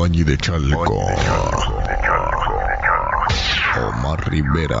Oñi 0.00 0.22
de 0.22 0.36
Chalco. 0.36 1.02
Omar 3.82 4.30
Rivera. 4.30 4.80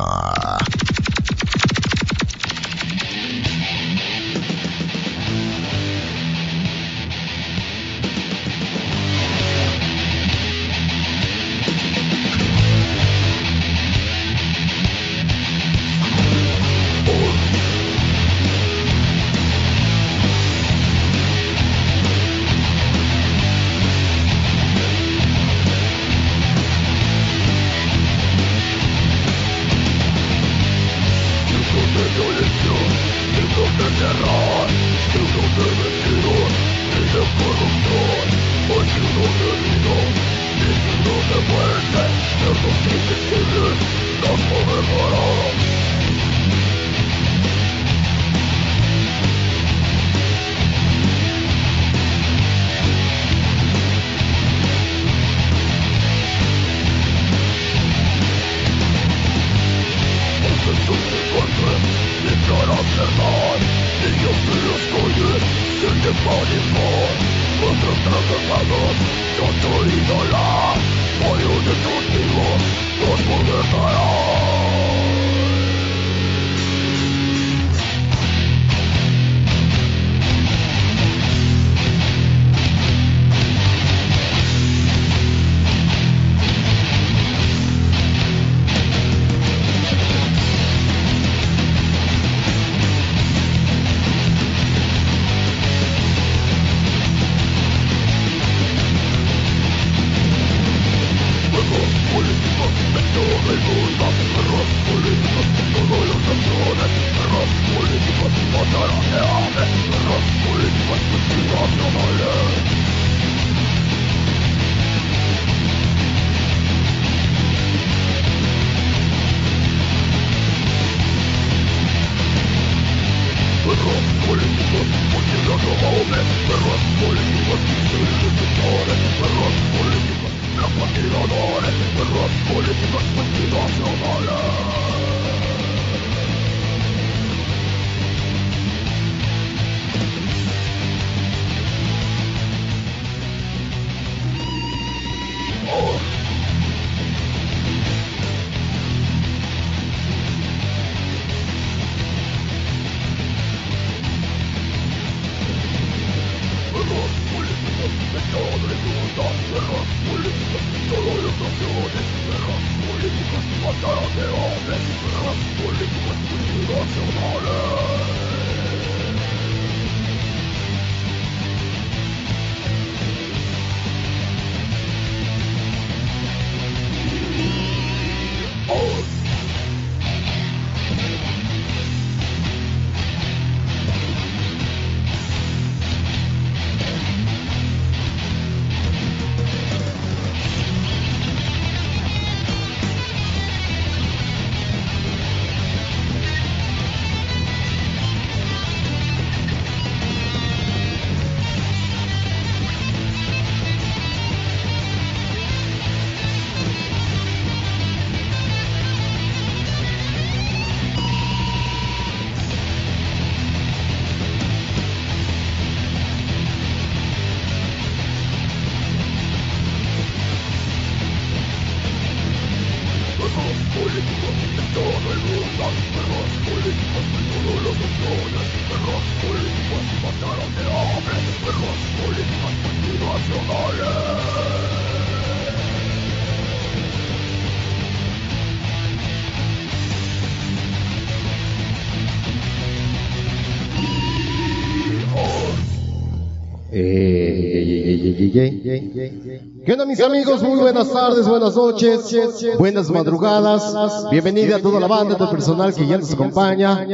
¿Qué 248.78 249.72
onda 249.72 249.86
mis 249.86 250.00
amigos? 250.00 250.42
Muy 250.42 250.58
buenas 250.58 250.92
tardes, 250.92 251.28
buenas 251.28 251.56
noches, 251.56 252.14
buenas 252.58 252.90
madrugadas. 252.90 254.08
Bienvenida 254.10 254.56
a 254.56 254.58
toda 254.60 254.78
la 254.78 254.86
banda, 254.86 255.16
todo 255.16 255.30
el 255.30 255.34
personal 255.34 255.74
que 255.74 255.86
ya 255.86 255.98
nos 255.98 256.12
acompaña 256.12 256.86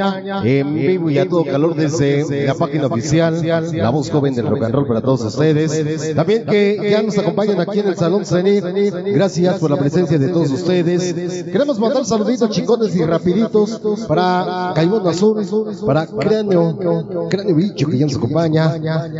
en 0.43 0.75
vivo 0.75 1.11
y 1.11 1.19
a 1.19 1.29
todo 1.29 1.45
calor 1.45 1.75
desde 1.75 2.47
la 2.47 2.55
página 2.55 2.87
oficial, 2.87 3.43
la 3.45 3.91
voz 3.91 4.11
joven 4.11 4.35
del 4.35 4.47
rock 4.47 4.63
and 4.65 4.75
roll 4.75 4.87
para 4.87 5.03
todos 5.03 5.25
ustedes. 5.25 6.15
También 6.15 6.47
que 6.47 6.89
ya 6.91 7.03
nos 7.03 7.19
acompañan 7.19 7.61
aquí 7.61 7.81
en 7.81 7.89
el 7.89 7.97
Salón 7.97 8.25
Zenit. 8.25 8.65
Gracias 8.65 9.59
por 9.59 9.71
la 9.71 9.77
presencia 9.77 10.19
de 10.19 10.29
todos 10.29 10.51
ustedes. 10.51 11.45
Queremos 11.45 11.79
mandar 11.79 12.05
saluditos 12.07 12.49
chingones 12.51 12.97
y 12.97 13.05
rapiditos 13.05 13.81
para 14.09 14.73
Caimón 14.75 15.07
Azul, 15.07 15.47
para 15.87 16.07
Cráneo, 16.07 17.29
Cráneo 17.29 17.55
Bicho 17.55 17.89
que 17.89 17.99
ya 17.99 18.07
nos 18.07 18.17
acompaña, 18.17 18.75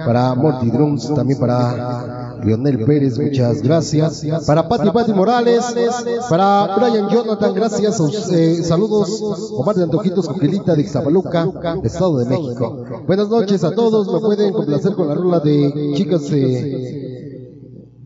para 0.07 0.35
Morty 0.35 0.71
Drums, 0.71 1.15
también 1.15 1.39
para 1.39 2.34
Lionel 2.45 2.85
Pérez, 2.85 3.19
muchas 3.19 3.63
gracias. 3.63 4.25
Para 4.47 4.69
Pati 4.69 4.91
Pati 4.91 5.13
Morales, 5.13 5.65
para 6.29 6.77
Brian 6.77 7.09
Jonathan, 7.09 7.55
gracias. 7.55 8.01
Eh, 8.31 8.63
saludos, 8.63 9.21
Omar 9.53 9.77
de 9.77 9.85
Antojitos 9.85 10.29
Coquelita 10.29 10.75
de 10.75 10.83
Ixtapaluca, 10.83 11.49
Estado 11.83 12.19
de 12.19 12.27
México. 12.27 12.85
Buenas 13.07 13.29
noches 13.29 13.65
a 13.65 13.75
todos, 13.75 14.13
me 14.13 14.21
pueden 14.21 14.53
complacer 14.53 14.95
con 14.95 15.09
la 15.09 15.15
rola 15.15 15.41
de 15.41 15.93
chicas. 15.95 16.31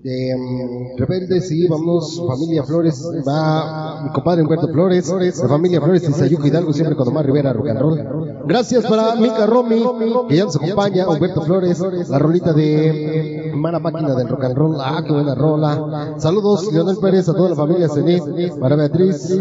De 0.00 0.32
um, 0.32 0.96
Rebeldes 0.96 1.50
y 1.50 1.66
vamos, 1.66 2.22
familia 2.24 2.62
Flores, 2.62 3.04
va 3.26 4.00
mi 4.04 4.10
compadre 4.10 4.42
Humberto 4.42 4.68
Flores, 4.68 5.12
la 5.42 5.48
familia 5.48 5.80
Flores 5.80 6.08
y 6.08 6.12
Sayuco 6.12 6.46
Hidalgo, 6.46 6.72
siempre 6.72 6.94
con 6.94 7.08
Omar 7.08 7.26
Rivera, 7.26 7.52
rock. 7.52 7.98
Gracias 8.46 8.86
para 8.86 9.16
Mica 9.16 9.44
Romy, 9.46 9.84
que 10.28 10.36
ya 10.36 10.44
nos 10.44 10.54
acompaña, 10.54 11.08
Humberto 11.08 11.42
Flores, 11.42 11.80
la 12.08 12.18
rolita 12.18 12.52
de 12.52 13.37
Mala 13.54 13.78
Máquina 13.78 14.14
del 14.14 14.28
Rock 14.28 14.44
and 14.44 14.56
Roll, 14.56 14.76
ah, 14.80 15.02
qué 15.04 15.12
buena 15.12 15.34
rola. 15.34 16.14
Saludos, 16.18 16.72
Leonel 16.72 16.96
Pérez, 17.00 17.28
a 17.28 17.34
toda 17.34 17.50
la 17.50 17.56
familia 17.56 17.88
Cenit, 17.88 18.58
para 18.58 18.76
Beatriz. 18.76 19.38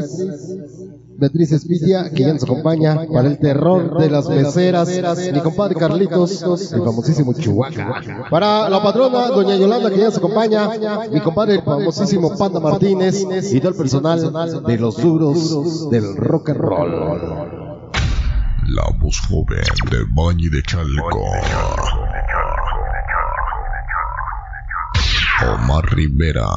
Beatriz 1.19 1.51
Espitia, 1.51 2.11
que 2.11 2.21
ya 2.21 2.33
nos 2.33 2.43
acompaña 2.43 3.07
para 3.11 3.27
el 3.27 3.39
terror 3.39 3.97
de 3.97 4.09
las 4.09 4.29
meseras, 4.29 4.87
mi 5.33 5.39
compadre 5.39 5.73
Carlitos, 5.75 6.43
el 6.73 6.83
famosísimo 6.83 7.33
Chihuahua. 7.33 8.01
Para 8.29 8.69
la 8.69 8.83
patrona, 8.83 9.29
doña 9.29 9.55
Yolanda, 9.55 9.89
que 9.89 9.97
ya 9.97 10.05
nos 10.05 10.17
acompaña, 10.17 10.69
mi 11.11 11.19
compadre, 11.21 11.55
el 11.55 11.63
famosísimo 11.63 12.37
Panda 12.37 12.59
Martínez, 12.59 13.25
y 13.51 13.59
todo 13.59 13.71
el 13.71 13.77
personal 13.77 14.63
de 14.63 14.77
los 14.77 14.97
duros 14.97 15.89
del 15.89 16.15
rock 16.17 16.49
and 16.49 16.59
roll. 16.59 17.67
La 18.69 18.83
voz 19.01 19.19
joven 19.29 19.63
de 19.89 19.97
Bañi 20.13 20.49
de 20.49 20.61
Chalco. 20.61 21.09
Omar 25.39 25.85
Rivera. 25.93 26.47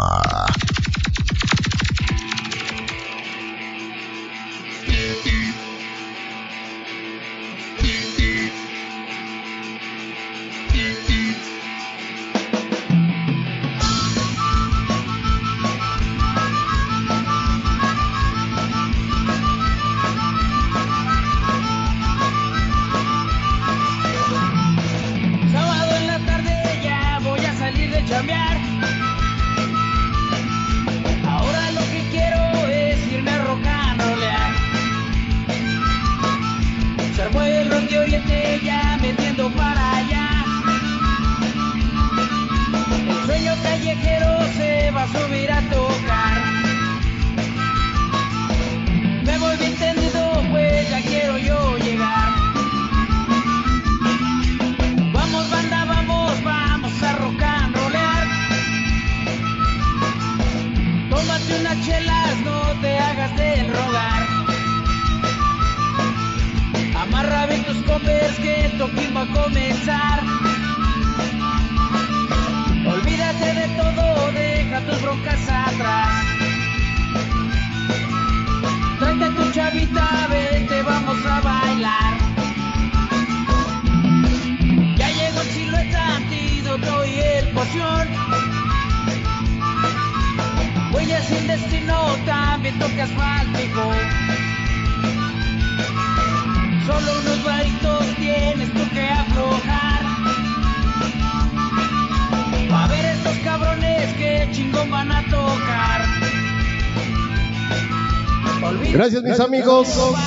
Amigos. 109.40 109.88
Vamos 109.96 110.18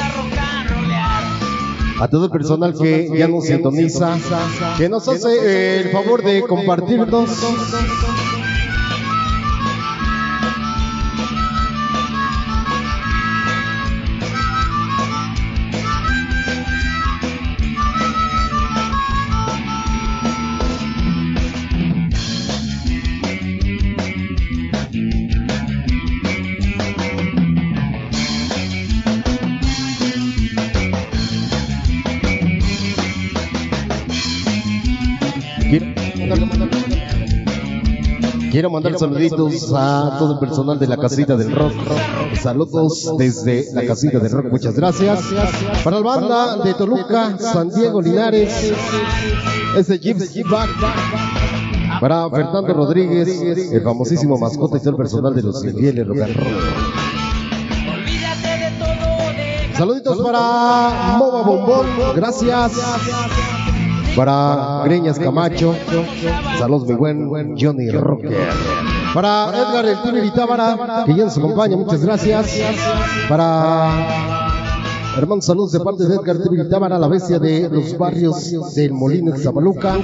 a 0.00 0.08
rock 0.16 0.38
and 0.38 0.70
rollear. 0.70 1.22
A 2.00 2.08
todo 2.08 2.26
el 2.26 2.30
personal 2.30 2.74
que 2.78 3.10
ya 3.16 3.26
nos 3.28 3.44
sintoniza, 3.46 4.16
que 4.76 4.88
nos 4.88 5.08
hace 5.08 5.80
el 5.80 5.90
favor 5.90 6.22
de 6.22 6.42
compartirnos. 6.42 7.30
Quiero 38.68 38.82
mandar 38.82 38.98
saluditos 38.98 39.72
a 39.74 40.16
todo 40.18 40.34
el 40.34 40.38
personal 40.40 40.78
de 40.78 40.86
la 40.86 40.98
casita 40.98 41.36
del 41.36 41.54
rock. 41.54 41.72
Saludos 42.38 43.14
desde 43.16 43.72
la 43.72 43.86
casita 43.86 44.18
del 44.18 44.30
rock. 44.30 44.46
Muchas 44.50 44.74
gracias. 44.74 45.20
Para 45.82 46.00
la 46.00 46.02
banda 46.02 46.56
de 46.58 46.74
Toluca, 46.74 47.38
San 47.38 47.70
Diego 47.70 48.02
Linares, 48.02 48.72
ese 49.74 49.98
Gypsy 49.98 50.42
Back. 50.42 50.68
Para 51.98 52.28
Fernando 52.28 52.74
Rodríguez, 52.74 53.28
el 53.72 53.82
famosísimo 53.82 54.36
mascota 54.36 54.76
y 54.76 54.80
todo 54.80 54.90
el 54.90 54.96
personal 54.96 55.34
de 55.34 55.42
los 55.42 55.64
infieles 55.64 56.06
rock 56.06 56.20
and 56.20 56.36
roll. 56.36 56.46
Saluditos 59.78 60.18
para 60.18 61.16
Moba 61.18 61.42
Bombón, 61.42 61.86
gracias. 62.14 62.72
Para 64.18 64.82
Greñas 64.84 65.16
Camacho, 65.16 65.76
saludos 66.58 66.88
mi 66.88 66.94
buen 66.96 67.56
Johnny 67.56 67.88
Rocker. 67.88 68.36
Para 69.14 69.50
Edgar 69.56 69.86
el 69.86 70.02
Tiberi 70.02 70.32
Tábara, 70.32 71.04
que 71.06 71.14
ya 71.14 71.26
nos 71.26 71.38
acompaña, 71.38 71.76
muchas 71.76 72.04
gracias. 72.04 72.58
Para 73.28 73.92
hermanos, 75.16 75.44
saludos 75.44 75.70
de 75.70 75.78
parte 75.78 76.04
de 76.04 76.16
Edgar 76.16 76.36
Tiberi 76.38 76.68
Tábara, 76.68 76.98
la 76.98 77.06
bestia 77.06 77.38
de 77.38 77.68
los 77.68 77.96
barrios 77.96 78.74
del 78.74 78.92
Molino 78.92 79.30
de 79.30 79.38
Zapaluca. 79.38 79.94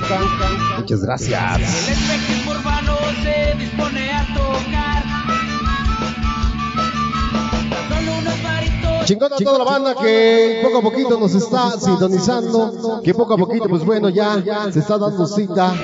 Muchas 0.79 1.01
gracias. 1.01 1.59
El 1.59 1.63
espectro 1.65 2.53
urbano 2.53 2.95
se 3.25 3.59
dispone 3.59 4.13
a 4.13 4.27
tocar. 4.33 4.94
Chingón 9.05 9.33
a 9.33 9.37
toda 9.37 9.59
la 9.59 9.65
banda 9.65 9.95
que 9.95 10.61
poco 10.63 10.79
a 10.79 10.83
poquito 10.83 11.19
nos 11.19 11.35
está 11.35 11.79
sintonizando, 11.79 13.03
que 13.03 13.13
poco 13.13 13.35
a 13.35 13.37
poquito, 13.37 13.69
pues 13.69 13.85
bueno, 13.85 14.09
ya 14.09 14.43
se 14.73 14.79
está 14.79 14.99
dando 14.99 15.27
cita 15.27 15.75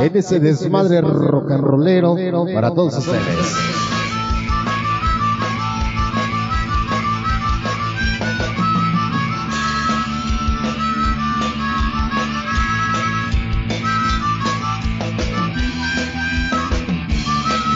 en 0.00 0.16
ese 0.16 0.40
desmadre 0.40 1.00
rock 1.02 1.50
and 1.50 1.62
rollero 1.64 2.16
para 2.54 2.72
todos 2.72 2.96
ustedes. 2.96 3.54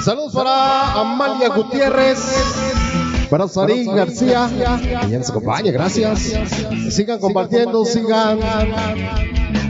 Saludos 0.02 0.34
para 0.34 0.92
Amalia 1.00 1.48
Gutiérrez. 1.48 3.03
Para 3.34 3.48
Sarín 3.48 3.92
García, 3.96 4.48
que 5.02 5.10
ya 5.10 5.18
nos 5.18 5.28
acompaña, 5.28 5.72
gracias. 5.72 6.20
Sigan 6.90 7.18
compartiendo, 7.18 7.84
sigan 7.84 8.38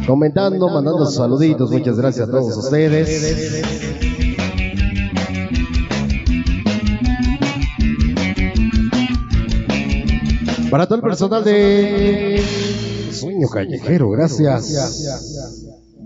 comentando, 0.06 0.68
mandando 0.68 1.06
saluditos. 1.06 1.70
Muchas 1.70 1.96
gracias 1.96 2.28
a 2.28 2.30
todos 2.30 2.58
ustedes. 2.58 4.04
Para 10.70 10.84
todo 10.84 10.96
el 10.96 11.02
personal 11.02 11.42
de 11.42 12.44
Sueño 13.12 13.48
Callejero, 13.48 14.10
gracias. 14.10 15.32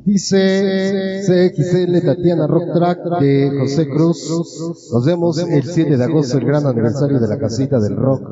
Dice 0.05 1.23
CXL 1.25 2.05
Tatiana 2.05 2.47
Rock 2.47 2.73
Track 2.75 3.21
de 3.21 3.57
José 3.59 3.89
Cruz. 3.89 4.91
Nos 4.93 5.05
vemos 5.05 5.39
el 5.39 5.65
7 5.65 5.97
de 5.97 6.05
agosto, 6.05 6.39
el 6.39 6.45
gran 6.45 6.67
aniversario 6.67 7.19
de 7.21 7.29
la 7.29 7.39
casita 7.39 7.79
del 7.79 7.97
rock. 7.97 8.23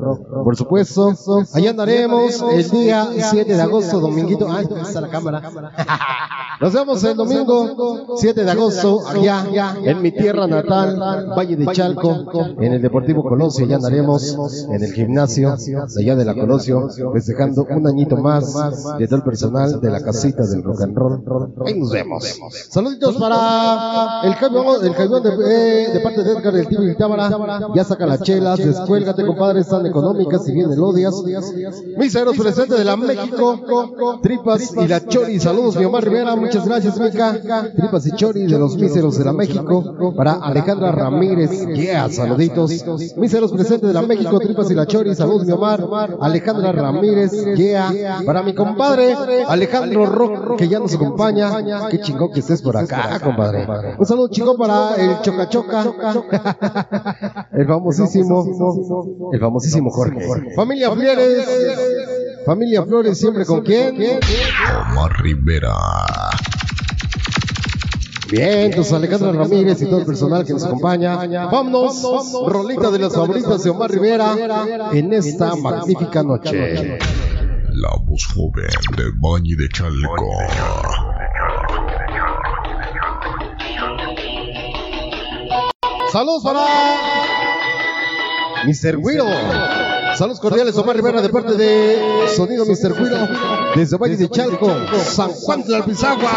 Por 0.43 0.55
supuesto, 0.55 1.13
allá 1.53 1.69
andaremos 1.69 2.43
el 2.51 2.69
día 2.69 3.07
7 3.31 3.53
de 3.53 3.61
agosto, 3.61 3.99
dominguito. 3.99 4.47
Ay, 4.49 4.67
está 4.81 5.01
la 5.01 5.09
cámara. 5.09 5.41
Nos 6.59 6.73
vemos 6.73 7.03
el 7.03 7.15
domingo 7.15 8.17
7 8.17 8.43
de 8.43 8.51
agosto, 8.51 9.07
allá 9.07 9.45
en 9.83 10.01
mi 10.01 10.11
tierra 10.11 10.47
natal, 10.47 10.97
Valle 11.37 11.55
de 11.55 11.67
Chalco, 11.67 12.25
en 12.59 12.73
el 12.73 12.81
Deportivo 12.81 13.23
Colosio. 13.23 13.65
Allá 13.65 13.75
andaremos 13.75 14.65
en 14.69 14.83
el 14.83 14.91
gimnasio 14.91 15.55
de 15.55 16.03
allá 16.03 16.15
de 16.15 16.25
la 16.25 16.33
Colosio, 16.33 16.89
festejando 17.13 17.67
un 17.69 17.87
añito 17.87 18.17
más 18.17 18.55
de 18.97 19.07
todo 19.07 19.17
el 19.17 19.23
personal 19.23 19.79
de 19.79 19.89
la 19.91 20.01
casita 20.01 20.45
del 20.47 20.63
rock 20.63 20.81
and 20.81 20.95
roll. 20.95 21.23
Ahí 21.67 21.79
nos 21.79 21.91
vemos. 21.91 22.23
Saluditos 22.69 23.17
para 23.17 24.21
el 24.23 24.35
camión, 24.37 24.85
el 24.85 24.95
camión 24.95 25.21
de, 25.23 25.29
eh, 25.29 25.89
de 25.93 25.99
parte 25.99 26.23
de 26.23 26.31
Edgar 26.31 26.53
del 26.53 26.67
Tío 26.67 26.95
Tábara. 26.97 27.29
Ya 27.75 27.83
saca 27.83 28.05
las 28.05 28.21
chelas, 28.21 28.57
descuélgate, 28.57 29.25
compadre, 29.25 29.61
están 29.61 29.85
económicas 29.85 30.47
y 30.47 30.53
bien 30.53 30.69
melodias. 30.69 31.13
Mis 31.97 32.15
héroes 32.15 32.39
presentes 32.39 32.77
de 32.77 32.85
la 32.85 32.95
México, 32.95 34.19
Tripas 34.21 34.73
y 34.75 34.87
la 34.87 35.05
Chori. 35.05 35.39
Saludos, 35.39 35.75
mi 35.75 35.85
Omar 35.85 36.03
Rivera, 36.03 36.35
muchas 36.35 36.65
gracias, 36.65 36.99
Mica. 36.99 37.39
Tripas 37.75 38.05
y 38.07 38.11
Chori 38.11 38.47
de 38.47 38.57
los 38.57 38.77
míseros 38.77 39.17
de 39.17 39.25
la 39.25 39.33
México. 39.33 40.13
Para 40.15 40.33
Alejandra 40.33 40.91
Ramírez, 40.91 41.67
yeah, 41.75 42.09
saluditos. 42.09 42.71
Míseros 43.17 43.51
presentes 43.51 43.89
de 43.89 43.93
la 43.93 44.01
México, 44.03 44.39
Tripas 44.39 44.71
y 44.71 44.73
la 44.73 44.85
Chori. 44.85 45.15
Saludos, 45.15 45.45
mi 45.45 45.51
Omar. 45.51 45.85
Alejandra 46.21 46.71
Ramírez, 46.71 47.31
yeah. 47.55 48.21
Para 48.25 48.41
mi 48.43 48.53
compadre, 48.53 49.15
Alejandro 49.47 50.05
Rock, 50.05 50.55
que 50.57 50.67
ya 50.69 50.79
nos 50.79 50.93
acompaña. 50.95 51.46
Qué 51.89 52.01
chingón 52.01 52.31
que 52.31 52.39
estés 52.39 52.61
por 52.61 52.77
acá, 52.77 53.19
compadre. 53.19 53.65
Un 53.97 54.05
saludo 54.05 54.29
chingón 54.29 54.57
para 54.57 54.95
el 54.95 55.21
Choca 55.21 55.49
Choca. 55.49 55.83
El 57.51 57.67
famosísimo, 57.67 58.45
el 59.33 59.39
famosísimo 59.39 59.89
Jorge. 59.89 60.53
Familia 60.55 60.91
Flores. 60.91 61.47
Familia 62.45 62.83
Flores, 62.83 63.17
siempre 63.17 63.45
con 63.45 63.61
quién? 63.61 63.97
Omar 64.91 65.11
Rivera. 65.21 65.73
Bien, 68.29 68.59
entonces 68.65 68.91
Alejandra 68.91 69.31
Ramírez 69.31 69.81
y 69.81 69.85
todo 69.85 69.99
el 69.99 70.05
personal 70.05 70.45
que 70.45 70.53
nos 70.53 70.65
acompaña. 70.65 71.15
Vámonos, 71.49 72.03
rolita 72.45 72.91
de 72.91 72.99
las 72.99 73.13
favoritas 73.13 73.63
de 73.63 73.69
Omar 73.69 73.89
Rivera 73.89 74.35
en 74.91 75.13
esta 75.13 75.55
magnífica 75.55 76.23
noche. 76.23 76.99
La 77.71 77.89
voz 78.05 78.25
joven 78.33 78.65
del 78.97 79.11
Valle 79.19 79.55
de 79.55 79.69
Chalco. 79.69 80.15
Saludos 86.11 86.43
para 86.43 86.65
Mr. 88.65 88.97
Guido. 88.97 89.25
Saludos 90.17 90.39
cordiales, 90.39 90.75
Omar 90.77 90.95
Rivera, 90.95 91.21
de 91.21 91.29
parte 91.29 91.53
de 91.55 92.27
Sonido 92.35 92.65
Mr. 92.65 92.93
Guido, 92.97 93.27
desde 93.75 93.97
Valle 93.97 94.17
de 94.17 94.29
Chalco, 94.29 94.71
San 95.03 95.29
Juan 95.31 95.63
de 95.63 95.69
la 95.69 95.85
Pizagua. 95.85 96.31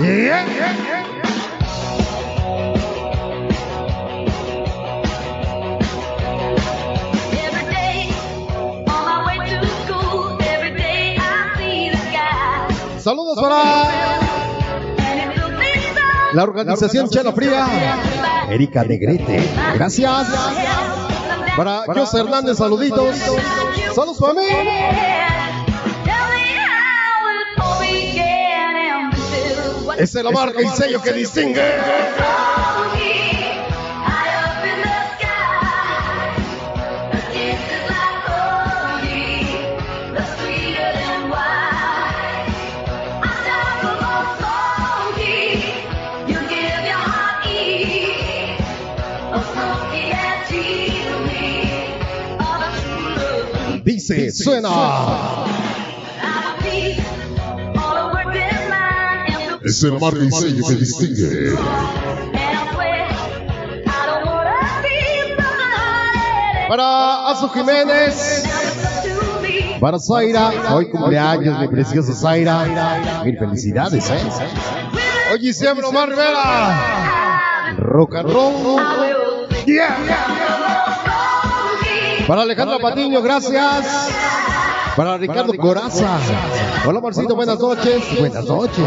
Yeah, 0.00 0.46
yeah, 0.46 0.46
yeah. 0.48 1.06
Every 7.32 7.64
day, 7.70 8.10
la 16.32 16.42
organización 16.42 17.08
Chela 17.08 17.32
Fría, 17.32 17.66
Erika 18.50 18.84
Negrete. 18.84 19.48
Gracias. 19.74 20.26
Para 21.56 21.82
José 21.86 22.20
Hernández, 22.20 22.58
saluditos. 22.58 23.16
Saludos 23.94 24.20
and 28.90 29.14
still 29.14 29.84
what 29.84 29.98
Esa 29.98 30.18
es 30.18 30.24
la 30.24 30.30
marca 30.30 30.62
y 30.62 30.68
sello 30.68 31.02
que 31.02 31.12
distingue. 31.12 31.60
15. 54.14 54.44
Suena. 54.44 55.44
Es 59.62 59.82
el 59.84 60.00
marco 60.00 60.18
y 60.18 60.30
sello 60.32 60.68
distingue. 60.68 61.54
Para 66.68 67.28
Azu 67.28 67.48
Jiménez. 67.50 68.44
Para 69.80 69.98
Zaira, 69.98 70.52
hoy 70.74 70.90
cumpleaños, 70.90 71.58
mi 71.60 71.68
preciosa 71.68 72.12
Zaira. 72.12 73.22
Mil 73.24 73.38
felicidades, 73.38 74.10
¿eh? 74.10 74.18
Hoy 75.32 75.52
siempre 75.52 75.86
Omar 75.86 76.08
Rivera. 76.08 77.76
Rock 77.78 78.16
and 78.16 78.30
roll. 78.30 78.80
Yeah, 79.66 79.96
yeah. 80.04 80.49
Para 82.30 82.42
Alejandra 82.42 82.78
Patiño, 82.78 83.22
gracias. 83.22 84.08
Para 84.94 85.18
Ricardo 85.18 85.52
Coraza. 85.54 86.16
Hola, 86.86 87.00
Marcito, 87.00 87.34
buenas 87.34 87.58
noches. 87.58 88.20
Buenas 88.20 88.44
noches. 88.44 88.86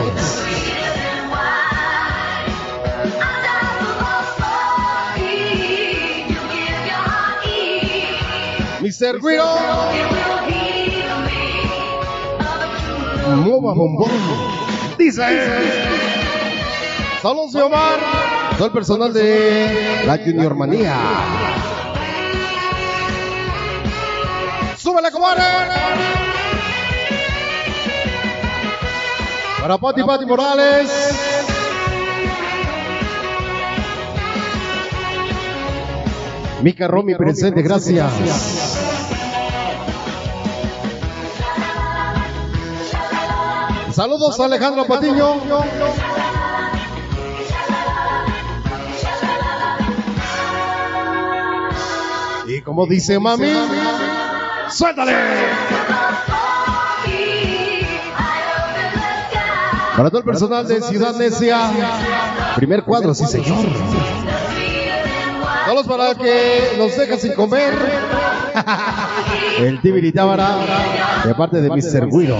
Mr. 8.79 9.19
Guido. 9.19 9.57
Mueva 13.43 13.73
bombón. 13.73 14.09
Dice. 14.97 15.21
Saludos 17.21 17.55
Omar. 17.55 17.99
Todo 18.55 18.67
el 18.67 18.71
personal 18.71 19.11
de 19.11 20.01
la 20.07 20.17
Junior 20.17 20.55
Manía. 20.55 21.72
¡Súbele! 24.93 25.09
Para 29.59 29.77
Pati 29.77 30.03
Pati 30.03 30.25
Morales. 30.25 30.89
Mica 36.61 36.87
Romy 36.87 37.15
presente, 37.15 37.61
gracias. 37.63 38.11
Saludos 43.93 44.39
a 44.39 44.45
Alejandro 44.45 44.85
Patiño. 44.85 45.41
Y 52.47 52.61
como 52.61 52.85
dice 52.85 53.19
mami, 53.19 53.47
suéltale. 54.69 55.13
Para 59.95 60.09
todo 60.09 60.19
el 60.19 60.25
personal 60.25 60.67
de 60.67 60.81
Ciudad 60.81 61.15
Necia, 61.15 61.69
primer 62.55 62.83
cuadro, 62.83 63.13
sí 63.13 63.25
señor. 63.25 63.65
Saludos 65.65 65.87
para 65.87 66.15
que 66.15 66.75
nos 66.77 66.97
deja 66.97 67.17
sin 67.17 67.33
comer. 67.33 67.73
El 69.59 69.81
Tibiri 69.81 70.11
Tábara, 70.11 70.57
de 71.25 71.33
parte 71.35 71.61
de 71.61 71.69
Mr. 71.69 72.07
Guido. 72.09 72.37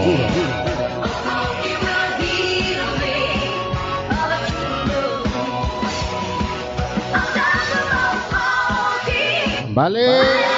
Vale. 9.73 10.52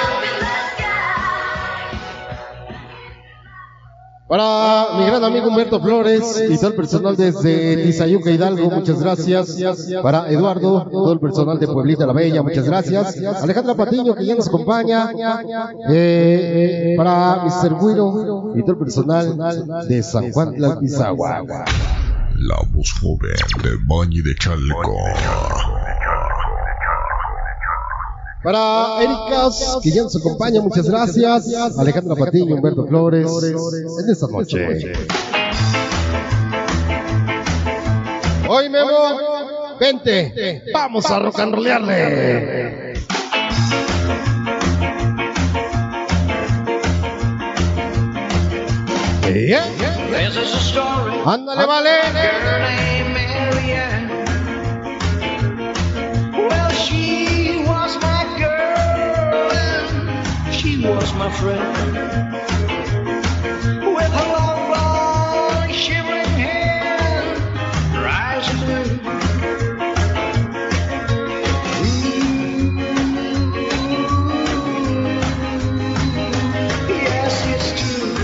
Para 4.28 4.98
mi 4.98 5.06
gran 5.06 5.22
amigo 5.22 5.46
Humberto 5.46 5.80
Flores 5.80 6.44
y 6.50 6.56
todo 6.56 6.68
el 6.68 6.74
personal 6.74 7.16
desde 7.16 7.76
Tizayuca 7.84 8.30
Hidalgo, 8.30 8.70
muchas 8.70 9.00
gracias. 9.00 9.56
Para 10.02 10.28
Eduardo, 10.28 10.88
todo 10.90 11.12
el 11.12 11.20
personal 11.20 11.60
de 11.60 11.68
Pueblita 11.68 12.06
la 12.06 12.12
Bella, 12.12 12.42
muchas 12.42 12.64
gracias. 12.66 13.16
Alejandra 13.40 13.74
Patiño, 13.74 14.16
que 14.16 14.26
ya 14.26 14.34
nos 14.34 14.48
acompaña. 14.48 15.12
Eh, 15.88 16.94
para 16.96 17.44
Mr. 17.44 17.78
Guido 17.80 18.52
y 18.56 18.62
todo 18.62 18.72
el 18.72 18.78
personal 18.78 19.86
de 19.88 20.02
San 20.02 20.32
Juan 20.32 20.54
Tlalpizagua. 20.54 21.44
La 22.38 22.56
voz 22.74 22.92
joven 23.00 23.36
de 23.62 23.70
Bañi 23.86 24.22
de 24.22 24.34
Chalco. 24.34 25.85
Para 28.46 29.02
Ericas, 29.02 29.78
que 29.82 29.90
ya 29.90 30.04
nos 30.04 30.14
acompaña, 30.14 30.60
muchas 30.60 30.88
gracias. 30.88 31.48
Alejandra 31.76 32.14
Patiño, 32.14 32.54
Humberto 32.54 32.86
Flores, 32.86 33.26
en 34.04 34.08
esta 34.08 34.28
noche. 34.28 34.92
Hoy 38.48 38.68
Memo, 38.68 39.18
vente, 39.80 40.62
vamos 40.72 41.10
a 41.10 41.18
rock 41.18 41.40
and 41.40 41.54
rollearle. 41.56 42.94
Yeah. 49.34 49.64
Ándale, 51.26 51.66
vale. 51.66 51.90
Named 52.12 53.10
Marianne. 53.12 54.08
Well, 56.48 56.70
she 56.70 57.25
was 61.06 61.14
my 61.14 61.30
friend. 61.30 62.32
With 63.94 64.12
her 64.12 64.28
long 64.32 64.66
blonde 64.68 65.74
shimmering 65.74 66.34
hair, 66.42 67.38
her 67.94 68.06
eyes 68.08 68.48
blue. 68.60 69.00
Yes, 76.88 77.36
it's 77.54 77.68
true. 77.80 78.16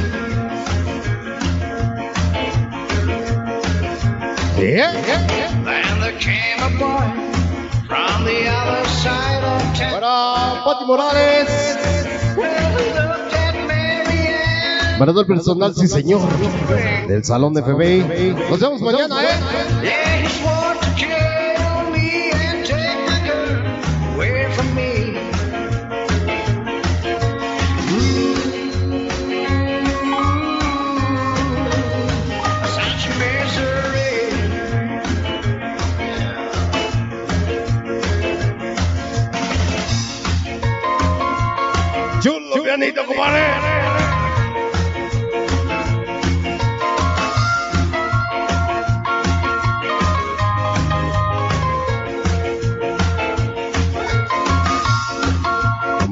Yeah. 4.59 4.93
Then 5.65 6.01
there 6.01 6.19
came 6.19 6.61
a 6.61 6.71
boy 6.79 7.09
from 7.87 8.25
the 8.25 8.49
other 8.49 8.89
side 8.89 9.45
of 9.45 9.77
town. 9.77 10.01
Para 10.01 10.63
Pati 10.65 10.85
Morales. 10.87 12.02
Marador 15.03 15.27
personal, 15.27 15.75
sí 15.75 15.89
señor. 15.89 16.21
Del 17.09 17.25
Salón 17.25 17.55
de 17.55 17.63
FBI. 17.63 18.37
Nos 18.49 18.61
vemos 18.61 18.81
mañana, 18.83 19.17
¿eh? 19.21 19.83
Yeah, 19.83 20.21
he 20.21 20.29
swore 20.29 20.83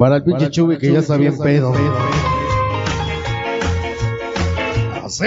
Para 0.00 0.16
el 0.16 0.23
pinche 0.25 0.50
Chubi 0.50 0.78
que 0.78 0.90
ya 0.90 1.00
está 1.00 1.19
bien 1.19 1.37
pedo. 1.37 1.75
Así. 5.04 5.25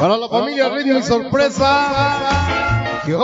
Para 0.00 0.16
la 0.16 0.26
familia 0.30 0.70
Radio 0.70 0.98
y 0.98 1.02
Sorpresa. 1.02 2.18
¡Qué 3.04 3.14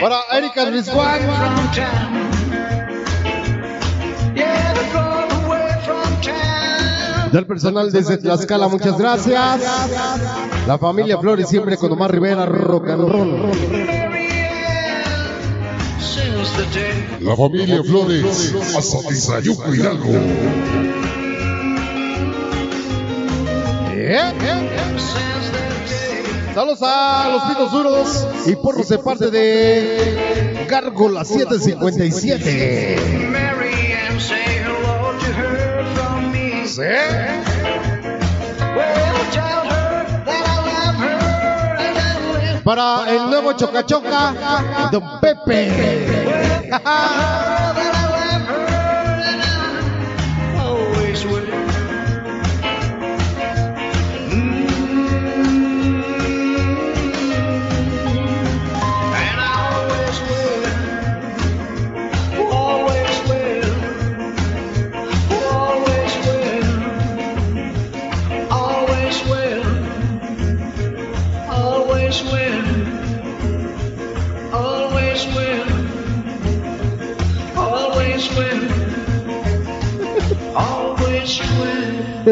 Para 0.00 0.16
Erika 0.36 0.64
Rizwan. 0.64 2.07
Del 7.32 7.46
personal 7.46 7.90
desde 7.92 8.16
Tlaxcala, 8.16 8.68
muchas 8.68 8.96
gracias. 8.98 9.60
La 10.66 10.78
familia 10.78 11.18
Flores 11.18 11.48
siempre 11.48 11.76
con 11.76 11.92
Omar 11.92 12.10
Rivera, 12.12 12.46
rock 12.46 12.88
and 12.88 13.08
roll. 13.08 13.50
La 17.20 17.36
familia 17.36 17.82
Flores, 17.82 18.54
hasta 18.76 19.08
Tizayuco 19.08 19.74
Hidalgo. 19.74 20.12
Since 24.98 25.52
that 25.52 25.86
day. 25.86 26.24
Saludos 26.54 26.80
a 26.82 27.28
los 27.30 27.42
pitos 27.44 27.70
duros 27.70 28.26
y 28.46 28.56
porros 28.56 28.88
de 28.88 28.98
parte 28.98 29.30
de 29.30 30.66
Gárgola 30.68 31.24
757. 31.24 32.96
Live 36.78 37.58
Para 42.62 43.10
el 43.10 43.30
nuevo 43.30 43.52
Chocachoca, 43.54 44.34
Don 44.92 45.18
Pepe. 45.20 46.68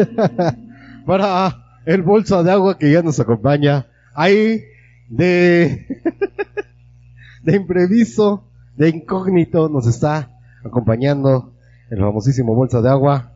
Para 1.05 1.81
el 1.85 2.01
bolsa 2.01 2.43
de 2.43 2.51
agua 2.51 2.77
que 2.77 2.91
ya 2.91 3.01
nos 3.01 3.19
acompaña. 3.19 3.87
Ahí 4.13 4.63
de, 5.09 5.87
de 7.43 7.55
imprevisto, 7.55 8.43
de 8.75 8.89
incógnito, 8.89 9.69
nos 9.69 9.87
está 9.87 10.31
acompañando 10.63 11.53
el 11.89 11.99
famosísimo 11.99 12.55
bolsa 12.55 12.81
de 12.81 12.89
agua. 12.89 13.31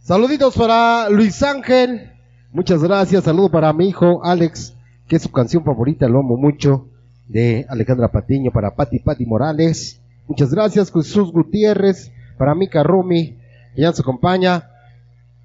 Saluditos 0.00 0.56
para 0.56 1.08
Luis 1.10 1.42
Ángel. 1.42 2.12
Muchas 2.52 2.82
gracias. 2.82 3.24
Saludo 3.24 3.50
para 3.50 3.72
mi 3.72 3.88
hijo 3.88 4.24
Alex, 4.24 4.74
que 5.08 5.16
es 5.16 5.22
su 5.22 5.32
canción 5.32 5.64
favorita, 5.64 6.08
lo 6.08 6.20
amo 6.20 6.36
mucho. 6.36 6.88
De 7.28 7.66
Alejandra 7.68 8.12
Patiño, 8.12 8.52
para 8.52 8.76
Pati 8.76 9.00
Pati 9.00 9.26
Morales. 9.26 10.00
Muchas 10.28 10.52
gracias. 10.52 10.92
Jesús 10.92 11.32
Gutiérrez, 11.32 12.12
para 12.38 12.54
Mica 12.54 12.84
Rumi, 12.84 13.36
que 13.74 13.82
ya 13.82 13.88
nos 13.88 13.98
acompaña. 13.98 14.70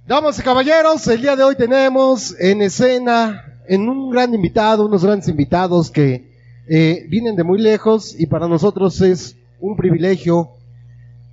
Damas 0.08 0.40
y 0.40 0.42
caballeros, 0.42 1.08
el 1.08 1.22
día 1.22 1.36
de 1.36 1.44
hoy 1.44 1.56
tenemos 1.56 2.36
en 2.40 2.64
escena 2.64 3.62
en 3.68 3.88
un 3.88 4.10
gran 4.10 4.34
invitado, 4.34 4.88
unos 4.88 5.06
grandes 5.06 5.30
invitados 5.30 5.92
que 5.92 6.34
eh, 6.68 7.06
vienen 7.08 7.36
de 7.36 7.44
muy 7.44 7.62
lejos 7.62 8.20
y 8.20 8.26
para 8.26 8.48
nosotros 8.48 9.00
es 9.02 9.38
un 9.60 9.78
privilegio, 9.78 10.50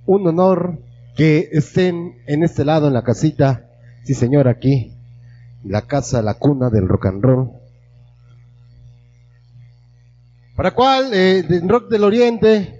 un 0.05 0.27
honor 0.27 0.77
que 1.15 1.49
estén 1.51 2.19
en 2.27 2.43
este 2.43 2.63
lado 2.63 2.87
en 2.87 2.93
la 2.93 3.03
casita, 3.03 3.65
sí 4.03 4.13
señor, 4.13 4.47
aquí, 4.47 4.93
la 5.63 5.81
casa, 5.87 6.21
la 6.21 6.35
cuna 6.35 6.69
del 6.69 6.87
rock 6.87 7.07
and 7.07 7.23
roll. 7.23 7.51
Para 10.55 10.75
cual, 10.75 11.11
eh, 11.11 11.41
del 11.41 11.67
rock 11.67 11.89
del 11.89 12.03
oriente, 12.03 12.79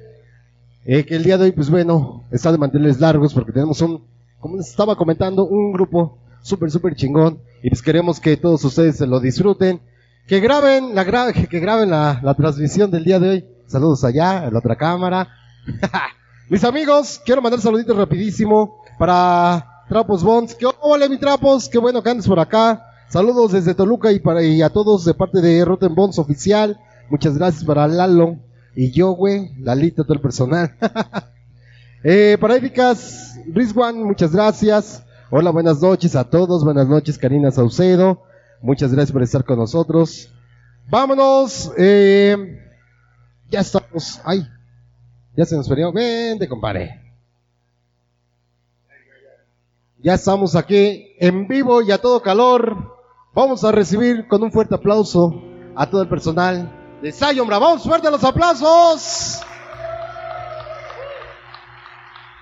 eh, 0.86 1.04
que 1.04 1.16
el 1.16 1.24
día 1.24 1.40
de 1.40 1.46
hoy, 1.46 1.52
pues 1.52 1.72
bueno, 1.72 2.26
está 2.30 2.52
de 2.52 2.60
mantenerles 2.60 3.00
largos 3.00 3.34
porque 3.34 3.52
tenemos 3.52 3.82
un, 3.82 4.09
como 4.40 4.58
les 4.58 4.68
estaba 4.70 4.96
comentando, 4.96 5.46
un 5.46 5.72
grupo 5.74 6.18
súper, 6.42 6.72
súper 6.72 6.96
chingón. 6.96 7.40
Y 7.64 7.70
pues 7.70 7.82
queremos 7.82 8.20
que 8.20 8.38
todos 8.38 8.64
ustedes 8.64 8.98
se 8.98 9.08
lo 9.08 9.20
disfruten. 9.20 9.82
Que 10.28 10.40
graben 10.40 10.94
la, 10.96 11.06
gra- 11.06 11.34
que 11.48 11.60
graben 11.60 11.90
la, 11.90 12.20
la 12.24 12.34
transmisión 12.36 12.92
del 12.92 13.04
día 13.04 13.20
de 13.20 13.30
hoy. 13.30 13.46
Saludos 13.68 14.04
allá, 14.04 14.46
en 14.46 14.54
la 14.54 14.60
otra 14.60 14.76
cámara. 14.76 15.28
Mis 16.50 16.64
amigos, 16.64 17.22
quiero 17.26 17.42
mandar 17.42 17.60
saluditos 17.62 17.96
rapidísimo 17.96 18.82
para 18.98 19.84
Trapos 19.88 20.24
Bonds. 20.24 20.56
Que 20.56 20.66
hola 20.82 21.08
mi 21.10 21.18
Trapos, 21.18 21.68
qué 21.70 21.78
bueno 21.78 22.02
que 22.02 22.10
andes 22.10 22.28
por 22.28 22.40
acá. 22.40 22.86
Saludos 23.10 23.52
desde 23.52 23.74
Toluca 23.76 24.12
y 24.12 24.20
para 24.20 24.44
y 24.44 24.62
a 24.62 24.70
todos 24.70 25.04
de 25.06 25.14
parte 25.14 25.42
de 25.42 25.66
Rotten 25.66 25.94
Bonds 25.96 26.18
oficial. 26.20 26.80
Muchas 27.10 27.38
gracias 27.38 27.64
para 27.64 27.88
Lalo 27.88 28.38
y 28.76 28.92
yo, 28.92 29.12
güey, 29.12 29.52
Lalito, 29.60 30.04
todo 30.04 30.14
el 30.14 30.22
personal. 30.22 30.76
Eh, 32.02 32.38
Paraíficas, 32.40 33.39
Rizwan, 33.48 34.04
muchas 34.04 34.32
gracias. 34.32 35.04
Hola, 35.30 35.52
buenas 35.52 35.82
noches 35.82 36.16
a 36.16 36.24
todos. 36.30 36.64
Buenas 36.64 36.88
noches, 36.88 37.18
Karina 37.18 37.52
Saucedo. 37.52 38.24
Muchas 38.62 38.92
gracias 38.94 39.12
por 39.12 39.22
estar 39.24 39.44
con 39.44 39.60
nosotros. 39.60 40.30
Vámonos. 40.90 41.72
eh, 41.78 42.36
ya 43.50 43.62
estamos. 43.62 44.22
Ay, 44.26 44.48
ya 45.36 45.46
se 45.46 45.56
nos 45.56 45.68
perdió. 45.68 45.92
Vente, 45.92 46.48
compadre. 46.48 47.02
Ya 50.02 50.14
estamos 50.14 50.56
aquí 50.56 51.14
en 51.20 51.48
vivo 51.48 51.82
y 51.82 51.92
a 51.92 51.98
todo 51.98 52.22
calor. 52.22 52.96
Vamos 53.34 53.64
a 53.64 53.72
recibir 53.72 54.28
con 54.28 54.42
un 54.44 54.52
fuerte 54.52 54.76
aplauso 54.76 55.42
a 55.76 55.90
todo 55.90 56.02
el 56.02 56.10
personal 56.10 57.00
de 57.02 57.12
Sayombra. 57.12 57.60
Vamos, 57.60 57.84
fuerte 57.84 58.10
los 58.10 58.24
aplausos. 58.24 59.42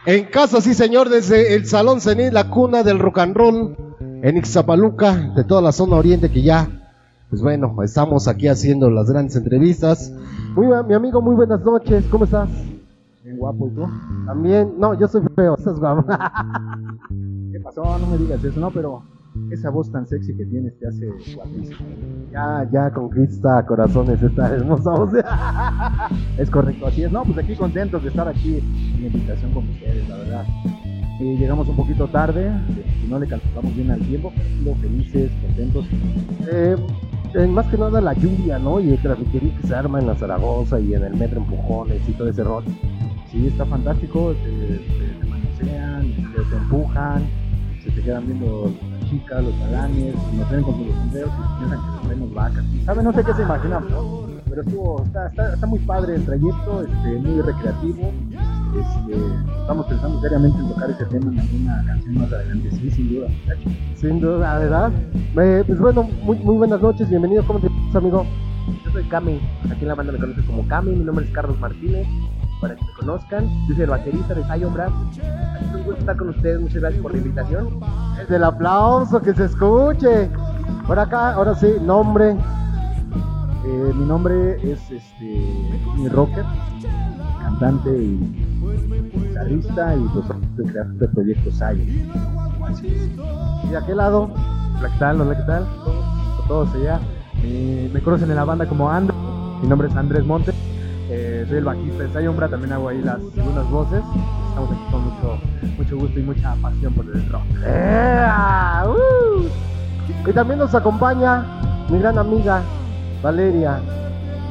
En 0.10 0.24
casa, 0.28 0.62
sí 0.62 0.74
señor, 0.74 1.10
desde 1.10 1.54
el 1.54 1.66
Salón 1.66 2.00
Cenit, 2.00 2.32
la 2.32 2.50
cuna 2.50 2.82
del 2.82 2.98
rock 2.98 3.18
and 3.20 3.36
roll, 3.36 3.76
en 4.00 4.38
Ixtapaluca, 4.38 5.34
de 5.36 5.44
toda 5.44 5.62
la 5.62 5.74
zona 5.74 5.98
oriente 5.98 6.32
que 6.32 6.42
ya, 6.42 6.70
pues 7.30 7.42
bueno, 7.42 7.76
estamos 7.84 8.30
aquí 8.30 8.48
haciendo 8.48 8.90
las 8.90 9.10
grandes 9.12 9.36
entrevistas. 9.36 10.14
Muy, 10.56 10.68
bu- 10.68 10.88
mi 10.88 10.94
amigo, 10.94 11.22
muy 11.22 11.36
buenas 11.36 11.60
noches, 11.62 12.06
¿cómo 12.10 12.24
estás? 12.24 12.48
Bien 13.22 13.38
guapo, 13.38 13.68
¿y 13.68 13.72
tú? 13.72 13.86
También, 14.26 14.76
no, 14.80 14.98
yo 14.98 15.10
soy 15.10 15.24
feo, 15.36 15.56
estás 15.58 15.78
guapo. 15.78 16.06
¿Qué 17.52 17.60
pasó? 17.60 17.84
No 18.00 18.08
me 18.08 18.18
digas 18.18 18.42
eso, 18.42 18.60
no, 18.62 18.72
pero 18.72 19.04
esa 19.52 19.70
voz 19.70 19.92
tan 19.92 20.06
sexy 20.08 20.36
que 20.36 20.46
tienes 20.46 20.78
te 20.80 20.88
hace 20.88 21.08
guapísimo. 21.36 21.80
ya, 22.32 22.68
ya 22.72 22.92
conquista 22.92 23.66
corazones 23.66 24.22
esta 24.22 24.54
hermosa 24.54 24.92
voz. 24.92 25.12
Es 26.38 26.50
correcto, 26.50 26.88
así 26.88 27.04
es. 27.04 27.12
No, 27.12 27.24
pues 27.24 27.38
aquí 27.38 27.56
contentos 27.56 28.04
de 28.04 28.10
estar 28.10 28.28
aquí 28.28 28.58
en 28.58 29.06
invitación 29.06 29.52
con 29.54 29.68
ustedes, 29.70 30.08
la 30.08 30.18
verdad. 30.18 30.46
Eh, 31.20 31.36
llegamos 31.40 31.68
un 31.68 31.76
poquito 31.76 32.08
tarde, 32.08 32.46
eh, 32.46 33.06
no 33.10 33.18
le 33.18 33.28
calculamos 33.28 33.76
bien 33.76 33.90
al 33.90 34.00
tiempo, 34.02 34.32
pero 34.64 34.76
felices, 34.76 35.32
contentos. 35.42 35.86
Eh, 36.52 36.76
más 37.50 37.66
que 37.68 37.78
nada 37.78 38.02
la 38.02 38.14
lluvia, 38.14 38.60
¿no? 38.60 38.80
Y 38.80 38.92
el 38.92 39.02
trafiquería 39.02 39.56
que 39.58 39.68
se 39.68 39.76
arma 39.76 40.00
en 40.00 40.08
la 40.08 40.16
Zaragoza 40.16 40.80
y 40.80 40.94
en 40.94 41.04
el 41.04 41.16
metro 41.16 41.40
empujones 41.40 42.08
y 42.08 42.12
todo 42.14 42.30
ese 42.30 42.44
rol. 42.44 42.64
Sí, 43.32 43.48
está 43.48 43.66
fantástico, 43.66 44.34
te, 44.44 44.78
te, 44.78 45.20
te 45.20 45.26
manosean, 45.26 46.04
te, 46.34 46.42
te 46.50 46.56
empujan, 46.56 47.24
se 47.84 47.92
te 47.92 48.02
quedan 48.02 48.28
viendo 48.28 48.72
chicas, 49.10 49.44
los 49.44 49.60
galanes, 49.60 50.16
nos 50.34 50.50
ven 50.50 50.64
con 50.64 50.74
sombreros 50.76 51.32
y 51.32 51.58
piensan 51.60 51.80
que 51.80 51.92
nos 51.92 52.10
vemos 52.10 52.34
vacas. 52.34 52.64
¿Saben? 52.86 53.04
No 53.04 53.14
sé 53.14 53.24
qué 53.24 53.34
se 53.34 53.42
imaginan, 53.42 53.90
¿no? 53.90 54.38
pero 54.58 54.62
estuvo, 54.62 55.04
está, 55.04 55.28
está, 55.28 55.54
está 55.54 55.68
muy 55.68 55.80
padre 55.80 56.16
el 56.16 56.26
trayecto, 56.26 56.82
este, 56.82 57.20
muy 57.20 57.42
recreativo. 57.42 58.12
Este, 58.76 59.62
estamos 59.62 59.86
pensando 59.88 60.22
seriamente 60.22 60.58
en 60.60 60.70
tocar 60.70 60.90
ese 60.90 61.06
tema 61.06 61.32
en 61.32 61.40
alguna 61.40 61.84
canción 61.86 62.18
más 62.18 62.34
adelante, 62.34 62.72
sí, 62.72 62.92
sin 62.92 63.10
duda. 63.10 63.28
Sin 63.96 64.20
duda, 64.20 64.60
¿verdad? 64.60 64.92
Eh, 65.38 65.64
pues 65.66 65.80
bueno, 65.80 66.04
muy, 66.24 66.38
muy 66.40 66.58
buenas 66.58 66.82
noches, 66.82 67.10
bienvenido, 67.10 67.46
¿cómo 67.46 67.60
te 67.60 67.68
amigo? 67.98 68.26
Yo 68.84 68.92
soy 68.92 69.04
Cami, 69.06 69.40
aquí 69.66 69.82
en 69.82 69.88
la 69.88 69.96
banda 69.96 70.12
me 70.12 70.20
conocen 70.20 70.46
como 70.46 70.68
Cami, 70.68 70.92
mi 70.92 71.04
nombre 71.04 71.26
es 71.26 71.32
Carlos 71.32 71.60
Martínez, 71.60 72.08
para 72.60 72.76
que 72.76 72.86
me 72.86 72.94
conozcan. 72.94 73.48
Yo 73.68 73.76
soy 73.76 73.84
el 73.84 73.90
baterista 73.90 74.34
de 74.34 74.44
Zion 74.44 74.74
Brass. 74.74 74.92
Un 75.74 75.84
gusto 75.84 76.00
estar 76.00 76.18
con 76.18 76.30
ustedes, 76.30 76.60
muchas 76.60 76.82
gracias 76.82 77.02
por 77.02 77.12
la 77.12 77.18
invitación. 77.18 77.80
Es 78.22 78.30
del 78.30 78.44
aplauso, 78.44 79.22
que 79.22 79.34
se 79.34 79.46
escuche. 79.46 80.30
Por 80.86 81.00
acá, 81.00 81.34
ahora 81.34 81.56
sí, 81.56 81.76
nombre. 81.82 82.32
Eh, 82.32 83.94
mi 83.96 84.06
nombre 84.06 84.56
es 84.64 84.80
este, 84.90 85.80
mi 85.98 86.08
rocker, 86.08 86.46
cantante 87.42 87.90
y 87.90 89.12
guitarrista 89.14 89.96
y 89.96 90.00
pues 90.14 90.26
el 90.58 90.72
creador 90.72 90.94
del 90.94 91.10
proyecto 91.10 91.52
Zion. 91.52 91.82
¿Y 93.64 93.68
de 93.70 93.78
aquel 93.78 93.98
lado? 93.98 94.32
Hola, 94.78 94.90
¿qué 94.90 95.00
tal? 95.00 95.22
Hola, 95.22 95.36
¿qué 95.36 95.44
tal? 95.44 95.66
Todos, 95.84 96.48
todos 96.48 96.76
allá. 96.76 97.00
Eh, 97.44 97.90
me 97.94 98.02
conocen 98.02 98.30
en 98.30 98.38
la 98.38 98.46
banda 98.46 98.66
como 98.66 98.90
Andrés. 98.90 99.18
Mi 99.62 99.68
nombre 99.68 99.90
es 99.90 99.96
Andrés 99.96 100.26
Montes. 100.26 100.56
Eh, 101.10 101.46
soy 101.48 101.58
el 101.60 101.64
bajista 101.64 102.04
de 102.04 102.10
Sayombra. 102.10 102.50
También 102.50 102.74
hago 102.74 102.90
ahí 102.90 103.02
las 103.02 103.20
segundas 103.34 103.70
voces. 103.70 104.04
Estamos 104.50 104.72
aquí 104.72 104.92
con 104.92 105.04
mucho, 105.04 105.40
mucho 105.78 105.98
gusto 105.98 106.20
y 106.20 106.24
mucha 106.24 106.56
pasión 106.62 106.94
por 106.94 107.06
el 107.06 107.30
rock. 107.30 107.44
¡Ea! 107.66 108.86
¡Uh! 108.88 110.30
Y 110.30 110.34
también 110.34 110.60
nos 110.60 110.76
acompaña 110.76 111.46
mi 111.90 112.00
gran 112.00 112.18
amiga, 112.18 112.62
Valeria. 113.24 113.80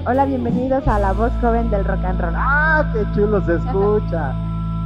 Hola, 0.06 0.24
bienvenidos 0.24 0.86
a 0.88 0.98
la 0.98 1.12
voz 1.12 1.32
joven 1.40 1.68
del 1.70 1.84
rock 1.84 2.04
and 2.04 2.20
roll. 2.20 2.34
¡Ah, 2.36 2.90
qué 2.92 3.04
chulo 3.14 3.44
se 3.44 3.56
escucha! 3.56 4.34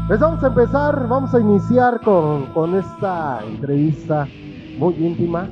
Pues 0.09 0.19
vamos 0.19 0.43
a 0.43 0.49
empezar, 0.49 1.07
vamos 1.07 1.33
a 1.35 1.41
iniciar 1.41 2.01
con, 2.01 2.47
con 2.47 2.75
esta 2.75 3.41
entrevista 3.47 4.27
muy 4.79 4.95
íntima. 4.95 5.49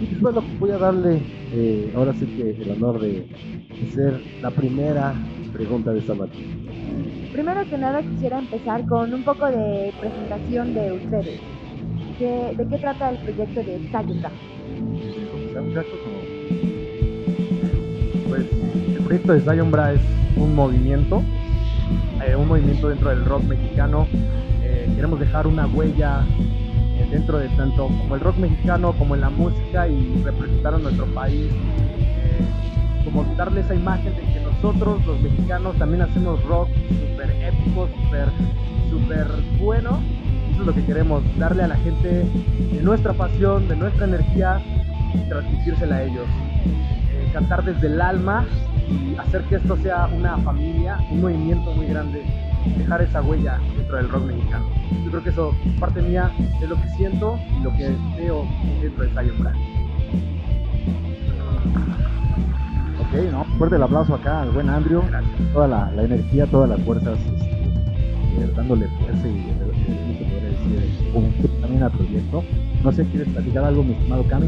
Y 0.00 0.06
pues 0.06 0.20
bueno, 0.20 0.42
voy 0.58 0.70
a 0.70 0.78
darle 0.78 1.22
eh, 1.52 1.92
ahora 1.94 2.12
sí 2.14 2.26
que 2.36 2.50
el 2.50 2.70
honor 2.70 3.00
de, 3.00 3.10
de 3.80 3.86
ser 3.86 4.22
la 4.40 4.50
primera 4.50 5.14
pregunta 5.52 5.92
de 5.92 5.98
esta 6.00 6.14
noche. 6.14 6.38
Primero 7.32 7.68
que 7.68 7.78
nada 7.78 8.02
quisiera 8.02 8.38
empezar 8.38 8.86
con 8.86 9.12
un 9.12 9.22
poco 9.24 9.46
de 9.46 9.92
presentación 9.98 10.74
de 10.74 10.92
ustedes. 10.92 11.40
¿Qué- 12.18 12.54
¿De 12.56 12.68
qué 12.68 12.78
trata 12.78 13.10
el 13.10 13.18
proyecto 13.18 13.60
de. 13.62 13.78
Como- 16.04 16.22
Pues 18.28 18.46
el 18.96 19.02
proyecto 19.04 19.32
de 19.32 19.40
Sayombra 19.40 19.92
es 19.92 20.02
un 20.36 20.54
movimiento. 20.54 21.22
eh, 22.26 22.34
un 22.36 22.48
movimiento 22.48 22.88
dentro 22.88 23.10
del 23.10 23.24
rock 23.24 23.44
mexicano. 23.44 24.06
Eh, 24.62 24.90
queremos 24.94 25.18
dejar 25.20 25.46
una 25.46 25.66
huella 25.66 26.26
dentro 27.10 27.38
de 27.38 27.48
tanto 27.50 27.86
como 27.86 28.14
el 28.14 28.20
rock 28.20 28.36
mexicano 28.38 28.92
como 28.92 29.14
en 29.14 29.22
la 29.22 29.30
música 29.30 29.88
y 29.88 30.22
representar 30.24 30.74
a 30.74 30.78
nuestro 30.78 31.06
país. 31.06 31.50
eh, 31.50 33.04
como 33.04 33.24
darle 33.36 33.60
esa 33.60 33.74
imagen 33.74 34.14
de 34.16 34.20
que 34.20 34.40
nosotros 34.40 35.04
los 35.06 35.20
mexicanos 35.20 35.76
también 35.76 36.02
hacemos 36.02 36.42
rock 36.44 36.68
súper 37.00 37.30
épico, 37.42 37.88
súper 37.88 38.28
súper 38.90 39.26
bueno. 39.58 40.00
Eso 40.50 40.60
es 40.60 40.66
lo 40.66 40.74
que 40.74 40.84
queremos, 40.84 41.22
darle 41.38 41.62
a 41.62 41.68
la 41.68 41.76
gente 41.76 42.24
de 42.72 42.82
nuestra 42.82 43.12
pasión, 43.12 43.68
de 43.68 43.76
nuestra 43.76 44.06
energía 44.06 44.60
y 45.14 45.28
transmitírsela 45.28 45.96
a 45.96 46.02
ellos. 46.02 46.26
Eh, 47.12 47.30
cantar 47.32 47.64
desde 47.64 47.86
el 47.86 48.00
alma 48.00 48.44
y 48.88 49.16
hacer 49.16 49.42
que 49.42 49.56
esto 49.56 49.76
sea 49.76 50.08
una 50.14 50.36
familia, 50.38 50.98
un 51.10 51.20
movimiento 51.20 51.72
muy 51.72 51.86
grande, 51.86 52.24
dejar 52.76 53.02
esa 53.02 53.22
huella 53.22 53.58
dentro 53.76 53.96
del 53.96 54.08
rock 54.08 54.26
mexicano. 54.26 54.66
Yo 55.04 55.10
creo 55.10 55.22
que 55.22 55.30
eso, 55.30 55.54
parte 55.78 56.02
mía, 56.02 56.30
es 56.62 56.68
lo 56.68 56.76
que 56.76 56.88
siento 56.90 57.38
y 57.58 57.62
lo 57.62 57.70
que 57.72 57.94
veo 58.16 58.46
dentro 58.80 59.04
de 59.04 59.10
Zion 59.10 59.38
Brand. 59.38 59.58
Ok, 63.00 63.32
no, 63.32 63.44
fuerte 63.56 63.76
el 63.76 63.82
aplauso 63.82 64.14
acá 64.14 64.42
al 64.42 64.50
buen 64.50 64.68
Andrew. 64.68 65.02
Toda 65.52 65.68
la, 65.68 65.90
la 65.92 66.02
energía, 66.02 66.46
todas 66.46 66.68
las 66.68 66.80
fuerzas, 66.82 67.18
este, 67.18 67.46
eh, 68.44 68.52
dándole 68.54 68.86
fuerza 68.88 69.28
y 69.28 69.30
eh, 69.30 69.54
eh, 69.88 71.30
decir, 71.32 71.60
también 71.60 71.82
al 71.82 71.90
proyecto. 71.92 72.44
No 72.84 72.92
sé, 72.92 73.04
¿quieres 73.06 73.28
platicar 73.28 73.64
algo, 73.64 73.82
mi 73.82 73.92
estimado 73.92 74.24
Cami? 74.24 74.46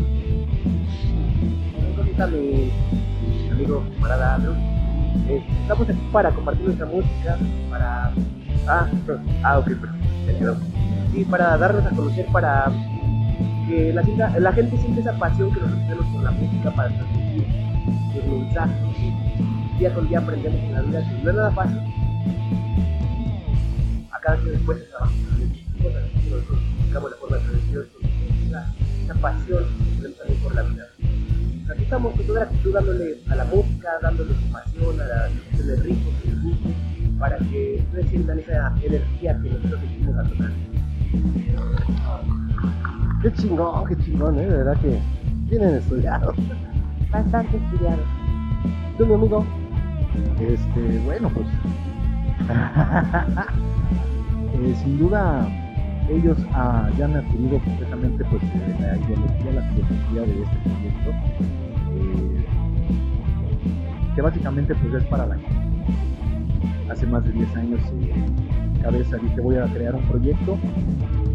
Un 1.98 2.04
mi 2.30 3.50
amigo 3.50 3.82
camarada 3.94 4.34
Andrew. 4.34 4.79
Eh, 5.28 5.42
estamos 5.62 5.88
aquí 5.88 5.98
para 6.12 6.30
compartir 6.30 6.64
nuestra 6.66 6.86
música, 6.86 7.38
para... 7.70 8.12
Ah, 8.66 8.88
ah 9.42 9.58
ok, 9.58 9.70
quedó. 10.38 10.56
Y 11.14 11.24
para 11.24 11.56
darnos 11.56 11.84
a 11.86 11.90
conocer, 11.90 12.26
para 12.26 12.70
que 13.68 13.92
la, 13.92 14.02
gente- 14.04 14.40
la 14.40 14.52
siente 14.78 15.00
esa 15.00 15.12
pasión 15.14 15.52
que 15.52 15.60
nosotros 15.60 15.82
tenemos 15.86 16.06
con 16.06 16.24
la 16.24 16.30
música 16.32 16.70
para 16.72 16.88
transmitir 16.88 17.46
los 18.14 18.26
mensajes. 18.26 18.76
Día 19.78 19.94
con 19.94 20.08
día 20.08 20.18
aprendemos 20.18 20.60
en 20.60 20.74
la 20.74 20.80
vida 20.82 21.00
que 21.08 21.24
no 21.24 21.30
es 21.30 21.36
nada 21.36 21.50
fácil. 21.52 21.78
A 24.12 24.20
cada 24.20 24.36
quien 24.36 24.52
después 24.52 24.78
de 24.78 24.84
trabajo, 24.86 25.12
buscamos 26.82 27.10
la 27.10 27.16
forma 27.16 27.36
de 27.36 27.42
transmitir 27.42 27.88
esa 29.04 29.14
pasión 29.20 29.64
que 29.64 29.96
tenemos 29.96 30.18
también 30.18 30.42
por 30.42 30.54
la 30.54 30.62
vida. 30.62 30.89
Estamos 31.90 32.14
con 32.14 32.22
toda 32.24 32.38
la 32.38 32.46
actitud 32.46 32.72
dándole 32.72 33.18
a 33.28 33.34
la 33.34 33.44
música, 33.46 33.88
dándole 34.00 34.32
su 34.32 34.52
pasión, 34.52 35.00
a 35.00 35.06
la 35.06 35.28
les 35.56 35.82
rico, 35.82 36.08
que 36.22 36.28
les 36.28 36.40
guste, 36.40 36.68
para 37.18 37.36
que 37.36 37.82
ustedes 37.82 38.06
sientan 38.10 38.38
esa 38.38 38.72
energía 38.80 39.36
que 39.42 39.50
nosotros 39.50 39.80
sentimos 39.80 40.16
al 40.16 40.30
tocar. 40.30 40.52
Qué 43.22 43.32
chingón, 43.32 43.88
qué 43.88 43.96
chingón, 44.04 44.38
¿eh? 44.38 44.46
De 44.46 44.56
verdad 44.58 44.80
que 44.80 45.00
tienen 45.48 45.74
estudiado. 45.74 46.32
Bastante 47.10 47.56
estudiado. 47.56 48.04
¿Tú, 48.96 49.06
mi 49.06 49.14
amigo? 49.14 49.44
Este, 50.38 51.00
bueno, 51.04 51.28
pues. 51.30 51.48
eh, 54.54 54.74
sin 54.80 54.96
duda, 54.96 55.44
ellos 56.08 56.38
ah, 56.52 56.88
ya 56.96 57.06
han 57.06 57.16
adquirido 57.16 57.58
completamente 57.58 58.24
pues, 58.26 58.44
la 58.78 58.96
ideología, 58.96 59.52
la 59.54 59.62
filosofía 59.72 60.22
de 60.22 60.42
este 60.44 60.56
proyecto. 60.62 61.69
Que 64.14 64.22
básicamente 64.22 64.74
pues, 64.74 65.02
es 65.02 65.04
para 65.08 65.26
la 65.26 65.36
gente. 65.36 65.50
Hace 66.90 67.06
más 67.06 67.24
de 67.24 67.32
10 67.32 67.56
años 67.56 67.80
eh, 68.00 68.12
cabeza 68.82 69.16
dije 69.16 69.40
voy 69.40 69.56
a 69.56 69.66
crear 69.66 69.94
un 69.94 70.02
proyecto 70.02 70.58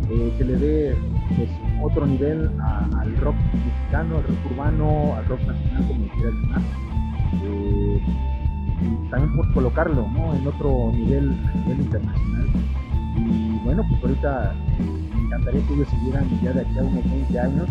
eh, 0.09 0.33
que 0.37 0.43
le 0.43 0.55
dé 0.57 0.97
pues, 1.35 1.49
otro 1.81 2.05
nivel 2.05 2.49
al 2.59 3.17
rock 3.17 3.35
mexicano, 3.53 4.17
al 4.17 4.23
rock 4.23 4.51
urbano, 4.51 5.15
al 5.15 5.25
rock 5.25 5.39
nacional, 5.41 5.87
como 5.87 6.07
quiera 6.09 6.29
llamar. 6.31 6.61
Eh, 7.43 8.01
y 8.81 9.09
también 9.09 9.35
por 9.35 9.53
colocarlo 9.53 10.07
¿no? 10.09 10.35
en 10.35 10.47
otro 10.47 10.91
nivel, 10.91 11.31
a 11.31 11.57
nivel 11.57 11.79
internacional. 11.79 12.47
Y 13.17 13.59
bueno, 13.63 13.83
pues 13.89 14.03
ahorita 14.03 14.53
me 15.15 15.21
encantaría 15.21 15.65
que 15.65 15.73
ellos 15.73 15.87
siguieran 15.89 16.25
ya 16.43 16.53
de 16.53 16.61
aquí 16.61 16.77
a 16.77 16.83
unos 16.83 17.03
20 17.03 17.39
años, 17.39 17.69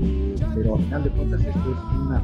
eh, 0.00 0.34
pero 0.54 0.76
al 0.76 0.82
final 0.82 1.04
de 1.04 1.10
cuentas 1.10 1.40
esto 1.40 1.72
es 1.72 2.00
una 2.00 2.22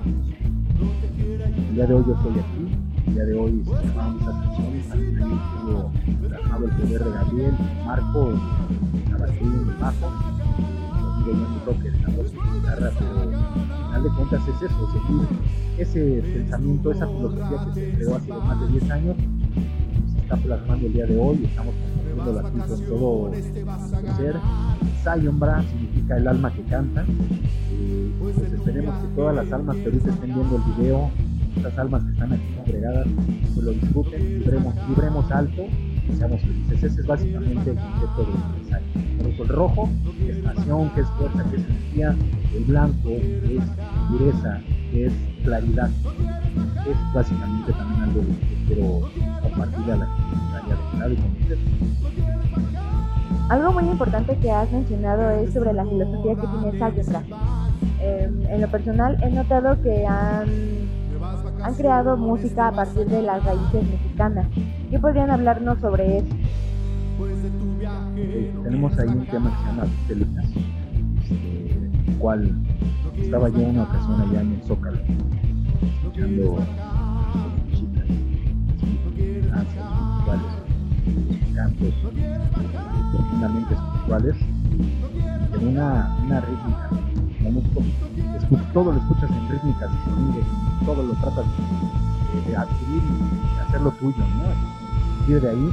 el 0.83 1.75
día 1.75 1.87
de 1.87 1.95
hoy 1.95 2.05
yo 2.07 2.15
estoy 2.15 2.33
aquí, 2.33 2.65
el 3.07 3.15
día 3.15 3.25
de 3.25 3.35
hoy 3.35 3.65
se 3.65 3.71
canciones, 3.95 4.89
también 4.89 5.23
ahí 5.23 5.33
estuvo 5.33 5.93
plasmado 6.29 6.65
el 6.65 6.73
poder 6.73 7.05
de 7.05 7.11
Gabriel, 7.11 7.55
Marco, 7.85 8.31
el 8.31 8.37
bajo, 9.81 10.13
yo 11.27 11.35
mi 11.35 11.59
toque 11.65 11.91
la 11.91 12.09
voz 12.17 12.33
guitarra, 12.33 12.91
pero 12.99 13.21
al 13.21 13.29
final 13.87 14.03
de 14.03 14.09
cuentas 14.11 14.43
es 14.49 14.63
eso, 14.63 14.83
ese 15.79 16.23
pensamiento, 16.23 16.93
esa 16.93 17.07
filosofía 17.07 17.65
que 17.65 17.73
se 17.75 17.93
creó 17.93 18.17
hace 18.17 18.33
más 18.33 18.61
de 18.61 18.67
10 18.69 18.91
años, 18.91 19.17
se 20.13 20.19
está 20.19 20.37
plasmando 20.37 20.87
el 20.87 20.93
día 20.93 21.07
de 21.07 21.19
hoy, 21.19 21.45
estamos 21.45 21.75
compartiendo 22.13 22.49
aquí 22.49 22.59
con 22.69 22.87
todo 22.87 23.33
ser. 24.17 24.37
Significa 25.71 26.17
el 26.17 26.29
alma 26.29 26.53
que 26.53 26.63
canta. 26.63 27.05
Eh, 27.73 28.13
pues 28.21 28.37
esperemos 28.39 28.95
que 29.03 29.09
todas 29.17 29.35
las 29.35 29.53
almas 29.53 29.77
que 29.77 29.85
ahorita 29.87 30.11
estén 30.11 30.35
viendo 30.35 30.57
el 30.57 30.75
video, 30.75 31.11
estas 31.57 31.79
almas 31.79 32.05
que 32.05 32.13
están 32.13 32.33
aquí 32.33 32.55
congregadas, 32.57 33.07
pues 33.55 33.67
lo 33.67 33.73
disfruten, 33.73 34.39
libremos, 34.39 34.75
libremos 34.89 35.31
alto 35.33 35.63
y 36.09 36.13
seamos 36.17 36.41
felices. 36.41 36.85
Ese 36.85 37.01
es 37.01 37.07
básicamente 37.07 37.71
el 37.71 37.77
concepto 37.77 38.25
del 38.25 39.33
eso 39.33 39.43
el 39.45 39.49
rojo 39.49 39.89
es 40.27 40.37
pasión, 40.39 40.91
que 40.91 41.01
es 41.01 41.07
fuerza, 41.19 41.45
que 41.51 41.57
es 41.57 41.65
energía, 41.65 42.17
el 42.55 42.65
blanco 42.65 43.11
es 43.11 43.63
pureza, 44.11 44.61
que 44.67 44.82
es 44.95 45.13
claridad. 45.45 45.91
Es 46.87 47.15
básicamente 47.15 47.73
también 47.73 48.03
algo 48.03 48.21
que 48.21 48.65
quiero 48.67 49.01
compartirle 49.43 49.93
a 49.93 49.97
la 49.97 51.09
y 51.09 51.17
conocer. 51.17 51.59
Algo 53.49 53.73
muy 53.73 53.85
importante 53.85 54.37
que 54.37 54.51
has 54.51 54.71
mencionado 54.71 55.31
es 55.31 55.53
sobre 55.53 55.73
la 55.73 55.85
filosofía 55.85 56.35
que 56.35 56.47
tiene 56.47 56.79
Sayonra. 56.79 57.23
Eh, 58.01 58.31
en 58.49 58.61
lo 58.61 58.69
personal 58.69 59.17
he 59.23 59.31
notado 59.31 59.81
que 59.83 60.07
han, 60.07 60.49
han 61.63 61.75
creado 61.75 62.17
música 62.17 62.69
a 62.69 62.73
partir 62.73 63.07
de 63.07 63.23
las 63.23 63.45
raíces 63.45 63.85
mexicanas. 63.89 64.47
¿Qué 64.91 64.99
podrían 64.99 65.31
hablarnos 65.31 65.79
sobre 65.81 66.19
eso? 66.19 66.35
Eh, 68.17 68.53
tenemos 68.63 68.99
ahí 68.99 69.09
un 69.09 69.27
tema 69.27 69.51
que 69.51 69.57
se 69.57 69.67
llama 69.67 69.85
Felinas, 70.07 70.47
este, 71.23 72.11
el 72.11 72.19
cual 72.19 72.55
estaba 73.19 73.49
yo 73.49 73.59
una 73.61 73.83
ocasión 73.83 74.21
allá 74.21 74.41
en 74.41 74.53
el 74.53 74.63
Zócalo, 74.63 74.99
escuchando 75.83 76.59
cantos 81.55 81.95
profundamente 83.13 83.75
espirituales, 83.75 84.37
y 84.73 85.63
en 85.63 85.69
una, 85.69 86.17
una 86.25 86.41
rítmica. 86.41 86.89
Escu- 88.39 88.73
todo 88.73 88.93
lo 88.93 88.99
escuchas 88.99 89.31
en 89.31 89.49
rítmicas 89.51 89.91
y 89.93 90.39
y 90.83 90.85
todo 90.85 91.03
lo 91.03 91.13
tratas 91.15 91.45
de, 92.35 92.51
de 92.51 92.57
adquirir 92.57 93.03
y 93.03 93.59
hacerlo 93.61 93.91
tuyo, 93.93 94.19
¿no? 94.19 94.43
Partir 95.19 95.41
de 95.41 95.51
ahí, 95.51 95.69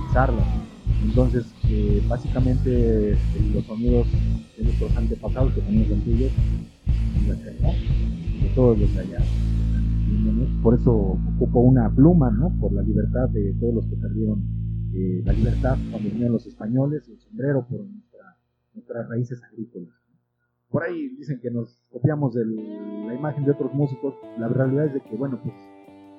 expresarlo. 0.00 0.59
Entonces, 1.02 1.54
eh, 1.68 2.02
básicamente 2.08 3.16
los 3.54 3.64
sonidos 3.64 4.06
de 4.56 4.64
nuestros 4.64 4.96
antepasados, 4.96 5.52
que 5.54 5.60
también 5.62 5.88
son 5.88 6.00
tuyos, 6.02 6.30
de 7.26 7.60
¿no? 7.62 7.68
de 8.42 8.48
todos 8.54 8.78
los 8.78 8.94
de 8.94 9.00
allá. 9.00 9.18
Por 10.62 10.74
eso 10.74 10.92
ocupo 11.36 11.60
una 11.60 11.88
pluma, 11.94 12.30
¿no? 12.30 12.50
Por 12.60 12.72
la 12.72 12.82
libertad 12.82 13.28
de 13.30 13.54
todos 13.60 13.74
los 13.74 13.86
que 13.86 13.96
perdieron 13.96 14.42
eh, 14.92 15.22
la 15.24 15.32
libertad 15.32 15.78
cuando 15.90 16.08
vinieron 16.10 16.32
los 16.32 16.46
españoles, 16.46 17.08
el 17.08 17.18
sombrero 17.18 17.64
por 17.68 17.80
nuestra- 17.80 18.36
nuestras 18.74 19.08
raíces 19.08 19.40
agrícolas. 19.44 19.94
Por 20.68 20.82
ahí 20.82 21.08
dicen 21.16 21.38
que 21.40 21.50
nos 21.50 21.82
copiamos 21.90 22.34
de 22.34 22.44
la 22.44 23.14
imagen 23.14 23.44
de 23.44 23.52
otros 23.52 23.72
músicos. 23.72 24.14
La 24.38 24.48
realidad 24.48 24.86
es 24.86 24.94
de 24.94 25.00
que, 25.00 25.16
bueno, 25.16 25.40
pues 25.42 25.54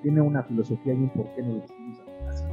tiene 0.01 0.21
una 0.21 0.43
filosofía 0.43 0.93
y 0.93 0.97
un 0.97 1.09
porqué 1.09 1.41
nos 1.43 1.61
vestimos 1.61 1.97
así. 2.29 2.43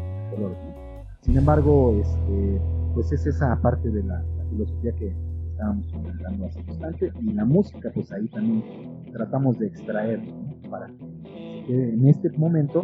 Sin 1.28 1.36
embargo, 1.36 1.94
este, 2.00 2.58
pues 2.94 3.12
es 3.12 3.26
esa 3.26 3.54
parte 3.60 3.90
de 3.90 4.02
la, 4.02 4.22
la 4.38 4.44
filosofía 4.48 4.92
que 4.92 5.14
estábamos 5.50 5.86
comentando 5.92 6.46
hace 6.46 6.62
bastante 6.62 7.12
y 7.20 7.32
la 7.34 7.44
música, 7.44 7.90
pues 7.94 8.10
ahí 8.12 8.26
también 8.28 8.64
tratamos 9.12 9.58
de 9.58 9.66
extraer 9.66 10.22
¿no? 10.22 10.70
para 10.70 10.86
que 11.66 11.90
en 11.90 12.08
este 12.08 12.30
momento, 12.30 12.82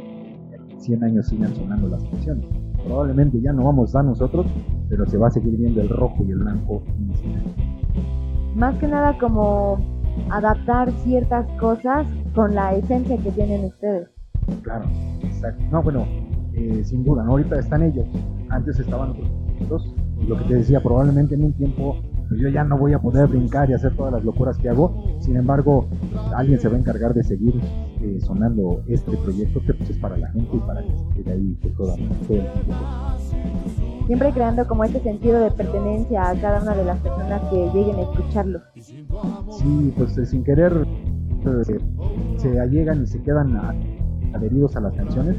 en 0.52 0.78
100 0.78 1.04
años 1.04 1.26
sigan 1.28 1.54
sonando 1.54 1.88
las 1.88 2.04
canciones. 2.04 2.44
Probablemente 2.84 3.40
ya 3.40 3.54
no 3.54 3.64
vamos 3.64 3.96
a 3.96 4.02
nosotros, 4.02 4.44
pero 4.90 5.06
se 5.06 5.16
va 5.16 5.28
a 5.28 5.30
seguir 5.30 5.56
viendo 5.56 5.80
el 5.80 5.88
rojo 5.88 6.22
y 6.22 6.32
el 6.32 6.40
blanco 6.40 6.82
en 6.98 7.10
ese 7.12 7.24
Más 8.56 8.76
que 8.78 8.88
nada 8.88 9.16
como 9.16 9.78
adaptar 10.28 10.92
ciertas 11.02 11.46
cosas 11.58 12.06
con 12.34 12.54
la 12.54 12.74
esencia 12.74 13.16
que 13.16 13.30
tienen 13.30 13.64
ustedes. 13.64 14.06
Claro, 14.62 14.84
exacto. 15.22 15.64
No, 15.72 15.82
bueno, 15.82 16.04
eh, 16.56 16.82
sin 16.84 17.04
duda, 17.04 17.22
¿no? 17.24 17.32
ahorita 17.32 17.58
están 17.58 17.82
ellos. 17.82 18.06
Antes 18.48 18.78
estaban 18.78 19.10
otros 19.10 19.28
proyectos, 19.46 19.94
y 20.20 20.26
lo 20.26 20.36
que 20.38 20.44
te 20.44 20.54
decía, 20.56 20.82
probablemente 20.82 21.34
en 21.34 21.44
un 21.44 21.52
tiempo 21.52 21.96
pues 22.28 22.40
yo 22.40 22.48
ya 22.48 22.64
no 22.64 22.78
voy 22.78 22.94
a 22.94 22.98
poder 22.98 23.26
brincar 23.26 23.68
y 23.68 23.74
hacer 23.74 23.94
todas 23.96 24.14
las 24.14 24.24
locuras 24.24 24.56
que 24.56 24.70
hago. 24.70 25.04
Sin 25.20 25.36
embargo, 25.36 25.86
alguien 26.34 26.58
se 26.58 26.68
va 26.68 26.76
a 26.76 26.78
encargar 26.78 27.12
de 27.12 27.22
seguir 27.22 27.54
eh, 28.00 28.18
sonando 28.20 28.80
este 28.88 29.14
proyecto 29.18 29.60
que 29.66 29.74
pues, 29.74 29.90
es 29.90 29.98
para 29.98 30.16
la 30.16 30.30
gente 30.30 30.56
y 30.56 30.60
para 30.60 30.80
que 30.82 30.88
se 30.96 31.04
quede 31.22 31.32
ahí 31.34 31.58
pues, 31.60 31.74
toda, 31.74 31.96
todo 31.96 32.36
el 32.38 32.50
tiempo. 32.52 32.72
Siempre 34.06 34.32
creando 34.32 34.66
como 34.66 34.84
este 34.84 35.00
sentido 35.00 35.38
de 35.40 35.50
pertenencia 35.50 36.30
a 36.30 36.34
cada 36.40 36.62
una 36.62 36.74
de 36.74 36.84
las 36.84 36.98
personas 37.00 37.42
que 37.50 37.56
lleguen 37.74 37.96
a 37.96 38.02
escucharlo. 38.02 38.60
Sí, 39.50 39.92
pues 39.96 40.16
eh, 40.18 40.24
sin 40.26 40.44
querer 40.44 40.86
eh, 41.46 41.78
se 42.38 42.58
allegan 42.60 43.02
y 43.02 43.06
se 43.06 43.22
quedan 43.22 43.54
a- 43.56 43.74
adheridos 44.34 44.76
a 44.76 44.80
las 44.80 44.94
canciones. 44.94 45.36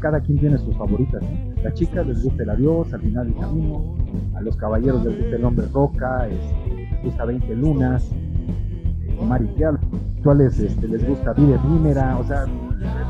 Cada 0.00 0.20
quien 0.20 0.38
tiene 0.38 0.58
sus 0.58 0.74
favoritas. 0.76 1.22
¿no? 1.22 1.62
Las 1.62 1.74
chicas 1.74 2.06
les 2.06 2.22
gusta 2.22 2.42
el 2.42 2.50
adiós, 2.50 2.92
al 2.92 3.00
final 3.00 3.26
del 3.26 3.40
camino. 3.40 3.94
A 4.34 4.40
los 4.40 4.56
caballeros 4.56 5.04
les 5.04 5.18
gusta 5.18 5.36
el 5.36 5.44
hombre 5.44 5.66
roca, 5.72 6.26
este, 6.26 6.90
les 6.90 7.02
gusta 7.04 7.24
20 7.26 7.54
lunas, 7.54 8.10
eh, 8.12 9.24
Mariqueal. 9.26 9.78
Actuales 10.16 10.58
este, 10.58 10.88
les 10.88 11.06
gusta 11.06 11.34
vida 11.34 11.56
efímera. 11.56 12.16
O 12.18 12.24
sea, 12.24 12.46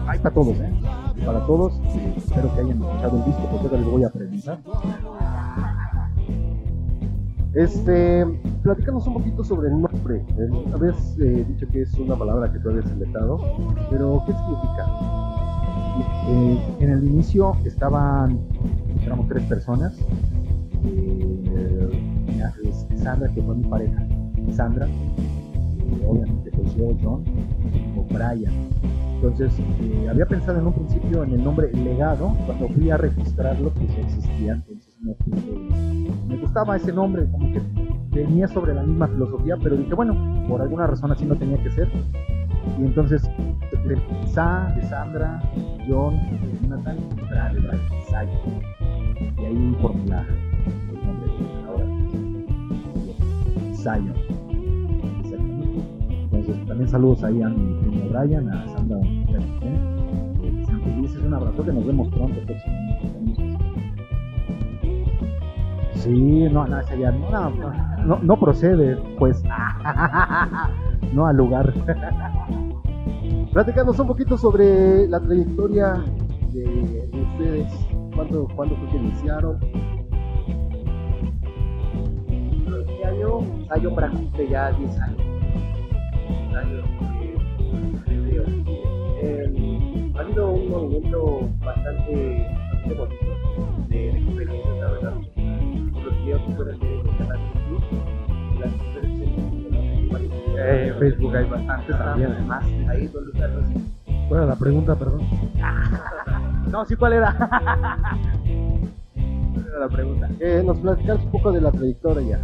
hay 0.07 0.19
para 0.19 0.35
todos, 0.35 0.57
¿eh? 0.59 0.73
Para 1.25 1.47
todos. 1.47 1.81
espero 2.17 2.53
que 2.55 2.61
hayan 2.61 2.83
escuchado 2.83 3.19
el 3.19 3.25
disco 3.25 3.43
porque 3.51 3.67
ahora 3.67 3.79
les 3.79 3.91
voy 3.91 4.05
a 4.05 4.11
presentar. 4.11 4.59
Este, 7.55 8.25
platícanos 8.63 9.07
un 9.09 9.15
poquito 9.15 9.43
sobre 9.43 9.69
el 9.69 9.81
nombre. 9.81 10.25
Eh, 10.39 10.73
Habías 10.73 11.19
eh, 11.19 11.45
dicho 11.49 11.67
que 11.73 11.83
es 11.83 11.95
una 11.95 12.17
palabra 12.17 12.53
que 12.53 12.59
tú 12.61 12.71
habías 12.71 12.89
inventado, 12.91 13.39
pero 13.91 14.23
¿qué 14.27 14.33
significa? 14.33 15.20
Eh, 16.29 16.59
en 16.81 16.91
el 16.91 17.05
inicio 17.05 17.57
estaban, 17.65 18.39
éramos 19.05 19.29
tres 19.29 19.43
personas. 19.45 19.99
Eh, 20.85 21.89
Sandra, 22.97 23.29
que 23.33 23.43
fue 23.43 23.55
mi 23.55 23.65
pareja, 23.65 24.07
Sandra, 24.53 24.87
eh, 24.87 26.05
obviamente 26.07 26.51
pues 26.53 26.75
yo, 26.77 26.91
John, 27.03 27.25
o 27.97 28.05
Brian. 28.13 28.53
Entonces, 29.17 29.53
eh, 29.59 30.07
había 30.09 30.27
pensado 30.27 30.59
en 30.59 30.67
un 30.67 30.73
principio 30.73 31.25
en 31.25 31.33
el 31.33 31.45
nombre 31.45 31.71
Legado, 31.73 32.33
cuando 32.47 32.69
fui 32.69 32.91
a 32.91 32.97
registrarlo, 32.97 33.71
pues 33.71 33.89
ya 33.95 34.01
existía, 34.03 34.53
entonces 34.55 34.95
no 35.03 35.13
pude- 35.15 36.11
me 36.29 36.37
gustaba 36.39 36.77
ese 36.77 36.93
nombre, 36.93 37.27
como 37.31 37.53
que 37.53 37.61
tenía 38.13 38.49
sobre 38.49 38.75
la 38.75 38.83
misma 38.83 39.09
filosofía, 39.09 39.57
pero 39.63 39.77
dije, 39.77 39.95
bueno, 39.95 40.15
por 40.49 40.61
alguna 40.63 40.87
razón 40.87 41.13
así 41.13 41.25
no 41.25 41.37
tenía 41.37 41.63
que 41.63 41.71
ser. 41.71 41.89
Y 42.79 42.85
entonces, 42.85 43.23
de 43.85 43.97
Sa, 44.27 44.73
de 44.77 44.83
Sandra, 44.83 45.41
John, 45.89 46.17
de 46.31 46.69
Brad, 47.31 47.53
de 47.53 48.03
Sai. 48.09 48.29
Y 49.39 49.45
ahí 49.45 49.77
formé 49.81 50.07
la, 50.07 50.23
el 50.23 51.07
nombre 51.07 51.27
de 51.27 51.43
ahora. 51.67 51.85
Zion. 53.75 54.15
Exactamente. 55.21 55.81
Entonces, 56.25 56.67
también 56.67 56.89
saludos 56.89 57.25
ahí 57.25 57.43
a 57.43 57.49
mi 57.49 57.81
primo 57.81 58.09
Brian, 58.11 58.49
a 58.51 58.67
Sandra, 58.69 58.99
sean 60.67 60.81
felices, 60.83 61.23
un 61.23 61.35
abrazo, 61.35 61.65
que 61.65 61.73
nos 61.73 61.87
vemos 61.87 62.09
pronto. 62.09 62.41
próximamente. 62.47 63.59
Sí, 65.95 66.49
no, 66.51 66.67
no, 66.67 66.81
ya 66.99 67.13
no, 67.13 67.51
no, 67.51 67.73
no, 68.07 68.19
no 68.23 68.41
procede, 68.41 68.97
pues. 69.19 69.43
no 71.13 71.27
al 71.27 71.37
lugar. 71.37 71.73
Platícanos 73.53 73.99
un 73.99 74.07
poquito 74.07 74.39
sobre 74.39 75.09
la 75.09 75.21
trayectoria 75.21 76.05
de, 76.53 77.09
de 77.09 77.23
ustedes. 77.23 77.73
¿Cuándo, 78.15 78.49
¿Cuándo 78.55 78.77
fue 78.77 78.89
que 78.91 78.97
iniciaron? 78.97 79.59
Este 82.81 83.05
año, 83.07 83.91
Bra 83.95 84.11
cumple 84.11 84.49
ya 84.49 84.71
10 84.73 85.01
años. 85.01 85.17
10 86.29 86.55
años 86.55 86.85
que 88.07 88.15
creo. 88.29 88.45
Eh, 89.23 90.13
ha 90.17 90.21
habido 90.21 90.51
un 90.53 90.71
movimiento 90.71 91.41
bastante, 91.65 92.47
bastante 92.73 92.95
bonito 92.95 93.27
de, 93.89 93.97
de 93.97 94.19
experiencias, 94.19 94.79
la 94.79 94.91
verdad. 94.91 95.15
Los 96.05 96.17
videos 96.25 96.43
que 96.43 96.53
pueden 96.55 96.79
ver 96.79 97.10
experiencias 100.61 100.97
Eh, 100.97 100.99
Facebook 100.99 101.37
hay 101.37 101.45
bastante 101.49 101.93
también, 101.93 102.33
además. 102.33 102.65
Ahí 102.89 103.05
están 103.05 103.55
los 103.55 104.29
Bueno, 104.29 104.47
la 104.47 104.57
pregunta, 104.57 104.97
perdón. 104.97 105.21
No, 106.71 106.85
sí, 106.85 106.95
¿cuál 106.95 107.15
era? 107.15 107.35
¿Cuál 109.15 109.67
era 109.67 109.79
la 109.81 109.89
pregunta? 109.89 110.29
Eh, 110.39 110.63
nos 110.65 110.79
platicas 110.79 111.19
un 111.25 111.31
poco 111.33 111.51
de 111.51 111.61
la 111.61 111.73
trayectoria. 111.73 112.39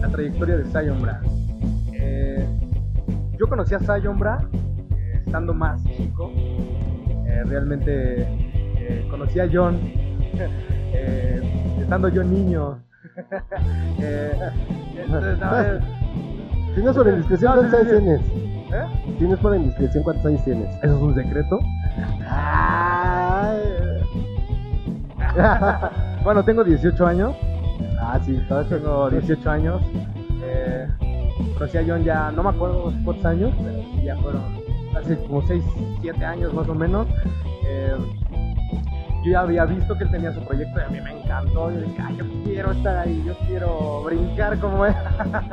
La 0.00 0.08
trayectoria 0.08 0.56
de 0.58 0.64
Zion 0.66 1.02
Bra. 1.02 1.20
Eh, 1.92 2.46
yo 3.36 3.48
conocí 3.48 3.74
a 3.74 3.80
Zion 3.80 4.18
Bra 4.20 4.38
eh, 4.96 5.22
estando 5.26 5.52
más 5.52 5.82
chico. 5.96 6.30
Eh, 6.36 7.42
realmente 7.46 8.22
eh, 8.78 9.06
conocí 9.10 9.40
a 9.40 9.48
John 9.52 9.80
eh, 10.92 11.76
estando 11.80 12.08
yo 12.08 12.22
niño. 12.22 12.78
Eh, 13.98 14.32
entonces, 14.96 15.38
no 15.40 15.50
es 16.84 16.96
por 16.96 17.08
indiscreción, 17.08 17.52
¿cuántos 17.54 17.74
años 17.80 17.88
tienes? 17.88 18.20
¿Eh? 18.20 18.84
Si 19.18 19.24
no 19.24 19.34
es 19.34 19.40
por 19.40 19.56
indiscreción, 19.56 20.04
¿cuántos 20.04 20.26
años 20.26 20.44
tienes? 20.44 20.76
¿Eso 20.82 20.96
es 20.96 21.02
un 21.02 21.14
secreto? 21.14 21.58
bueno, 26.24 26.44
tengo 26.44 26.64
18 26.64 27.06
años. 27.06 27.36
Ah, 28.00 28.18
sí, 28.24 28.38
todavía 28.48 28.78
Tengo 28.78 29.10
18 29.10 29.50
años. 29.50 29.82
Eh, 30.42 30.86
conocí 31.54 31.78
a 31.78 31.84
John 31.86 32.04
ya, 32.04 32.30
no 32.30 32.42
me 32.42 32.50
acuerdo 32.50 32.92
cuántos 33.04 33.24
años, 33.24 33.54
pero 33.56 33.82
ya 34.02 34.16
fueron 34.16 34.42
hace 34.96 35.16
como 35.16 35.46
6, 35.46 35.62
7 36.02 36.24
años 36.24 36.54
más 36.54 36.68
o 36.68 36.74
menos. 36.74 37.06
Eh, 37.64 37.94
yo 39.26 39.32
ya 39.32 39.40
había 39.40 39.64
visto 39.64 39.96
que 39.96 40.04
él 40.04 40.10
tenía 40.10 40.32
su 40.32 40.40
proyecto 40.40 40.78
y 40.78 40.82
a 40.84 40.88
mí 40.88 41.00
me 41.00 41.18
encantó. 41.20 41.70
Yo 41.72 41.80
dije, 41.80 42.00
ay, 42.00 42.16
yo 42.16 42.24
quiero 42.44 42.70
estar 42.72 42.96
ahí, 42.98 43.22
yo 43.26 43.34
quiero 43.46 44.02
brincar 44.04 44.58
como 44.60 44.86
él. 44.86 44.94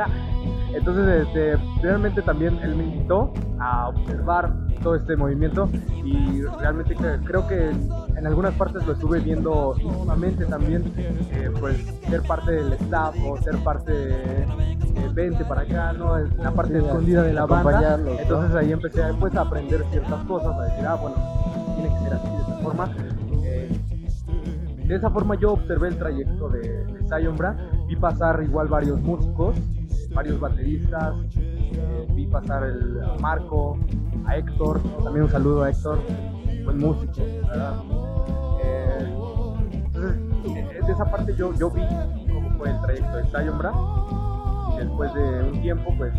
Entonces, 0.74 1.28
este, 1.28 1.58
realmente 1.82 2.22
también 2.22 2.60
él 2.64 2.76
me 2.76 2.84
invitó 2.84 3.32
a 3.60 3.90
observar 3.90 4.52
todo 4.82 4.96
este 4.96 5.16
movimiento 5.16 5.70
y 6.04 6.42
realmente 6.60 6.96
cre- 6.96 7.24
creo 7.24 7.48
que 7.48 7.70
en, 7.70 8.28
algunas 8.28 8.54
partes 8.56 8.86
lo 8.86 8.94
estuve 8.94 9.20
viendo 9.20 9.76
íntimamente 9.80 10.46
también, 10.46 10.84
eh, 10.98 11.52
pues 11.60 11.78
ser 12.10 12.22
parte 12.24 12.52
del 12.52 12.74
staff 12.74 13.16
o 13.26 13.38
ser 13.42 13.58
parte 13.64 13.92
de, 13.92 14.46
de 15.02 15.10
vente 15.14 15.46
para 15.46 15.62
acá, 15.62 15.94
¿no? 15.94 16.18
En 16.18 16.30
la 16.38 16.52
parte 16.52 16.80
Sí, 16.80 16.86
escondida 16.86 17.24
de 17.24 17.34
la 17.34 17.46
banda. 17.46 17.98
Entonces 18.20 18.56
ahí 18.56 18.72
empecé 18.72 19.02
pues, 19.20 19.36
a 19.36 19.42
aprender 19.42 19.84
ciertas 19.92 20.24
cosas, 20.26 20.58
a 20.58 20.64
decir, 20.64 20.86
ah, 20.86 20.96
bueno, 20.96 21.16
tiene 21.76 21.90
que 21.96 22.04
ser 22.04 22.14
así, 22.14 22.30
de 22.30 22.38
esta 22.42 22.56
forma. 22.64 22.90
De 24.94 25.00
esa 25.00 25.10
forma 25.10 25.34
yo 25.34 25.54
observé 25.54 25.88
el 25.88 25.98
trayecto 25.98 26.50
de, 26.50 26.60
de 26.86 27.64
vi 27.88 27.96
pasar 27.96 28.44
igual 28.44 28.68
varios 28.68 29.02
músicos, 29.02 29.56
varios 30.14 30.40
bateristas, 30.40 31.16
eh, 31.36 32.08
vi 32.12 32.28
pasar 32.28 32.64
el, 32.66 33.02
a 33.02 33.16
Marco, 33.20 33.76
a 34.28 34.38
Héctor, 34.38 34.80
también 35.04 35.24
un 35.26 35.32
saludo 35.32 35.64
a 35.64 35.72
Héctor, 35.72 36.00
buen 36.64 36.78
músico, 36.78 37.24
¿verdad? 37.48 37.74
Eh, 38.64 39.16
entonces, 39.84 40.86
de 40.86 40.94
esa 40.94 41.06
parte 41.06 41.34
yo, 41.36 41.52
yo 41.56 41.72
vi 41.72 41.82
cómo 42.32 42.52
fue 42.60 42.70
el 42.70 42.80
trayecto 42.82 43.18
de 43.18 43.24
Zion 43.32 43.58
Bra, 43.58 43.74
y 44.76 44.78
después 44.78 45.12
de 45.16 45.44
un 45.50 45.62
tiempo, 45.64 45.92
pues, 45.98 46.14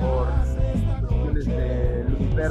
por 0.00 1.06
cuestiones 1.06 1.46
de 1.46 2.06
Lucifer, 2.08 2.50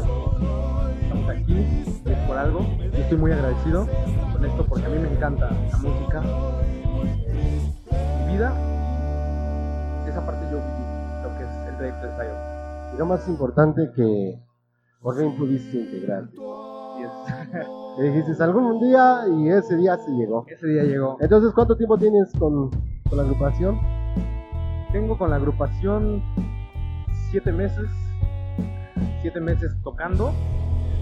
estamos 1.14 1.30
aquí, 1.30 1.58
es 2.06 2.18
por 2.28 2.38
algo. 2.38 2.60
Yo 2.80 2.98
estoy 2.98 3.18
muy 3.18 3.32
agradecido 3.32 3.88
con 4.32 4.46
esto 4.46 4.66
porque 4.68 4.86
a 4.86 4.90
mí 4.90 5.00
me 5.00 5.12
encanta 5.12 5.50
la 5.52 5.78
música. 5.78 6.22
Mi 8.26 8.34
vida, 8.34 8.54
esa 10.08 10.26
parte 10.26 10.46
yo 10.52 10.58
viví 10.58 11.24
lo 11.24 11.38
que 11.38 11.44
es 11.44 11.70
el 11.70 11.78
trayecto 11.78 12.08
de 12.08 12.14
Zion. 12.16 12.38
Y 12.94 12.98
lo 12.98 13.06
más 13.06 13.28
importante 13.28 13.90
que 13.96 14.40
por 15.02 15.18
fin 15.18 15.36
pudiste 15.38 15.78
integrarte. 15.78 16.36
Y 16.36 17.04
es- 17.04 17.68
Le 18.00 18.10
dijiste 18.10 18.42
algún 18.44 18.80
día 18.80 19.22
y 19.32 19.50
ese 19.50 19.78
día 19.78 19.98
se 19.98 20.10
llegó. 20.14 20.46
ese 20.48 20.66
día 20.66 20.84
llegó. 20.84 21.16
Entonces, 21.20 21.52
¿cuánto 21.54 21.78
tiempo 21.78 21.96
tienes 21.96 22.32
con, 22.40 22.72
con 23.08 23.18
la 23.18 23.22
agrupación? 23.22 23.80
Tengo 24.92 25.16
con 25.16 25.30
la 25.30 25.36
agrupación 25.36 26.24
siete 27.30 27.52
meses, 27.52 27.88
siete 29.22 29.40
meses 29.40 29.76
tocando, 29.84 30.32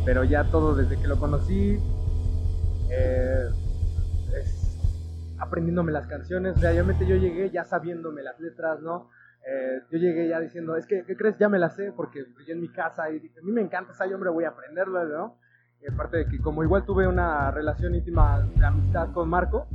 pero 0.06 0.24
ya 0.24 0.50
todo 0.50 0.76
desde 0.76 1.00
que 1.00 1.08
lo 1.08 1.20
conocí, 1.20 1.78
eh, 2.90 3.46
es 4.40 4.78
aprendiéndome 5.40 5.92
las 5.92 6.08
canciones. 6.08 6.60
Realmente 6.60 7.06
yo 7.06 7.16
llegué 7.16 7.50
ya 7.50 7.64
sabiéndome 7.64 8.24
las 8.24 8.40
letras, 8.40 8.82
¿no? 8.82 9.10
Eh, 9.48 9.82
yo 9.92 9.98
llegué 9.98 10.28
ya 10.28 10.40
diciendo, 10.40 10.76
es 10.76 10.86
que, 10.86 11.04
¿qué 11.04 11.16
crees? 11.16 11.38
Ya 11.38 11.50
me 11.50 11.58
las 11.58 11.76
sé, 11.76 11.92
porque 11.92 12.26
yo 12.48 12.54
en 12.54 12.62
mi 12.62 12.70
casa 12.70 13.10
y 13.10 13.20
dije, 13.20 13.40
a 13.40 13.44
mí 13.44 13.52
me 13.52 13.62
encanta 13.62 13.92
esa 13.92 14.06
hombre, 14.06 14.30
voy 14.30 14.44
a 14.44 14.50
aprenderlo, 14.50 15.04
¿no? 15.06 15.40
Y 15.82 15.92
aparte 15.92 16.18
de 16.18 16.28
que 16.28 16.40
como 16.40 16.64
igual 16.64 16.86
tuve 16.86 17.08
una 17.08 17.50
relación 17.50 17.96
íntima 17.96 18.48
de 18.56 18.66
amistad 18.66 19.12
con 19.12 19.28
Marco, 19.30 19.68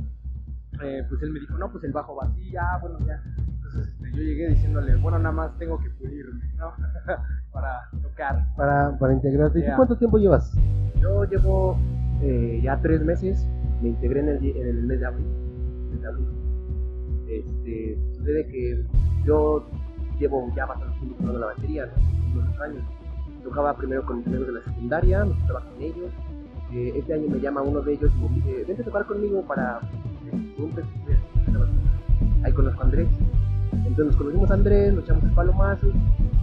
eh, 0.81 1.03
pues 1.09 1.21
él 1.21 1.31
me 1.31 1.39
dijo, 1.41 1.57
no, 1.57 1.69
pues 1.69 1.83
el 1.83 1.91
bajo 1.91 2.15
va 2.15 2.27
así, 2.27 2.49
ya, 2.49 2.77
bueno, 2.81 2.97
ya. 3.05 3.21
Entonces 3.35 3.87
este, 3.89 4.11
yo 4.11 4.23
llegué 4.23 4.47
diciéndole, 4.47 4.95
bueno, 4.95 5.19
nada 5.19 5.33
más 5.33 5.57
tengo 5.57 5.79
que 5.79 5.89
pulirme, 5.89 6.53
¿no? 6.55 6.73
Para 7.61 7.89
tocar. 8.01 8.45
Para, 8.55 8.97
para 8.99 9.13
integrarte. 9.13 9.59
¿Y 9.59 9.61
tú 9.63 9.67
Ya. 9.69 9.75
cuánto 9.75 9.95
tiempo 9.97 10.17
llevas? 10.17 10.53
Yo 11.01 11.23
llevo 11.25 11.77
eh, 12.21 12.59
ya 12.63 12.79
tres 12.81 13.01
meses, 13.03 13.47
me 13.81 13.89
integré 13.89 14.19
en 14.21 14.29
el, 14.29 14.45
en 14.45 14.67
el 14.67 14.83
mes 14.83 14.99
de 14.99 15.05
abril. 15.05 15.25
Este, 17.27 17.97
sucede 18.15 18.47
que 18.47 18.85
yo 19.25 19.65
llevo 20.19 20.49
ya 20.55 20.65
bastante 20.65 20.97
tiempo 20.99 21.17
tocando 21.17 21.39
la 21.39 21.45
batería, 21.47 21.85
¿no? 21.85 22.39
unos 22.41 22.59
años. 22.61 22.83
Tocaba 23.43 23.75
primero 23.77 24.05
con 24.05 24.17
mis 24.17 24.27
amigos 24.27 24.47
de 24.47 24.53
la 24.53 24.61
secundaria, 24.63 25.25
me 25.25 25.33
tocaba 25.47 25.61
con 25.65 25.81
ellos. 25.81 26.11
Eh, 26.73 26.93
este 26.95 27.13
año 27.13 27.27
me 27.29 27.39
llama 27.39 27.61
uno 27.61 27.81
de 27.81 27.93
ellos 27.93 28.11
y 28.17 28.21
me 28.21 28.35
dice, 28.35 28.63
vente 28.67 28.81
a 28.81 28.85
tocar 28.85 29.05
conmigo 29.05 29.41
para 29.43 29.79
eh, 30.31 30.55
un 30.57 30.71
festival". 30.73 31.69
Ahí 32.43 32.53
conozco 32.53 32.81
a 32.81 32.85
Andrés. 32.85 33.07
Entonces 33.73 34.05
nos 34.07 34.15
conocimos 34.17 34.51
a 34.51 34.53
Andrés, 34.53 34.93
nos 34.93 35.03
echamos 35.03 35.23
el 35.23 35.31
palomazo, 35.31 35.87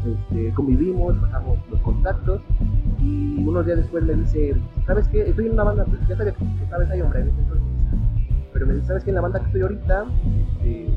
este, 0.07 0.53
convivimos, 0.55 1.17
pasamos 1.17 1.59
los 1.71 1.81
contactos 1.81 2.43
y 3.01 3.43
unos 3.45 3.64
días 3.67 3.79
después 3.79 4.05
me 4.05 4.14
dice, 4.14 4.55
¿sabes 4.87 5.09
qué? 5.09 5.29
Estoy 5.29 5.47
en 5.47 5.53
una 5.53 5.64
banda, 5.64 5.85
pues, 5.85 6.01
ya 6.09 6.17
sabía 6.17 6.33
que, 6.33 6.67
sabes 6.69 6.90
ahí, 6.90 7.01
hombre. 7.01 7.31
Pero 8.53 8.67
me 8.67 8.75
dice, 8.75 8.87
¿sabes 8.87 9.05
qué? 9.05 9.11
En 9.11 9.17
la 9.17 9.23
banda 9.23 9.40
que 9.40 9.47
estoy 9.47 9.62
ahorita, 9.62 10.05
este, 10.57 10.88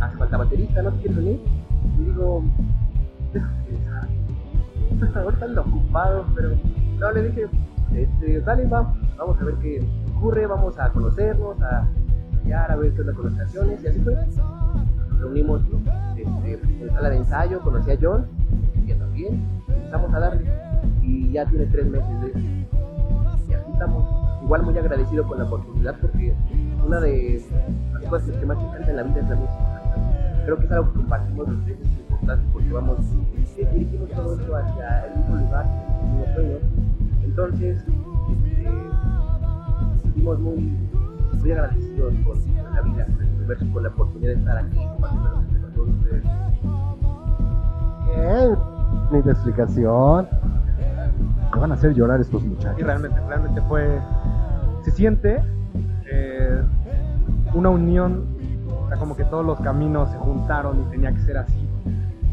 hace 0.00 0.16
falta 0.16 0.36
baterista, 0.36 0.82
¿no 0.82 0.92
te 0.92 0.98
quieres 0.98 1.16
venir? 1.16 1.40
Y 1.98 2.04
digo, 2.04 2.42
pensar. 3.32 5.22
ahorita 5.22 5.44
ando 5.44 5.60
ocupado, 5.62 6.24
pero 6.34 6.50
no, 6.98 7.12
le 7.12 7.22
dije, 7.28 7.48
este, 7.94 8.40
dale, 8.40 8.66
va, 8.66 8.94
vamos 9.18 9.40
a 9.40 9.44
ver 9.44 9.54
qué 9.56 9.84
ocurre, 10.16 10.46
vamos 10.46 10.78
a 10.78 10.90
conocernos, 10.90 11.60
a 11.62 11.88
ensayar, 12.32 12.70
a 12.70 12.76
ver 12.76 12.94
qué 12.94 13.00
onda 13.00 13.12
con 13.12 13.26
las 13.26 13.34
canciones, 13.34 13.82
y 13.82 13.86
así 13.88 14.00
fue. 14.00 14.14
Nos 14.14 15.20
reunimos 15.20 15.62
este, 16.16 16.60
en 16.80 16.86
la 16.86 16.92
sala 16.94 17.10
de 17.10 17.16
ensayo, 17.16 17.60
conocí 17.60 17.90
a 17.90 17.98
John, 18.00 18.26
empezamos 19.26 20.14
a 20.14 20.20
darle, 20.20 20.50
y 21.02 21.32
ya 21.32 21.46
tiene 21.46 21.66
tres 21.66 21.86
meses 21.86 22.20
de 22.22 22.40
y 23.48 23.54
así 23.54 23.72
estamos. 23.72 24.04
Igual 24.42 24.62
muy 24.64 24.76
agradecido 24.76 25.26
con 25.26 25.38
la 25.38 25.44
oportunidad 25.44 25.96
porque 26.00 26.34
una 26.84 27.00
de 27.00 27.42
las 27.92 28.04
cosas 28.04 28.36
que 28.36 28.46
más 28.46 28.58
encanta 28.58 28.90
en 28.90 28.96
la 28.96 29.02
vida 29.04 29.20
es 29.20 29.28
la 29.28 29.36
música. 29.36 29.82
Creo 30.44 30.58
que 30.58 30.64
es 30.66 30.72
algo 30.72 30.92
que 30.92 30.98
compartimos 30.98 31.48
los 31.48 31.64
tres, 31.64 31.78
es 31.80 32.00
importante 32.00 32.44
porque 32.52 32.72
vamos, 32.72 32.98
eh, 33.56 33.68
dirigimos 33.72 34.10
todo 34.10 34.38
esto 34.38 34.56
hacia 34.56 35.06
el 35.06 35.16
mismo 35.18 35.36
lugar, 35.36 35.66
el 36.02 36.08
mismo 36.08 36.34
sueño. 36.34 36.56
Entonces, 37.22 37.78
este, 37.78 38.62
nos 38.64 40.02
sentimos 40.02 40.40
muy, 40.40 40.76
muy 41.40 41.52
agradecidos 41.52 42.14
con 42.24 42.74
la 42.74 42.80
vida, 42.82 43.06
con 43.06 43.22
el 43.22 43.34
universo, 43.36 43.66
con 43.72 43.82
la 43.82 43.88
oportunidad 43.90 44.32
de 44.32 44.38
estar 44.38 44.58
aquí 44.58 44.76
compartiendo 44.76 45.44
con 45.62 45.72
todos 45.74 45.88
ustedes. 45.88 46.24
Bien. 48.06 48.71
Ni 49.12 49.20
de 49.22 49.30
explicación. 49.32 50.26
Me 51.54 51.60
van 51.60 51.70
a 51.70 51.74
hacer 51.74 51.92
llorar 51.94 52.20
estos 52.20 52.42
Y 52.42 52.48
muchachos. 52.48 52.80
realmente, 52.82 53.20
realmente 53.28 53.60
fue. 53.62 54.00
Se 54.82 54.90
siente 54.90 55.42
eh, 56.10 56.62
una 57.54 57.68
unión, 57.68 58.24
o 58.84 58.88
sea, 58.88 58.96
como 58.98 59.14
que 59.16 59.24
todos 59.24 59.44
los 59.44 59.60
caminos 59.60 60.10
se 60.10 60.18
juntaron 60.18 60.80
y 60.80 60.90
tenía 60.90 61.12
que 61.12 61.20
ser 61.20 61.36
así. 61.38 61.68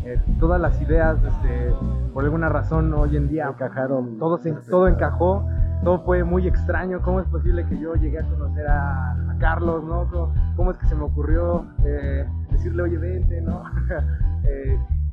Eh, 0.06 0.20
todas 0.40 0.60
las 0.60 0.82
ideas, 0.82 1.18
este, 1.24 1.72
por 2.14 2.24
alguna 2.24 2.50
razón, 2.50 2.94
hoy 2.94 3.18
en 3.18 3.28
día 3.28 3.48
Encajaron. 3.50 4.18
todo, 4.18 4.38
se, 4.38 4.54
todo 4.54 4.88
encajó. 4.88 5.46
todo 5.84 6.00
fue 6.06 6.24
muy 6.24 6.48
extraño. 6.48 7.02
¿Cómo 7.02 7.20
es 7.20 7.28
posible 7.28 7.66
que 7.68 7.78
yo 7.78 7.94
llegué 7.96 8.20
a 8.20 8.24
conocer 8.24 8.66
a, 8.68 9.12
a 9.12 9.36
Carlos, 9.40 9.84
no? 9.84 10.08
¿Cómo, 10.10 10.34
cómo 10.56 10.72
es 10.72 10.78
que 10.78 10.88
se 10.88 10.96
me 10.96 11.04
ocurrió 11.04 11.66
eh, 11.86 12.26
decirle, 12.52 12.84
oye, 12.84 12.98
vente, 12.98 13.42
no? 13.42 13.64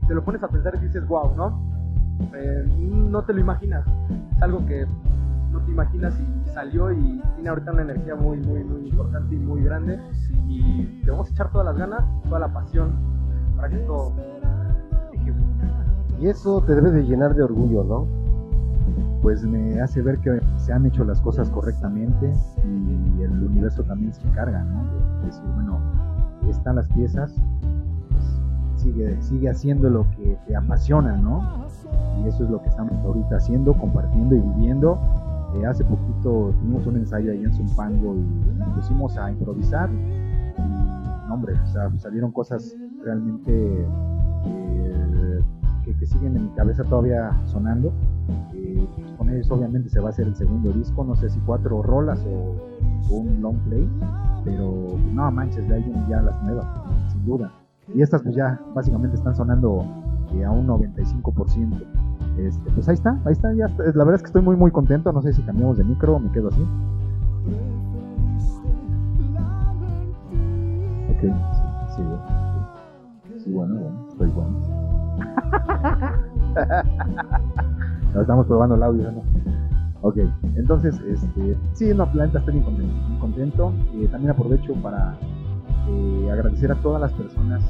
Te 0.07 0.15
lo 0.15 0.25
pones 0.25 0.43
a 0.43 0.49
pensar 0.49 0.75
y 0.77 0.87
dices, 0.87 1.07
wow, 1.07 1.35
¿no? 1.37 1.61
Eh, 2.35 2.65
no 2.91 3.23
te 3.23 3.33
lo 3.33 3.41
imaginas. 3.41 3.85
Es 4.37 4.43
algo 4.43 4.65
que 4.67 4.87
no 5.51 5.61
te 5.61 5.71
imaginas 5.71 6.15
y 6.21 6.51
salió 6.51 6.93
y 6.93 7.21
tiene 7.35 7.49
ahorita 7.49 7.73
una 7.73 7.83
energía 7.83 8.15
muy, 8.15 8.39
muy, 8.39 8.65
muy 8.65 8.89
importante 8.89 9.35
y 9.35 9.39
muy 9.39 9.63
grande. 9.63 10.01
Y 10.49 11.03
le 11.05 11.11
vamos 11.11 11.29
a 11.29 11.31
echar 11.33 11.51
todas 11.51 11.67
las 11.67 11.77
ganas, 11.77 12.05
toda 12.25 12.41
la 12.41 12.53
pasión 12.53 12.93
para 13.57 13.69
que 13.69 13.77
esto 13.77 14.13
Y 16.21 16.29
eso 16.29 16.63
te 16.63 16.75
debe 16.75 16.91
de 16.91 17.03
llenar 17.05 17.35
de 17.35 17.43
orgullo, 17.43 17.85
¿no? 17.85 18.27
pues 19.27 19.43
me 19.45 19.81
hace 19.81 20.03
ver 20.03 20.19
que 20.19 20.41
se 20.57 20.73
han 20.73 20.87
hecho 20.87 21.03
las 21.03 21.21
cosas 21.21 21.51
correctamente 21.51 22.33
y 22.65 23.23
el 23.23 23.33
universo 23.43 23.83
también 23.83 24.13
se 24.13 24.23
encarga, 24.29 24.63
¿no? 24.63 24.85
De 25.19 25.27
decir, 25.27 25.43
bueno, 25.55 25.81
están 26.49 26.77
las 26.77 26.87
piezas, 26.87 27.35
sigue, 29.21 29.49
haciendo 29.49 29.91
lo 29.91 30.07
que 30.13 30.39
te 30.47 30.57
apasiona, 30.57 31.17
¿no? 31.17 31.67
Y 32.19 32.29
eso 32.29 32.45
es 32.45 32.51
lo 32.51 32.61
que 32.63 32.69
estamos 32.69 32.93
ahorita 33.05 33.37
haciendo, 33.37 33.75
compartiendo 33.75 34.35
y 34.35 34.41
viviendo. 34.41 34.99
Eh, 35.55 35.67
hace 35.67 35.85
poquito 35.85 36.53
tuvimos 36.61 36.87
un 36.87 36.97
ensayo 36.97 37.33
ahí 37.33 37.45
en 37.45 37.53
Zumpango 37.53 38.15
y 38.15 38.59
nos 38.59 38.69
pusimos 38.75 39.17
a 39.17 39.31
improvisar 39.31 39.89
y, 39.91 41.29
no, 41.29 41.35
hombre, 41.35 41.55
salieron 41.99 42.33
cosas 42.33 42.75
realmente 43.03 43.87
eh, 44.47 45.41
que, 45.85 46.07
siguen 46.07 46.37
en 46.37 46.45
mi 46.45 46.51
cabeza 46.51 46.85
todavía 46.85 47.31
sonando. 47.47 47.93
Eh, 48.55 48.87
con 49.17 49.31
ellos 49.31 49.51
obviamente 49.51 49.89
se 49.89 50.01
va 50.01 50.09
a 50.09 50.11
hacer 50.11 50.27
el 50.27 50.37
segundo 50.37 50.73
disco, 50.73 51.05
no 51.05 51.15
sé 51.17 51.31
si 51.31 51.39
cuatro 51.41 51.83
rolas 51.83 52.25
o, 52.27 53.15
o 53.15 53.17
un 53.17 53.41
long 53.41 53.57
play, 53.69 53.89
pero 54.45 54.97
no 55.13 55.31
manches, 55.31 55.67
ya 55.69 55.77
vienen 55.77 56.07
ya 56.09 56.23
las 56.23 56.43
nuevas, 56.43 56.67
sin 57.13 57.25
duda. 57.25 57.51
Y 57.95 58.03
estas 58.03 58.23
pues 58.23 58.35
ya 58.35 58.61
básicamente 58.75 59.17
están 59.17 59.35
sonando 59.35 59.85
eh, 60.35 60.45
a 60.45 60.51
un 60.51 60.67
95%. 60.67 61.83
Este, 62.39 62.71
pues 62.73 62.89
ahí 62.89 62.95
está, 62.95 63.19
ahí 63.25 63.33
está, 63.33 63.53
ya 63.55 63.67
está. 63.67 63.85
La 63.85 64.05
verdad 64.05 64.17
es 64.17 64.23
que 64.23 64.27
estoy 64.27 64.43
muy 64.43 64.57
muy 64.57 64.71
contento, 64.71 65.13
no 65.13 65.23
sé 65.23 65.33
si 65.33 65.43
cambiamos 65.43 65.79
de 65.79 65.85
micro 65.85 66.19
me 66.19 66.31
quedo 66.33 66.49
así. 66.49 66.63
Ok, 71.11 71.23
sí, 71.95 72.03
sí, 73.39 73.53
bueno, 73.53 73.75
bueno, 73.77 74.07
estoy 74.11 74.29
bueno. 74.29 74.59
No, 78.15 78.23
estamos 78.23 78.47
probando 78.47 78.77
el 78.77 78.83
audio, 78.83 79.13
¿no? 79.13 79.23
Ok, 80.01 80.17
entonces, 80.55 80.99
este, 81.07 81.59
sí, 81.75 81.93
no, 81.93 82.09
la 82.15 82.27
neta 82.27 82.39
estoy 82.39 82.55
bien 82.55 82.65
contento. 82.65 82.95
bien 83.09 83.19
contento. 83.19 83.73
Eh, 83.95 84.09
también 84.11 84.31
aprovecho 84.31 84.73
para 84.77 85.19
eh, 85.89 86.29
agradecer 86.33 86.71
a 86.73 86.75
todas 86.77 87.01
las 87.01 87.13
personas, 87.13 87.63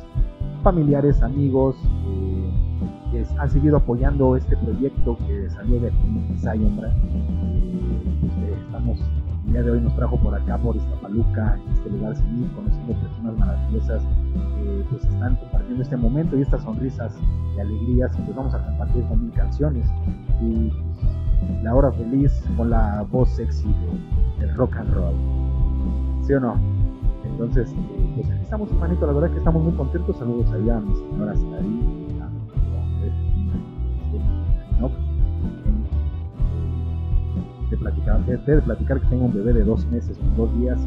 familiares, 0.62 1.22
amigos, 1.22 1.76
eh, 2.08 2.50
que 3.12 3.24
han 3.38 3.50
seguido 3.50 3.76
apoyando 3.76 4.36
este 4.36 4.56
proyecto 4.56 5.16
que 5.26 5.48
salió 5.50 5.80
de 5.80 5.88
aquí, 5.88 6.30
pues, 8.20 8.32
eh, 8.38 8.54
estamos, 8.64 8.98
el 9.46 9.52
día 9.52 9.62
de 9.62 9.70
hoy 9.70 9.80
nos 9.80 9.94
trajo 9.94 10.16
por 10.18 10.34
acá, 10.34 10.58
por 10.58 10.74
Iztapaluca, 10.76 11.56
en 11.64 11.72
este 11.72 11.90
lugar 11.90 12.16
civil, 12.16 12.50
conociendo 12.56 12.94
personas 12.94 13.38
maravillosas 13.38 14.02
que 14.02 14.84
pues 14.90 15.04
están 15.04 15.36
compartiendo 15.36 15.82
este 15.82 15.96
momento 15.96 16.36
y 16.36 16.42
estas 16.42 16.62
sonrisas 16.62 17.16
y 17.56 17.60
alegrías, 17.60 18.10
pues 18.16 18.34
vamos 18.36 18.54
a 18.54 18.64
compartir 18.66 19.04
también 19.04 19.30
canciones 19.32 19.88
y 20.42 20.70
pues, 20.70 21.62
la 21.62 21.74
hora 21.74 21.92
feliz 21.92 22.42
con 22.56 22.70
la 22.70 23.06
voz 23.12 23.28
sexy 23.30 23.68
de- 23.68 24.46
del 24.46 24.56
rock 24.56 24.76
and 24.78 24.92
roll. 24.94 25.14
¿Sí 26.22 26.32
o 26.32 26.40
no? 26.40 26.54
Entonces, 27.38 27.70
eh, 27.70 28.12
pues 28.16 28.30
aquí 28.30 28.42
estamos, 28.42 28.70
hermanito, 28.72 29.06
la 29.06 29.12
verdad 29.12 29.30
que 29.30 29.38
estamos 29.38 29.62
muy 29.62 29.72
contentos. 29.74 30.16
Saludos 30.16 30.50
allá 30.52 30.78
a 30.78 30.80
mis 30.80 30.96
señoras 30.96 31.38
ahí, 31.60 32.18
a- 32.22 32.30
¿no? 34.80 34.90
Platicar, 37.78 38.24
de, 38.24 38.38
platicar 38.62 39.00
que 39.00 39.06
tengo 39.08 39.26
un 39.26 39.34
bebé 39.34 39.52
de 39.52 39.62
dos 39.64 39.84
meses, 39.86 40.18
dos 40.36 40.56
días, 40.58 40.78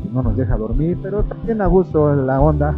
pues 0.00 0.12
no 0.14 0.22
nos 0.22 0.36
deja 0.36 0.56
dormir, 0.56 0.96
pero 1.02 1.22
también 1.24 1.60
a 1.60 1.66
gusto 1.66 2.14
la 2.14 2.40
onda. 2.40 2.74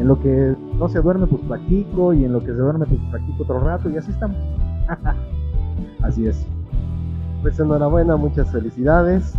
En 0.00 0.08
lo 0.08 0.18
que 0.18 0.56
no 0.76 0.88
se 0.88 1.00
duerme, 1.00 1.28
pues 1.28 1.40
practico, 1.42 2.12
y 2.12 2.24
en 2.24 2.32
lo 2.32 2.40
que 2.40 2.46
se 2.46 2.54
duerme, 2.54 2.84
pues 2.86 3.00
practico 3.10 3.44
otro 3.44 3.60
rato, 3.60 3.88
y 3.90 3.96
así 3.96 4.10
estamos. 4.10 4.36
así 6.02 6.26
es. 6.26 6.44
Pues 7.42 7.60
enhorabuena, 7.60 8.16
muchas 8.16 8.50
felicidades. 8.50 9.34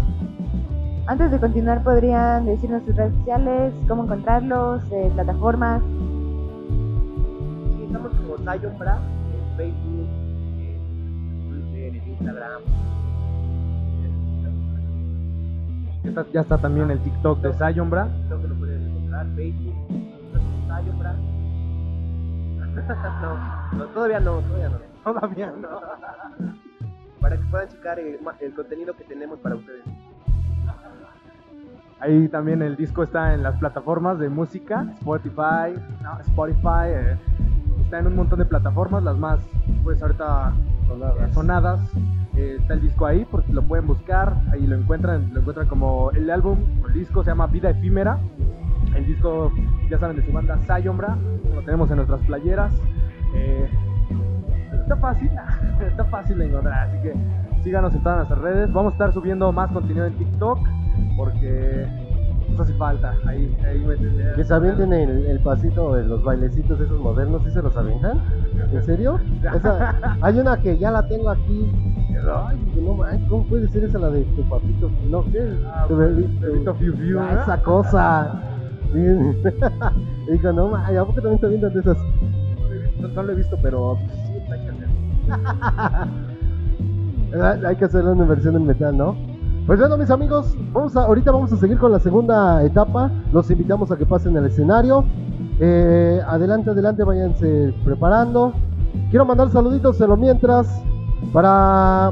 Antes 1.08 1.30
de 1.32 1.40
continuar, 1.40 1.84
¿podrían 1.84 2.46
decirnos 2.48 2.84
sus 2.84 2.96
redes 2.96 3.14
sociales, 3.20 3.74
cómo 3.88 4.04
encontrarlos, 4.06 4.82
eh, 4.92 5.12
plataformas? 5.14 5.82
Sí, 7.78 7.84
estamos 7.86 8.12
como 8.14 8.38
Zion 8.38 8.78
Bra 8.80 8.98
en 8.98 9.58
Facebook, 9.58 10.08
en 10.60 11.50
Twitter, 11.50 11.96
en 11.96 12.10
Instagram. 12.10 12.62
Ya 16.04 16.10
está, 16.10 16.26
ya 16.34 16.42
está 16.42 16.58
también 16.58 16.90
el 16.92 17.00
TikTok 17.00 17.40
de 17.42 17.54
Zion 17.54 17.90
Bra. 17.90 18.08
Creo 18.28 18.42
que 18.42 18.48
lo 18.48 18.56
pueden 18.56 18.88
encontrar, 18.90 19.28
Facebook, 19.36 19.76
Zion 20.68 21.00
Bra. 21.00 21.14
no, 23.22 23.78
no, 23.78 23.86
todavía 23.94 24.20
no, 24.20 24.40
todavía 24.40 24.70
no. 24.70 24.80
Todavía 25.04 25.52
no. 25.62 25.70
Para 27.22 27.38
que 27.38 27.44
puedan 27.46 27.70
checar 27.70 28.00
el, 28.00 28.20
ma- 28.22 28.36
el 28.40 28.54
contenido 28.56 28.96
que 28.96 29.04
tenemos 29.04 29.40
para 29.40 29.56
ustedes. 29.56 29.84
Ahí 32.00 32.28
también 32.28 32.62
el 32.62 32.76
disco 32.76 33.04
está 33.04 33.34
en 33.34 33.42
las 33.42 33.56
plataformas 33.58 34.20
de 34.20 34.30
música, 34.30 34.86
Spotify, 35.00 35.74
no, 36.04 36.20
Spotify, 36.20 36.88
eh, 36.88 37.18
está 37.82 38.00
en 38.00 38.08
un 38.08 38.16
montón 38.18 38.40
de 38.40 38.46
plataformas, 38.46 39.04
las 39.04 39.18
más, 39.18 39.40
pues 39.84 40.02
ahorita 40.02 40.54
sonadas. 41.34 41.80
Eh, 42.36 42.58
está 42.60 42.74
el 42.74 42.82
disco 42.82 43.06
ahí, 43.06 43.26
porque 43.32 43.54
lo 43.54 43.64
pueden 43.64 43.88
buscar, 43.88 44.36
ahí 44.52 44.68
lo 44.68 44.76
encuentran, 44.76 45.34
lo 45.34 45.40
encuentran 45.40 45.68
como 45.68 46.12
el 46.12 46.30
álbum, 46.30 46.60
el 46.86 46.94
disco 46.94 47.24
se 47.24 47.32
llama 47.32 47.48
Vida 47.48 47.70
Efímera. 47.70 48.20
El 48.94 49.06
disco, 49.06 49.52
ya 49.90 49.98
saben, 49.98 50.18
de 50.18 50.26
su 50.26 50.34
banda 50.34 50.60
Sayombra, 50.68 51.18
lo 51.54 51.62
tenemos 51.62 51.90
en 51.92 51.98
nuestras 51.98 52.22
playeras. 52.22 52.74
Eh, 53.34 53.70
está 54.82 54.98
fácil, 54.98 55.32
está 55.88 56.04
fácil 56.06 56.38
de 56.40 56.48
encontrar, 56.48 56.90
así 56.90 57.02
que 57.02 57.14
síganos 57.64 57.94
en 57.96 58.04
todas 58.04 58.18
nuestras 58.18 58.42
redes. 58.42 58.74
Vamos 58.74 58.92
a 58.92 58.96
estar 58.96 59.14
subiendo 59.14 59.52
más 59.54 59.72
contenido 59.72 60.06
en 60.06 60.18
TikTok 60.18 60.60
porque 61.18 61.88
nos 62.50 62.60
hace 62.60 62.74
falta. 62.74 63.16
Ahí, 63.26 63.56
ahí 63.66 63.80
me 63.86 63.96
Que 64.36 64.44
se 64.44 64.54
avienten 64.54 64.94
el, 64.94 65.26
el 65.26 65.40
pasito 65.40 65.96
de 65.96 66.04
los 66.04 66.24
bailecitos 66.24 66.80
esos 66.80 67.00
modernos, 67.00 67.44
¿sí 67.44 67.52
se 67.52 67.62
los 67.62 67.76
avientan? 67.76 68.20
¿En 68.72 68.84
serio? 68.84 69.20
Esa- 69.56 69.96
hay 70.22 70.40
una 70.40 70.58
que 70.58 70.78
ya 70.78 70.92
la 70.92 71.08
tengo 71.08 71.30
aquí. 71.30 71.72
Ay, 72.48 72.58
no 72.82 72.98
¿cómo 73.30 73.44
puede 73.44 73.68
ser 73.68 73.84
esa 73.84 74.00
la 74.00 74.10
de 74.10 74.24
tu 74.24 74.42
papito? 74.50 74.90
No, 75.10 75.24
¿qué? 75.32 75.48
Ah, 75.68 75.86
Tu 75.88 75.96
bebito. 75.96 76.74
Fiu 76.76 76.94
Fiu, 76.96 77.20
Ah, 77.20 77.40
esa 77.42 77.62
cosa. 77.62 78.42
Sí. 78.94 79.00
Digo, 80.32 80.52
no 80.54 80.70
manches, 80.70 80.98
¿a 80.98 81.06
poco 81.06 81.22
también 81.22 81.40
se 81.40 81.46
avientan 81.46 81.74
de 81.74 81.80
esas? 81.82 81.98
No, 83.00 83.08
no 83.10 83.24
lo 83.24 83.32
he 83.32 83.36
visto, 83.36 83.58
pero 83.62 83.98
pues, 84.00 84.20
sí, 84.28 84.34
hay 84.52 84.60
que 84.60 84.70
hacer. 84.70 84.88
Ah, 85.30 86.08
Hay 87.68 87.76
que 87.76 87.86
una 87.86 88.26
versión 88.26 88.56
en 88.56 88.66
metal, 88.66 88.98
¿no? 88.98 89.16
Pues 89.66 89.80
bueno, 89.80 89.98
mis 89.98 90.12
amigos, 90.12 90.56
vamos 90.72 90.96
a, 90.96 91.06
ahorita 91.06 91.32
vamos 91.32 91.52
a 91.52 91.58
seguir 91.58 91.80
con 91.80 91.92
la 91.92 91.98
segunda 92.00 92.64
etapa. 92.64 93.10
Los 93.34 93.50
invitamos 93.50 93.92
a 93.92 93.98
que 93.98 94.06
pasen 94.06 94.38
al 94.38 94.46
escenario. 94.46 95.04
Eh, 95.60 96.22
adelante, 96.28 96.70
adelante, 96.70 97.04
váyanse 97.04 97.74
preparando. 97.84 98.54
Quiero 99.10 99.26
mandar 99.26 99.50
saluditos 99.50 99.98
de 99.98 100.08
lo 100.08 100.18
mientras. 100.18 100.68
Para 101.34 102.12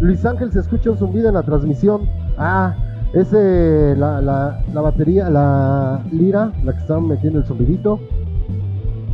Luis 0.00 0.24
Ángel 0.24 0.50
se 0.50 0.60
escucha 0.60 0.92
un 0.92 0.96
zumbido 0.96 1.28
en 1.28 1.34
la 1.34 1.42
transmisión. 1.42 2.08
Ah, 2.38 2.74
ese, 3.12 3.94
la, 3.98 4.22
la, 4.22 4.60
la 4.72 4.80
batería, 4.80 5.28
la 5.28 6.02
lira, 6.10 6.52
la 6.64 6.72
que 6.72 6.78
están 6.78 7.06
metiendo 7.06 7.38
el 7.38 7.44
zumbidito. 7.44 8.00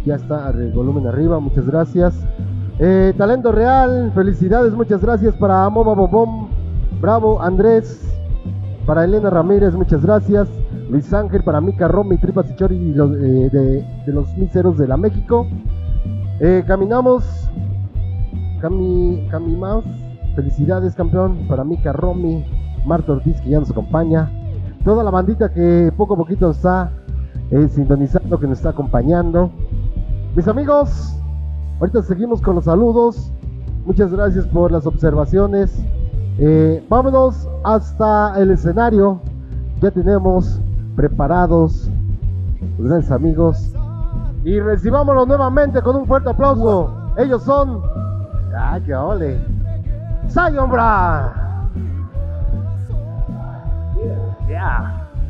Ya 0.06 0.14
está 0.14 0.50
el 0.50 0.70
volumen 0.72 1.08
arriba, 1.08 1.40
muchas 1.40 1.66
gracias. 1.66 2.14
Eh, 2.78 3.12
talento 3.18 3.52
real, 3.52 4.10
felicidades, 4.14 4.72
muchas 4.72 5.02
gracias 5.02 5.34
para 5.34 5.68
Moba 5.68 5.92
Bobom, 5.94 6.39
bravo 7.00 7.40
Andrés, 7.40 8.00
para 8.86 9.04
Elena 9.04 9.30
Ramírez, 9.30 9.74
muchas 9.74 10.04
gracias. 10.04 10.48
Luis 10.90 11.12
Ángel, 11.12 11.44
para 11.44 11.60
Mica 11.60 11.86
Romy, 11.86 12.18
Tripas 12.18 12.50
y 12.50 12.56
Chori 12.56 12.74
y 12.74 12.92
los, 12.92 13.12
eh, 13.12 13.50
de, 14.04 14.12
los 14.12 14.36
miseros 14.36 14.76
de 14.76 14.88
la 14.88 14.96
México. 14.96 15.46
Eh, 16.40 16.64
caminamos, 16.66 17.24
Cami, 18.60 19.28
Cami 19.30 19.60
felicidades 20.34 20.94
campeón 20.94 21.46
para 21.48 21.64
Mica 21.64 21.92
Romy, 21.92 22.44
Marta 22.86 23.12
Ortiz 23.12 23.40
que 23.40 23.50
ya 23.50 23.60
nos 23.60 23.70
acompaña. 23.70 24.30
Toda 24.84 25.04
la 25.04 25.10
bandita 25.10 25.52
que 25.52 25.92
poco 25.96 26.14
a 26.14 26.16
poquito 26.16 26.50
está 26.50 26.92
eh, 27.50 27.68
sintonizando, 27.68 28.38
que 28.38 28.46
nos 28.46 28.58
está 28.58 28.70
acompañando. 28.70 29.50
Mis 30.34 30.48
amigos, 30.48 31.16
ahorita 31.78 32.02
seguimos 32.02 32.40
con 32.40 32.56
los 32.56 32.64
saludos. 32.64 33.32
Muchas 33.86 34.12
gracias 34.12 34.46
por 34.46 34.72
las 34.72 34.86
observaciones. 34.86 35.80
Eh, 36.42 36.82
vámonos 36.88 37.46
hasta 37.64 38.40
el 38.40 38.50
escenario. 38.52 39.20
Ya 39.82 39.90
tenemos 39.90 40.58
preparados 40.96 41.90
grandes 42.78 43.10
amigos. 43.10 43.72
Y 44.42 44.58
recibámoslos 44.58 45.28
nuevamente 45.28 45.82
con 45.82 45.96
un 45.96 46.06
fuerte 46.06 46.30
aplauso. 46.30 47.12
Ellos 47.18 47.42
son. 47.44 47.82
¡Ay, 48.58 48.80
qué 48.86 48.94
ole! 48.94 49.38
¡Zion 50.28 50.70
Bra! 50.70 51.68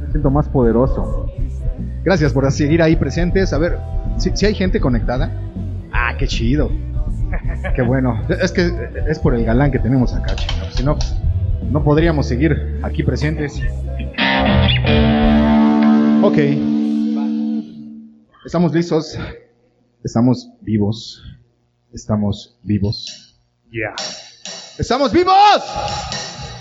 Me 0.00 0.10
siento 0.10 0.30
más 0.30 0.48
poderoso. 0.48 1.26
Gracias 2.04 2.32
por 2.32 2.50
seguir 2.52 2.82
ahí 2.82 2.94
presentes. 2.94 3.52
A 3.52 3.58
ver, 3.58 3.78
si 4.16 4.46
hay 4.46 4.54
gente 4.54 4.80
conectada? 4.80 5.30
Ah, 5.92 6.12
qué 6.16 6.28
chido. 6.28 6.70
Qué 7.76 7.82
bueno. 7.82 8.22
Es 8.28 8.52
que 8.52 8.70
es 9.08 9.18
por 9.18 9.34
el 9.34 9.44
galán 9.44 9.70
que 9.70 9.78
tenemos 9.78 10.14
acá, 10.14 10.34
chicos. 10.36 10.74
Si 10.74 10.82
no, 10.82 10.96
no 11.70 11.84
podríamos 11.84 12.26
seguir 12.26 12.80
aquí 12.82 13.02
presentes. 13.02 13.60
Ok. 16.22 16.38
Estamos 18.44 18.72
listos. 18.72 19.18
Estamos 20.02 20.50
vivos. 20.60 21.22
Estamos 21.92 22.58
vivos. 22.62 23.36
Yeah. 23.70 23.94
¡Estamos 24.78 25.12
vivos! 25.12 25.62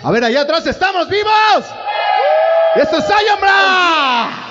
A 0.04 0.12
ver, 0.12 0.24
allá 0.24 0.42
atrás, 0.42 0.68
¡estamos 0.68 1.08
vivos! 1.10 1.66
¡Esto 2.76 2.98
es 2.98 3.06
Sayambra! 3.06 4.49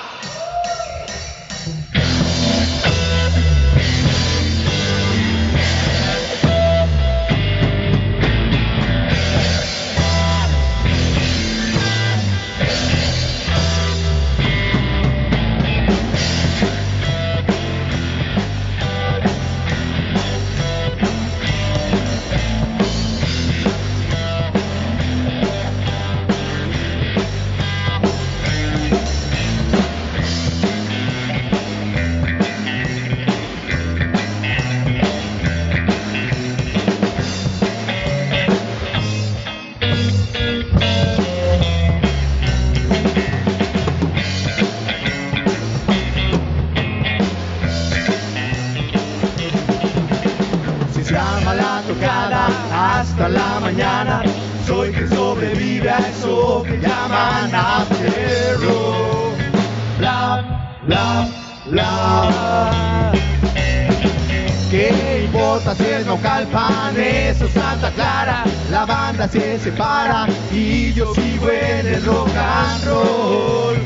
¿Qué 65.59 65.65
importa 65.65 65.85
si 65.85 65.91
es 65.91 66.07
Naucalpan, 66.07 66.97
eso 67.01 67.47
es 67.47 67.53
Santa 67.53 67.91
Clara? 67.91 68.45
La 68.71 68.87
banda 68.87 69.27
se 69.27 69.59
separa 69.59 70.29
y 70.53 70.93
yo 70.93 71.13
sigo 71.17 71.51
en 71.51 71.85
el 71.85 72.05
rock 72.05 72.31
and 72.37 72.85
roll. 72.85 73.77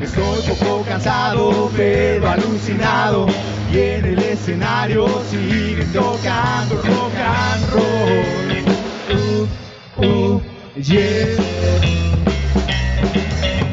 Estoy 0.00 0.54
poco 0.56 0.82
cansado, 0.88 1.70
pero 1.76 2.30
alucinado. 2.30 3.26
Y 3.70 3.78
en 3.78 4.04
el 4.06 4.18
escenario 4.20 5.06
siguen 5.30 5.92
tocando 5.92 6.76
rock 6.76 7.14
and 7.18 7.70
roll. 7.70 8.40
Uh, 9.98 10.06
uh. 10.06 10.42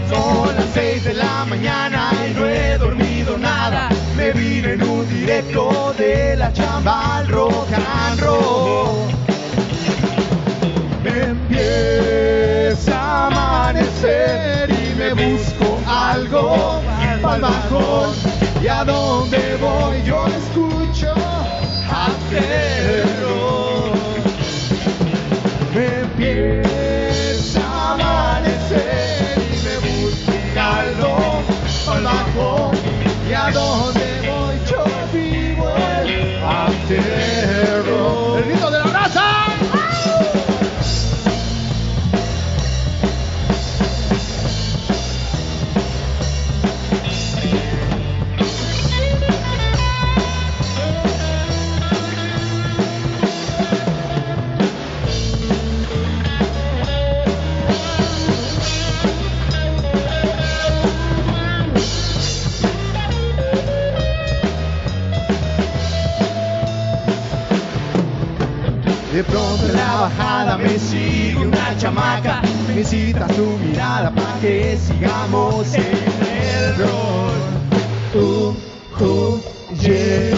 Son 0.09 0.53
las 0.53 0.65
seis 0.73 1.05
de 1.05 1.13
la 1.13 1.45
mañana 1.45 1.86
Me 4.67 4.75
vine 4.75 4.83
en 4.83 4.89
un 4.89 5.07
directo 5.07 5.93
de 5.97 6.35
la 6.35 6.51
chamba 6.51 7.19
al 7.19 7.27
rock 7.29 7.69
and 7.71 8.19
roll. 8.19 9.07
Empieza 11.05 12.93
a 12.93 13.27
amanecer 13.27 14.69
y 14.69 14.93
me 14.95 15.13
busco 15.13 15.79
algo 15.87 16.81
para 17.21 17.39
bajón. 17.39 18.13
Y 18.61 18.67
a 18.67 18.83
donde 18.83 19.57
voy 19.61 20.03
yo 20.03 20.27
escucho 20.27 21.13
acero. 21.89 23.13
Empieza 25.73 27.61
a 27.61 27.93
amanecer 27.93 29.37
y 29.37 29.63
me 29.65 29.75
busco 29.87 30.33
algo 30.59 31.41
para 31.85 32.01
bajón. 32.01 32.71
Y 33.29 33.33
a 33.33 33.49
donde 33.51 34.06
el 36.89 37.36
sigamos 75.63 75.73
en 75.73 76.65
el 76.65 76.75
rol. 76.77 77.37
Uh, 78.13 79.03
uh, 79.03 79.41
yeah. 79.81 80.35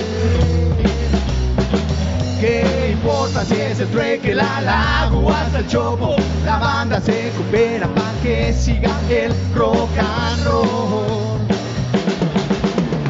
¿Qué 2.40 2.92
importa 2.94 3.44
si 3.46 3.56
es 3.56 3.80
el 3.80 3.88
trueque, 3.90 4.34
la 4.34 4.62
lago 4.62 5.30
hasta 5.30 5.60
el 5.60 5.68
chopo? 5.68 6.16
La 6.46 6.58
banda 6.58 7.02
se 7.02 7.32
coopera 7.36 7.88
para 7.88 8.12
que 8.24 8.54
siga 8.54 8.92
el 9.10 9.34
rock 9.56 9.90
and 9.98 10.46
roll. 10.46 11.40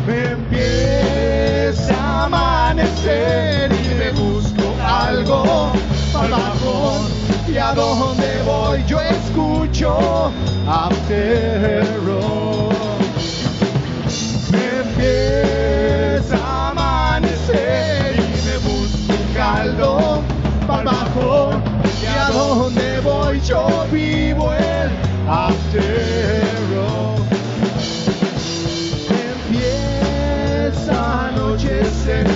Me 0.07 0.32
empieza 0.32 1.93
a 1.95 2.26
amanecer 2.26 3.72
y 3.72 3.95
me 3.95 4.12
busco 4.12 4.76
algo 4.84 5.72
para. 6.12 6.49
Y 7.47 7.57
a 7.57 7.74
donde 7.74 8.43
voy 8.43 8.84
yo 8.86 9.01
escucho 9.01 9.49
afterro. 10.67 12.70
Me 14.51 14.80
empieza 14.80 16.36
a 16.38 16.70
amanecer 16.72 18.15
y 18.15 18.17
me 18.45 18.57
busco 18.57 19.13
un 19.13 19.34
caldo 19.34 20.22
para 20.67 20.84
bajón. 20.84 21.63
Y 22.01 22.05
a 22.05 22.30
donde 22.30 22.99
voy 23.01 23.39
yo 23.41 23.67
vivo 23.91 24.53
el 24.53 24.89
afterro. 25.30 27.15
Empieza 29.47 30.93
a 30.93 31.28
anochecer 31.30 32.28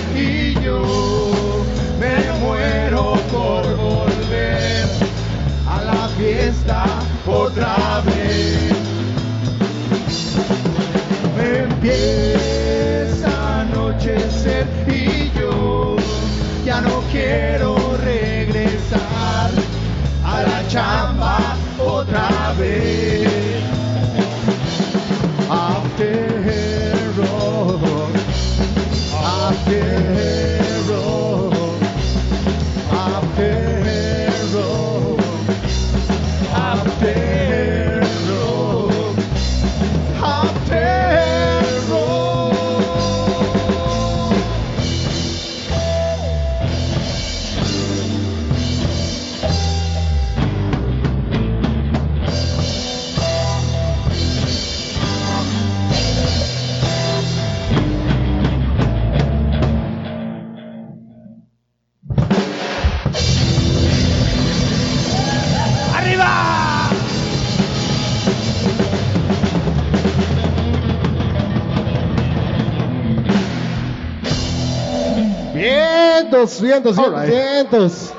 Vientos, 76.82 76.96
vientos, 76.96 77.14
Alright. 77.20 77.30
vientos. 77.34 78.14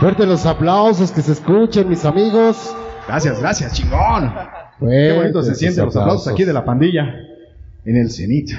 Fuerte 0.00 0.26
los 0.26 0.44
aplausos 0.46 1.12
que 1.12 1.22
se 1.22 1.32
escuchen, 1.32 1.88
mis 1.88 2.04
amigos. 2.04 2.74
Gracias, 3.06 3.38
gracias, 3.40 3.72
chingón. 3.74 4.32
Qué 4.80 4.84
Fuertes 4.86 5.16
bonito 5.16 5.42
se 5.42 5.54
sienten 5.54 5.84
los 5.84 5.96
aplausos 5.96 6.28
aquí 6.28 6.44
de 6.44 6.52
la 6.52 6.64
pandilla 6.64 7.14
en 7.84 7.96
el 7.96 8.10
Cenit. 8.10 8.50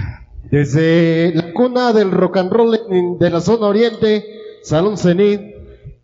Desde 0.50 1.34
la 1.36 1.52
cuna 1.54 1.92
del 1.94 2.12
rock 2.12 2.38
and 2.38 2.52
roll 2.52 2.80
en- 2.90 3.18
de 3.20 3.30
la 3.30 3.42
zona 3.42 3.68
oriente, 3.68 4.24
Salón 4.64 4.98
Cenit. 4.98 5.42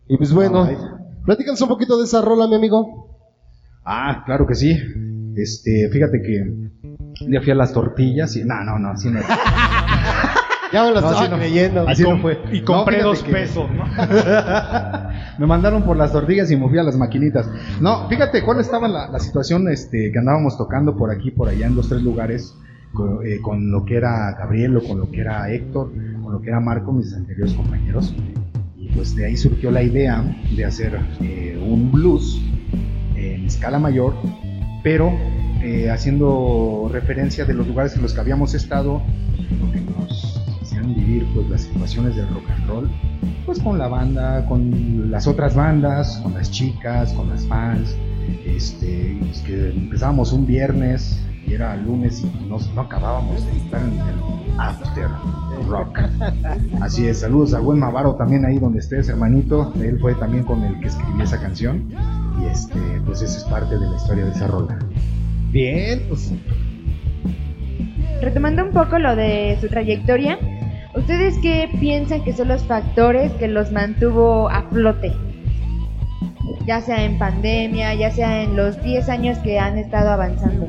Y 0.08 0.16
pues 0.16 0.32
bueno, 0.32 0.62
Alright. 0.64 0.78
platícanos 1.24 1.60
un 1.62 1.68
poquito 1.68 1.96
de 1.98 2.04
esa 2.04 2.20
rola, 2.20 2.46
mi 2.48 2.56
amigo. 2.56 3.08
Ah, 3.84 4.22
claro 4.26 4.46
que 4.46 4.54
sí. 4.54 4.76
Este, 5.36 5.88
fíjate 5.90 6.20
que 6.20 6.42
un 7.24 7.30
día 7.30 7.40
fui 7.40 7.52
a 7.52 7.54
las 7.54 7.72
tortillas 7.72 8.36
y. 8.36 8.44
No, 8.44 8.62
no, 8.64 8.78
no, 8.78 8.90
así 8.90 9.08
no. 9.08 9.20
Ya 10.72 10.84
me 10.84 10.90
lo 10.90 11.00
No, 11.00 11.06
estaba 11.08 11.20
así 11.22 11.30
no. 11.30 11.36
creyendo. 11.38 11.88
Así 11.88 12.02
no 12.02 12.18
fue. 12.20 12.38
Y 12.52 12.60
compré 12.62 12.98
No, 12.98 13.08
dos 13.08 13.22
que- 13.22 13.32
pesos, 13.32 13.68
¿no? 13.70 13.84
Me 15.38 15.46
mandaron 15.46 15.82
por 15.82 15.96
las 15.96 16.12
tortillas 16.12 16.50
y 16.50 16.56
me 16.56 16.68
fui 16.68 16.78
a 16.78 16.82
las 16.82 16.96
maquinitas. 16.96 17.48
No, 17.80 18.08
fíjate 18.08 18.42
cuál 18.42 18.60
estaba 18.60 18.86
la, 18.88 19.08
la 19.08 19.18
situación 19.18 19.68
este, 19.68 20.12
que 20.12 20.18
andábamos 20.18 20.56
tocando 20.58 20.96
por 20.96 21.10
aquí, 21.10 21.30
por 21.30 21.48
allá, 21.48 21.66
en 21.66 21.74
los 21.76 21.88
tres 21.88 22.02
lugares, 22.02 22.54
con, 22.92 23.26
eh, 23.26 23.38
con 23.40 23.70
lo 23.70 23.84
que 23.86 23.96
era 23.96 24.32
Gabriel, 24.38 24.76
o 24.76 24.82
con 24.82 24.98
lo 24.98 25.10
que 25.10 25.20
era 25.22 25.50
Héctor, 25.50 25.92
con 26.22 26.32
lo 26.32 26.40
que 26.42 26.48
era 26.50 26.60
Marco, 26.60 26.92
mis 26.92 27.12
anteriores 27.14 27.54
compañeros. 27.54 28.14
Y 28.76 28.88
pues 28.90 29.16
de 29.16 29.26
ahí 29.26 29.36
surgió 29.36 29.70
la 29.70 29.82
idea 29.82 30.22
de 30.54 30.64
hacer 30.64 30.98
eh, 31.22 31.58
un 31.66 31.90
blues 31.90 32.40
en 33.16 33.46
escala 33.46 33.78
mayor, 33.78 34.14
pero 34.84 35.10
eh, 35.62 35.90
haciendo 35.90 36.90
referencia 36.92 37.44
de 37.46 37.54
los 37.54 37.66
lugares 37.66 37.96
en 37.96 38.02
los 38.02 38.12
que 38.12 38.20
habíamos 38.20 38.52
estado, 38.54 39.00
lo 39.60 39.72
que 39.72 39.80
nos 39.80 40.19
vivir 40.86 41.26
pues 41.34 41.48
las 41.48 41.60
situaciones 41.62 42.16
del 42.16 42.28
rock 42.28 42.50
and 42.50 42.68
roll 42.68 42.90
pues 43.46 43.60
con 43.60 43.78
la 43.78 43.88
banda, 43.88 44.46
con 44.46 45.10
las 45.10 45.26
otras 45.26 45.54
bandas, 45.54 46.20
con 46.22 46.34
las 46.34 46.50
chicas, 46.50 47.12
con 47.12 47.28
las 47.28 47.44
fans. 47.46 47.96
Este, 48.46 49.18
empezábamos 49.72 50.32
un 50.32 50.46
viernes 50.46 51.20
y 51.46 51.54
era 51.54 51.76
lunes 51.76 52.20
y 52.20 52.48
no, 52.48 52.58
no 52.74 52.80
acabábamos 52.82 53.44
de 53.44 53.56
estar 53.56 53.80
en 53.80 53.94
el 53.94 54.60
after 54.60 55.08
rock. 55.68 55.98
Así 56.80 57.08
es, 57.08 57.20
saludos 57.20 57.54
a 57.54 57.60
buen 57.60 57.78
Mavaro 57.78 58.14
también 58.14 58.44
ahí 58.44 58.58
donde 58.58 58.78
estés, 58.78 59.08
hermanito. 59.08 59.72
Él 59.82 59.98
fue 60.00 60.14
también 60.14 60.44
con 60.44 60.62
el 60.62 60.78
que 60.80 60.88
escribí 60.88 61.22
esa 61.22 61.40
canción. 61.40 61.88
Y 62.40 62.46
este, 62.46 62.78
pues 63.04 63.22
esa 63.22 63.38
es 63.38 63.44
parte 63.44 63.76
de 63.76 63.88
la 63.88 63.96
historia 63.96 64.24
de 64.26 64.30
esa 64.30 64.46
rola. 64.46 64.78
Bien, 65.50 66.02
pues 66.08 66.32
Retomando 68.22 68.64
un 68.64 68.72
poco 68.72 68.98
lo 68.98 69.16
de 69.16 69.56
su 69.60 69.68
trayectoria, 69.68 70.38
¿ustedes 70.94 71.38
qué 71.38 71.68
piensan 71.78 72.24
que 72.24 72.32
son 72.32 72.48
los 72.48 72.64
factores 72.64 73.32
que 73.32 73.48
los 73.48 73.72
mantuvo 73.72 74.48
a 74.48 74.62
flote? 74.70 75.12
Ya 76.66 76.80
sea 76.80 77.04
en 77.04 77.18
pandemia, 77.18 77.94
ya 77.94 78.10
sea 78.10 78.42
en 78.42 78.56
los 78.56 78.82
10 78.82 79.08
años 79.08 79.38
que 79.38 79.58
han 79.58 79.78
estado 79.78 80.10
avanzando. 80.10 80.66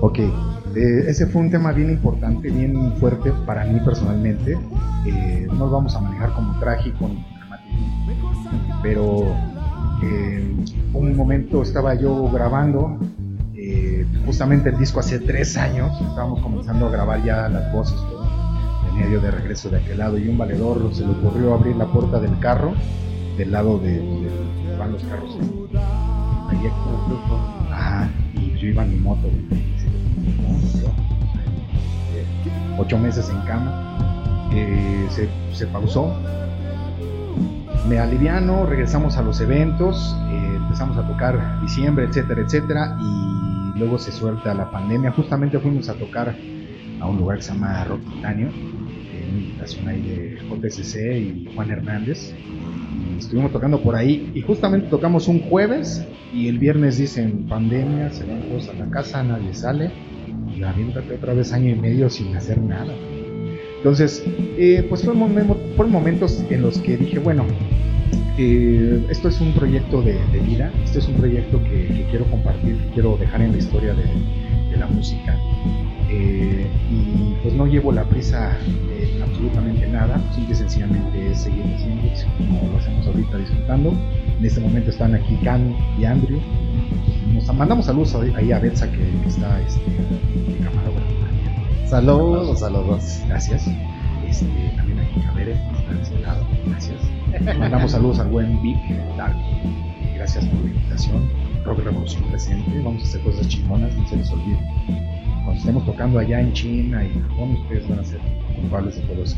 Ok, 0.00 0.18
eh, 0.18 1.04
ese 1.06 1.26
fue 1.26 1.42
un 1.42 1.50
tema 1.50 1.72
bien 1.72 1.90
importante, 1.90 2.50
bien 2.50 2.92
fuerte 2.94 3.32
para 3.46 3.64
mí 3.64 3.80
personalmente. 3.80 4.56
Eh, 5.06 5.46
no 5.48 5.66
lo 5.66 5.70
vamos 5.70 5.94
a 5.96 6.00
manejar 6.00 6.32
como 6.32 6.58
trágico 6.60 7.08
ni 7.08 7.24
dramático, 7.38 8.80
pero 8.82 9.34
eh, 10.02 10.56
un 10.92 11.16
momento 11.16 11.62
estaba 11.62 11.94
yo 11.94 12.30
grabando, 12.30 12.98
eh, 13.54 14.06
justamente 14.24 14.68
el 14.68 14.78
disco 14.78 15.00
hace 15.00 15.18
tres 15.18 15.56
años, 15.56 15.90
estábamos 16.00 16.40
comenzando 16.40 16.86
a 16.86 16.90
grabar 16.90 17.24
ya 17.24 17.48
las 17.48 17.72
voces, 17.72 17.98
medio 18.98 19.20
de 19.20 19.30
regreso 19.30 19.70
de 19.70 19.78
aquel 19.78 19.98
lado, 19.98 20.18
y 20.18 20.28
un 20.28 20.36
valedor 20.38 20.90
se 20.92 21.02
le 21.02 21.10
ocurrió 21.10 21.54
abrir 21.54 21.76
la 21.76 21.86
puerta 21.86 22.18
del 22.20 22.38
carro, 22.40 22.72
del 23.36 23.52
lado 23.52 23.78
de, 23.78 23.92
de- 23.92 24.00
donde 24.00 24.76
van 24.78 24.92
los 24.92 25.02
carros. 25.04 25.36
Ahí 26.50 28.10
y 28.34 28.58
yo 28.58 28.68
iba 28.68 28.84
en 28.84 28.90
mi 28.90 28.96
moto. 29.00 29.28
Eh, 32.14 32.24
Ocho 32.78 32.98
meses 32.98 33.28
en 33.30 33.40
cama. 33.42 33.84
eh, 34.52 35.06
se, 35.10 35.28
se 35.52 35.66
pausó. 35.66 36.12
Me 37.88 37.98
aliviano, 37.98 38.66
regresamos 38.66 39.16
a 39.16 39.22
los 39.22 39.40
eventos, 39.40 40.16
eh, 40.30 40.52
empezamos 40.56 40.96
a 40.98 41.06
tocar 41.06 41.60
diciembre, 41.62 42.04
etcétera, 42.06 42.42
etcétera, 42.42 42.96
y 43.00 43.78
luego 43.78 43.98
se 43.98 44.10
suelta 44.12 44.52
la 44.54 44.70
pandemia. 44.70 45.12
Justamente 45.12 45.58
fuimos 45.58 45.88
a 45.88 45.94
tocar 45.94 46.34
a 47.00 47.06
un 47.06 47.16
lugar 47.16 47.38
que 47.38 47.44
se 47.44 47.52
llama 47.52 47.84
Rock 47.84 48.00
Titanio, 48.12 48.48
una 49.28 49.38
invitación 49.38 49.88
ahí 49.88 50.00
de 50.02 50.38
JCC 50.48 50.96
y 51.18 51.48
Juan 51.54 51.70
Hernández. 51.70 52.34
Estuvimos 53.18 53.52
tocando 53.52 53.80
por 53.80 53.94
ahí 53.96 54.30
y 54.34 54.40
justamente 54.42 54.88
tocamos 54.88 55.28
un 55.28 55.40
jueves 55.40 56.04
y 56.32 56.48
el 56.48 56.58
viernes 56.58 56.98
dicen 56.98 57.46
pandemia, 57.48 58.10
se 58.10 58.24
van 58.24 58.42
todos 58.42 58.68
a 58.68 58.74
la 58.74 58.90
casa, 58.90 59.22
nadie 59.22 59.52
sale 59.54 59.90
y 60.56 60.62
aviéntate 60.62 61.14
otra 61.14 61.34
vez 61.34 61.52
año 61.52 61.70
y 61.70 61.74
medio 61.74 62.08
sin 62.10 62.36
hacer 62.36 62.60
nada. 62.60 62.92
Entonces, 63.78 64.24
eh, 64.56 64.84
pues 64.88 65.04
fueron, 65.04 65.22
momen- 65.22 65.56
fueron 65.76 65.92
momentos 65.92 66.44
en 66.50 66.62
los 66.62 66.78
que 66.78 66.96
dije, 66.96 67.18
bueno, 67.18 67.44
eh, 68.36 69.04
esto 69.10 69.28
es 69.28 69.40
un 69.40 69.52
proyecto 69.52 70.02
de, 70.02 70.14
de 70.32 70.38
vida, 70.40 70.72
esto 70.84 70.98
es 70.98 71.08
un 71.08 71.14
proyecto 71.14 71.62
que, 71.64 72.06
quiero 72.10 72.24
compartir, 72.26 72.76
que 72.76 72.90
quiero 72.94 73.16
dejar 73.16 73.42
en 73.42 73.52
la 73.52 73.58
historia 73.58 73.94
de, 73.94 74.04
de 74.70 74.76
la 74.76 74.86
música. 74.86 75.36
Eh, 76.10 76.66
y 76.90 77.34
pues 77.42 77.54
no 77.54 77.66
llevo 77.66 77.92
la 77.92 78.04
prisa 78.04 78.56
en 78.66 79.17
absolutamente 79.38 79.86
nada, 79.86 80.20
simple 80.34 80.52
y 80.52 80.56
sencillamente 80.56 81.30
es 81.30 81.42
seguir 81.42 81.62
haciendo 81.62 82.08
como 82.38 82.72
lo 82.72 82.78
hacemos 82.78 83.06
ahorita 83.06 83.38
disfrutando. 83.38 83.92
En 84.38 84.44
este 84.44 84.60
momento 84.60 84.90
están 84.90 85.14
aquí 85.14 85.36
Can 85.44 85.76
y 85.96 86.04
Andrew. 86.04 86.40
Nos 87.32 87.46
mandamos 87.54 87.86
saludos 87.86 88.16
ahí 88.34 88.50
a 88.50 88.58
Betsa 88.58 88.90
que, 88.90 88.98
que 88.98 89.28
está 89.28 89.60
este, 89.60 89.80
de 89.90 90.58
camarógrafo 90.58 91.06
saludos, 91.86 92.58
saludos. 92.58 93.22
Gracias. 93.28 93.70
Este, 94.26 94.72
también 94.76 94.98
aquí 94.98 95.20
Javere, 95.20 95.52
está 95.52 95.94
de 95.94 96.02
este 96.02 96.18
lado. 96.18 96.44
Gracias. 96.66 96.98
Mandamos 97.58 97.92
saludos 97.92 98.18
al 98.18 98.28
buen 98.28 98.60
Vic 98.60 98.76
Dark. 99.16 99.36
Gracias 100.16 100.44
por 100.46 100.64
la 100.64 100.70
invitación. 100.70 101.28
Rock 101.64 101.78
Revolución 101.84 102.24
presente. 102.24 102.82
Vamos 102.82 103.02
a 103.02 103.06
hacer 103.06 103.20
cosas 103.20 103.46
chingonas, 103.46 103.96
no 103.96 104.08
se 104.08 104.16
les 104.16 104.30
olvide. 104.32 104.58
Cuando 105.44 105.60
estemos 105.60 105.86
tocando 105.86 106.18
allá 106.18 106.40
en 106.40 106.52
China 106.52 107.04
y 107.04 107.20
Japón, 107.20 107.56
ustedes 107.62 107.88
van 107.88 108.00
a 108.00 108.04
ser 108.04 108.20
de 108.62 109.00
todo 109.02 109.22
eso. 109.22 109.36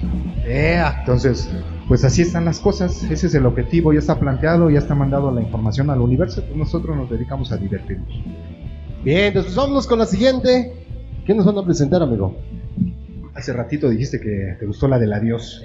Entonces, 1.00 1.50
pues 1.88 2.04
así 2.04 2.22
están 2.22 2.44
las 2.44 2.58
cosas. 2.60 3.02
Ese 3.04 3.26
es 3.26 3.34
el 3.34 3.46
objetivo. 3.46 3.92
Ya 3.92 3.98
está 3.98 4.18
planteado, 4.18 4.70
ya 4.70 4.78
está 4.78 4.94
mandado 4.94 5.30
la 5.30 5.40
información 5.42 5.90
al 5.90 6.00
universo. 6.00 6.42
Pues 6.44 6.56
nosotros 6.56 6.96
nos 6.96 7.10
dedicamos 7.10 7.52
a 7.52 7.56
divertirnos. 7.56 8.08
Bien, 9.04 9.26
entonces 9.26 9.54
vámonos 9.54 9.86
con 9.86 9.98
la 9.98 10.06
siguiente. 10.06 10.86
¿Qué 11.24 11.34
nos 11.34 11.46
van 11.46 11.58
a 11.58 11.64
presentar, 11.64 12.02
amigo? 12.02 12.36
Hace 13.34 13.52
ratito 13.52 13.88
dijiste 13.88 14.20
que 14.20 14.56
te 14.58 14.66
gustó 14.66 14.88
la 14.88 14.98
del 14.98 15.12
adiós. 15.12 15.62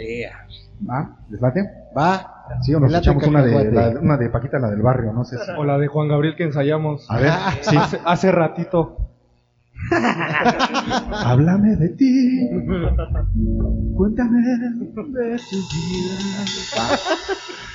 ¿Va? 0.87 1.17
¿Les 1.29 1.41
late? 1.41 1.61
Va. 1.97 2.31
Sí, 2.61 2.73
o 2.73 2.79
nos 2.79 2.91
late 2.91 3.05
echamos 3.09 3.25
una 3.27 3.41
de, 3.43 3.71
la- 3.71 3.99
una 3.99 4.17
de 4.17 4.29
Paquita, 4.29 4.59
la 4.59 4.69
del 4.69 4.81
barrio, 4.81 5.13
no 5.13 5.23
sé 5.23 5.37
si. 5.37 5.51
O 5.57 5.63
la 5.63 5.77
de 5.77 5.87
Juan 5.87 6.07
Gabriel 6.09 6.35
que 6.35 6.43
ensayamos. 6.43 7.09
A 7.09 7.17
ver, 7.17 7.31
sí. 7.61 7.75
Hace, 7.77 7.99
hace 8.05 8.31
ratito. 8.31 8.97
Háblame 11.11 11.75
de 11.75 11.89
ti. 11.89 12.49
Cuéntame 13.95 14.41
de 14.41 14.85
tu 14.93 15.03
vida. 15.03 16.99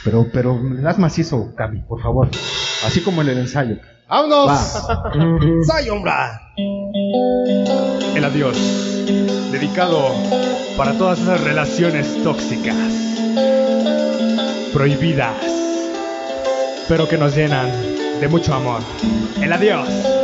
Pero, 0.05 0.27
pero 0.33 0.61
le 0.63 0.81
das 0.81 0.99
macizo, 0.99 1.55
Cami, 1.57 1.83
por 1.83 2.03
favor. 2.03 2.29
Así 2.87 3.01
como 3.01 3.23
en 3.23 3.29
el 3.29 3.39
ensayo. 3.39 3.77
¡Vámonos! 4.09 4.49
Va. 4.49 5.13
¡Sayonra! 5.65 6.41
El 8.17 8.25
adiós, 8.25 8.57
dedicado 9.53 10.11
para 10.77 10.93
todas 10.95 11.21
esas 11.21 11.43
relaciones 11.45 12.23
tóxicas, 12.25 12.77
prohibidas, 14.73 15.37
pero 16.89 17.07
que 17.09 17.19
nos 17.19 17.37
llenan 17.37 17.71
de 18.21 18.29
mucho 18.29 18.55
amor. 18.55 18.81
El 19.41 19.53
adiós. 19.53 20.20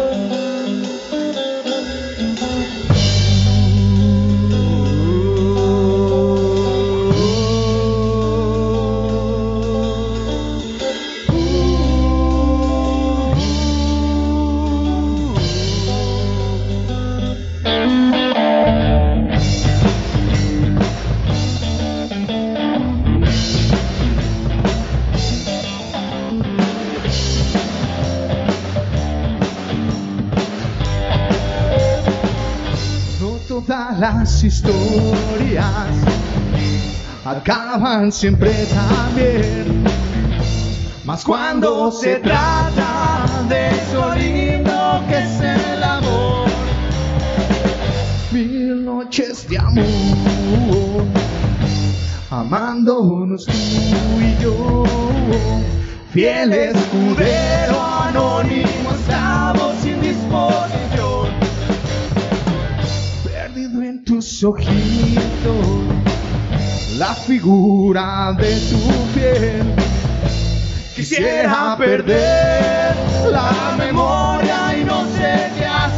Las 33.99 34.43
historias 34.43 35.66
acaban 37.24 38.11
siempre 38.11 38.53
también. 38.74 39.85
Mas 41.05 41.24
cuando 41.24 41.93
se 41.93 42.16
trata 42.16 43.27
de 43.49 43.68
eso 43.68 44.14
lindo 44.14 45.03
que 45.09 45.18
es 45.18 45.41
el 45.41 45.83
amor, 45.83 46.49
mil 48.33 48.85
noches 48.85 49.49
de 49.49 49.59
amor, 49.59 51.05
amándonos 52.31 53.45
tú 53.45 53.53
y 53.53 54.43
yo, 54.43 54.85
fiel 56.12 56.53
escudero 56.53 57.83
anónimo, 57.83 58.91
estamos 58.99 59.77
sin 59.83 60.01
disposición, 60.01 61.06
tus 64.37 64.45
ojitos, 64.45 65.87
la 66.99 67.14
figura 67.14 68.34
de 68.39 68.55
tu 68.68 68.78
piel. 69.14 69.74
Quisiera 70.95 71.74
perder 71.78 72.95
la 73.30 73.76
memoria 73.78 74.76
y 74.78 74.84
no 74.84 75.07
sé 75.07 75.53
qué 75.57 75.64
hacer. 75.64 75.95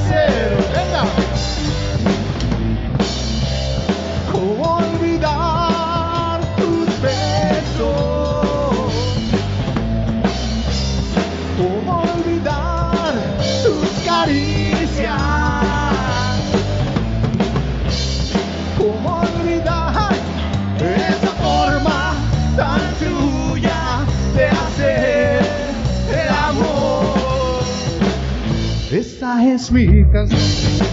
Es 29.37 29.70
mi 29.70 30.05
canción 30.11 30.89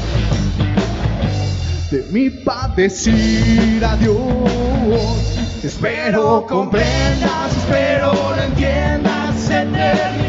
de 1.90 2.06
mi 2.12 2.30
padecir 2.30 3.84
a 3.84 3.96
Dios. 3.96 5.64
Espero 5.64 6.46
comprendas, 6.46 7.56
espero 7.58 8.14
lo 8.14 8.44
entiendas, 8.44 9.40
se 9.40 10.25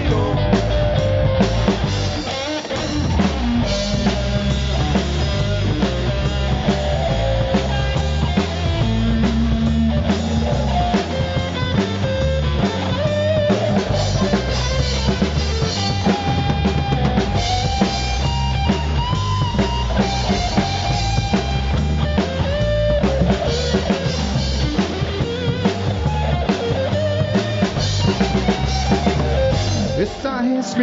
es 30.54 30.76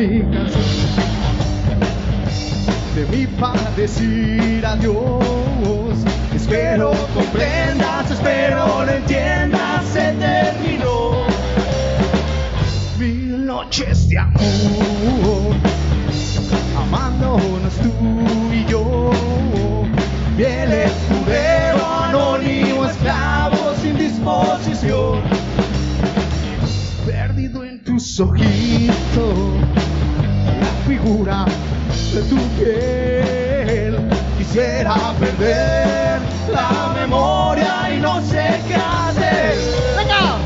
de 2.96 3.06
mi 3.12 3.28
padecir 3.28 4.66
a 4.66 4.76
Dios. 4.76 5.98
Espero 6.36 6.92
comprendas, 7.14 8.12
espero 8.12 8.86
lo 8.86 8.92
entiendas, 8.92 9.86
se 9.86 10.12
terminó. 10.14 11.24
Mil 13.00 13.46
noches 13.46 14.10
de 14.10 14.18
amor, 14.20 15.56
amándonos 16.78 17.74
tú 17.76 17.92
y 18.52 18.66
yo. 18.66 19.12
Fiel 20.36 20.72
tus 28.16 28.20
ojitos, 28.20 29.56
la 30.60 30.88
figura 30.88 31.46
de 32.14 32.22
tu 32.30 32.38
piel. 32.60 34.08
Quisiera 34.38 34.96
perder 35.20 36.22
la 36.52 36.94
memoria 36.94 37.90
y 37.92 38.00
no 38.00 38.22
sé 38.22 38.62
qué 38.68 38.76
hacer. 38.76 39.58
¡Venga! 39.98 40.38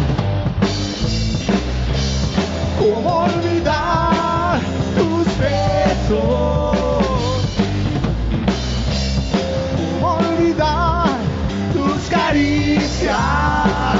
¿Cómo 2.79 3.23
olvidar 3.25 4.61
tus 4.95 5.27
besos? 5.37 6.77
¿Cómo 9.91 10.13
olvidar 10.13 11.17
tus 11.73 12.09
caricias? 12.09 13.96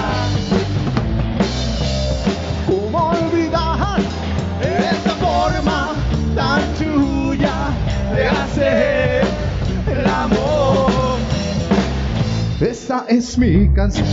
Es 13.08 13.38
mi 13.38 13.70
canción 13.74 14.08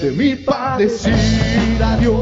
de 0.00 0.10
mi 0.12 0.34
padecir 0.36 1.14
a 1.82 1.96
Dios. 1.96 2.16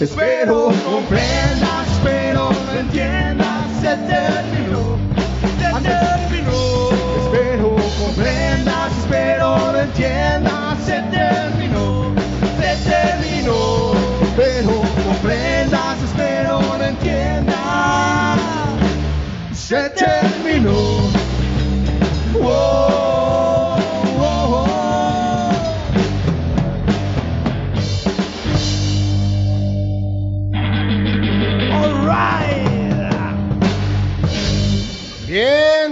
Espero 0.00 0.70
comprendas, 0.84 1.88
espero 1.92 2.50
lo 2.50 2.80
entiendas, 2.80 3.80
se 3.80 3.96
terminó, 4.06 4.98
se 5.58 5.68
terminó. 5.88 6.90
Espero 7.22 7.76
comprendas, 7.98 8.92
espero 8.98 9.72
lo 9.72 9.80
entiendas, 9.80 10.78
se 10.84 11.02
terminó, 11.10 12.14
se 12.60 12.90
terminó. 12.90 13.92
Espero 14.22 14.82
comprendas, 15.04 16.02
espero 16.02 16.60
lo 16.78 16.84
entiendas, 16.84 18.38
se 19.52 19.90
terminó. 19.90 21.07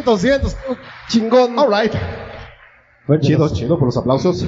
200. 0.06 0.56
Chingón. 1.08 1.58
All 1.58 1.68
right. 1.68 1.92
Chido, 3.20 3.48
chido 3.52 3.78
por 3.78 3.86
los 3.88 3.96
aplausos. 3.96 4.46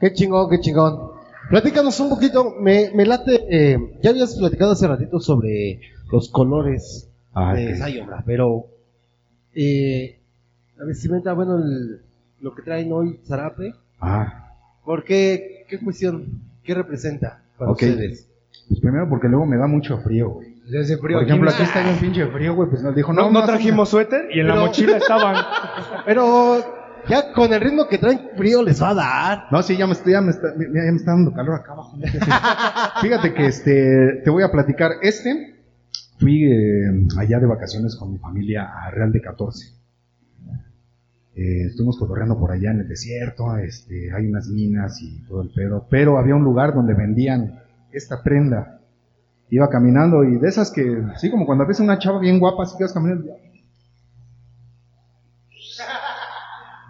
Qué 0.00 0.12
chingón, 0.12 0.48
qué 0.50 0.60
chingón. 0.60 1.10
Platícanos 1.50 1.98
un 2.00 2.08
poquito, 2.10 2.54
me, 2.60 2.90
me 2.94 3.04
late, 3.04 3.44
eh, 3.50 3.78
ya 4.02 4.10
habías 4.10 4.36
platicado 4.36 4.72
hace 4.72 4.86
ratito 4.86 5.18
sobre 5.20 5.80
los 6.10 6.28
colores 6.30 7.08
Ah, 7.34 7.54
de 7.54 7.72
ok. 7.72 7.78
Sayonra, 7.78 8.22
pero 8.26 8.66
eh, 9.54 10.18
la 10.76 10.84
vestimenta, 10.84 11.32
bueno, 11.32 11.56
el- 11.58 12.00
lo 12.40 12.54
que 12.54 12.62
traen 12.62 12.92
hoy, 12.92 13.20
Zarape, 13.26 13.74
Ah, 14.00 14.52
¿por 14.84 15.04
qué, 15.04 15.64
qué 15.68 15.78
cuestión, 15.78 16.40
qué 16.64 16.74
representa 16.74 17.42
para 17.58 17.70
ok. 17.72 17.82
ustedes? 17.82 18.28
Pues 18.68 18.80
primero 18.80 19.08
porque 19.08 19.28
luego 19.28 19.44
me 19.46 19.56
da 19.58 19.66
mucho 19.66 19.98
frío, 19.98 20.30
güey. 20.30 20.49
Desde 20.70 20.98
frío. 20.98 21.18
Por 21.18 21.26
ejemplo, 21.26 21.50
aquí 21.50 21.62
aquí 21.62 21.68
está 21.68 21.82
bien 21.82 21.96
pinche 21.96 22.26
frío, 22.26 22.54
güey. 22.54 22.70
Pues 22.70 22.82
nos 22.82 22.94
dijo, 22.94 23.12
no, 23.12 23.30
no, 23.30 23.40
no 23.40 23.44
trajimos 23.44 23.88
suéter 23.88 24.28
y 24.32 24.40
en 24.40 24.48
la 24.48 24.54
mochila 24.54 24.96
estaban. 24.98 25.36
Pero 26.06 26.58
ya 27.08 27.32
con 27.32 27.52
el 27.52 27.60
ritmo 27.60 27.88
que 27.88 27.98
traen 27.98 28.30
frío 28.36 28.62
les 28.62 28.82
va 28.82 28.90
a 28.90 28.94
dar. 28.94 29.44
No, 29.50 29.62
sí, 29.62 29.76
ya 29.76 29.86
me, 29.86 29.92
está, 29.92 30.10
ya, 30.10 30.20
me 30.20 30.30
está, 30.30 30.54
ya 30.56 30.66
me 30.66 30.96
está 30.96 31.10
dando 31.12 31.32
calor 31.32 31.56
acá 31.56 31.72
abajo. 31.72 31.98
Fíjate 33.00 33.34
que 33.34 33.46
este, 33.46 34.20
te 34.24 34.30
voy 34.30 34.42
a 34.42 34.50
platicar. 34.50 34.92
Este, 35.02 35.56
fui 36.18 36.44
eh, 36.44 37.06
allá 37.18 37.40
de 37.40 37.46
vacaciones 37.46 37.96
con 37.96 38.12
mi 38.12 38.18
familia 38.18 38.64
a 38.64 38.90
Real 38.90 39.12
de 39.12 39.20
14. 39.20 39.80
Eh, 41.34 41.66
estuvimos 41.66 41.98
cotorreando 41.98 42.38
por 42.38 42.50
allá 42.50 42.72
en 42.72 42.80
el 42.80 42.88
desierto, 42.88 43.56
este, 43.56 44.12
hay 44.12 44.26
unas 44.26 44.48
minas 44.48 45.00
y 45.00 45.22
todo 45.22 45.42
el 45.42 45.50
pedo, 45.50 45.86
pero 45.88 46.18
había 46.18 46.34
un 46.34 46.42
lugar 46.42 46.74
donde 46.74 46.92
vendían 46.92 47.62
esta 47.92 48.22
prenda. 48.22 48.79
Iba 49.50 49.68
caminando 49.68 50.24
y 50.24 50.38
de 50.38 50.48
esas 50.48 50.70
que, 50.70 51.02
así 51.12 51.30
como 51.30 51.44
cuando 51.44 51.66
ves 51.66 51.80
a 51.80 51.82
una 51.82 51.98
chava 51.98 52.20
bien 52.20 52.38
guapa, 52.38 52.62
así 52.62 52.76
que 52.78 52.84
vas 52.84 52.92
caminando. 52.92 53.36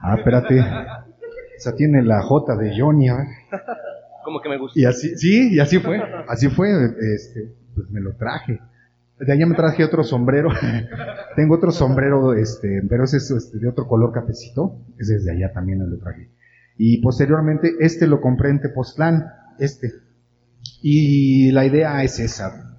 Ah, 0.02 0.16
espérate. 0.16 0.64
Esa 1.56 1.74
tiene 1.74 2.02
la 2.02 2.22
J 2.22 2.56
de 2.56 2.78
Johnny, 2.78 3.08
¿eh? 3.08 3.28
Como 4.24 4.40
que 4.40 4.48
me 4.48 4.58
gusta. 4.58 4.78
Y 4.78 4.84
así, 4.84 5.16
sí, 5.16 5.54
y 5.54 5.60
así 5.60 5.78
fue, 5.78 6.00
así 6.28 6.48
fue, 6.48 6.68
este, 7.14 7.54
pues 7.74 7.90
me 7.90 8.00
lo 8.00 8.14
traje. 8.16 8.60
De 9.18 9.32
allá 9.32 9.46
me 9.46 9.54
traje 9.54 9.84
otro 9.84 10.02
sombrero. 10.02 10.48
Tengo 11.36 11.56
otro 11.56 11.70
sombrero, 11.70 12.32
este, 12.34 12.82
pero 12.88 13.04
ese 13.04 13.18
es 13.18 13.30
este, 13.30 13.58
de 13.58 13.68
otro 13.68 13.86
color 13.86 14.12
cafecito. 14.12 14.78
Ese 14.98 15.16
es 15.16 15.24
de 15.24 15.32
allá 15.32 15.52
también 15.52 15.80
me 15.80 15.86
lo 15.86 15.98
traje. 15.98 16.30
Y 16.78 17.02
posteriormente, 17.02 17.74
este 17.80 18.06
lo 18.06 18.20
compré 18.20 18.50
en 18.50 18.60
Tepoztlán, 18.60 19.26
este. 19.58 19.92
Y 20.82 21.50
la 21.52 21.64
idea 21.66 22.02
es 22.02 22.18
esa, 22.20 22.76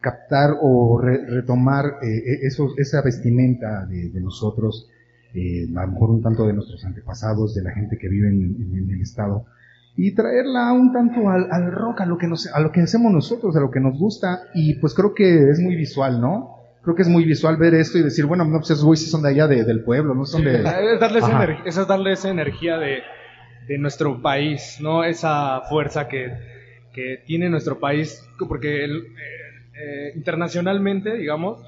captar 0.00 0.50
o 0.60 1.00
re- 1.00 1.26
retomar 1.26 1.84
eh, 2.02 2.40
eso- 2.42 2.74
esa 2.76 3.02
vestimenta 3.02 3.86
de, 3.86 4.10
de 4.10 4.20
nosotros, 4.20 4.88
eh, 5.34 5.66
a 5.76 5.82
lo 5.86 5.92
mejor 5.92 6.10
un 6.10 6.22
tanto 6.22 6.46
de 6.46 6.52
nuestros 6.52 6.84
antepasados, 6.84 7.54
de 7.54 7.62
la 7.62 7.72
gente 7.72 7.98
que 7.98 8.08
vive 8.08 8.28
en, 8.28 8.56
en- 8.60 8.78
en 8.84 8.90
el 8.90 9.00
estado, 9.00 9.46
y 9.96 10.14
traerla 10.14 10.72
un 10.72 10.92
tanto 10.92 11.28
al, 11.30 11.48
al 11.50 11.72
rock, 11.72 12.02
a 12.02 12.06
lo, 12.06 12.18
que 12.18 12.26
nos, 12.26 12.46
a 12.52 12.60
lo 12.60 12.70
que 12.72 12.80
hacemos 12.82 13.10
nosotros, 13.12 13.56
a 13.56 13.60
lo 13.60 13.70
que 13.70 13.80
nos 13.80 13.98
gusta, 13.98 14.40
y 14.54 14.74
pues 14.74 14.92
creo 14.94 15.14
que 15.14 15.50
es 15.50 15.58
muy 15.58 15.74
visual, 15.76 16.20
¿no? 16.20 16.54
Creo 16.82 16.94
que 16.94 17.02
es 17.02 17.08
muy 17.08 17.24
visual 17.24 17.56
ver 17.56 17.74
esto 17.74 17.98
y 17.98 18.02
decir, 18.02 18.26
bueno, 18.26 18.44
no, 18.44 18.58
pues 18.58 18.70
esos 18.70 18.84
güeyes 18.84 19.10
son 19.10 19.22
de 19.22 19.30
allá 19.30 19.46
de- 19.48 19.64
del 19.64 19.82
pueblo, 19.82 20.14
no 20.14 20.24
son 20.24 20.44
de... 20.44 20.62
Es 20.64 21.00
darle, 21.00 21.58
esa 21.64 21.80
es 21.82 21.88
darle 21.88 22.12
esa 22.12 22.28
energía 22.30 22.76
de, 22.78 22.98
de 23.66 23.78
nuestro 23.78 24.20
país, 24.22 24.78
¿no? 24.80 25.02
Esa 25.02 25.62
fuerza 25.68 26.06
que, 26.08 26.32
que 26.96 27.22
tiene 27.26 27.48
nuestro 27.50 27.78
país, 27.78 28.26
porque 28.48 28.82
el- 28.84 28.96
eh, 28.96 29.10
eh, 29.78 30.12
internacionalmente, 30.16 31.14
digamos, 31.16 31.62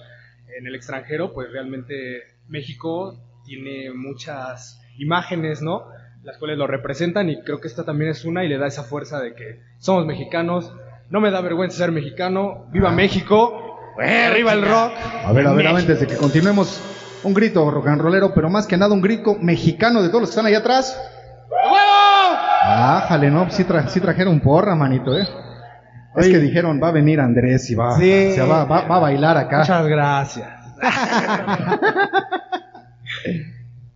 en 0.58 0.66
el 0.66 0.74
extranjero, 0.74 1.32
pues 1.34 1.52
realmente 1.52 2.22
México 2.48 3.14
tiene 3.44 3.92
muchas 3.92 4.80
imágenes, 4.98 5.60
¿no? 5.62 5.84
Las 6.24 6.38
cuales 6.38 6.56
lo 6.58 6.66
representan 6.66 7.28
y 7.28 7.42
creo 7.42 7.60
que 7.60 7.68
esta 7.68 7.84
también 7.84 8.10
es 8.10 8.24
una 8.24 8.44
y 8.44 8.48
le 8.48 8.56
da 8.58 8.66
esa 8.66 8.82
fuerza 8.82 9.20
de 9.20 9.34
que 9.34 9.60
somos 9.78 10.06
mexicanos, 10.06 10.72
no 11.10 11.20
me 11.20 11.30
da 11.30 11.40
vergüenza 11.42 11.76
ser 11.78 11.92
mexicano, 11.92 12.66
viva 12.72 12.90
México, 12.90 13.78
arriba 13.98 14.54
el 14.54 14.62
rock. 14.62 14.92
A 15.24 15.32
ver, 15.32 15.46
a 15.46 15.52
ver, 15.52 15.66
antes 15.66 16.00
de 16.00 16.06
que 16.06 16.16
continuemos, 16.16 16.80
un 17.22 17.34
grito 17.34 17.70
rock 17.70 17.88
and 17.88 18.00
rollero, 18.00 18.32
pero 18.34 18.48
más 18.48 18.66
que 18.66 18.76
nada 18.78 18.94
un 18.94 19.02
grito 19.02 19.34
mexicano 19.40 20.02
de 20.02 20.08
todos 20.08 20.22
los 20.22 20.30
que 20.30 20.32
están 20.32 20.46
allá 20.46 20.58
atrás. 20.58 20.96
Ájale, 22.70 23.30
no, 23.30 23.48
sí, 23.50 23.64
tra- 23.64 23.86
sí 23.88 24.00
trajeron 24.00 24.40
porra, 24.40 24.74
manito, 24.74 25.16
eh. 25.16 25.26
Es 26.16 26.28
que 26.28 26.38
dijeron, 26.38 26.80
va 26.82 26.88
a 26.88 26.92
venir 26.92 27.20
Andrés 27.20 27.70
y 27.70 27.74
va, 27.74 27.96
Sí. 27.96 28.28
o 28.30 28.34
sea, 28.34 28.44
va, 28.46 28.64
va- 28.64 28.86
va 28.88 28.96
a 28.96 29.00
bailar 29.00 29.36
acá. 29.36 29.58
Muchas 29.60 29.86
gracias. 29.86 30.48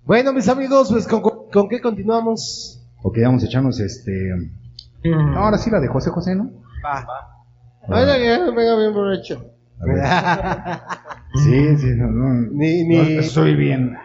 Bueno, 0.05 0.33
mis 0.33 0.49
amigos, 0.49 0.89
pues 0.91 1.07
¿con, 1.07 1.21
con 1.23 1.69
qué 1.69 1.81
continuamos? 1.81 2.83
Ok, 3.03 3.19
vamos 3.23 3.43
a 3.45 3.47
echarnos 3.47 3.79
este... 3.81 4.31
no, 5.05 5.39
ahora 5.39 5.59
sí 5.59 5.71
la 5.71 5.81
de 5.81 5.89
José 5.89 6.11
José, 6.11 6.35
¿no? 6.35 6.51
Venga, 7.89 8.17
venga, 8.53 8.77
bien 8.77 8.93
borracho. 8.93 9.45
Sí, 11.35 11.77
sí, 11.79 11.87
no, 11.97 12.09
no. 12.09 12.35
Ni, 12.53 12.83
no, 12.85 13.03
ni, 13.05 13.17
estoy 13.17 13.55
bien. 13.57 13.97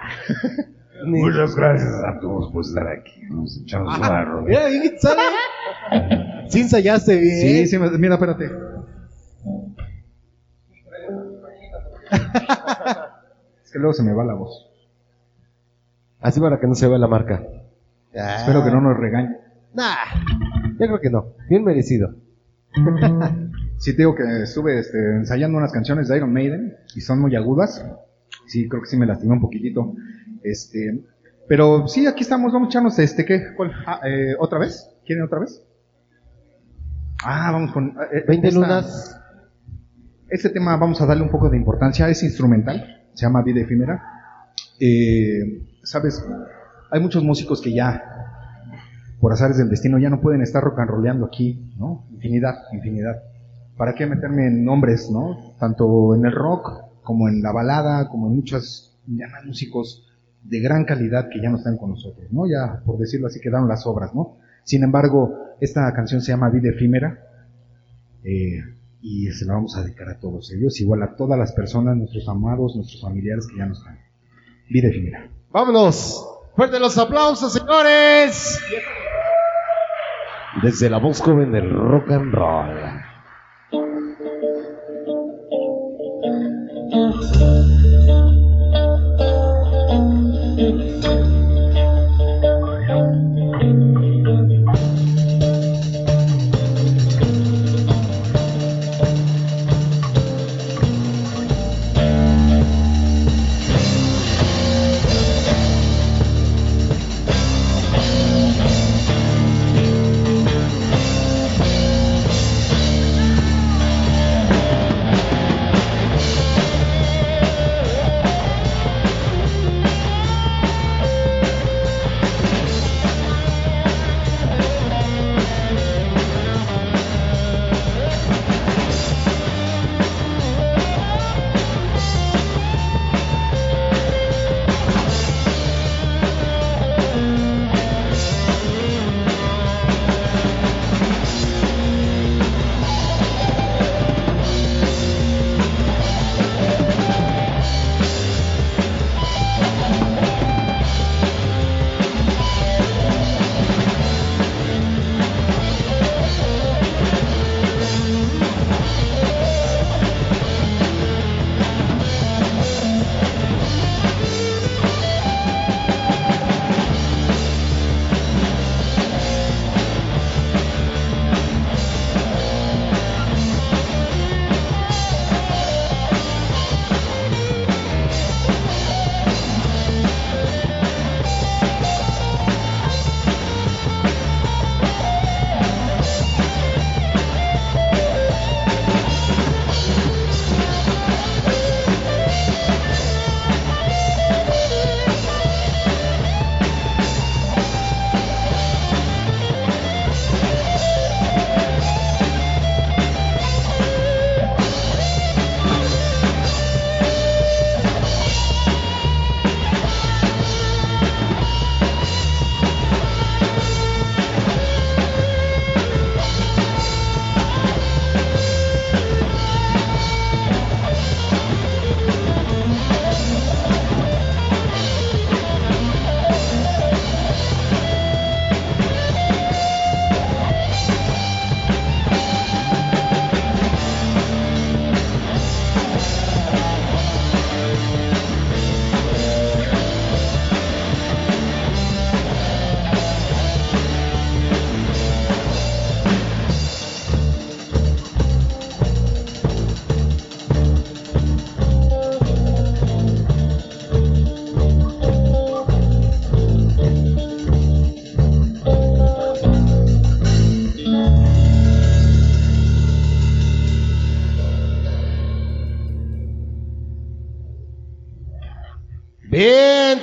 Muchas 1.06 1.56
gracias 1.56 1.94
a 2.04 2.20
todos 2.20 2.52
por 2.52 2.64
estar 2.64 2.88
aquí. 2.88 3.22
Echarnos 3.64 3.98
una 3.98 4.26
rola. 4.26 4.48
Mira, 4.48 4.68
bien 4.68 5.00
sale. 5.00 5.22
Sí 6.50 6.62
ensayaste 6.62 7.20
bien. 7.20 7.42
Sí, 7.42 7.68
sí, 7.68 7.78
mira, 7.78 8.16
espérate. 8.16 8.52
Es 13.64 13.72
que 13.72 13.80
luego 13.80 13.94
se 13.94 14.04
me 14.04 14.14
va 14.14 14.24
la 14.24 14.34
voz. 14.34 14.70
Así 16.20 16.40
para 16.40 16.60
que 16.60 16.68
no 16.68 16.76
se 16.76 16.88
vea 16.88 16.98
la 16.98 17.08
marca. 17.08 17.44
Espero 18.12 18.64
que 18.64 18.72
no 18.72 18.82
nos 18.82 18.98
regañe. 18.98 19.38
Nah, 19.74 19.96
yo 20.80 20.88
creo 20.88 21.00
que 21.00 21.10
no. 21.10 21.34
Bien 21.50 21.64
merecido. 21.64 22.16
Sí, 23.80 23.92
te 23.92 23.98
digo 23.98 24.16
que 24.16 24.24
estuve 24.42 24.80
este, 24.80 24.98
ensayando 25.18 25.56
unas 25.56 25.72
canciones 25.72 26.08
de 26.08 26.18
Iron 26.18 26.34
Maiden 26.34 26.76
y 26.96 27.02
son 27.02 27.22
muy 27.22 27.36
agudas. 27.36 27.86
Sí, 28.48 28.68
creo 28.68 28.82
que 28.82 28.90
sí 28.90 28.98
me 28.98 29.06
lastimé 29.06 29.34
un 29.34 29.42
poquitito. 29.42 29.94
Este, 30.44 31.04
pero 31.48 31.88
sí, 31.88 32.08
aquí 32.08 32.22
estamos. 32.24 32.54
Vamos 32.54 32.68
a 32.68 32.70
echarnos 32.70 33.00
este, 33.00 33.26
¿qué? 33.26 33.54
¿Cuál? 33.56 33.72
Ah, 33.86 34.02
eh, 34.06 34.36
¿Otra 34.40 34.60
vez? 34.60 34.90
¿Quieren 35.06 35.24
otra 35.26 35.40
vez? 35.40 35.62
Ah, 37.24 37.52
vamos 37.52 37.72
con... 37.72 37.96
eh, 38.12 38.24
20 38.28 38.48
esta- 38.48 38.60
lunas. 38.60 39.20
Este 40.30 40.50
tema 40.50 40.76
vamos 40.76 41.02
a 41.02 41.06
darle 41.06 41.24
un 41.24 41.30
poco 41.32 41.50
de 41.50 41.56
importancia, 41.58 42.10
es 42.10 42.22
instrumental, 42.22 43.06
se 43.14 43.26
llama 43.26 43.42
Vida 43.44 43.62
Efímera. 43.62 44.04
Eh, 44.80 45.64
Sabes, 45.84 46.22
hay 46.92 47.00
muchos 47.00 47.24
músicos 47.24 47.62
que 47.62 47.74
ya, 47.74 48.04
por 49.22 49.32
azares 49.32 49.58
del 49.58 49.70
destino, 49.70 49.98
ya 50.00 50.10
no 50.10 50.20
pueden 50.20 50.42
estar 50.42 50.62
rock 50.62 50.80
and 50.80 50.90
rollando 50.90 51.26
aquí, 51.28 51.72
¿no? 51.78 52.06
Infinidad, 52.12 52.56
infinidad. 52.74 53.24
¿Para 53.78 53.96
qué 53.96 54.06
meterme 54.06 54.48
en 54.48 54.66
nombres, 54.66 55.10
no? 55.10 55.56
Tanto 55.60 56.14
en 56.14 56.26
el 56.26 56.34
rock, 56.34 56.70
como 57.04 57.30
en 57.30 57.42
la 57.42 57.54
balada, 57.54 58.10
como 58.10 58.28
en 58.28 58.36
muchos 58.36 59.00
ya 59.08 59.28
músicos 59.46 60.07
de 60.48 60.60
gran 60.60 60.86
calidad 60.86 61.30
que 61.30 61.42
ya 61.42 61.50
no 61.50 61.58
están 61.58 61.78
con 61.78 61.92
nosotros, 61.92 62.28
¿no? 62.32 62.48
Ya, 62.48 62.82
por 62.86 62.98
decirlo 62.98 63.28
así, 63.28 63.40
quedaron 63.40 63.68
las 63.68 63.86
obras, 63.86 64.14
¿no? 64.16 64.38
Sin 64.64 64.84
embargo, 64.84 65.56
esta 65.60 65.92
canción 65.94 66.22
se 66.22 66.32
llama 66.32 66.50
Vida 66.50 66.70
Efímera. 66.70 67.20
Eh, 68.24 68.62
y 69.02 69.28
se 69.32 69.46
la 69.46 69.54
vamos 69.54 69.78
a 69.78 69.84
dedicar 69.84 70.10
a 70.10 70.20
todos 70.20 70.52
ellos, 70.52 70.82
igual 70.82 71.04
a 71.04 71.16
todas 71.16 71.38
las 71.38 71.54
personas, 71.54 71.96
nuestros 71.96 72.28
amados, 72.28 72.76
nuestros 72.76 73.02
familiares 73.02 73.48
que 73.48 73.58
ya 73.58 73.66
no 73.66 73.74
están. 73.74 74.00
Vida 74.70 74.90
efímera. 74.90 75.30
Vámonos. 75.52 76.26
Fuerte 76.56 76.80
los 76.80 76.98
aplausos, 76.98 77.54
señores. 77.54 78.60
Desde 80.62 80.90
la 80.90 80.98
voz 80.98 81.22
joven 81.22 81.52
del 81.52 81.70
rock 81.70 82.12
and 82.12 82.34
roll. 82.34 83.08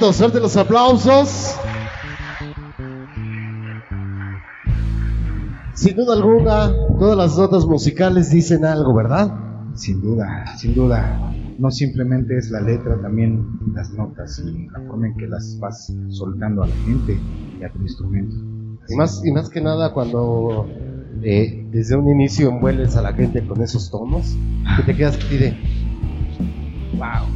Entonces 0.05 0.21
suerte 0.21 0.39
los 0.39 0.55
aplausos. 0.59 1.57
Sin 5.73 5.97
duda 5.97 6.13
alguna, 6.13 6.71
todas 6.99 7.17
las 7.17 7.39
notas 7.39 7.65
musicales 7.65 8.31
dicen 8.31 8.67
algo, 8.67 8.93
¿verdad? 8.93 9.35
Sin 9.73 10.03
duda, 10.03 10.45
sin 10.59 10.75
duda. 10.75 11.33
No 11.59 11.71
simplemente 11.71 12.37
es 12.37 12.51
la 12.51 12.61
letra, 12.61 13.01
también 13.01 13.49
las 13.75 13.93
notas 13.95 14.43
y 14.45 14.67
la 14.67 14.81
forma 14.87 15.07
en 15.07 15.17
que 15.17 15.27
las 15.27 15.59
vas 15.59 15.91
soltando 16.11 16.65
a 16.65 16.67
la 16.67 16.77
gente 16.85 17.19
y 17.59 17.65
a 17.65 17.73
tu 17.73 17.81
instrumento. 17.81 18.37
Y 18.91 18.97
más, 18.97 19.25
y 19.25 19.33
más 19.33 19.49
que 19.49 19.63
nada 19.63 19.95
cuando 19.95 20.69
eh, 21.23 21.67
desde 21.71 21.97
un 21.97 22.11
inicio 22.11 22.51
envuelves 22.51 22.95
a 22.97 23.01
la 23.01 23.15
gente 23.15 23.43
con 23.47 23.63
esos 23.63 23.91
tonos, 23.91 24.37
que 24.77 24.83
te 24.83 24.95
quedas 24.95 25.17
así 25.17 25.39
de, 25.39 25.57
wow. 26.99 27.27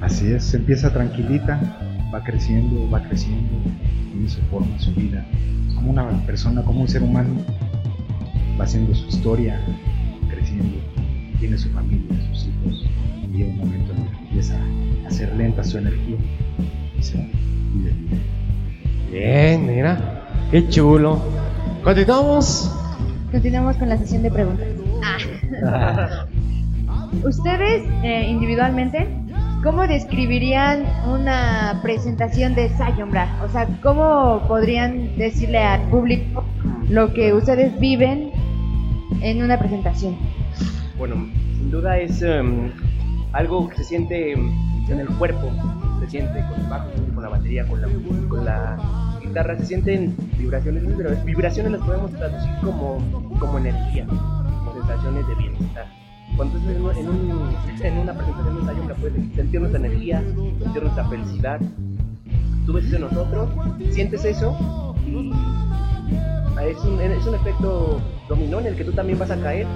Así 0.00 0.32
es, 0.32 0.54
empieza 0.54 0.92
tranquilita, 0.92 1.91
va 2.12 2.22
creciendo, 2.22 2.88
va 2.90 3.02
creciendo, 3.02 3.48
tiene 4.12 4.28
su 4.28 4.40
forma, 4.42 4.78
su 4.78 4.92
vida. 4.94 5.24
Como 5.74 5.90
una 5.90 6.08
persona, 6.26 6.62
como 6.62 6.82
un 6.82 6.88
ser 6.88 7.02
humano, 7.02 7.40
va 8.60 8.64
haciendo 8.64 8.94
su 8.94 9.08
historia, 9.08 9.60
creciendo, 10.28 10.78
tiene 11.38 11.56
su 11.56 11.70
familia, 11.70 12.16
sus 12.28 12.46
hijos, 12.46 12.86
y 13.22 13.36
llega 13.36 13.50
un 13.50 13.58
momento 13.58 13.92
en 13.92 14.02
el 14.02 14.10
que 14.10 14.18
empieza 14.18 14.56
a 15.04 15.08
hacer 15.08 15.34
lenta 15.36 15.64
su 15.64 15.78
energía 15.78 16.16
y 16.98 17.02
se 17.02 17.18
va. 17.18 17.24
y. 17.24 19.12
Bien, 19.12 19.66
mira, 19.66 20.28
qué 20.50 20.68
chulo. 20.68 21.20
Continuamos. 21.82 22.70
Continuamos 23.30 23.76
con 23.76 23.88
la 23.88 23.96
sesión 23.96 24.22
de 24.22 24.30
preguntas. 24.30 24.66
Ah. 25.64 26.26
Ustedes 27.24 27.84
eh, 28.02 28.26
individualmente, 28.28 29.06
¿cómo 29.62 29.86
describirían 29.86 30.84
una 31.06 31.80
presentación 31.82 32.54
de 32.54 32.68
Sayonbra? 32.70 33.40
O 33.44 33.48
sea, 33.48 33.68
¿cómo 33.82 34.42
podrían 34.48 35.16
decirle 35.16 35.58
al 35.58 35.88
público 35.88 36.44
lo 36.88 37.12
que 37.14 37.32
ustedes 37.32 37.78
viven 37.78 38.32
en 39.20 39.42
una 39.42 39.58
presentación? 39.58 40.16
Bueno, 40.98 41.14
sin 41.56 41.70
duda 41.70 41.98
es 41.98 42.22
em, 42.22 42.72
algo 43.32 43.68
que 43.68 43.76
se 43.76 43.84
siente 43.84 44.32
en 44.32 45.00
el 45.00 45.08
cuerpo, 45.18 45.50
se 46.00 46.10
siente 46.10 46.44
con 46.48 46.60
el 46.60 46.66
bajo, 46.68 46.90
con 47.14 47.22
la 47.22 47.28
batería, 47.28 47.66
con 47.66 47.80
la, 47.80 47.88
con 48.28 48.44
la 48.44 48.76
guitarra, 49.22 49.56
se 49.58 49.66
sienten 49.66 50.14
vibraciones, 50.38 50.82
pero 50.96 51.10
vibraciones 51.24 51.72
las 51.72 51.80
podemos 51.82 52.10
traducir 52.12 52.50
como, 52.62 52.98
como 53.38 53.58
energía, 53.58 54.06
como 54.06 54.72
sensaciones 54.74 55.26
de 55.28 55.34
bienestar. 55.36 56.01
Cuando 56.36 56.58
estás 56.58 56.76
en, 56.76 56.82
un- 56.82 56.96
en, 56.96 57.08
un- 57.08 57.82
en 57.86 57.98
una 57.98 58.14
presentación 58.14 58.66
de 58.66 58.88
la 58.88 58.94
puedes 58.94 59.34
sentir 59.34 59.60
nuestra 59.60 59.80
energía, 59.80 60.22
sentir 60.62 60.82
nuestra 60.82 61.04
felicidad. 61.08 61.60
Tú 62.66 62.72
ves 62.72 62.84
eso 62.86 62.96
en 62.96 63.02
nosotros, 63.02 63.48
sientes 63.90 64.24
eso 64.24 64.94
y 65.06 65.32
es 66.68 66.78
un, 66.84 67.00
es 67.00 67.26
un 67.26 67.34
efecto 67.34 68.00
dominó 68.28 68.60
en 68.60 68.66
el 68.68 68.76
que 68.76 68.84
tú 68.84 68.92
también 68.92 69.18
vas 69.18 69.30
a 69.32 69.36
caer 69.40 69.66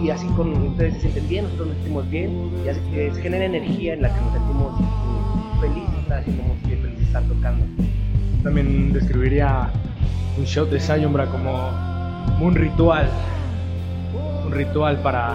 y 0.00 0.10
así 0.10 0.26
con 0.28 0.52
ustedes 0.68 0.94
se 0.94 1.00
sienten 1.00 1.28
bien, 1.28 1.44
nosotros 1.44 1.68
nos 1.68 1.76
sentimos 1.78 2.08
bien 2.10 2.50
y 2.64 2.68
así 2.68 2.80
que 2.92 3.12
se 3.12 3.20
genera 3.20 3.44
energía 3.44 3.94
en 3.94 4.02
la 4.02 4.14
que 4.14 4.20
nos 4.22 4.32
sentimos 4.32 4.72
felices 5.60 6.08
de 6.08 6.14
haciendo 6.14 6.42
música 6.44 6.68
y 6.68 6.76
felices 6.76 6.98
de 6.98 7.04
estar 7.04 7.22
tocando. 7.24 7.66
También 8.44 8.92
describiría 8.92 9.68
un 10.38 10.44
show 10.46 10.64
de 10.66 10.78
Sayonbra 10.80 11.26
como, 11.26 11.70
como 12.34 12.46
un 12.46 12.54
ritual. 12.54 13.08
Un 14.46 14.52
ritual 14.52 14.98
para, 15.02 15.34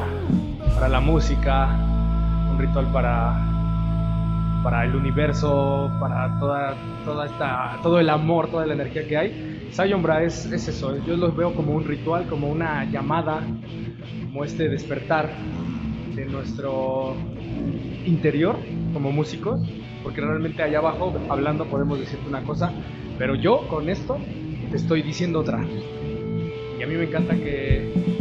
para 0.76 0.90
la 0.90 1.00
música, 1.00 1.70
un 2.52 2.60
ritual 2.60 2.92
para, 2.92 3.34
para 4.62 4.84
el 4.84 4.94
universo, 4.94 5.90
para 6.02 6.38
toda, 6.38 6.76
toda 7.06 7.26
esta, 7.28 7.80
todo 7.82 8.00
el 8.00 8.10
amor, 8.10 8.52
toda 8.52 8.66
la 8.66 8.74
energía 8.74 9.08
que 9.08 9.18
hay. 9.18 9.70
Sayonbra 9.72 10.24
es, 10.24 10.46
es 10.46 10.68
eso, 10.68 10.98
yo 11.06 11.16
los 11.16 11.36
veo 11.36 11.56
como 11.56 11.74
un 11.74 11.86
ritual, 11.86 12.28
como 12.28 12.50
una 12.50 12.84
llamada, 12.92 13.42
como 14.26 14.44
este 14.44 14.68
despertar 14.68 15.30
de 16.14 16.26
nuestro 16.26 17.16
interior 18.06 18.58
como 18.94 19.12
músicos, 19.12 19.62
porque 20.04 20.20
realmente 20.20 20.62
allá 20.62 20.80
abajo 20.80 21.14
hablando 21.30 21.66
podemos 21.66 22.00
decirte 22.00 22.28
una 22.28 22.44
cosa, 22.44 22.72
pero 23.18 23.36
yo 23.36 23.66
con 23.70 23.90
esto 23.90 24.18
te 24.70 24.76
estoy 24.76 25.02
diciendo 25.04 25.40
otra. 25.40 25.66
Y 26.78 26.84
a 26.84 26.88
mí 26.88 26.96
me 26.96 27.06
encanta 27.06 27.34
que 27.34 28.15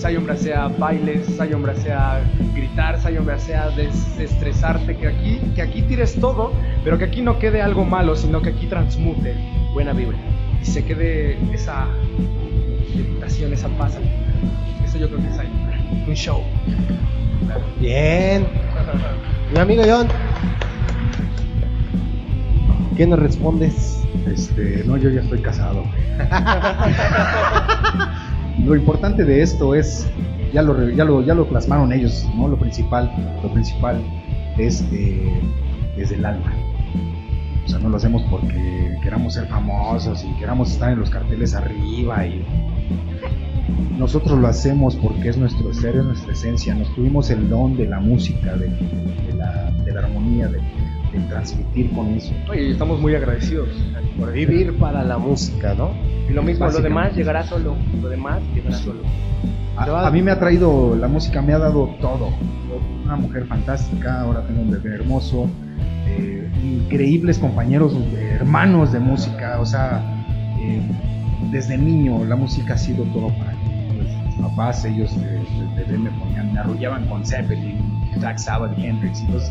Sayonbra 0.00 0.34
sea 0.34 0.68
bailes, 0.68 1.26
Sayonbra 1.36 1.74
sea 1.74 2.22
gritar, 2.54 2.98
Sayonbra 2.98 3.38
sea 3.38 3.68
desestresarte, 3.68 4.96
que 4.96 5.08
aquí, 5.08 5.38
que 5.54 5.60
aquí 5.60 5.82
tires 5.82 6.18
todo, 6.18 6.54
pero 6.82 6.96
que 6.96 7.04
aquí 7.04 7.20
no 7.20 7.38
quede 7.38 7.60
algo 7.60 7.84
malo, 7.84 8.16
sino 8.16 8.40
que 8.40 8.48
aquí 8.48 8.66
transmute 8.66 9.34
buena 9.74 9.92
vibra 9.92 10.16
y 10.62 10.64
se 10.64 10.82
quede 10.86 11.36
esa 11.52 11.86
meditación, 12.96 13.52
esa 13.52 13.68
paz. 13.76 13.98
Eso 14.82 14.96
yo 14.96 15.08
creo 15.08 15.20
que 15.20 15.28
es 15.28 15.36
Sayonbra, 15.36 15.78
un 16.08 16.14
show. 16.14 16.42
Bien. 17.78 18.46
Mi 19.52 19.58
amigo 19.58 19.82
John. 19.86 20.08
¿Qué 22.96 23.06
nos 23.06 23.18
respondes? 23.18 24.02
Este, 24.26 24.82
no, 24.86 24.96
yo 24.96 25.10
ya 25.10 25.20
estoy 25.20 25.42
casado. 25.42 25.84
lo 28.64 28.76
importante 28.76 29.24
de 29.24 29.42
esto 29.42 29.74
es, 29.74 30.06
ya 30.52 30.62
lo, 30.62 30.88
ya 30.90 31.04
lo, 31.04 31.22
ya 31.22 31.34
lo 31.34 31.46
plasmaron 31.46 31.92
ellos, 31.92 32.26
¿no? 32.36 32.48
Lo 32.48 32.58
principal, 32.58 33.10
lo 33.42 33.52
principal 33.52 34.00
es 34.58 34.84
eh, 34.92 35.40
el 35.96 36.24
alma. 36.24 36.52
O 37.64 37.68
sea, 37.68 37.78
no 37.78 37.88
lo 37.88 37.96
hacemos 37.96 38.22
porque 38.30 38.96
queramos 39.02 39.34
ser 39.34 39.46
famosos 39.46 40.24
y 40.24 40.38
queramos 40.38 40.72
estar 40.72 40.90
en 40.92 40.98
los 40.98 41.10
carteles 41.10 41.54
arriba 41.54 42.24
nosotros 44.00 44.38
lo 44.38 44.48
hacemos 44.48 44.96
porque 44.96 45.28
es 45.28 45.36
nuestro 45.36 45.74
ser, 45.74 45.96
es 45.96 46.04
nuestra 46.04 46.32
esencia. 46.32 46.74
Nos 46.74 46.92
tuvimos 46.94 47.28
el 47.30 47.48
don 47.50 47.76
de 47.76 47.86
la 47.86 48.00
música, 48.00 48.56
de 48.56 48.70
la, 49.36 49.70
de 49.84 49.92
la 49.92 50.00
armonía, 50.00 50.48
de, 50.48 50.58
de 51.12 51.20
transmitir 51.28 51.90
con 51.92 52.08
eso. 52.08 52.32
Oye, 52.48 52.70
estamos 52.70 53.00
muy 53.00 53.14
agradecidos 53.14 53.68
por 54.18 54.32
vivir 54.32 54.76
para 54.78 55.02
la 55.02 55.18
música, 55.18 55.74
¿no? 55.74 55.90
Y 56.28 56.32
lo 56.32 56.42
mismo, 56.42 56.68
lo 56.68 56.80
demás 56.80 57.16
llegará 57.16 57.42
solo, 57.42 57.76
lo 58.00 58.08
demás 58.08 58.40
llegará 58.54 58.76
solo. 58.76 59.00
A, 59.76 60.06
a 60.06 60.10
mí 60.10 60.22
me 60.22 60.30
ha 60.30 60.38
traído, 60.38 60.94
la 60.96 61.08
música 61.08 61.42
me 61.42 61.52
ha 61.52 61.58
dado 61.58 61.86
todo. 62.00 62.28
Una 63.04 63.16
mujer 63.16 63.46
fantástica, 63.46 64.20
ahora 64.20 64.42
tengo 64.46 64.60
un 64.62 64.70
bebé 64.70 64.94
hermoso, 64.94 65.48
eh, 66.06 66.48
increíbles 66.62 67.38
compañeros, 67.38 67.96
hermanos 68.14 68.92
de 68.92 69.00
música, 69.00 69.58
o 69.60 69.66
sea, 69.66 70.02
eh, 70.60 70.80
desde 71.50 71.76
niño 71.78 72.24
la 72.24 72.36
música 72.36 72.74
ha 72.74 72.78
sido 72.78 73.04
todo 73.04 73.28
para 73.38 73.52
mí. 73.52 73.86
Pues, 73.96 74.26
mis 74.26 74.36
papás, 74.36 74.84
ellos 74.84 75.10
desde 75.16 75.84
bebé 75.84 75.98
me 75.98 76.10
ponían, 76.10 76.52
me 76.52 76.60
arrullaban 76.60 77.06
con 77.06 77.24
Zeppelin, 77.24 77.78
Black 78.18 78.38
Sabbath, 78.38 78.78
Hendrix, 78.78 79.24
pues, 79.30 79.50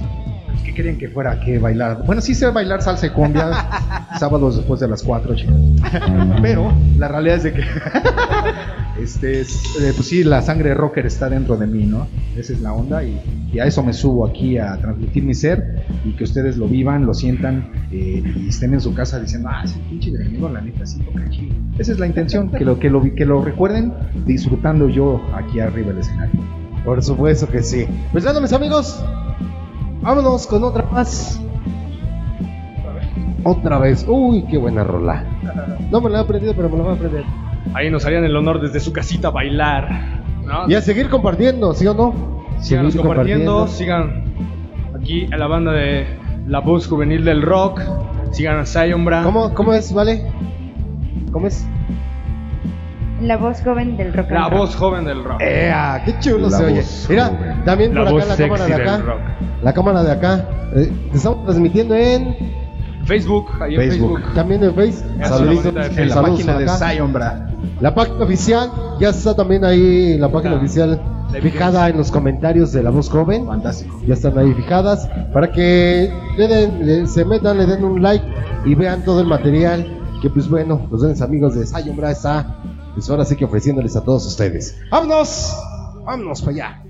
¿qué 0.63 0.73
querían 0.73 0.97
que 0.97 1.09
fuera? 1.09 1.39
que 1.39 1.59
bailar? 1.59 2.03
Bueno, 2.05 2.21
sí 2.21 2.35
sé 2.35 2.47
bailar 2.49 2.81
salsa 2.81 3.07
y 3.07 3.09
cumbia, 3.09 3.67
sábados 4.19 4.57
después 4.57 4.79
de 4.79 4.87
las 4.87 5.03
4, 5.03 5.35
chicos. 5.35 5.55
Pero 6.41 6.73
la 6.97 7.07
realidad 7.07 7.37
es 7.37 7.43
de 7.43 7.53
que 7.53 7.63
este 9.01 9.41
es, 9.41 9.75
eh, 9.81 9.93
pues 9.95 10.07
sí, 10.07 10.23
la 10.23 10.41
sangre 10.41 10.73
rocker 10.73 11.05
está 11.05 11.29
dentro 11.29 11.57
de 11.57 11.67
mí, 11.67 11.85
¿no? 11.85 12.07
Esa 12.35 12.53
es 12.53 12.61
la 12.61 12.73
onda 12.73 13.03
y, 13.03 13.19
y 13.51 13.59
a 13.59 13.65
eso 13.65 13.83
me 13.83 13.93
subo 13.93 14.25
aquí 14.25 14.57
a 14.57 14.77
transmitir 14.77 15.23
mi 15.23 15.33
ser 15.33 15.85
y 16.05 16.13
que 16.13 16.23
ustedes 16.23 16.57
lo 16.57 16.67
vivan, 16.67 17.05
lo 17.05 17.13
sientan 17.13 17.71
eh, 17.91 18.23
y 18.35 18.47
estén 18.47 18.73
en 18.73 18.81
su 18.81 18.93
casa 18.93 19.19
diciendo, 19.19 19.49
ah, 19.51 19.61
ese 19.63 19.79
pinche 19.89 20.11
Gremido, 20.11 20.49
la 20.49 20.61
neta, 20.61 20.85
sí 20.85 20.99
toca 20.99 21.29
chido. 21.29 21.55
Esa 21.77 21.93
es 21.93 21.99
la 21.99 22.07
intención, 22.07 22.49
que 22.51 22.65
lo, 22.65 22.79
que 22.79 22.89
lo, 22.89 23.01
que 23.15 23.25
lo 23.25 23.41
recuerden 23.41 23.93
disfrutando 24.25 24.89
yo 24.89 25.21
aquí 25.33 25.59
arriba 25.59 25.89
del 25.89 25.99
escenario. 25.99 26.39
Por 26.83 27.01
supuesto 27.03 27.47
que 27.47 27.61
sí. 27.61 27.85
Pues 28.11 28.23
bueno, 28.23 28.41
mis 28.41 28.53
amigos, 28.53 29.03
vámonos 30.01 30.47
con 30.47 30.63
otra 30.63 30.85
más. 30.91 31.41
Otra 33.43 33.77
vez. 33.79 34.05
Uy, 34.07 34.45
qué 34.49 34.57
buena 34.57 34.83
rola. 34.83 35.23
No 35.91 36.01
me 36.01 36.09
la 36.09 36.19
he 36.19 36.21
aprendido, 36.21 36.53
pero 36.55 36.69
me 36.69 36.77
la 36.77 36.83
voy 36.83 36.91
a 36.93 36.95
aprender. 36.95 37.23
Ahí 37.73 37.89
nos 37.89 38.05
harían 38.05 38.23
el 38.23 38.35
honor 38.35 38.61
desde 38.61 38.79
su 38.79 38.91
casita 38.91 39.29
a 39.29 39.31
bailar. 39.31 39.89
¿no? 40.45 40.69
Y 40.69 40.75
a 40.75 40.81
seguir 40.81 41.09
compartiendo, 41.09 41.73
¿sí 41.73 41.87
o 41.87 41.93
no? 41.93 42.39
Síganos 42.59 42.93
Seguir 42.93 43.07
compartiendo, 43.07 43.67
sigan 43.67 44.25
aquí 44.99 45.27
a 45.31 45.37
la 45.37 45.47
banda 45.47 45.71
de 45.71 46.05
La 46.47 46.59
Voz 46.59 46.87
Juvenil 46.87 47.23
del 47.23 47.41
Rock, 47.41 47.81
sigan 48.31 48.57
a 48.57 48.65
Sayonbra. 48.65 49.23
¿Cómo, 49.23 49.53
¿Cómo 49.53 49.73
es, 49.73 49.93
vale? 49.93 50.29
¿Cómo 51.31 51.47
es? 51.47 51.65
La 53.21 53.37
voz 53.37 53.61
joven 53.61 53.97
del 53.97 54.13
rock. 54.13 54.27
and 54.27 54.31
La 54.39 54.49
roll. 54.49 54.59
voz 54.59 54.75
joven 54.75 55.05
del 55.05 55.23
rock. 55.23 55.41
¡Ea! 55.41 56.01
¡Qué 56.05 56.15
chulo 56.19 56.49
La 56.49 56.57
se 56.57 56.65
oye! 56.65 56.83
Mira, 57.09 57.25
joven. 57.27 57.63
también 57.65 57.93
La 57.95 58.03
por 58.03 58.11
voz 58.13 58.23
acá 58.23 58.31
la 58.31 58.37
cámara 58.47 58.63
de 58.65 58.69
sexy 58.71 58.81
acá. 58.81 58.97
del 58.97 59.05
rock. 59.05 59.19
La 59.63 59.73
cámara 59.73 60.03
de 60.03 60.11
acá. 60.11 60.45
Eh, 60.75 60.91
te 61.11 61.17
estamos 61.17 61.43
transmitiendo 61.45 61.95
en. 61.95 62.35
Facebook, 63.05 63.47
ahí 63.61 63.75
en 63.75 63.81
Facebook. 63.81 64.17
Facebook. 64.19 64.33
También 64.35 64.63
en 64.63 64.75
Face. 64.75 65.03
En 65.13 65.19
la 65.19 65.27
Saluditos. 65.27 65.61
cuenta 65.63 65.81
de 65.81 65.87
En 65.87 65.91
la 65.91 65.95
Facebook. 65.95 66.13
saludos 66.13 66.37
página 66.37 66.57
de 66.57 66.63
acá. 66.63 66.77
Sayonbra. 66.77 67.49
La 67.81 67.95
página 67.95 68.23
oficial, 68.23 68.69
ya 68.99 69.09
está 69.09 69.35
también 69.35 69.65
ahí 69.65 70.17
la 70.17 70.29
página 70.31 70.53
Ah. 70.55 70.57
oficial 70.57 71.01
fijada 71.41 71.89
en 71.89 71.97
los 71.97 72.11
comentarios 72.11 72.71
de 72.71 72.83
la 72.83 72.89
voz 72.89 73.09
joven. 73.09 73.45
Fantástico. 73.47 73.99
Ya 74.05 74.13
están 74.13 74.37
ahí 74.37 74.53
fijadas 74.53 75.09
para 75.33 75.51
que 75.51 76.11
le 76.37 76.47
den, 76.47 76.85
le- 76.85 77.07
se 77.07 77.25
metan, 77.25 77.57
le 77.57 77.65
den 77.65 77.83
un 77.83 78.01
like 78.01 78.25
y 78.65 78.75
vean 78.75 79.03
todo 79.03 79.21
el 79.21 79.27
material. 79.27 79.95
Que 80.21 80.29
pues 80.29 80.49
bueno, 80.49 80.85
los 80.91 81.01
grandes 81.01 81.21
amigos 81.21 81.55
de 81.55 81.65
Sayumbra 81.65 82.11
está 82.11 82.57
pues 82.93 83.09
ahora 83.09 83.25
sí 83.25 83.35
que 83.35 83.45
ofreciéndoles 83.45 83.95
a 83.95 84.03
todos 84.03 84.25
ustedes. 84.25 84.77
¡Vámonos! 84.91 85.53
¡Vámonos 86.05 86.41
para 86.41 86.51
allá! 86.51 86.83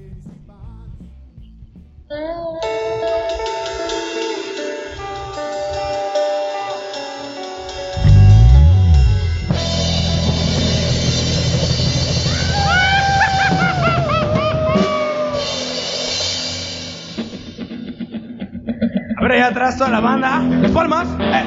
A 19.19 19.21
ver, 19.21 19.31
allá 19.33 19.47
atrás 19.47 19.77
toda 19.77 19.89
la 19.89 19.99
banda. 19.99 20.39
Las 20.39 20.71
palmas. 20.71 21.07
Eh, 21.19 21.43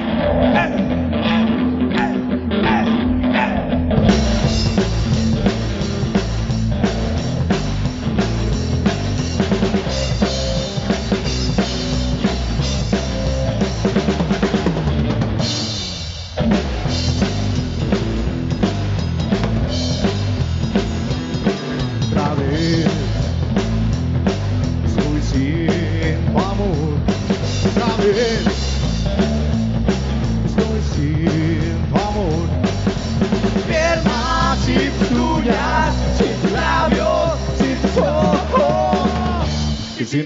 eh. 0.55 0.92
Y 40.15 40.23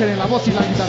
En 0.00 0.16
la 0.16 0.26
voz 0.26 0.46
y 0.46 0.52
la 0.52 0.60
guitarra. 0.62 0.87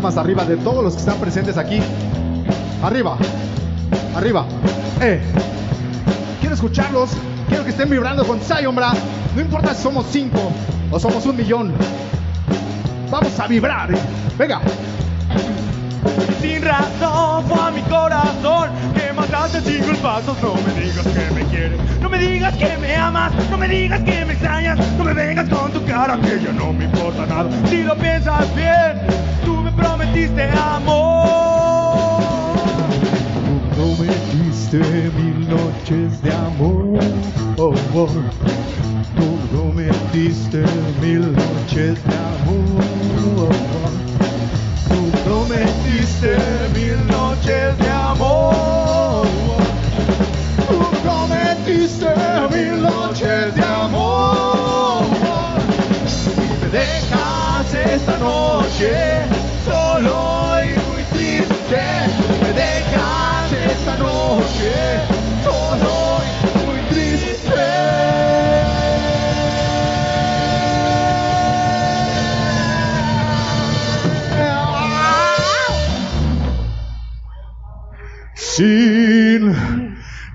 Palmas 0.00 0.16
arriba 0.16 0.44
de 0.46 0.56
todos 0.56 0.82
los 0.82 0.94
que 0.94 1.00
están 1.00 1.18
presentes 1.18 1.58
aquí. 1.58 1.78
Arriba. 2.82 3.18
Arriba. 4.16 4.46
Eh. 4.98 5.20
Quiero 6.40 6.54
escucharlos. 6.54 7.10
Quiero 7.48 7.64
que 7.64 7.70
estén 7.70 7.90
vibrando 7.90 8.26
con 8.26 8.40
Sayonbra. 8.40 8.92
No 9.34 9.42
importa 9.42 9.74
si 9.74 9.82
somos 9.82 10.06
cinco 10.10 10.52
o 10.90 10.98
somos 10.98 11.26
un 11.26 11.36
millón. 11.36 11.74
Vamos 13.10 13.38
a 13.38 13.46
vibrar. 13.46 13.90
Venga. 14.38 14.62
Sin 16.40 16.62
razón 16.62 17.44
fue 17.44 17.60
a 17.60 17.70
mi 17.70 17.82
corazón 17.82 18.70
que 18.94 19.12
mataste 19.12 19.60
sin 19.60 19.84
culpasos. 19.84 20.34
No 20.42 20.54
me 20.54 20.80
digas 20.80 21.06
que 21.06 21.34
me 21.34 21.44
quieres, 21.50 22.00
no 22.00 22.08
me 22.08 22.18
digas 22.18 22.56
que 22.56 22.78
me 22.78 22.96
amas, 22.96 23.32
no 23.50 23.58
me 23.58 23.68
digas 23.68 24.00
que 24.00 24.24
me 24.24 24.32
extrañas, 24.32 24.78
no 24.96 25.04
me 25.04 25.12
vengas 25.12 25.48
con 25.50 25.70
tu 25.72 25.84
cara 25.84 26.18
que 26.22 26.40
ya 26.42 26.52
no 26.52 26.72
me 26.72 26.84
importa 26.84 27.26
nada. 27.26 27.50
Si 27.68 27.82
lo 27.82 27.94
piensas 27.96 28.46
bien, 28.54 28.99
prometiste 29.80 30.50
amor. 30.50 31.30
Prometiste 33.74 34.30
diste 34.70 35.10
mil 35.16 35.48
noches 35.48 36.22
de 36.22 36.32
amor. 36.32 36.98
Oh, 37.58 37.74
oh. 37.94 38.06
Tú 39.16 39.38
prometiste 39.50 40.64
mil 41.00 41.32
noches 41.32 41.98
de 42.04 42.14
amor. 42.14 42.84
Oh, 43.36 43.48
oh. 43.48 43.90
Tú 44.88 45.10
prometiste 45.24 46.36
mil 46.74 47.06
noches 47.08 47.78
de 47.78 47.90
amor. 47.90 49.26
Tú 50.68 50.78
prometiste 51.02 52.14
mil 52.52 52.82
noches 52.82 53.54
de 53.54 53.62
amor. 53.62 55.02
Me 56.60 56.68
dejas 56.68 57.74
esta 57.74 58.18
noche 58.18 59.29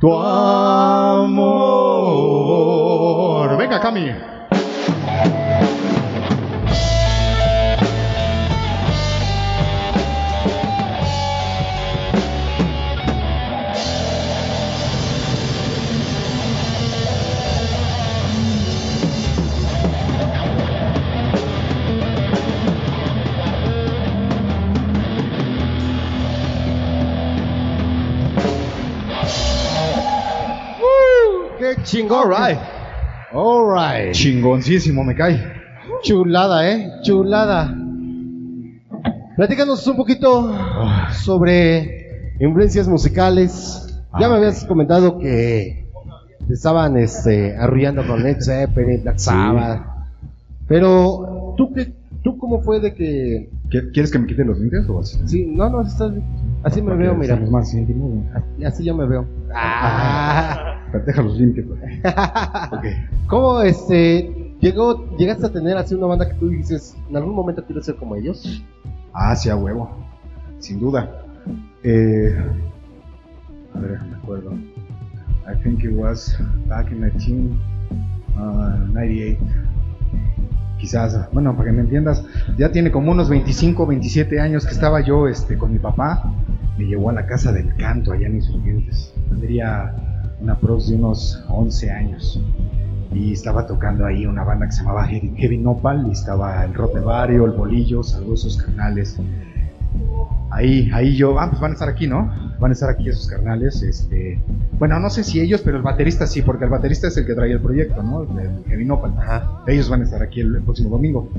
tu 0.06 0.14
amor. 0.14 1.57
Venga, 3.57 3.80
Cami. 3.80 4.06
Qué 4.06 4.35
chingón. 31.96 32.32
Alright. 32.32 32.60
Alright. 33.34 34.12
Chingoncísimo, 34.14 35.04
me 35.04 35.16
cae. 35.16 35.42
Chulada, 36.04 36.70
eh. 36.70 36.90
Chulada. 37.04 37.74
Platícanos 39.36 39.86
un 39.88 39.98
poquito 39.98 40.54
sobre 41.12 42.34
influencias 42.40 42.88
musicales. 42.88 43.82
Ya 44.20 44.30
me 44.30 44.36
habías 44.36 44.64
comentado 44.66 45.20
que 45.20 45.86
te 46.48 46.54
estaban 46.54 46.98
este, 46.98 47.56
arrullando 47.58 48.06
con 48.08 48.24
Led 48.24 48.38
Zeppelin, 48.40 49.04
Black 49.04 49.18
Sabbath. 49.18 49.82
Pero, 50.68 51.54
¿tú, 51.58 51.74
qué, 51.74 51.92
¿tú 52.24 52.38
cómo 52.38 52.62
fue 52.62 52.80
de 52.80 52.94
que...? 52.94 53.50
¿Qui- 53.70 53.92
¿Quieres 53.92 54.12
que 54.12 54.20
me 54.20 54.28
quite 54.28 54.46
los 54.46 54.58
lentes 54.60 54.88
o 54.88 55.00
así? 55.00 55.20
Sí, 55.26 55.46
no, 55.48 55.70
no, 55.70 55.82
estás, 55.82 56.14
así 56.64 56.82
me 56.82 56.96
veo, 56.96 57.14
mira. 57.16 57.36
Más 57.36 57.74
íntimos, 57.74 58.10
¿no? 58.14 58.24
Así, 58.34 58.64
así 58.66 58.84
yo 58.86 58.96
me 58.96 59.06
veo. 59.06 59.26
Ah. 59.54 60.74
Déjalos 61.00 61.38
limpios. 61.38 61.68
pues. 61.68 61.82
Ok. 62.72 62.86
¿Cómo 63.28 63.62
este, 63.62 64.54
llegó, 64.62 65.16
llegaste 65.18 65.46
a 65.48 65.52
tener 65.52 65.78
así 65.78 65.96
una 65.96 66.08
banda 66.08 66.28
que 66.28 66.36
tú 66.36 66.50
dices, 66.50 66.96
en 67.10 67.18
algún 67.18 67.36
momento 67.36 67.64
quiero 67.66 67.82
ser 67.82 67.96
como 67.96 68.16
ellos? 68.16 68.64
Ah, 69.14 69.36
sí, 69.36 69.50
a 69.50 69.56
huevo. 69.56 69.90
Sin 70.60 70.80
duda. 70.80 71.10
Eh, 71.84 72.36
a 73.74 73.80
ver, 73.80 74.00
me 74.02 74.16
acuerdo. 74.16 74.52
I 75.48 75.54
think 75.64 75.84
it 75.84 75.92
was 75.92 76.38
back 76.68 76.92
in 76.92 77.02
1998. 77.02 79.40
Quizás, 80.80 81.30
bueno, 81.32 81.56
para 81.56 81.70
que 81.70 81.76
me 81.76 81.82
entiendas, 81.82 82.24
ya 82.58 82.72
tiene 82.72 82.92
como 82.92 83.12
unos 83.12 83.30
25, 83.30 83.86
27 83.88 84.40
años 84.40 84.66
que 84.66 84.74
estaba 84.74 85.02
yo 85.02 85.28
este, 85.28 85.58
con 85.58 85.72
mi 85.72 85.80
papá. 85.80 86.32
Me 86.78 86.86
llevó 86.86 87.10
a 87.10 87.14
la 87.14 87.26
casa 87.26 87.52
del 87.52 87.74
canto 87.76 88.12
allá 88.12 88.28
en 88.28 88.36
Insurgentes. 88.36 89.14
Tendría 89.30 89.96
una 90.46 90.56
prox 90.56 90.90
de 90.90 90.96
unos 90.96 91.44
11 91.50 91.92
años. 91.92 92.40
Y 93.12 93.34
estaba 93.34 93.66
tocando 93.66 94.06
ahí 94.06 94.26
una 94.26 94.44
banda 94.44 94.68
que 94.68 94.74
se 94.74 94.82
llamaba 94.84 95.06
Heavy, 95.08 95.34
Heavy 95.38 95.58
Nopal. 95.58 96.06
Y 96.08 96.12
estaba 96.12 96.64
el 96.64 96.74
rock 96.74 96.96
de 96.96 97.02
barrio, 97.02 97.46
el 97.46 97.52
bolillo, 97.52 98.04
saludosos 98.04 98.58
carnales. 98.58 99.20
Ahí, 100.52 100.90
ahí 100.94 101.16
yo, 101.16 101.40
ah, 101.40 101.48
pues 101.50 101.60
van 101.60 101.72
a 101.72 101.74
estar 101.74 101.90
aquí, 101.90 102.08
¿no? 102.08 102.32
Van 102.60 102.72
a 102.72 102.74
estar 102.74 102.90
aquí 102.90 103.10
esos 103.10 103.28
carnales. 103.28 103.82
Este, 103.82 104.40
bueno, 104.78 105.00
no 105.00 105.10
sé 105.10 105.24
si 105.24 105.40
ellos, 105.42 105.62
pero 105.62 105.78
el 105.78 105.84
baterista 105.84 106.28
sí, 106.28 106.42
porque 106.44 106.66
el 106.66 106.70
baterista 106.70 107.08
es 107.08 107.18
el 107.18 107.26
que 107.26 107.34
trae 107.34 107.52
el 107.52 107.60
proyecto, 107.60 108.04
¿no? 108.04 108.24
El 108.24 108.36
de 108.36 108.70
Heavy 108.70 108.86
Nopal. 108.86 109.14
Ellos 109.68 109.90
van 109.90 110.02
a 110.02 110.04
estar 110.04 110.22
aquí 110.22 110.42
el, 110.42 110.56
el 110.56 110.62
próximo 110.62 110.90
domingo. 110.90 111.30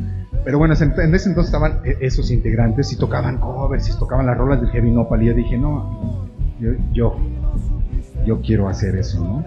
Pero 0.44 0.58
bueno, 0.58 0.74
en 0.74 1.14
ese 1.14 1.28
entonces 1.28 1.54
estaban 1.54 1.80
e- 1.84 1.98
esos 2.00 2.30
integrantes 2.30 2.92
y 2.92 2.96
tocaban 2.96 3.38
covers 3.38 3.88
y 3.88 3.98
tocaban 3.98 4.26
las 4.26 4.36
rolas 4.36 4.60
del 4.60 4.70
Heavy 4.70 4.90
Nopal. 4.90 5.22
Y 5.22 5.26
yo 5.26 5.34
dije, 5.34 5.56
no, 5.56 6.26
yo, 6.58 6.70
yo, 6.92 7.16
yo 8.26 8.40
quiero 8.40 8.68
hacer 8.68 8.96
eso, 8.96 9.20
¿no? 9.22 9.44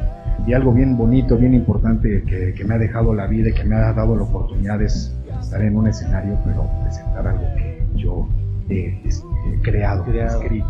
Y 0.47 0.53
algo 0.53 0.72
bien 0.73 0.97
bonito, 0.97 1.38
bien 1.38 1.53
importante 1.53 2.23
que, 2.26 2.53
que 2.53 2.64
me 2.64 2.76
ha 2.76 2.77
dejado 2.77 3.14
la 3.14 3.27
vida 3.27 3.49
y 3.49 3.53
que 3.53 3.64
me 3.65 3.76
ha 3.76 3.93
dado 3.93 4.15
la 4.15 4.23
oportunidad 4.23 4.81
es 4.81 5.14
estar 5.41 5.61
en 5.61 5.76
un 5.76 5.88
escenario, 5.88 6.38
pero 6.45 6.65
presentar 6.84 7.27
algo 7.27 7.43
que 7.57 7.84
yo 7.95 8.27
he 8.69 9.01
es- 9.06 9.23
he 9.53 9.61
creado, 9.61 10.06
he 10.11 10.23
escrito. 10.26 10.68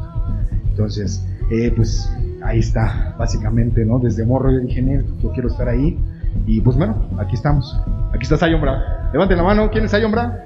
Entonces, 0.70 1.24
eh, 1.52 1.72
pues 1.76 2.12
ahí 2.44 2.60
está, 2.60 3.16
básicamente, 3.18 3.86
¿no? 3.86 4.00
Desde 4.00 4.26
morro 4.26 4.52
yo 4.52 4.60
dije, 4.60 4.82
"Nel, 4.82 5.06
yo 5.22 5.32
quiero 5.32 5.48
estar 5.50 5.68
ahí. 5.68 5.98
Y 6.46 6.62
pues 6.62 6.78
bueno, 6.78 6.96
aquí 7.20 7.36
estamos. 7.36 7.80
Aquí 8.14 8.24
está 8.24 8.38
Sayombra. 8.38 9.10
Levanten 9.12 9.38
la 9.38 9.44
mano, 9.44 9.70
¿quién 9.72 9.86
es 9.86 9.92
Sayombra? 9.92 10.46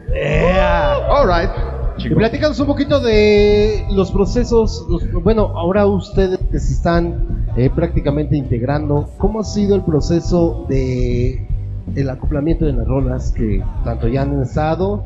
All 1.09 1.27
right. 1.27 1.82
Y 1.97 2.09
platícanos 2.13 2.59
un 2.59 2.67
poquito 2.67 2.99
de 2.99 3.85
los 3.91 4.11
procesos, 4.11 4.85
los- 4.89 5.11
bueno, 5.23 5.51
ahora 5.57 5.85
ustedes 5.85 6.39
que 6.51 6.59
se 6.59 6.73
están 6.73 7.45
eh, 7.55 7.69
prácticamente 7.69 8.35
integrando, 8.35 9.09
¿cómo 9.17 9.39
ha 9.41 9.43
sido 9.43 9.75
el 9.75 9.83
proceso 9.83 10.65
de 10.67 11.47
el 11.95 12.09
acoplamiento 12.09 12.65
de 12.65 12.73
las 12.73 12.87
rolas 12.87 13.31
que 13.31 13.61
tanto 13.83 14.07
ya 14.07 14.23
han 14.23 14.41
estado 14.41 15.05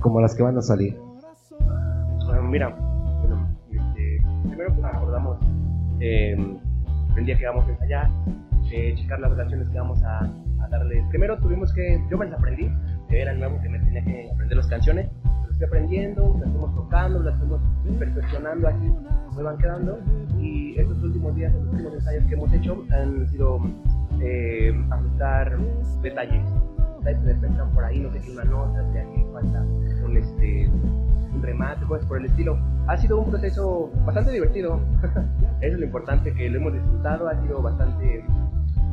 como 0.00 0.20
las 0.20 0.34
que 0.34 0.42
van 0.42 0.56
a 0.56 0.62
salir? 0.62 0.96
Bueno, 2.26 2.42
mira, 2.44 2.68
bueno, 3.20 3.46
este, 3.70 4.22
primero 4.48 4.72
pues 4.74 4.84
acordamos 4.86 5.38
eh, 6.00 6.36
el 7.16 7.26
día 7.26 7.36
que 7.36 7.46
vamos 7.46 7.66
a 7.66 7.70
ensayar, 7.70 8.10
eh, 8.72 8.94
checar 8.96 9.20
las 9.20 9.34
canciones 9.34 9.68
que 9.68 9.78
vamos 9.78 10.02
a, 10.02 10.20
a 10.20 10.68
darle. 10.70 11.04
Primero 11.10 11.36
tuvimos 11.38 11.72
que, 11.74 12.00
yo 12.10 12.16
me 12.16 12.24
las 12.26 12.38
aprendí, 12.38 12.70
era 13.10 13.34
nuevo 13.34 13.60
que 13.62 13.68
me 13.68 13.78
tenía 13.80 14.02
que 14.02 14.30
aprender 14.32 14.56
las 14.56 14.66
canciones, 14.68 15.08
fui 15.62 15.66
aprendiendo, 15.66 16.36
las 16.40 16.50
fuimos 16.50 16.74
tocando, 16.74 17.22
las 17.22 17.38
fuimos 17.38 17.60
perfeccionando 17.98 18.68
así, 18.68 18.92
me 19.36 19.42
van 19.42 19.58
quedando. 19.58 19.98
Y 20.38 20.78
estos 20.78 21.02
últimos 21.02 21.34
días, 21.36 21.52
los 21.54 21.72
últimos 21.72 21.94
ensayos 21.94 22.24
que 22.24 22.34
hemos 22.34 22.52
hecho 22.52 22.84
han 22.90 23.28
sido 23.28 23.60
eh, 24.20 24.74
ajustar 24.90 25.56
detalles. 26.02 26.44
Detalles 27.04 27.38
que 27.40 27.46
están 27.46 27.70
por 27.72 27.84
ahí, 27.84 28.00
no 28.00 28.12
sé 28.12 28.20
qué, 28.20 28.30
una 28.32 28.44
nota, 28.44 28.82
o 28.82 28.92
sea, 28.92 29.02
que 29.02 29.26
falta 29.32 29.62
un 30.04 30.16
este 30.16 30.68
un 31.34 31.42
remate, 31.42 31.84
cosas 31.86 32.06
por 32.06 32.18
el 32.18 32.26
estilo. 32.26 32.58
Ha 32.88 32.96
sido 32.96 33.20
un 33.20 33.30
proceso 33.30 33.90
bastante 34.04 34.32
divertido. 34.32 34.80
Eso 35.60 35.74
es 35.74 35.78
lo 35.78 35.86
importante, 35.86 36.32
que 36.34 36.50
lo 36.50 36.58
hemos 36.58 36.74
disfrutado. 36.74 37.28
Ha 37.28 37.40
sido 37.40 37.62
bastante, 37.62 38.24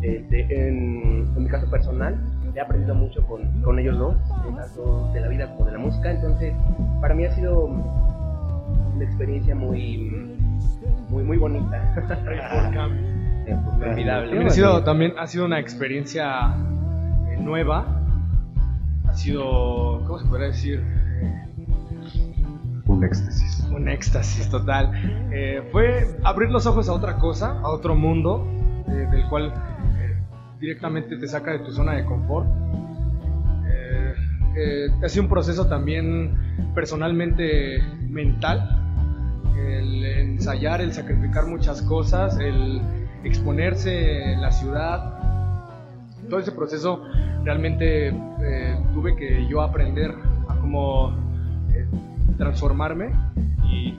este, 0.01 0.41
en, 0.41 1.27
en 1.35 1.43
mi 1.43 1.49
caso 1.49 1.69
personal, 1.69 2.15
he 2.59 2.61
aprendido 2.61 2.93
mucho 2.93 3.25
con, 3.25 3.61
con 3.61 3.79
ellos 3.79 3.97
dos, 3.97 4.15
tanto 4.27 5.09
de 5.13 5.21
la 5.21 5.29
vida 5.29 5.47
como 5.55 5.65
de 5.65 5.71
la 5.71 5.77
música. 5.77 6.11
Entonces, 6.11 6.53
para 6.99 7.15
mí 7.15 7.25
ha 7.25 7.31
sido 7.31 7.65
una 7.65 9.03
experiencia 9.03 9.55
muy, 9.55 10.37
muy, 11.09 11.23
muy 11.23 11.37
bonita. 11.37 11.81
Inolvidable. 13.47 14.29
También 14.29 14.47
ha 14.47 14.49
sido, 14.49 14.83
también 14.83 15.13
ha 15.17 15.27
sido 15.27 15.45
una 15.45 15.59
experiencia 15.59 16.53
eh, 17.29 17.37
nueva. 17.39 17.85
Ha 19.07 19.13
sido, 19.13 20.03
¿cómo 20.05 20.19
se 20.19 20.27
podría 20.27 20.47
decir? 20.47 20.83
Un 22.85 23.03
éxtasis. 23.03 23.67
Un 23.71 23.87
éxtasis 23.87 24.49
total. 24.49 24.91
Eh, 25.31 25.63
fue 25.71 26.13
abrir 26.23 26.49
los 26.51 26.65
ojos 26.65 26.89
a 26.89 26.93
otra 26.93 27.15
cosa, 27.17 27.57
a 27.61 27.69
otro 27.69 27.95
mundo, 27.95 28.45
eh, 28.87 29.07
del 29.11 29.25
cual 29.29 29.53
directamente 30.59 31.17
te 31.17 31.27
saca 31.27 31.51
de 31.51 31.59
tu 31.59 31.71
zona 31.71 31.93
de 31.93 32.05
confort. 32.05 32.47
Eh, 33.67 34.13
eh, 34.57 34.87
ha 35.03 35.09
sido 35.09 35.23
un 35.23 35.29
proceso 35.29 35.67
también 35.67 36.71
personalmente 36.75 37.81
mental. 38.09 38.77
El 39.57 40.05
ensayar, 40.05 40.81
el 40.81 40.93
sacrificar 40.93 41.45
muchas 41.45 41.81
cosas, 41.81 42.39
el 42.39 42.81
exponerse 43.23 44.33
en 44.33 44.41
la 44.41 44.51
ciudad. 44.51 45.19
Todo 46.29 46.39
ese 46.39 46.51
proceso 46.51 47.03
realmente 47.43 48.09
eh, 48.09 48.77
tuve 48.93 49.15
que 49.15 49.47
yo 49.49 49.61
aprender 49.61 50.13
a 50.47 50.55
cómo 50.55 51.15
eh, 51.73 51.87
transformarme 52.37 53.11
y 53.63 53.97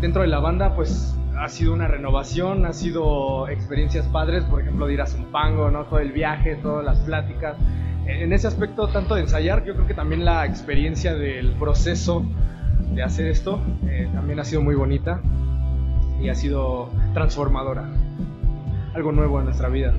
dentro 0.00 0.22
de 0.22 0.28
la 0.28 0.38
banda 0.38 0.74
pues 0.74 1.16
ha 1.42 1.48
sido 1.48 1.72
una 1.72 1.88
renovación, 1.88 2.64
ha 2.66 2.72
sido 2.72 3.48
experiencias 3.48 4.06
padres, 4.06 4.44
por 4.44 4.60
ejemplo, 4.60 4.86
de 4.86 4.94
ir 4.94 5.00
a 5.00 5.06
Zumpango, 5.06 5.72
¿no? 5.72 5.86
Todo 5.86 5.98
el 5.98 6.12
viaje, 6.12 6.54
todas 6.54 6.84
las 6.84 7.00
pláticas. 7.00 7.56
En 8.06 8.32
ese 8.32 8.46
aspecto, 8.46 8.86
tanto 8.88 9.16
de 9.16 9.22
ensayar, 9.22 9.64
yo 9.64 9.74
creo 9.74 9.88
que 9.88 9.94
también 9.94 10.24
la 10.24 10.46
experiencia 10.46 11.14
del 11.14 11.50
proceso 11.54 12.22
de 12.94 13.02
hacer 13.02 13.26
esto 13.26 13.58
eh, 13.88 14.08
también 14.14 14.38
ha 14.38 14.44
sido 14.44 14.62
muy 14.62 14.76
bonita 14.76 15.20
y 16.22 16.28
ha 16.28 16.34
sido 16.36 16.90
transformadora. 17.12 17.88
Algo 18.94 19.10
nuevo 19.10 19.40
en 19.40 19.46
nuestra 19.46 19.68
vida. 19.68 19.92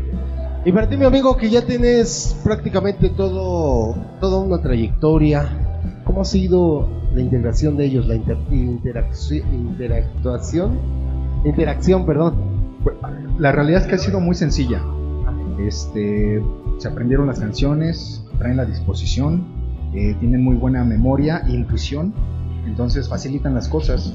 Y 0.64 0.72
para 0.72 0.88
ti, 0.88 0.96
mi 0.96 1.04
amigo, 1.04 1.36
que 1.36 1.50
ya 1.50 1.66
tienes 1.66 2.40
prácticamente 2.44 3.10
todo, 3.10 3.96
toda 4.22 4.40
una 4.40 4.62
trayectoria, 4.62 5.50
¿cómo 6.06 6.22
ha 6.22 6.26
sido 6.26 6.88
la 7.14 7.20
integración 7.20 7.76
de 7.76 7.84
ellos, 7.86 8.08
la 8.08 8.16
inter- 8.16 8.38
interactuación? 8.50 11.04
Interacción, 11.46 12.06
perdón. 12.06 12.36
La 13.38 13.52
realidad 13.52 13.82
es 13.82 13.88
que 13.88 13.96
ha 13.96 13.98
sido 13.98 14.20
muy 14.20 14.36
sencilla. 14.36 14.82
Este, 15.60 16.44
se 16.78 16.88
aprendieron 16.88 17.28
las 17.28 17.40
canciones, 17.40 18.24
traen 18.38 18.58
la 18.58 18.66
disposición, 18.66 19.44
eh, 19.94 20.16
tienen 20.20 20.44
muy 20.44 20.56
buena 20.56 20.84
memoria 20.84 21.44
intuición, 21.48 22.14
entonces 22.66 23.08
facilitan 23.08 23.54
las 23.54 23.68
cosas. 23.68 24.14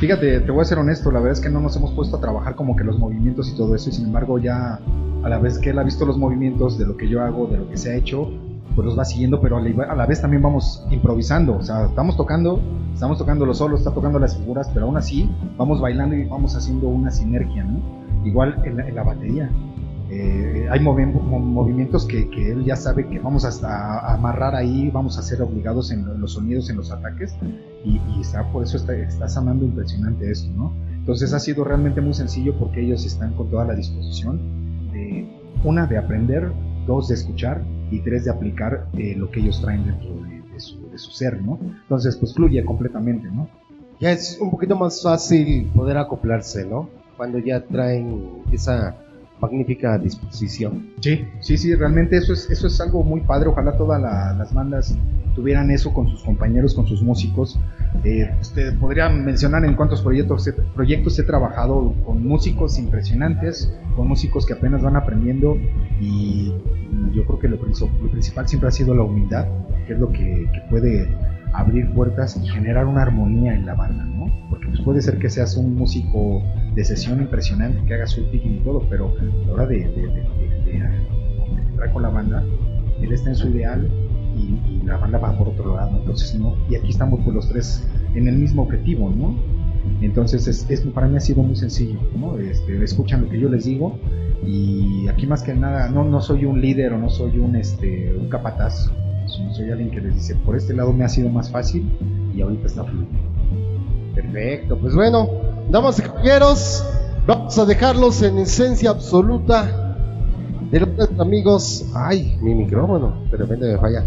Fíjate, 0.00 0.40
te 0.40 0.50
voy 0.50 0.62
a 0.62 0.64
ser 0.64 0.78
honesto, 0.78 1.10
la 1.10 1.20
verdad 1.20 1.38
es 1.38 1.40
que 1.40 1.50
no 1.50 1.60
nos 1.60 1.76
hemos 1.76 1.92
puesto 1.92 2.16
a 2.16 2.20
trabajar 2.20 2.54
como 2.54 2.76
que 2.76 2.84
los 2.84 2.98
movimientos 2.98 3.50
y 3.52 3.56
todo 3.56 3.74
eso, 3.74 3.90
y 3.90 3.92
sin 3.92 4.06
embargo 4.06 4.38
ya 4.38 4.80
a 5.22 5.28
la 5.28 5.38
vez 5.38 5.58
que 5.58 5.70
él 5.70 5.78
ha 5.78 5.82
visto 5.82 6.06
los 6.06 6.18
movimientos 6.18 6.78
de 6.78 6.86
lo 6.86 6.96
que 6.96 7.08
yo 7.08 7.22
hago, 7.22 7.46
de 7.46 7.58
lo 7.58 7.68
que 7.68 7.76
se 7.76 7.92
ha 7.92 7.96
hecho, 7.96 8.30
pues 8.74 8.84
los 8.84 8.98
va 8.98 9.04
siguiendo, 9.04 9.40
pero 9.40 9.56
a 9.58 9.94
la, 9.94 10.06
vez 10.06 10.20
también 10.20 10.42
vamos 10.42 10.84
improvisando, 10.90 11.56
o 11.56 11.62
sea, 11.62 11.86
estamos 11.86 12.16
tocando, 12.16 12.60
estamos 12.92 13.16
tocando 13.18 13.46
los 13.46 13.58
solos, 13.58 13.80
está 13.80 13.92
tocando 13.92 14.18
las 14.18 14.36
figuras, 14.36 14.70
pero 14.74 14.86
aún 14.86 14.96
así 14.96 15.30
vamos 15.56 15.80
bailando 15.80 16.14
y 16.16 16.24
vamos 16.24 16.54
haciendo 16.56 16.88
una 16.88 17.10
sinergia, 17.10 17.64
¿no? 17.64 17.78
Igual 18.24 18.60
en 18.64 18.76
la, 18.76 18.88
en 18.88 18.94
la 18.94 19.02
batería. 19.02 19.50
Eh, 20.08 20.68
hay 20.70 20.78
movi- 20.80 21.12
mo- 21.12 21.40
movimientos 21.40 22.04
que, 22.06 22.28
que 22.30 22.52
él 22.52 22.64
ya 22.64 22.76
sabe 22.76 23.08
que 23.08 23.18
vamos 23.18 23.44
hasta 23.44 23.98
a 23.98 24.14
amarrar 24.14 24.54
ahí, 24.54 24.88
vamos 24.90 25.18
a 25.18 25.22
ser 25.22 25.42
obligados 25.42 25.90
en, 25.90 26.04
lo- 26.06 26.14
en 26.14 26.20
los 26.20 26.34
sonidos, 26.34 26.70
en 26.70 26.76
los 26.76 26.92
ataques, 26.92 27.34
y, 27.84 28.00
y 28.16 28.20
está, 28.20 28.44
por 28.52 28.62
eso 28.62 28.76
está, 28.76 28.94
está 28.94 29.28
impresionante 29.64 30.30
esto, 30.30 30.48
¿no? 30.56 30.72
Entonces 30.92 31.32
ha 31.34 31.40
sido 31.40 31.64
realmente 31.64 32.00
muy 32.00 32.14
sencillo 32.14 32.54
porque 32.58 32.82
ellos 32.82 33.04
están 33.04 33.32
con 33.34 33.48
toda 33.50 33.64
la 33.64 33.74
disposición 33.74 34.38
de, 34.92 35.28
una, 35.64 35.86
de 35.86 35.98
aprender, 35.98 36.52
dos, 36.86 37.08
de 37.08 37.14
escuchar, 37.14 37.62
y 37.90 38.00
tres, 38.00 38.24
de 38.24 38.30
aplicar 38.30 38.86
eh, 38.96 39.14
lo 39.16 39.30
que 39.30 39.40
ellos 39.40 39.60
traen 39.60 39.84
dentro 39.84 40.14
de, 40.22 40.42
de 40.42 40.60
su, 40.60 40.90
de 40.90 40.98
su 40.98 41.10
ser, 41.10 41.40
¿no? 41.42 41.58
Entonces, 41.82 42.16
pues 42.16 42.34
fluye 42.34 42.64
completamente, 42.64 43.28
¿no? 43.30 43.48
Ya 44.00 44.12
es 44.12 44.38
un 44.40 44.50
poquito 44.50 44.76
más 44.76 45.02
fácil 45.02 45.70
poder 45.74 45.96
acoplarse, 45.96 46.66
¿no? 46.66 46.88
Cuando 47.16 47.38
ya 47.38 47.60
traen 47.64 48.42
esa 48.52 48.96
magnífica 49.40 49.98
disposición. 49.98 50.88
Sí, 51.00 51.24
sí, 51.40 51.56
sí, 51.56 51.74
realmente 51.74 52.16
eso 52.16 52.32
es, 52.32 52.50
eso 52.50 52.66
es 52.66 52.80
algo 52.80 53.02
muy 53.02 53.20
padre. 53.20 53.48
Ojalá 53.48 53.76
todas 53.76 54.00
la- 54.00 54.32
las 54.34 54.52
bandas 54.54 54.96
tuvieran 55.34 55.70
eso 55.70 55.92
con 55.92 56.08
sus 56.08 56.22
compañeros, 56.22 56.74
con 56.74 56.86
sus 56.86 57.02
músicos. 57.02 57.58
Eh, 58.04 58.30
usted 58.40 58.78
podría 58.78 59.08
mencionar 59.10 59.64
en 59.66 59.74
cuántos 59.74 60.00
proyectos, 60.02 60.50
proyectos 60.74 61.18
he 61.18 61.22
trabajado 61.24 61.94
con 62.06 62.26
músicos 62.26 62.78
impresionantes, 62.78 63.70
con 63.94 64.08
músicos 64.08 64.46
que 64.46 64.54
apenas 64.54 64.82
van 64.82 64.96
aprendiendo 64.96 65.56
y 66.00 66.52
yo 67.14 67.24
creo 67.26 67.38
que 67.38 67.48
lo, 67.48 67.58
princi- 67.60 67.90
lo 68.02 68.10
principal 68.10 68.48
siempre 68.48 68.68
ha 68.68 68.72
sido 68.72 68.94
la 68.94 69.02
humildad, 69.02 69.46
que 69.86 69.92
es 69.92 69.98
lo 69.98 70.10
que 70.10 70.46
puede 70.70 71.08
abrir 71.56 71.90
puertas 71.92 72.36
y 72.36 72.46
generar 72.46 72.86
una 72.86 73.02
armonía 73.02 73.54
en 73.54 73.64
la 73.64 73.74
banda, 73.74 74.04
¿no? 74.04 74.26
Porque 74.50 74.66
pues 74.66 74.80
puede 74.82 75.00
ser 75.00 75.18
que 75.18 75.30
seas 75.30 75.56
un 75.56 75.74
músico 75.74 76.42
de 76.74 76.84
sesión 76.84 77.20
impresionante, 77.20 77.82
que 77.86 77.94
hagas 77.94 78.10
su 78.10 78.24
picking 78.30 78.56
y 78.56 78.58
todo, 78.58 78.86
pero 78.90 79.14
a 79.18 79.46
la 79.46 79.52
hora 79.52 79.66
de, 79.66 79.78
de, 79.78 80.22
entrar 81.70 81.92
con 81.92 82.02
la 82.02 82.10
banda, 82.10 82.44
él 83.00 83.12
está 83.12 83.30
en 83.30 83.36
su 83.36 83.48
ideal 83.48 83.88
y, 84.36 84.84
la 84.84 84.98
banda 84.98 85.18
va 85.18 85.36
por 85.36 85.48
otro 85.48 85.74
lado, 85.74 85.98
entonces 85.98 86.38
no, 86.38 86.54
y 86.70 86.76
aquí 86.76 86.90
estamos 86.90 87.20
pues 87.24 87.34
los 87.34 87.48
tres 87.48 87.88
en 88.14 88.28
el 88.28 88.36
mismo 88.36 88.62
objetivo, 88.62 89.10
¿no? 89.10 89.34
Entonces 90.00 90.46
es, 90.46 90.70
es- 90.70 90.82
para 90.82 91.08
mí 91.08 91.16
ha 91.16 91.20
sido 91.20 91.42
muy 91.42 91.56
sencillo, 91.56 91.98
¿no? 92.16 92.38
Este, 92.38 92.82
escuchan 92.84 93.22
lo 93.22 93.28
que 93.28 93.40
yo 93.40 93.48
les 93.48 93.64
digo 93.64 93.98
y 94.44 95.08
aquí 95.08 95.26
más 95.26 95.42
que 95.42 95.54
nada 95.54 95.88
no, 95.88 96.04
no 96.04 96.20
soy 96.20 96.44
un 96.44 96.60
líder 96.60 96.92
o 96.92 96.98
no 96.98 97.08
soy 97.08 97.38
un, 97.38 97.56
este, 97.56 98.14
un 98.14 98.28
capataz, 98.28 98.92
sino 99.26 99.54
soy 99.54 99.70
alguien 99.70 99.90
que 99.90 100.00
les 100.00 100.14
dice, 100.14 100.34
por 100.36 100.56
este 100.56 100.74
lado 100.74 100.92
me 100.92 101.04
ha 101.04 101.08
sido 101.08 101.28
más 101.28 101.50
fácil 101.50 101.90
y 102.34 102.40
ahorita 102.40 102.66
está 102.66 102.84
fluyendo. 102.84 103.18
Perfecto, 104.14 104.78
pues 104.78 104.94
bueno, 104.94 105.28
damas 105.70 105.98
y 105.98 106.02
caballeros, 106.02 106.84
vamos 107.26 107.58
a 107.58 107.64
dejarlos 107.64 108.22
en 108.22 108.38
esencia 108.38 108.90
absoluta 108.90 109.86
de 110.70 110.80
los 110.80 111.20
amigos. 111.20 111.84
Ay, 111.94 112.36
mi 112.40 112.54
micrófono, 112.54 113.22
de 113.30 113.36
repente 113.36 113.66
me 113.66 113.78
falla. 113.78 114.04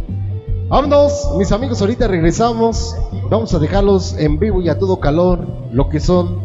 Vámonos, 0.67 1.33
mis 1.37 1.51
amigos, 1.51 1.81
ahorita 1.81 2.07
regresamos. 2.07 2.95
Vamos 3.29 3.53
a 3.53 3.59
dejarlos 3.59 4.15
en 4.17 4.37
vivo 4.37 4.61
y 4.61 4.69
a 4.69 4.77
todo 4.77 4.99
calor, 4.99 5.47
lo 5.71 5.89
que 5.89 5.99
son 5.99 6.39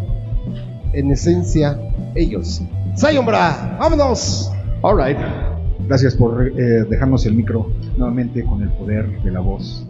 en 0.93 1.11
esencia 1.11 1.79
ellos. 2.15 2.63
Sayonbra, 2.95 3.77
vámonos. 3.79 4.51
Alright. 4.83 5.19
Gracias 5.86 6.15
por 6.15 6.47
eh, 6.47 6.85
dejarnos 6.89 7.27
el 7.27 7.35
micro 7.35 7.70
nuevamente 7.98 8.43
con 8.44 8.62
el 8.62 8.70
poder 8.70 9.23
de 9.23 9.31
la 9.31 9.40
voz. 9.40 9.86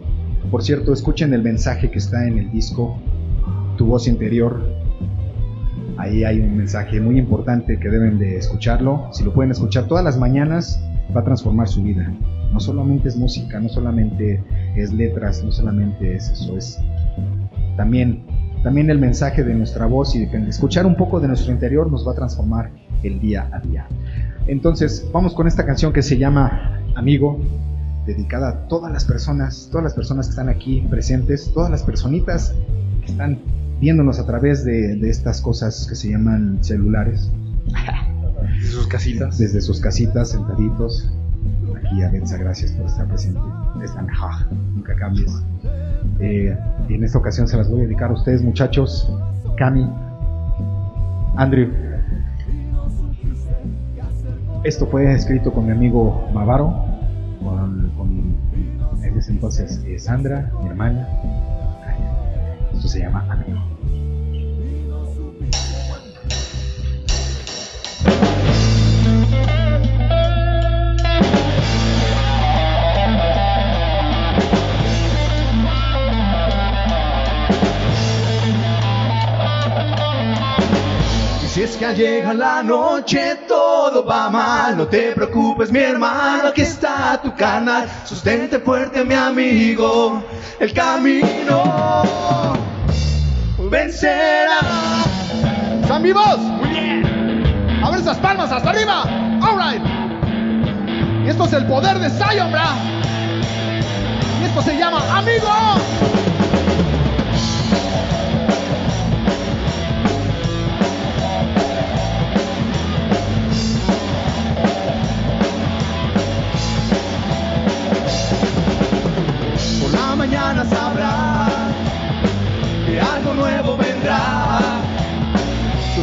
Por 0.51 0.61
cierto, 0.61 0.91
escuchen 0.91 1.33
el 1.33 1.41
mensaje 1.41 1.89
que 1.89 1.99
está 1.99 2.27
en 2.27 2.37
el 2.37 2.51
disco, 2.51 2.97
Tu 3.77 3.85
voz 3.85 4.07
interior. 4.07 4.61
Ahí 5.97 6.23
hay 6.23 6.41
un 6.41 6.57
mensaje 6.57 6.99
muy 6.99 7.17
importante 7.17 7.79
que 7.79 7.89
deben 7.89 8.19
de 8.19 8.37
escucharlo. 8.37 9.07
Si 9.11 9.23
lo 9.23 9.33
pueden 9.33 9.51
escuchar 9.51 9.87
todas 9.87 10.03
las 10.03 10.17
mañanas, 10.17 10.81
va 11.15 11.21
a 11.21 11.23
transformar 11.23 11.67
su 11.67 11.81
vida. 11.81 12.13
No 12.51 12.59
solamente 12.59 13.07
es 13.07 13.15
música, 13.15 13.59
no 13.59 13.69
solamente 13.69 14.43
es 14.75 14.93
letras, 14.93 15.43
no 15.43 15.51
solamente 15.51 16.15
es 16.15 16.29
eso, 16.29 16.57
es 16.57 16.79
también, 17.77 18.23
también 18.63 18.89
el 18.89 18.99
mensaje 18.99 19.43
de 19.43 19.53
nuestra 19.53 19.85
voz 19.85 20.15
y 20.15 20.25
de 20.25 20.49
escuchar 20.49 20.85
un 20.85 20.95
poco 20.95 21.19
de 21.19 21.27
nuestro 21.27 21.51
interior 21.51 21.91
nos 21.91 22.07
va 22.07 22.11
a 22.11 22.15
transformar 22.15 22.71
el 23.03 23.19
día 23.19 23.49
a 23.51 23.59
día. 23.59 23.87
Entonces, 24.47 25.07
vamos 25.11 25.33
con 25.33 25.47
esta 25.47 25.65
canción 25.65 25.91
que 25.91 26.01
se 26.01 26.17
llama 26.17 26.79
Amigo, 26.95 27.39
dedicada 28.05 28.49
a 28.49 28.67
todas 28.67 28.91
las 28.91 29.05
personas, 29.05 29.69
todas 29.71 29.83
las 29.83 29.93
personas 29.93 30.27
que 30.27 30.31
están 30.31 30.49
aquí 30.49 30.85
presentes, 30.89 31.51
todas 31.53 31.71
las 31.71 31.83
personitas 31.83 32.53
que 33.03 33.11
están 33.11 33.39
viéndonos 33.79 34.19
a 34.19 34.25
través 34.25 34.63
de, 34.63 34.95
de 34.95 35.09
estas 35.09 35.41
cosas 35.41 35.87
que 35.89 35.95
se 35.95 36.11
llaman 36.11 36.59
celulares. 36.61 37.31
Desde 38.53 38.71
sus 38.71 38.87
casitas. 38.87 39.37
Desde 39.37 39.61
sus 39.61 39.79
casitas, 39.79 40.29
sentaditos. 40.29 41.11
Aquí 41.75 42.03
a 42.03 42.09
Benza, 42.09 42.37
gracias 42.37 42.71
por 42.71 42.85
estar 42.85 43.07
presente. 43.07 43.39
Están, 43.83 44.07
ja, 44.07 44.47
nunca 44.75 44.95
cambies. 44.95 45.31
Eh, 46.19 46.57
y 46.87 46.93
en 46.93 47.03
esta 47.03 47.17
ocasión 47.17 47.47
se 47.47 47.57
las 47.57 47.69
voy 47.69 47.81
a 47.81 47.83
dedicar 47.83 48.11
a 48.11 48.13
ustedes, 48.13 48.41
muchachos. 48.43 49.11
Cami, 49.57 49.89
Andrew. 51.35 51.94
Esto 54.65 54.87
fue 54.87 55.13
escrito 55.13 55.53
con 55.53 55.67
mi 55.67 55.71
amigo 55.73 56.27
Mavaro, 56.33 56.73
con, 57.43 57.91
con 57.95 58.35
en 59.03 59.15
ese 59.15 59.31
entonces 59.31 59.79
eh, 59.85 59.99
Sandra, 59.99 60.51
mi 60.63 60.69
hermana. 60.69 61.07
Esto 62.73 62.87
se 62.87 63.01
llama 63.01 63.27
Amigo. 63.29 63.74
Si 81.55 81.63
es 81.63 81.77
que 81.77 81.85
al 81.85 81.95
llegar 81.95 82.35
la 82.35 82.61
noche 82.61 83.37
todo 83.47 84.03
va 84.05 84.29
mal, 84.29 84.75
no 84.75 84.85
te 84.87 85.13
preocupes 85.13 85.71
mi 85.71 85.79
hermano, 85.79 86.49
aquí 86.49 86.63
está 86.63 87.17
tu 87.23 87.33
canal, 87.33 87.89
sustente 88.03 88.59
fuerte 88.59 89.05
mi 89.05 89.13
amigo, 89.15 90.21
el 90.59 90.73
camino 90.73 91.63
vencerá. 93.71 94.59
¿Están 95.81 96.03
vivos? 96.03 96.39
Muy 96.39 96.67
bien. 96.71 97.81
A 97.81 97.89
ver 97.89 98.01
esas 98.01 98.17
palmas 98.17 98.51
hasta 98.51 98.71
arriba. 98.71 99.03
Alright. 99.41 99.81
Y 101.23 101.29
esto 101.29 101.45
es 101.45 101.53
el 101.53 101.65
poder 101.67 101.99
de 101.99 102.09
Zion, 102.09 102.51
bra. 102.51 102.75
Y 104.41 104.43
esto 104.43 104.61
se 104.61 104.77
llama 104.77 104.99
Amigo. 105.17 105.47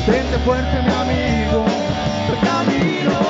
Sostente 0.05 0.37
fuerte, 0.39 0.83
mi 0.83 0.91
amigo. 0.91 1.65
El 2.29 2.39
camino 2.49 3.21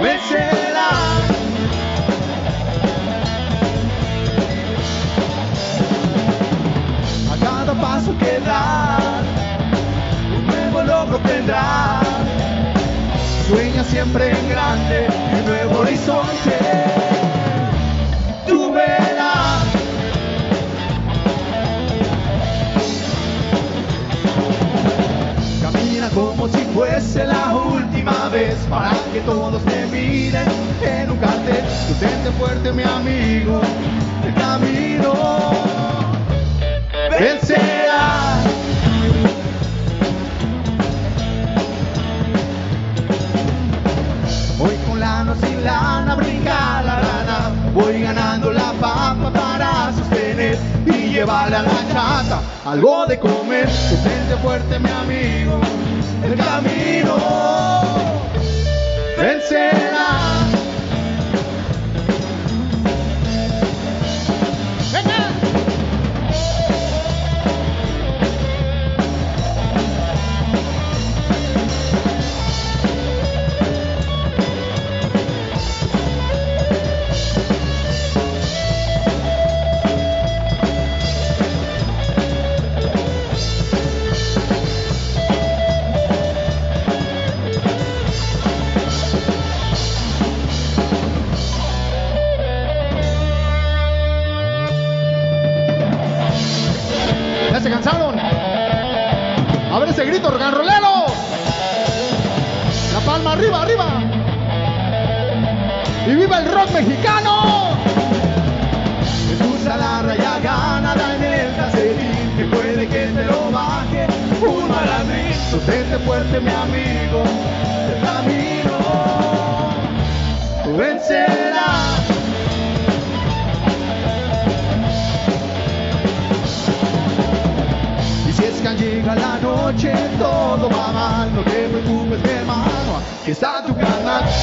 vencerás. 0.00 1.24
A 7.32 7.36
cada 7.44 7.74
paso 7.74 8.16
que 8.16 8.38
das, 8.46 9.24
un 10.36 10.46
nuevo 10.46 10.82
logro 10.84 11.18
tendrás. 11.18 12.06
Sueña 13.48 13.82
siempre 13.82 14.30
en 14.30 14.48
grande, 14.50 15.08
un 15.32 15.44
nuevo 15.46 15.80
horizonte. 15.80 17.05
Como 26.16 26.48
si 26.48 26.60
fuese 26.72 27.26
la 27.26 27.54
última 27.54 28.30
vez 28.30 28.54
para 28.70 28.92
que 29.12 29.20
todos 29.20 29.62
te 29.66 29.86
miren 29.88 30.48
en 30.80 31.10
un 31.10 31.18
cartel. 31.18 31.62
Sostente 31.88 32.30
fuerte, 32.38 32.72
mi 32.72 32.84
amigo, 32.84 33.60
el 34.24 34.34
camino 34.34 35.12
vencerá. 37.10 38.40
Voy 44.56 44.74
con 44.88 44.98
lana 44.98 45.34
sin 45.42 45.62
lana, 45.62 46.14
brinca 46.14 46.82
la 46.82 47.00
rana. 47.00 47.50
Voy 47.74 48.00
ganando 48.00 48.52
la 48.54 48.72
papa 48.80 49.30
para 49.34 49.92
sostener 49.92 50.58
y 50.86 51.12
llevarle 51.12 51.56
a 51.56 51.62
la 51.62 51.88
chata 51.92 52.40
algo 52.64 53.04
de 53.06 53.18
comer. 53.18 53.68
Sostente 53.68 54.34
fuerte, 54.42 54.78
mi 54.78 54.88
amigo, 54.88 55.60
el 56.26 56.36
camino 56.36 57.16
vencerá. 59.16 59.85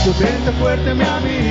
Sostente 0.03 0.51
fuerte, 0.59 0.93
mi 0.93 1.05
amigo, 1.05 1.42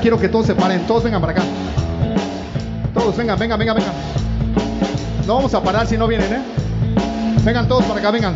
quiero 0.00 0.18
que 0.18 0.28
todos 0.28 0.46
se 0.46 0.54
paren, 0.54 0.86
todos 0.86 1.04
vengan 1.04 1.20
para 1.20 1.32
acá. 1.32 1.42
Todos, 2.94 3.16
vengan, 3.16 3.38
vengan, 3.38 3.58
vengan, 3.58 3.76
vengan. 3.76 3.92
No 5.26 5.36
vamos 5.36 5.54
a 5.54 5.62
parar 5.62 5.86
si 5.86 5.96
no 5.96 6.06
vienen, 6.08 6.32
¿eh? 6.32 6.42
Vengan 7.44 7.68
todos 7.68 7.84
para 7.84 8.00
acá, 8.00 8.10
vengan. 8.10 8.34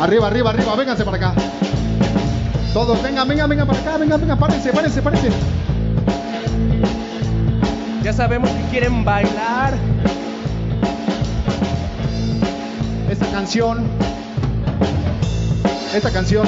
Arriba, 0.00 0.28
arriba, 0.28 0.50
arriba, 0.50 0.74
vénganse 0.76 1.04
para 1.04 1.16
acá. 1.16 1.34
Todos, 2.72 3.02
vengan, 3.02 3.26
vengan, 3.28 3.48
vengan 3.48 3.66
para 3.66 3.78
acá, 3.80 3.96
vengan, 3.98 4.20
vengan, 4.20 4.38
párense, 4.38 4.72
párense, 4.72 5.02
párense. 5.02 5.28
Ya 8.02 8.12
sabemos 8.12 8.48
que 8.50 8.62
quieren 8.70 9.04
bailar. 9.04 9.74
Esta 13.10 13.26
canción, 13.26 13.84
esta 15.94 16.10
canción, 16.10 16.46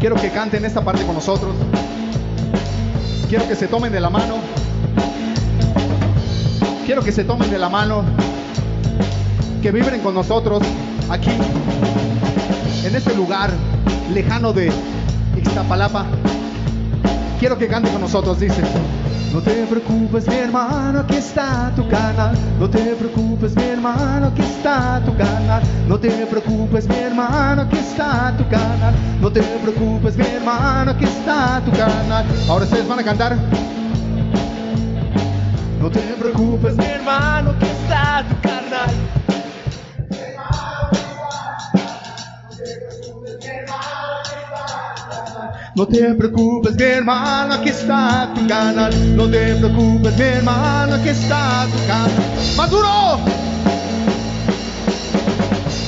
quiero 0.00 0.16
que 0.16 0.30
canten 0.30 0.64
esta 0.64 0.82
parte 0.82 1.04
con 1.04 1.14
nosotros. 1.14 1.54
Quiero 3.28 3.46
que 3.46 3.54
se 3.54 3.68
tomen 3.68 3.92
de 3.92 4.00
la 4.00 4.10
mano. 4.10 4.38
Quiero 6.86 7.02
que 7.04 7.12
se 7.12 7.22
tomen 7.22 7.50
de 7.50 7.58
la 7.58 7.68
mano. 7.68 8.02
Que 9.62 9.70
vibren 9.70 10.00
con 10.00 10.14
nosotros 10.14 10.62
aquí, 11.10 11.30
en 12.82 12.96
este 12.96 13.14
lugar 13.14 13.50
lejano 14.14 14.54
de 14.54 14.72
Ixtapalapa. 15.36 16.06
Quiero 17.38 17.58
que 17.58 17.68
canten 17.68 17.92
con 17.92 18.00
nosotros, 18.00 18.40
dice. 18.40 18.62
No 19.32 19.40
te 19.40 19.64
preocupes, 19.66 20.26
mi 20.26 20.34
hermano, 20.34 21.00
aquí 21.00 21.16
está 21.16 21.72
tu 21.76 21.88
canal. 21.88 22.36
No 22.58 22.68
te 22.68 22.80
preocupes, 22.96 23.54
mi 23.54 23.62
hermano, 23.62 24.26
aquí 24.26 24.42
está 24.42 25.00
tu 25.06 25.16
canal. 25.16 25.62
No 25.86 25.98
te 25.98 26.10
preocupes, 26.26 26.88
mi 26.88 26.96
hermano, 26.96 27.62
aquí 27.62 27.78
está 27.78 28.34
tu 28.36 28.48
canal. 28.48 28.92
No 29.20 29.30
te 29.30 29.40
preocupes, 29.40 30.16
mi 30.16 30.26
hermano, 30.26 30.90
aquí 30.90 31.04
está 31.04 31.62
tu 31.64 31.70
canal. 31.70 32.24
Ahora 32.48 32.64
ustedes 32.64 32.88
van 32.88 32.98
a 32.98 33.04
cantar. 33.04 33.36
No 35.80 35.88
te 35.90 36.00
preocupes, 36.18 36.76
mi 36.76 36.84
hermano, 36.84 37.50
aquí 37.50 37.66
está 37.66 38.24
tu 38.28 38.34
canal. 38.40 38.90
No 45.76 45.86
te 45.86 46.14
preocupes, 46.14 46.59
mi 46.80 46.86
hermano, 46.86 47.54
aquí 47.54 47.68
está 47.68 48.32
tu 48.34 48.46
canal. 48.46 48.90
No 49.14 49.28
te 49.28 49.54
preocupes, 49.56 50.16
mi 50.16 50.24
hermano, 50.24 50.94
aquí 50.94 51.10
está 51.10 51.66
tu 51.70 51.86
canal. 51.86 52.10
¡Más 52.56 52.70
duro! 52.70 53.18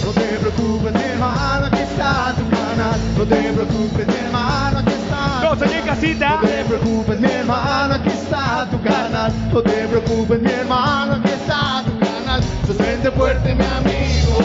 No 0.04 0.12
te 0.12 0.26
preocupes, 0.38 0.92
mi 0.92 1.02
hermano, 1.02 1.66
aquí 1.66 1.80
está 1.80 2.34
tu 2.36 2.44
canal. 2.50 3.00
No 3.16 3.24
te 3.24 3.36
preocupes, 3.36 4.06
mi 4.06 4.14
hermano, 4.26 4.78
aquí 4.80 4.92
está. 4.92 5.40
Todos 5.40 5.62
allí 5.62 5.74
en 5.78 5.86
casita. 5.86 6.38
No 6.42 6.48
te 6.48 6.64
preocupes, 6.64 7.20
mi 7.20 7.28
hermano, 7.30 7.94
aquí 7.94 8.08
está 8.10 8.68
tu 8.70 8.82
canal. 8.82 9.32
No 9.50 9.62
te 9.62 9.88
preocupes, 9.88 10.42
mi 10.42 10.50
hermano, 10.50 11.14
aquí 11.14 11.30
está 11.30 11.82
tu 11.86 11.98
canal. 12.00 12.42
Sostente 12.66 13.10
fuerte, 13.12 13.54
mi 13.54 13.64
amigo, 13.64 14.44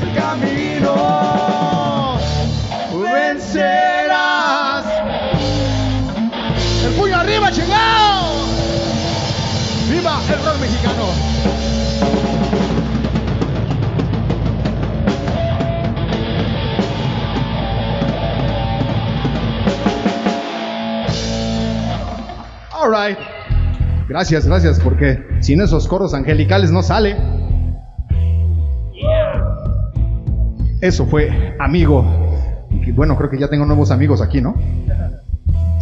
el 0.00 0.14
camino 0.14 1.42
vencerás 2.94 4.71
arriba, 7.32 7.50
llegado. 7.50 8.46
Viva 9.90 10.20
el 10.28 10.44
rock 10.44 10.60
mexicano. 10.60 11.04
All 22.72 22.90
right. 22.90 23.18
Gracias, 24.08 24.46
gracias, 24.46 24.80
porque 24.80 25.24
sin 25.40 25.60
esos 25.62 25.88
coros 25.88 26.12
angelicales 26.14 26.70
no 26.70 26.82
sale. 26.82 27.16
Eso 30.80 31.06
fue, 31.06 31.56
amigo. 31.60 32.04
Bueno, 32.94 33.16
creo 33.16 33.30
que 33.30 33.38
ya 33.38 33.48
tengo 33.48 33.64
nuevos 33.64 33.90
amigos 33.90 34.20
aquí, 34.20 34.40
¿no? 34.40 34.56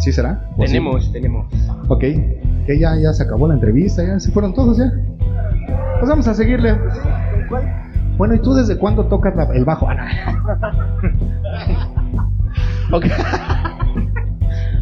¿Sí 0.01 0.11
será? 0.11 0.49
Tenemos, 0.57 1.11
tenemos. 1.11 1.45
Ok, 1.87 1.99
que 2.01 2.79
ya, 2.79 2.95
ya 2.97 3.13
se 3.13 3.23
acabó 3.23 3.47
la 3.47 3.53
entrevista, 3.55 4.03
ya 4.03 4.19
se 4.19 4.31
fueron 4.31 4.53
todos 4.53 4.77
ya. 4.77 4.91
Pues 5.99 6.09
vamos 6.09 6.27
a 6.27 6.33
seguirle. 6.33 6.75
Bueno, 8.17 8.35
¿y 8.35 8.39
tú 8.39 8.53
desde 8.53 8.77
cuándo 8.77 9.05
tocas 9.05 9.35
la- 9.35 9.53
el 9.53 9.63
bajo? 9.65 9.87
Ah, 9.89 9.95
no. 9.95 10.01
Ok. 12.97 13.05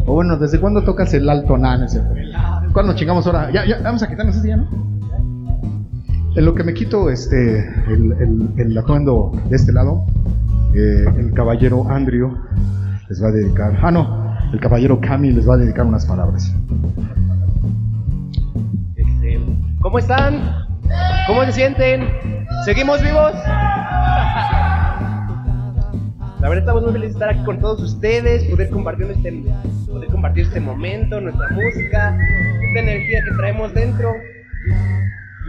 o 0.08 0.14
bueno, 0.16 0.38
¿desde 0.38 0.60
cuándo 0.60 0.84
tocas 0.84 1.14
el 1.14 1.30
alto? 1.30 1.58
No 1.58 1.88
sé. 1.88 2.02
¿Cuándo 2.74 2.96
chingamos 2.96 3.28
ahora? 3.28 3.52
Ya, 3.52 3.66
ya, 3.66 3.80
vamos 3.84 4.02
a 4.02 4.08
quitarnos 4.10 4.36
ese 4.36 4.48
ya, 4.50 4.58
¿no? 4.58 4.68
En 6.36 6.46
lo 6.46 6.56
que 6.56 6.64
me 6.64 6.74
quito 6.74 7.10
este, 7.10 7.60
el, 7.88 8.14
el, 8.14 8.50
el 8.58 8.78
atuendo 8.78 9.32
de 9.50 9.56
este 9.56 9.72
lado, 9.74 10.06
eh, 10.74 11.06
el 11.18 11.34
caballero 11.34 11.88
Andrew 11.90 12.36
les 13.10 13.22
va 13.24 13.28
a 13.28 13.32
dedicar. 13.32 13.78
Ah, 13.82 13.92
no, 13.92 14.29
el 14.52 14.60
caballero 14.60 15.00
Cami 15.00 15.32
les 15.32 15.48
va 15.48 15.56
a 15.56 15.58
dedicar 15.58 15.86
unas 15.86 16.06
palabras. 16.06 16.54
Este, 18.96 19.40
¿Cómo 19.82 20.00
están? 20.00 20.42
¿Cómo 21.28 21.46
se 21.46 21.52
sienten? 21.52 22.08
¿Seguimos 22.66 23.02
vivos? 23.02 23.34
La 26.42 26.48
verdad 26.48 26.60
estamos 26.60 26.84
muy 26.84 26.94
felices 26.94 27.16
de 27.16 27.20
estar 27.20 27.30
aquí 27.30 27.44
con 27.44 27.60
todos 27.60 27.82
ustedes, 27.82 28.46
poder 28.46 28.70
compartir 28.70 29.08
este, 29.12 29.44
poder 29.88 30.10
compartir 30.10 30.46
este 30.46 30.62
momento, 30.62 31.20
nuestra 31.20 31.50
música, 31.50 32.18
esta 32.64 32.80
energía 32.80 33.20
que 33.26 33.36
traemos 33.38 33.74
dentro. 33.74 34.14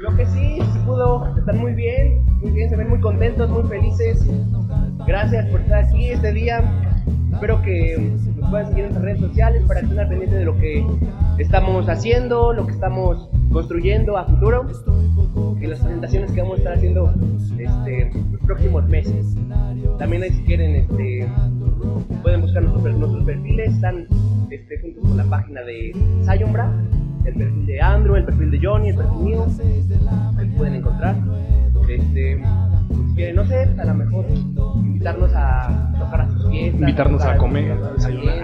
Lo 0.02 0.16
que 0.16 0.27
sí, 0.27 0.59
se 0.72 0.81
pudo, 0.81 1.36
están 1.39 1.59
muy 1.59 1.74
bien, 1.74 2.24
muy 2.40 2.51
bien, 2.51 2.68
se 2.68 2.77
ven 2.77 2.89
muy 2.89 3.01
contentos, 3.01 3.48
muy 3.51 3.62
felices. 3.68 4.27
Gracias 5.06 5.47
por 5.47 5.60
estar 5.60 5.85
aquí 5.85 6.10
este 6.10 6.32
día. 6.32 6.89
Espero 7.32 7.62
que 7.62 8.12
nos 8.36 8.51
puedan 8.51 8.69
seguir 8.69 8.85
en 8.85 8.93
nuestras 8.93 9.05
redes 9.05 9.20
sociales 9.20 9.62
para 9.66 9.81
que 9.81 9.98
al 9.98 10.09
pendiente 10.09 10.36
de 10.36 10.44
lo 10.44 10.57
que 10.59 10.86
estamos 11.39 11.89
haciendo, 11.89 12.52
lo 12.52 12.66
que 12.66 12.73
estamos 12.73 13.28
construyendo 13.52 14.16
a 14.16 14.24
futuro 14.24 14.66
y 15.61 15.66
las 15.66 15.81
presentaciones 15.81 16.32
que 16.32 16.43
vamos 16.43 16.57
a 16.57 16.59
estar 16.59 16.73
haciendo 16.74 17.15
este, 17.59 18.11
los 18.32 18.40
próximos 18.43 18.89
meses. 18.89 19.36
También 19.98 20.23
ahí 20.23 20.31
si 20.31 20.43
quieren 20.43 20.74
este, 20.74 21.28
pueden 22.23 22.40
buscar 22.43 22.62
nuestros, 22.62 22.98
nuestros 22.98 23.24
perfiles, 23.24 23.74
están 23.74 24.07
este, 24.51 24.81
juntos 24.81 25.05
con 25.05 25.16
la 25.16 25.24
página 25.24 25.62
de 25.62 25.93
Sayombra, 26.24 26.73
el 27.24 27.35
perfil 27.35 27.66
de 27.66 27.81
Andrew, 27.81 28.16
el 28.16 28.24
perfil 28.24 28.51
de 28.51 28.61
Johnny, 28.62 28.89
el 28.90 28.97
perfil 28.97 29.19
mío, 29.19 29.47
ahí 30.39 30.47
pueden 30.57 30.74
encontrar. 30.77 31.16
Este, 31.89 32.40
no 33.34 33.44
sé, 33.47 33.68
a 33.78 33.84
lo 33.84 33.94
mejor 33.94 34.26
invitarnos 34.30 35.30
a 35.34 35.92
tocar 35.98 36.22
a 36.22 36.28
sus 36.28 36.48
fiestas, 36.51 36.80
Invitarnos 36.80 37.22
a 37.22 37.36
comer, 37.36 37.72
a 37.72 37.92
desayunar. 37.92 38.42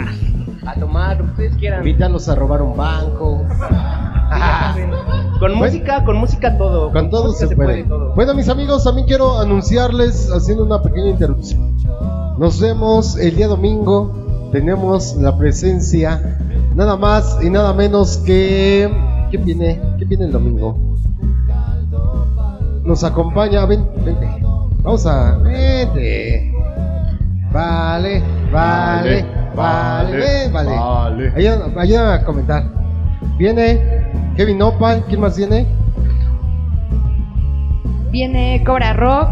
a 0.67 0.75
tomar, 0.75 1.19
lo 1.19 1.25
que 1.25 1.31
ustedes 1.31 1.57
quieran. 1.57 1.81
Invítalos 1.81 2.29
a 2.29 2.35
robar 2.35 2.63
un 2.63 2.77
banco. 2.77 3.45
Con 5.39 5.55
música, 5.55 6.03
con 6.05 6.17
música 6.17 6.57
todo. 6.57 6.91
Con 6.93 7.11
todo 7.11 7.33
se 7.33 7.55
puede. 7.55 7.85
todo. 7.85 8.15
Bueno, 8.15 8.35
mis 8.35 8.49
amigos, 8.49 8.85
también 8.85 9.07
quiero 9.07 9.39
anunciarles, 9.39 10.31
haciendo 10.33 10.65
una 10.65 10.83
pequeña 10.83 11.11
interrupción. 11.11 11.77
Nos 12.39 12.61
vemos 12.61 13.17
el 13.19 13.37
día 13.37 13.47
domingo. 13.47 14.49
Tenemos 14.53 15.17
la 15.17 15.37
presencia, 15.37 16.39
nada 16.75 16.97
más 16.97 17.39
y 17.43 17.51
nada 17.51 17.75
menos 17.75 18.17
que. 18.19 18.91
¿Qué 19.31 19.37
viene? 19.37 19.81
¿Qué 19.99 20.05
viene 20.07 20.25
el 20.25 20.33
domingo? 20.33 20.79
Nos 22.85 23.05
acompaña. 23.05 23.67
Ven, 23.67 23.87
vente. 24.05 24.27
Vamos 24.87 25.05
a. 25.05 25.37
Vente. 25.39 26.53
Vale, 27.51 28.23
vale, 28.53 29.27
vale, 29.53 30.17
ven, 30.17 30.53
vale. 30.53 30.71
vale. 30.71 31.33
Ayúdame, 31.35 31.81
ayúdame 31.81 32.13
a 32.13 32.25
comentar. 32.25 32.65
Viene 33.37 33.81
Kevin 34.37 34.63
Opal, 34.63 35.03
¿quién 35.09 35.23
más 35.23 35.37
viene? 35.37 35.67
Viene 38.13 38.63
Cobra 38.65 38.93
Rock, 38.93 39.31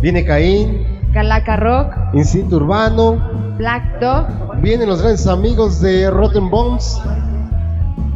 Viene 0.00 0.24
Caín, 0.24 0.84
Calaca 1.12 1.56
Rock, 1.56 1.94
Instinto 2.14 2.56
Urbano, 2.56 3.54
Black 3.58 4.00
Dog, 4.00 4.60
vienen 4.62 4.88
los 4.88 5.00
grandes 5.00 5.28
amigos 5.28 5.80
de 5.80 6.10
Rotten 6.10 6.50
Bones, 6.50 7.00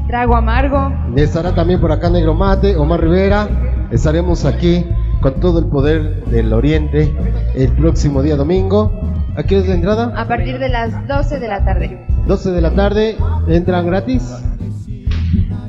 Trago 0.09 0.35
Amargo, 0.35 0.93
estará 1.15 1.55
también 1.55 1.81
por 1.81 1.93
acá 1.93 2.11
Negro 2.11 2.35
Mate, 2.35 2.77
Omar 2.77 3.03
Rivera, 3.03 3.49
estaremos 3.93 4.45
aquí 4.45 4.85
con 5.21 5.41
todo 5.41 5.59
el 5.59 5.67
poder 5.67 6.25
del 6.27 6.53
Oriente 6.53 7.15
el 7.55 7.73
próximo 7.73 8.23
día 8.23 8.37
domingo. 8.37 8.93
¿A 9.37 9.43
qué 9.43 9.59
es 9.59 9.69
la 9.69 9.75
entrada? 9.75 10.13
a 10.17 10.27
partir 10.29 10.59
de 10.59 10.69
las 10.69 11.07
12 11.07 11.39
de 11.39 11.49
la 11.49 11.65
tarde. 11.65 12.07
12 12.27 12.51
de 12.53 12.61
la 12.61 12.71
tarde, 12.75 13.17
entran 13.49 13.87
gratis. 13.87 14.33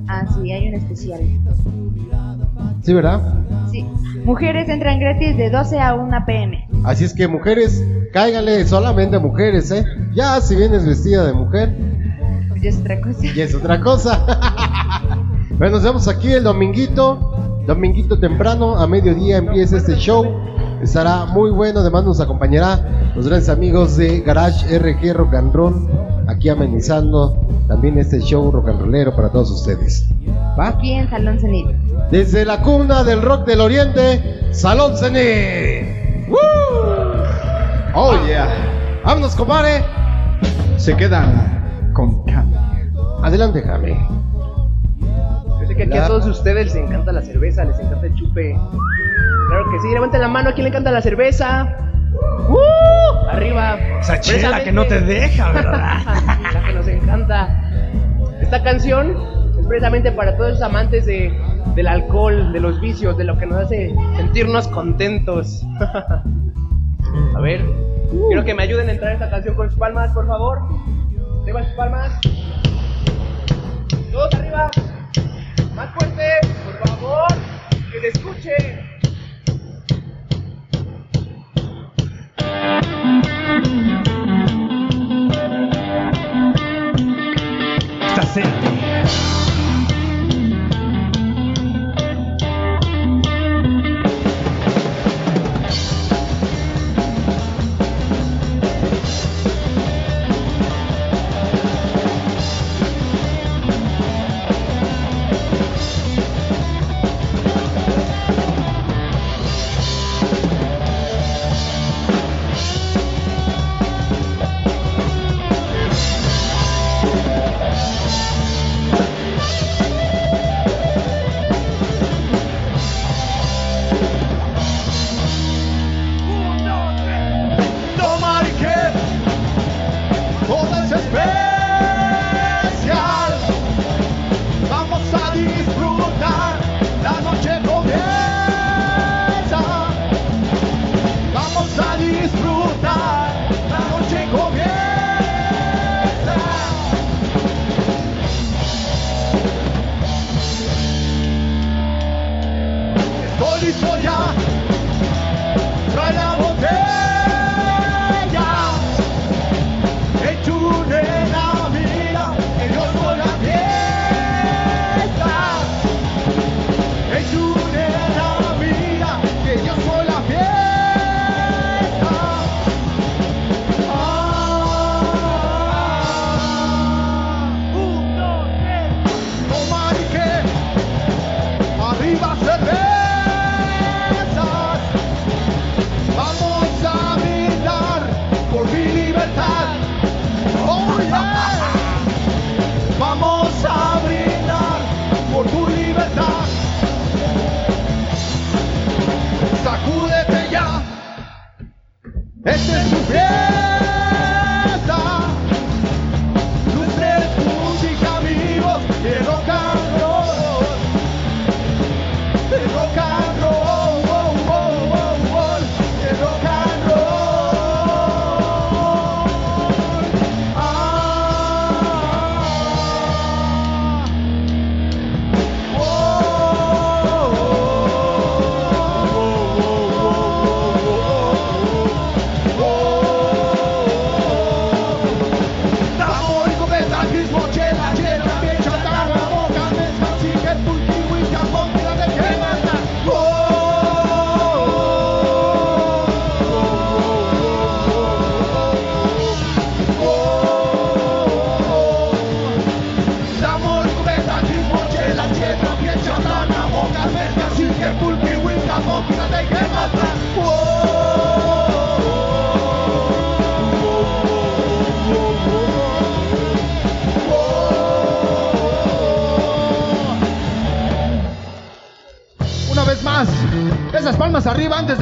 Ah, 0.07 0.26
sí, 0.34 0.52
hay 0.52 0.69
un 0.69 0.76
especial. 0.76 1.19
Sí, 2.82 2.94
¿verdad? 2.94 3.22
Sí. 3.72 3.86
Mujeres 4.24 4.69
entran 4.69 4.99
gratis 4.99 5.36
de 5.36 5.49
12 5.49 5.80
a 5.80 5.94
1 5.95 6.26
pm. 6.26 6.68
Así 6.86 7.03
es 7.03 7.14
que 7.14 7.28
mujeres, 7.28 7.84
cáiganle 8.14 8.65
solamente 8.65 9.19
mujeres, 9.19 9.69
¿eh? 9.72 9.84
Ya 10.14 10.40
si 10.40 10.56
vienes 10.56 10.86
vestida 10.86 11.26
de 11.26 11.34
mujer, 11.34 11.76
Pues 12.49 12.61
ya 12.61 12.69
es 12.69 12.78
otra 12.80 13.02
cosa. 13.02 13.26
y 13.26 13.41
es 13.41 13.53
otra 13.56 13.82
cosa. 13.82 14.26
bueno, 15.57 15.76
nos 15.76 15.84
vemos 15.84 16.07
aquí 16.07 16.32
el 16.32 16.44
dominguito, 16.44 17.36
dominguito 17.68 18.18
temprano, 18.18 18.77
a 18.77 18.88
mediodía 18.88 19.38
empieza 19.38 19.77
este 19.77 19.95
show. 19.95 20.26
Estará 20.81 21.26
muy 21.26 21.52
bueno, 21.52 21.81
además 21.81 22.06
nos 22.06 22.22
acompañará 22.22 23.11
los 23.15 23.27
grandes 23.27 23.49
amigos 23.49 23.98
de 23.98 24.22
Garage 24.22 24.80
RG 24.80 25.14
Rock 25.14 25.34
and 25.35 25.53
Roll, 25.53 25.89
aquí 26.27 26.49
amenizando 26.49 27.38
también 27.68 27.98
este 27.98 28.19
show 28.22 28.49
rock 28.52 28.69
and 28.69 28.81
rollero 28.81 29.15
para 29.15 29.30
todos 29.30 29.52
ustedes. 29.52 30.07
¿Va? 30.57 30.69
Aquí 30.69 30.94
en 30.94 31.10
Salón 31.10 31.39
Cenit. 31.39 31.68
Desde 32.10 32.45
la 32.45 32.61
cuna 32.61 33.03
del 33.03 33.22
rock 33.22 33.45
del 33.45 33.60
oriente, 33.60 34.53
Salón 34.53 34.95
Cenit. 34.95 36.30
¡Woo! 36.30 36.38
Oh, 37.95 38.14
yeah. 38.27 38.48
Vámonos, 39.03 39.35
compadre. 39.35 39.84
Se 40.77 40.95
quedan 40.95 41.91
con 41.94 42.23
Cami. 42.26 42.56
Adelante, 43.23 43.61
Jaime. 43.61 43.98
Que 45.77 45.83
aquí 45.83 45.97
a 45.97 46.07
todos 46.07 46.25
ustedes 46.25 46.65
les 46.65 46.75
encanta 46.75 47.11
la 47.11 47.21
cerveza, 47.21 47.63
les 47.63 47.79
encanta 47.79 48.07
el 48.07 48.15
chupe. 48.15 48.57
Claro 49.47 49.71
que 49.71 49.79
sí, 49.79 49.93
levanten 49.93 50.21
la 50.21 50.27
mano 50.27 50.49
a 50.49 50.53
quien 50.53 50.63
le 50.63 50.69
encanta 50.69 50.89
la 50.89 51.01
cerveza. 51.01 51.77
¡Uh! 52.49 53.29
Arriba. 53.29 53.77
Esa 53.99 54.19
chela 54.19 54.63
que 54.63 54.71
no 54.71 54.85
te 54.85 54.99
deja, 55.01 55.51
¿verdad? 55.51 55.99
la 56.53 56.63
que 56.65 56.73
nos 56.73 56.87
encanta. 56.87 57.69
Esta 58.41 58.63
canción 58.63 59.15
es 59.59 59.67
precisamente 59.67 60.11
para 60.11 60.35
todos 60.35 60.53
esos 60.53 60.63
amantes 60.63 61.05
de, 61.05 61.31
del 61.75 61.87
alcohol, 61.87 62.51
de 62.53 62.59
los 62.59 62.81
vicios, 62.81 63.15
de 63.15 63.25
lo 63.25 63.37
que 63.37 63.45
nos 63.45 63.65
hace 63.65 63.93
sentirnos 64.15 64.67
contentos. 64.69 65.63
a 65.79 67.39
ver, 67.39 67.63
quiero 68.29 68.43
que 68.43 68.55
me 68.55 68.63
ayuden 68.63 68.89
a 68.89 68.93
entrar 68.93 69.13
esta 69.13 69.29
canción 69.29 69.53
con 69.53 69.69
sus 69.69 69.77
palmas, 69.77 70.11
por 70.11 70.25
favor. 70.25 70.59
Arriba 71.43 71.63
sus 71.63 71.73
palmas. 71.73 72.19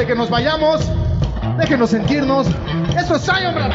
De 0.06 0.14
que 0.14 0.16
nos 0.16 0.30
vayamos. 0.30 0.82
Déjenos 1.58 1.90
sentirnos. 1.90 2.48
Eso 2.98 3.16
es. 3.16 3.28
L'amor 3.28 3.72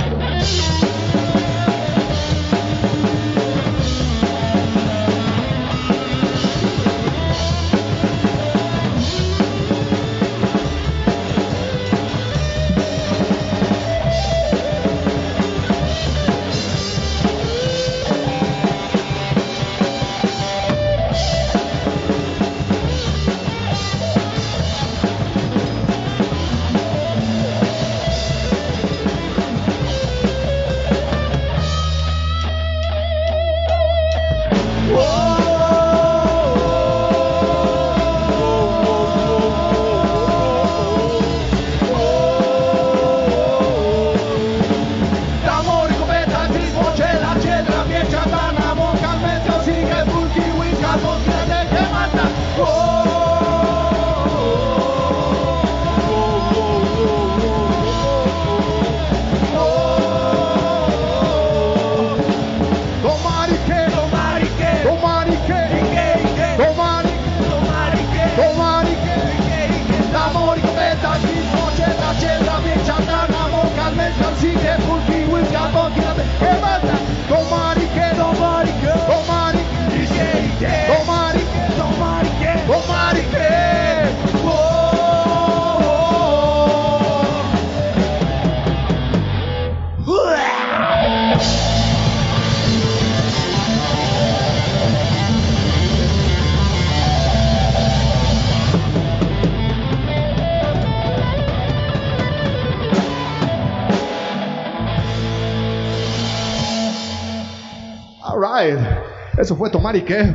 eso 109.40 109.56
fue 109.56 109.70
tomar 109.70 109.96
y 109.96 110.02
qué. 110.02 110.34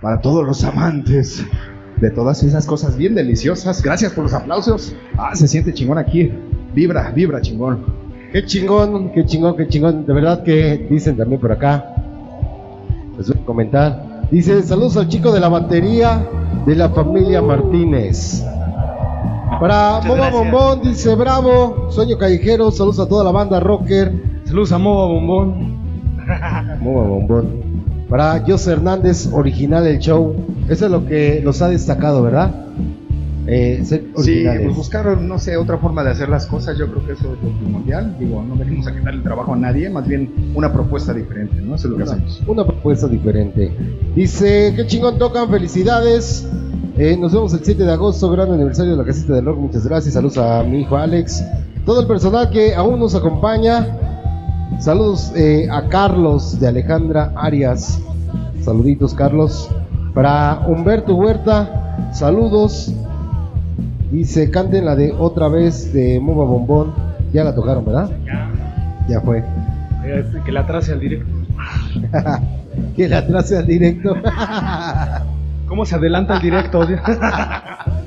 Para 0.00 0.20
todos 0.20 0.44
los 0.44 0.64
amantes 0.64 1.44
de 1.96 2.10
todas 2.10 2.42
esas 2.42 2.66
cosas 2.66 2.96
bien 2.96 3.14
deliciosas. 3.14 3.82
Gracias 3.82 4.12
por 4.12 4.24
los 4.24 4.34
aplausos. 4.34 4.94
Ah, 5.16 5.34
se 5.34 5.46
siente 5.46 5.72
chingón 5.72 5.98
aquí. 5.98 6.32
Vibra, 6.74 7.10
vibra 7.10 7.40
chingón. 7.40 7.84
Qué 8.32 8.44
chingón, 8.44 9.12
qué 9.12 9.24
chingón, 9.24 9.56
qué 9.56 9.68
chingón. 9.68 10.06
De 10.06 10.12
verdad 10.12 10.42
que 10.42 10.86
dicen 10.90 11.16
también 11.16 11.40
por 11.40 11.52
acá. 11.52 11.94
Les 13.16 13.28
voy 13.28 13.38
a 13.40 13.46
comentar. 13.46 14.12
Dice, 14.30 14.62
saludos 14.62 14.96
al 14.96 15.08
chico 15.08 15.30
de 15.30 15.40
la 15.40 15.48
batería 15.48 16.26
de 16.66 16.74
la 16.74 16.88
familia 16.88 17.42
Martínez. 17.42 18.42
Para 19.60 20.00
Moba. 20.00 20.30
Bombón, 20.30 20.82
dice 20.82 21.14
bravo, 21.14 21.90
sueño 21.90 22.18
callejero, 22.18 22.70
saludos 22.70 22.98
a 22.98 23.08
toda 23.08 23.22
la 23.22 23.30
banda 23.30 23.60
rocker. 23.60 24.12
Saludos 24.44 24.72
a 24.72 24.78
Moba 24.78 25.06
Bombón. 25.06 25.78
Moba 26.80 27.02
Bombón. 27.06 27.61
Para 28.12 28.44
José 28.46 28.72
Hernández, 28.72 29.30
original 29.32 29.86
el 29.86 29.98
show. 29.98 30.36
Eso 30.68 30.84
es 30.84 30.90
lo 30.90 31.06
que 31.06 31.40
los 31.42 31.62
ha 31.62 31.70
destacado, 31.70 32.22
¿verdad? 32.22 32.54
Eh, 33.46 33.80
ser 33.86 34.04
Sí, 34.18 34.44
pues 34.44 34.76
buscaron, 34.76 35.26
no 35.26 35.38
sé, 35.38 35.56
otra 35.56 35.78
forma 35.78 36.04
de 36.04 36.10
hacer 36.10 36.28
las 36.28 36.46
cosas. 36.46 36.76
Yo 36.76 36.88
creo 36.90 37.06
que 37.06 37.12
eso 37.12 37.32
es 37.32 37.42
lo 37.42 37.58
primordial. 37.58 38.14
Digo, 38.18 38.42
no 38.42 38.54
venimos 38.54 38.86
a 38.86 38.92
quitarle 38.92 39.16
el 39.16 39.22
trabajo 39.22 39.54
a 39.54 39.56
nadie, 39.56 39.88
más 39.88 40.06
bien 40.06 40.52
una 40.54 40.70
propuesta 40.70 41.14
diferente, 41.14 41.56
¿no? 41.62 41.74
Eso 41.74 41.86
es 41.86 41.90
lo 41.92 41.96
que 41.96 42.02
hacemos. 42.02 42.42
Una 42.46 42.66
propuesta 42.66 43.08
diferente. 43.08 43.74
Dice, 44.14 44.74
qué 44.76 44.86
chingón 44.86 45.18
tocan, 45.18 45.48
felicidades. 45.48 46.46
Eh, 46.98 47.16
nos 47.16 47.32
vemos 47.32 47.54
el 47.54 47.64
7 47.64 47.82
de 47.82 47.92
agosto, 47.92 48.30
gran 48.30 48.52
aniversario 48.52 48.92
de 48.92 48.98
la 48.98 49.04
casita 49.06 49.32
del 49.32 49.46
rock. 49.46 49.58
Muchas 49.58 49.86
gracias. 49.86 50.12
Saludos 50.12 50.36
a 50.36 50.62
mi 50.64 50.82
hijo 50.82 50.98
Alex. 50.98 51.42
Todo 51.86 52.02
el 52.02 52.06
personal 52.06 52.50
que 52.50 52.74
aún 52.74 53.00
nos 53.00 53.14
acompaña. 53.14 54.11
Saludos 54.80 55.32
eh, 55.36 55.68
a 55.70 55.88
Carlos 55.88 56.58
de 56.58 56.68
Alejandra 56.68 57.32
Arias. 57.36 58.00
Saluditos, 58.62 59.14
Carlos. 59.14 59.70
Para 60.14 60.60
Humberto 60.66 61.14
Huerta, 61.14 62.10
saludos. 62.12 62.92
Dice, 64.10 64.50
canten 64.50 64.84
la 64.84 64.94
de 64.96 65.12
otra 65.12 65.48
vez 65.48 65.92
de 65.92 66.20
Moba 66.20 66.44
Bombón. 66.44 66.92
Ya 67.32 67.44
la 67.44 67.54
tocaron, 67.54 67.84
¿verdad? 67.84 68.10
Ya 69.08 69.20
fue. 69.20 69.42
Eh, 70.04 70.24
Que 70.44 70.52
la 70.52 70.60
atrase 70.60 70.92
al 70.92 71.00
directo. 71.00 71.32
que 72.96 73.08
la 73.08 73.18
atrase 73.18 73.56
al 73.56 73.66
directo. 73.66 74.14
¿Cómo 75.66 75.86
se 75.86 75.94
adelanta 75.94 76.34
el 76.36 76.42
directo? 76.42 76.86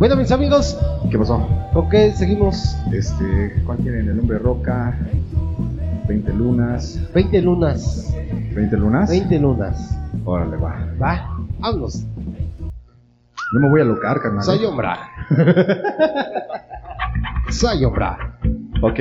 bueno, 0.00 0.16
mis 0.16 0.32
amigos, 0.32 0.78
¿Qué 1.10 1.18
pasó? 1.18 1.46
¿con 1.74 1.90
qué 1.90 2.10
seguimos? 2.12 2.74
Este, 2.90 3.62
¿cuál 3.66 3.76
tienen? 3.78 4.08
El 4.08 4.18
hombre 4.18 4.38
roca, 4.38 4.96
20 6.08 6.32
lunas. 6.32 6.98
20 7.14 7.42
lunas. 7.42 8.14
¿20 8.54 8.70
lunas? 8.78 9.10
20 9.10 9.38
lunas. 9.38 9.98
Órale, 10.24 10.56
va. 10.56 10.86
Va, 11.00 11.36
vámonos. 11.58 12.02
No 13.52 13.60
me 13.60 13.68
voy 13.68 13.82
a 13.82 13.84
locar, 13.84 14.22
carnal. 14.22 14.40
¿eh? 14.40 14.46
Sayombra. 14.46 14.98
Sayombra. 17.50 18.38
Ok. 18.80 19.00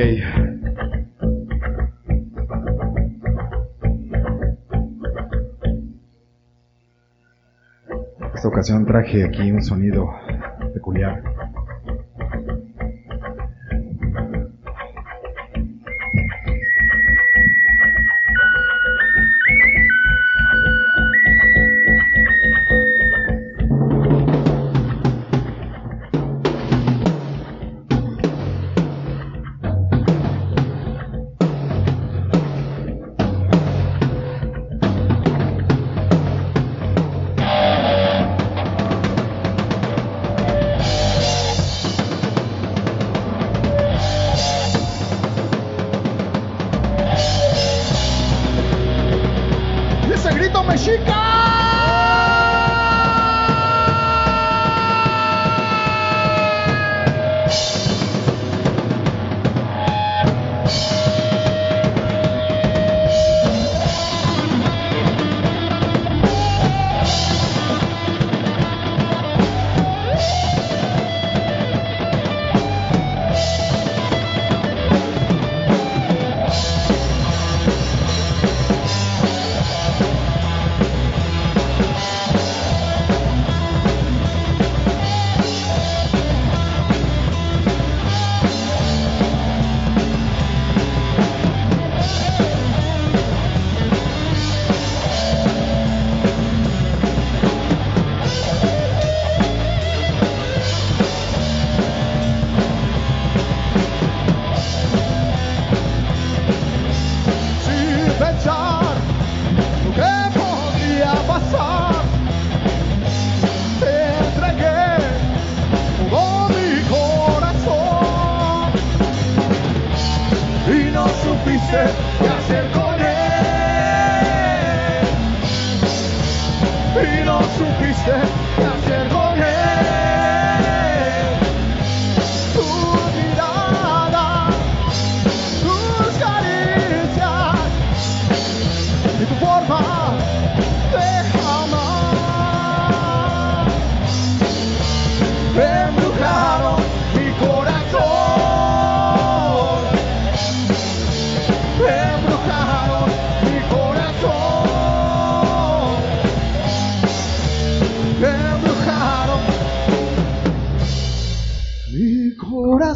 Esta 8.35 8.47
ocasión 8.49 8.85
traje 8.85 9.23
aquí 9.23 9.49
un 9.49 9.63
sonido 9.63 10.09
peculiar. 10.90 11.39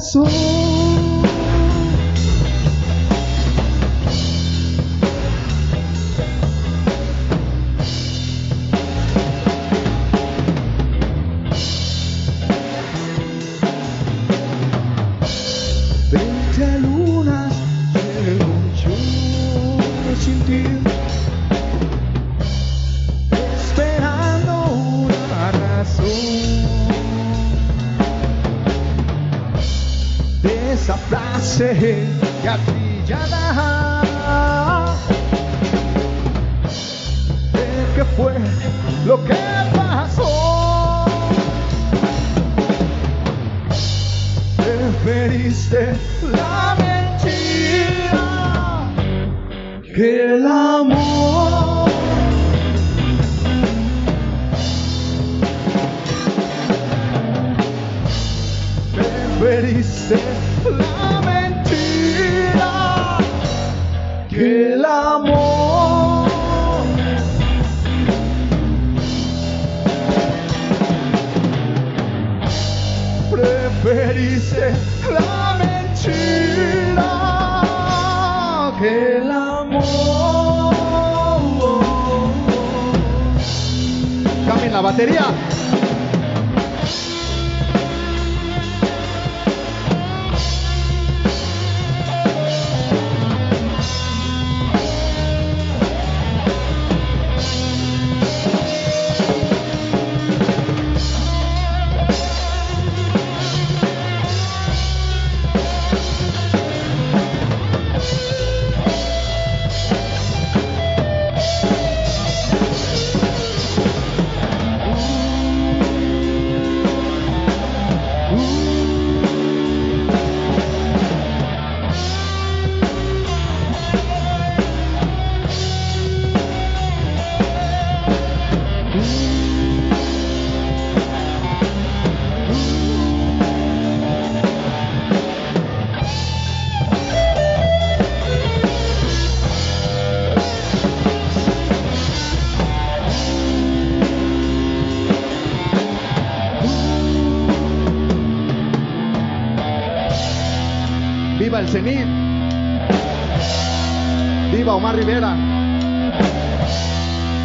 Corazón 0.04 0.73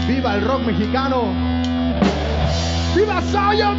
Viva 0.07 0.35
el 0.37 0.43
rock 0.43 0.65
mexicano. 0.65 1.35
Viva 2.95 3.21
Zion 3.21 3.78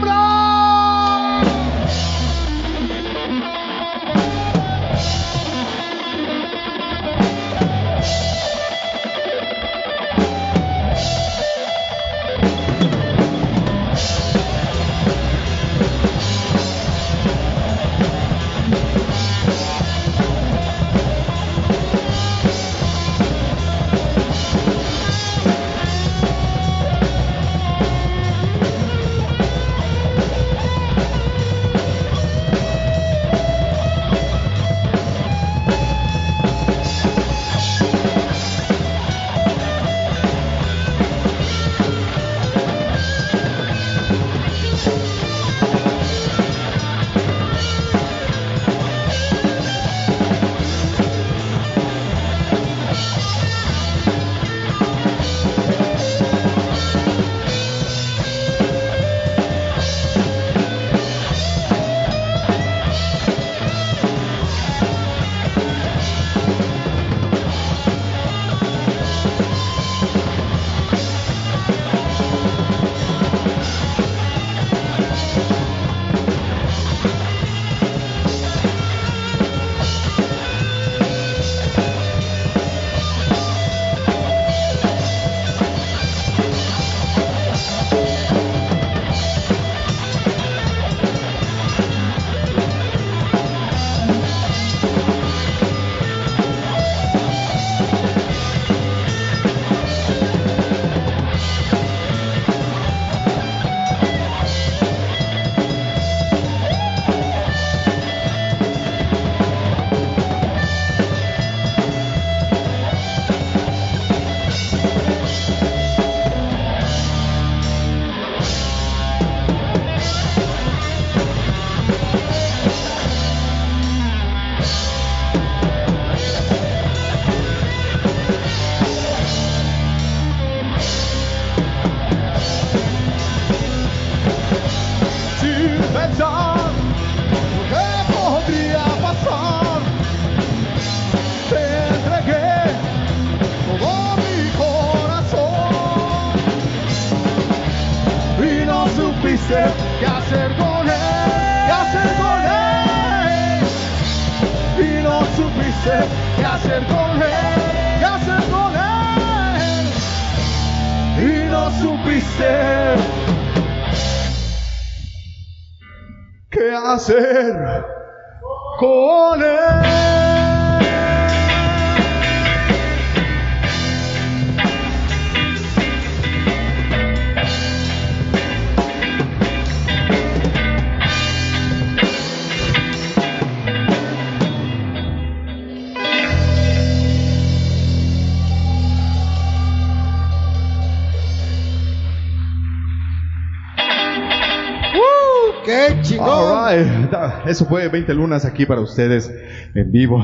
Eso 197.50 197.66
fue 197.66 197.88
20 197.88 198.14
lunas 198.14 198.46
aquí 198.46 198.68
para 198.68 198.80
ustedes 198.80 199.34
en 199.74 199.92
vivo. 199.92 200.24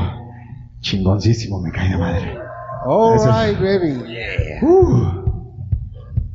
Chingoncísimo, 0.80 1.60
me 1.60 1.72
cae 1.72 1.90
de 1.90 1.98
madre. 1.98 2.38
All 2.86 3.18
right, 3.18 3.60
baby. 3.60 4.04
Uh. 4.62 5.26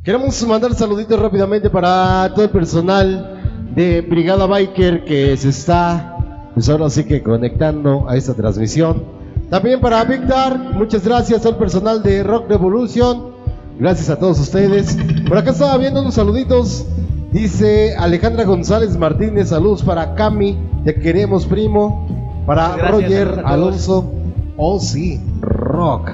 Queremos 0.03 0.45
mandar 0.45 0.73
saluditos 0.73 1.17
rápidamente 1.17 1.69
para 1.69 2.29
todo 2.35 2.43
el 2.43 2.51
personal 2.51 3.69
de 3.73 4.01
Brigada 4.01 4.45
Biker 4.47 5.05
que 5.05 5.37
se 5.37 5.47
está, 5.47 6.17
pues 6.53 6.67
ahora 6.67 6.89
sí 6.89 7.05
que 7.05 7.23
conectando 7.23 8.09
a 8.09 8.17
esta 8.17 8.33
transmisión. 8.33 9.05
También 9.49 9.79
para 9.79 10.03
Big 10.03 10.27
Dark, 10.27 10.59
muchas 10.73 11.05
gracias 11.05 11.45
al 11.45 11.55
personal 11.55 12.03
de 12.03 12.21
Rock 12.21 12.49
Revolution. 12.49 13.31
Gracias 13.79 14.09
a 14.09 14.19
todos 14.19 14.41
ustedes. 14.41 14.97
Por 15.25 15.37
acá 15.37 15.51
estaba 15.51 15.77
viendo 15.77 16.01
unos 16.01 16.15
saluditos. 16.15 16.85
Dice 17.31 17.95
Alejandra 17.95 18.43
González 18.43 18.97
Martínez, 18.97 19.47
saludos 19.47 19.83
para 19.83 20.15
Cami, 20.15 20.57
te 20.83 20.95
queremos 20.95 21.45
primo. 21.45 22.07
Para 22.45 22.75
gracias, 22.75 22.91
Roger. 22.91 23.41
Alonso, 23.45 24.11
oh 24.57 24.79
sí, 24.79 25.19
rock. 25.41 26.11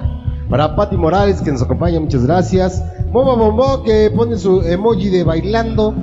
Para 0.50 0.76
Patti 0.76 0.98
Morales 0.98 1.42
que 1.42 1.52
nos 1.52 1.62
acompaña, 1.62 2.00
muchas 2.00 2.26
gracias. 2.26 2.84
Momo 3.12 3.36
Bombo 3.36 3.84
que 3.84 4.12
pone 4.16 4.38
su 4.38 4.62
emoji 4.62 5.10
de 5.10 5.24
bailando. 5.24 5.96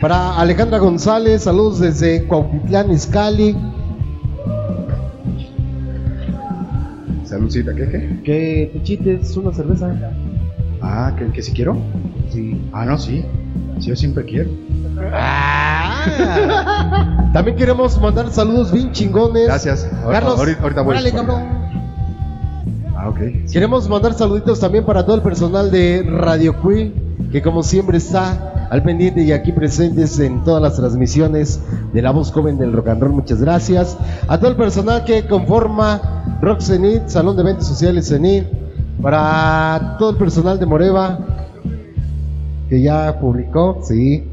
Para 0.00 0.36
Alejandra 0.36 0.78
González, 0.78 1.42
saludos 1.42 1.80
desde 1.80 2.24
Cuautitlán 2.26 2.90
Izcalli. 2.90 3.56
Saludcita, 7.24 7.74
¿qué, 7.74 7.88
qué? 7.88 8.20
Que 8.24 8.70
te 8.72 8.82
chites 8.82 9.36
una 9.36 9.52
cerveza. 9.52 9.90
Ah, 10.82 11.14
¿que, 11.16 11.26
que 11.26 11.42
si 11.42 11.52
quiero? 11.52 11.76
Sí. 12.30 12.60
Ah, 12.72 12.84
no, 12.84 12.98
sí. 12.98 13.24
Sí, 13.78 13.88
yo 13.88 13.96
siempre 13.96 14.24
quiero. 14.24 14.50
También 17.32 17.56
queremos 17.56 18.00
mandar 18.00 18.30
saludos 18.30 18.72
bien 18.72 18.92
chingones. 18.92 19.46
Gracias. 19.46 19.88
Carlos, 20.10 20.38
Ahorita, 20.38 20.62
ahorita 20.62 20.82
voy. 20.82 21.10
cabrón. 21.10 21.42
Ah, 22.96 23.08
ok. 23.08 23.18
Queremos 23.50 23.88
mandar 23.88 24.14
saluditos 24.14 24.60
también 24.60 24.84
para 24.84 25.04
todo 25.04 25.16
el 25.16 25.22
personal 25.22 25.70
de 25.70 26.02
Radio 26.08 26.60
Queen, 26.62 26.92
que 27.32 27.42
como 27.42 27.62
siempre 27.62 27.98
está 27.98 28.68
al 28.70 28.82
pendiente 28.82 29.22
y 29.22 29.32
aquí 29.32 29.52
presentes 29.52 30.18
en 30.18 30.44
todas 30.44 30.62
las 30.62 30.76
transmisiones 30.76 31.60
de 31.92 32.00
la 32.02 32.10
voz 32.10 32.32
joven 32.32 32.58
del 32.58 32.72
rock 32.72 32.88
and 32.88 33.02
roll. 33.02 33.12
Muchas 33.12 33.40
gracias. 33.40 33.98
A 34.28 34.38
todo 34.38 34.50
el 34.50 34.56
personal 34.56 35.04
que 35.04 35.26
conforma 35.26 36.38
Rock 36.40 36.60
Zenit, 36.60 37.08
Salón 37.08 37.36
de 37.36 37.42
Eventos 37.42 37.66
Sociales 37.66 38.08
Zenit, 38.08 38.44
para 39.02 39.96
todo 39.98 40.10
el 40.10 40.16
personal 40.16 40.58
de 40.60 40.66
Moreva, 40.66 41.18
que 42.68 42.80
ya 42.80 43.18
publicó, 43.20 43.80
sí. 43.82 44.28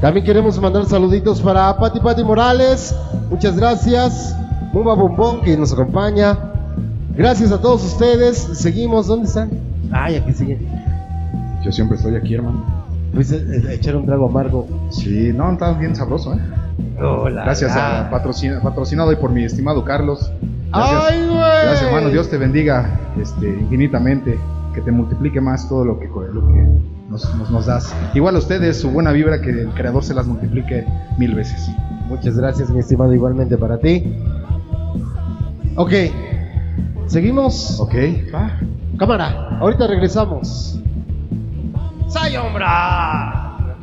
También 0.00 0.24
queremos 0.26 0.60
mandar 0.60 0.84
saluditos 0.86 1.40
para 1.40 1.76
Pati 1.78 2.00
Pati 2.00 2.22
Morales, 2.22 2.94
muchas 3.30 3.56
gracias. 3.56 4.36
Mumba 4.72 4.94
Bombón 4.94 5.40
que 5.40 5.56
nos 5.56 5.72
acompaña. 5.72 6.36
Gracias 7.16 7.50
a 7.50 7.60
todos 7.60 7.82
ustedes. 7.84 8.36
Seguimos, 8.36 9.06
¿dónde 9.06 9.26
están? 9.26 9.50
Ay, 9.90 10.16
aquí 10.16 10.32
siguen. 10.32 10.68
Yo 11.64 11.72
siempre 11.72 11.96
estoy 11.96 12.14
aquí, 12.14 12.34
hermano. 12.34 12.62
Pues 13.14 13.32
eh, 13.32 13.42
eh, 13.50 13.74
echar 13.74 13.96
un 13.96 14.04
trago 14.04 14.28
amargo. 14.28 14.66
Sí, 14.90 15.32
no, 15.34 15.50
está 15.52 15.72
bien 15.72 15.96
sabroso, 15.96 16.34
¿eh? 16.34 16.40
Gracias 17.32 17.74
a 17.74 18.10
patrocina- 18.10 18.60
patrocinado 18.60 19.08
hoy 19.08 19.16
por 19.16 19.30
mi 19.30 19.44
estimado 19.44 19.82
Carlos. 19.84 20.30
Gracias. 20.72 21.02
¡Ay, 21.08 21.20
güey! 21.26 21.38
Gracias, 21.38 21.82
hermano. 21.84 22.10
Dios 22.10 22.28
te 22.28 22.36
bendiga 22.36 23.00
este, 23.20 23.48
infinitamente. 23.48 24.38
Que 24.74 24.82
te 24.82 24.90
multiplique 24.92 25.40
más 25.40 25.66
todo 25.70 25.86
lo 25.86 25.98
que, 25.98 26.06
lo 26.06 26.46
que 26.48 26.66
nos, 27.24 27.34
nos- 27.36 27.50
nos 27.50 27.66
das. 27.66 27.94
Igual 28.14 28.36
a 28.36 28.38
ustedes, 28.38 28.78
su 28.80 28.90
buena 28.90 29.12
vibra, 29.12 29.40
que 29.40 29.50
el 29.50 29.68
creador 29.70 30.04
se 30.04 30.12
las 30.14 30.26
multiplique 30.26 30.84
mil 31.18 31.34
veces. 31.34 31.68
Muchas 32.08 32.36
gracias, 32.36 32.70
mi 32.70 32.80
estimado, 32.80 33.12
igualmente 33.14 33.56
para 33.56 33.78
ti. 33.78 34.14
Ok, 35.76 35.92
seguimos. 37.06 37.80
Ok, 37.80 37.94
va. 38.34 38.50
Cámara, 38.98 39.58
ahorita 39.60 39.86
regresamos. 39.86 40.78
¡Sayombra! 42.08 43.76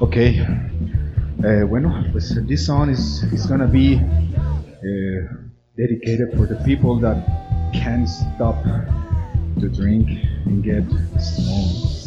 Ok. 0.00 0.16
Eh, 0.16 1.64
bueno, 1.68 1.94
pues 2.12 2.36
this 2.48 2.66
song 2.66 2.90
is, 2.90 3.22
is 3.32 3.46
gonna 3.48 3.66
be 3.66 3.94
uh, 3.96 5.36
dedicated 5.76 6.36
for 6.36 6.46
the 6.48 6.56
people 6.64 7.00
that 7.00 7.16
can't 7.72 8.06
stop 8.08 8.56
to 9.60 9.68
drink 9.68 10.08
and 10.46 10.62
get 10.62 10.84
stoned. 11.20 11.98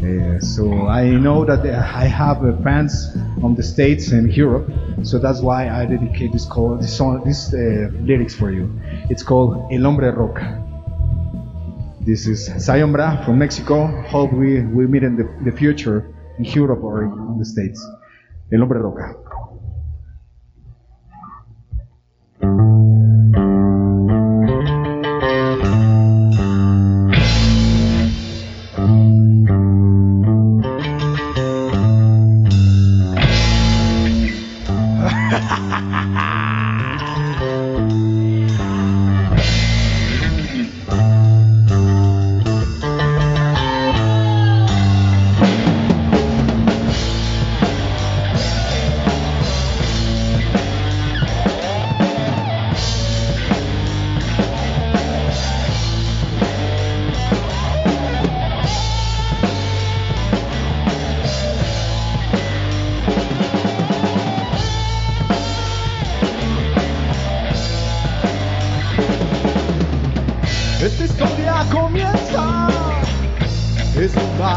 Uh, 0.00 0.40
so 0.40 0.86
I 0.86 1.10
know 1.10 1.44
that 1.44 1.60
I 1.66 2.06
have 2.06 2.42
uh, 2.42 2.56
fans 2.62 3.14
on 3.42 3.54
the 3.54 3.62
States 3.62 4.12
and 4.12 4.34
Europe, 4.34 4.70
so 5.02 5.18
that's 5.18 5.42
why 5.42 5.68
I 5.68 5.84
dedicate 5.84 6.32
this 6.32 6.46
call, 6.46 6.76
this 6.76 6.96
song, 6.96 7.22
this 7.24 7.52
uh, 7.52 7.90
lyrics 8.00 8.34
for 8.34 8.50
you. 8.50 8.80
It's 9.10 9.22
called 9.22 9.70
El 9.70 9.82
Hombre 9.82 10.10
Roca. 10.10 10.56
This 12.00 12.26
is 12.26 12.48
Sayombra 12.48 13.22
from 13.26 13.38
Mexico. 13.38 13.88
Hope 14.08 14.32
we 14.32 14.62
we 14.62 14.86
meet 14.86 15.02
in 15.02 15.16
the, 15.16 15.28
the 15.44 15.54
future 15.54 16.14
in 16.38 16.44
Europe 16.44 16.82
or 16.82 17.04
in 17.04 17.38
the 17.38 17.44
States. 17.44 17.86
El 18.50 18.60
Hombre 18.60 18.80
Roca. 18.80 19.19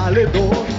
Valedor, 0.04 0.73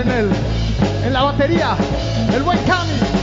en 0.00 0.10
el, 0.10 0.30
en 1.04 1.12
la 1.12 1.22
batería, 1.22 1.76
el 2.34 2.42
buen 2.42 2.58
Cami. 2.64 3.19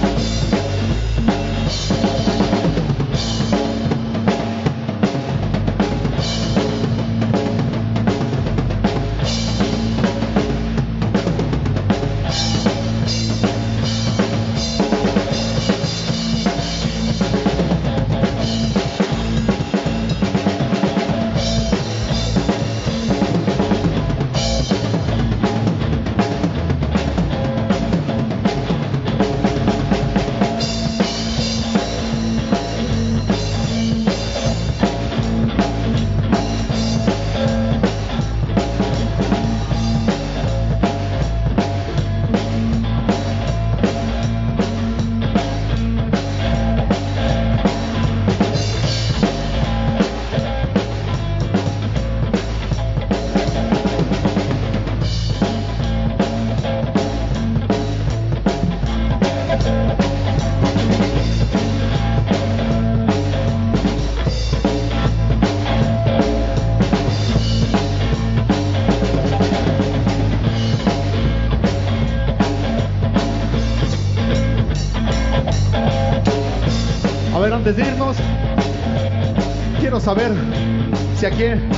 Saber 80.08 80.32
si 81.20 81.26
aquí 81.26 81.44
en 81.44 81.70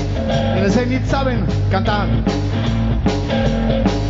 el 0.56 0.72
Zenit 0.72 1.03
saben 1.07 1.47
cantar. 1.72 2.07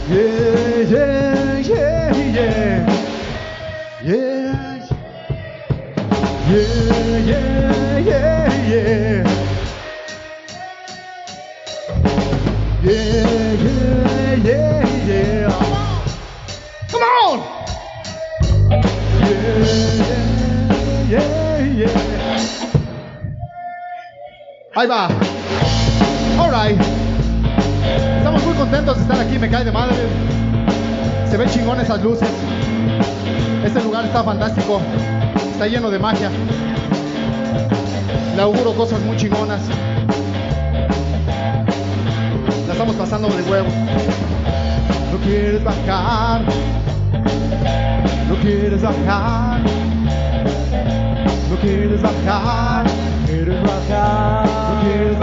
Yeah, 0.09 0.83
yeah, 0.89 1.59
yeah, 1.61 2.11
yeah. 2.35 2.85
Yeah. 4.03 4.79
Yeah, 6.49 7.17
yeah, 7.29 7.99
yeah, 8.09 8.51
yeah. 8.67 9.23
Yeah, 12.83 13.38
Ahí 24.79 24.87
va. 24.87 25.09
Alright. 26.39 26.79
Estamos 28.17 28.45
muy 28.45 28.53
contentos 28.53 28.95
de 28.95 29.01
estar 29.01 29.19
aquí, 29.19 29.37
me 29.37 29.49
cae 29.49 29.65
de 29.65 29.73
madre. 29.73 29.97
Se 31.29 31.35
ven 31.35 31.49
chingón 31.49 31.81
esas 31.81 32.01
luces. 32.01 32.29
Este 33.65 33.81
lugar 33.83 34.05
está 34.05 34.23
fantástico. 34.23 34.79
Está 35.51 35.67
lleno 35.67 35.89
de 35.91 35.99
magia. 35.99 36.31
Le 38.37 38.41
auguro 38.41 38.73
cosas 38.73 39.01
muy 39.01 39.17
chingonas. 39.17 39.59
La 42.65 42.71
estamos 42.71 42.95
pasando 42.95 43.27
de 43.27 43.43
huevo. 43.51 43.67
No 45.11 45.17
quieres 45.25 45.61
bajar. 45.61 46.41
No 48.29 48.35
quieres 48.41 48.81
bajar. 48.81 49.59
No 51.49 51.57
quieres 51.59 52.01
bajar. 52.01 52.85
Quieres 53.25 53.61
bajar. 53.61 54.58
Quieres 54.81 55.19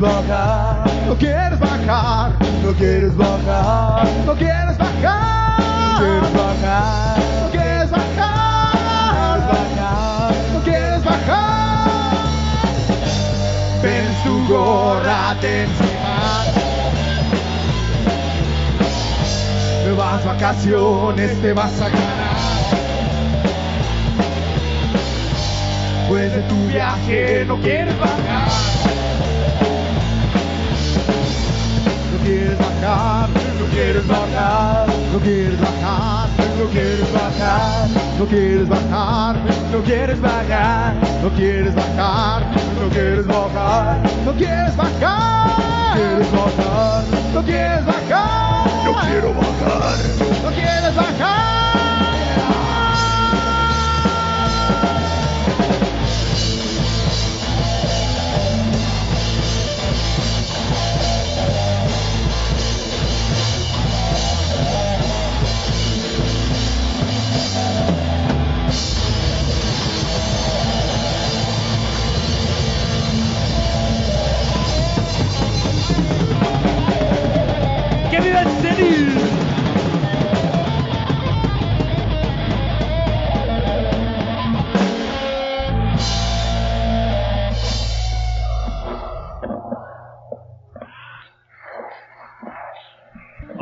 bajar. 0.00 0.80
No 2.64 2.76
quieres 2.76 3.16
bajar. 3.16 4.06
No 4.26 4.34
quieres 4.34 4.79
quieres 6.00 6.32
bajar. 6.32 7.18
No 7.42 7.50
quieres 7.50 7.90
bajar. 7.90 9.40
No 10.52 10.60
quieres 10.62 11.04
bajar. 11.04 12.24
Ven 13.82 14.08
su 14.22 14.46
gorra 14.52 15.36
te 15.40 15.62
encima. 15.62 16.44
Nuevas 19.84 20.24
vacaciones 20.24 21.42
te 21.42 21.52
vas 21.52 21.80
a 21.80 21.88
ganar. 21.88 22.40
Pues 26.08 26.32
de 26.34 26.42
tu 26.42 26.66
viaje 26.66 27.44
no 27.46 27.56
quieres 27.60 27.98
bajar. 27.98 28.48
No 32.12 32.24
quieres 32.24 32.58
bajar 32.58 33.39
no 33.60 33.66
quieres 33.66 34.06
bajar, 34.06 34.88
no 35.12 35.18
quieres 35.20 35.60
bajar, 35.60 36.28
no 36.58 36.64
quieres 36.70 37.12
bajar, 37.12 37.88
no 38.18 38.26
quieres 38.26 38.68
bajar, 38.68 39.36
no 39.70 39.82
quieres 39.82 40.20
bajar, 40.20 40.96
no 41.22 41.30
quieres 41.30 41.74
bajar, 41.74 42.40
no 42.80 42.90
quieres 42.90 43.26
bajar, 43.26 44.02
no 44.24 44.32
quieres 44.32 44.76
bajar, 44.76 45.94
quieres 45.94 46.32
bajar, 46.32 47.04
no 47.34 47.42
quieres 47.42 47.84
bajar, 47.84 48.84
no 48.84 48.94
quiero 49.02 49.34
bajar, 49.34 49.98
no 50.42 50.50
quieres 50.50 50.96
bajar. 50.96 51.59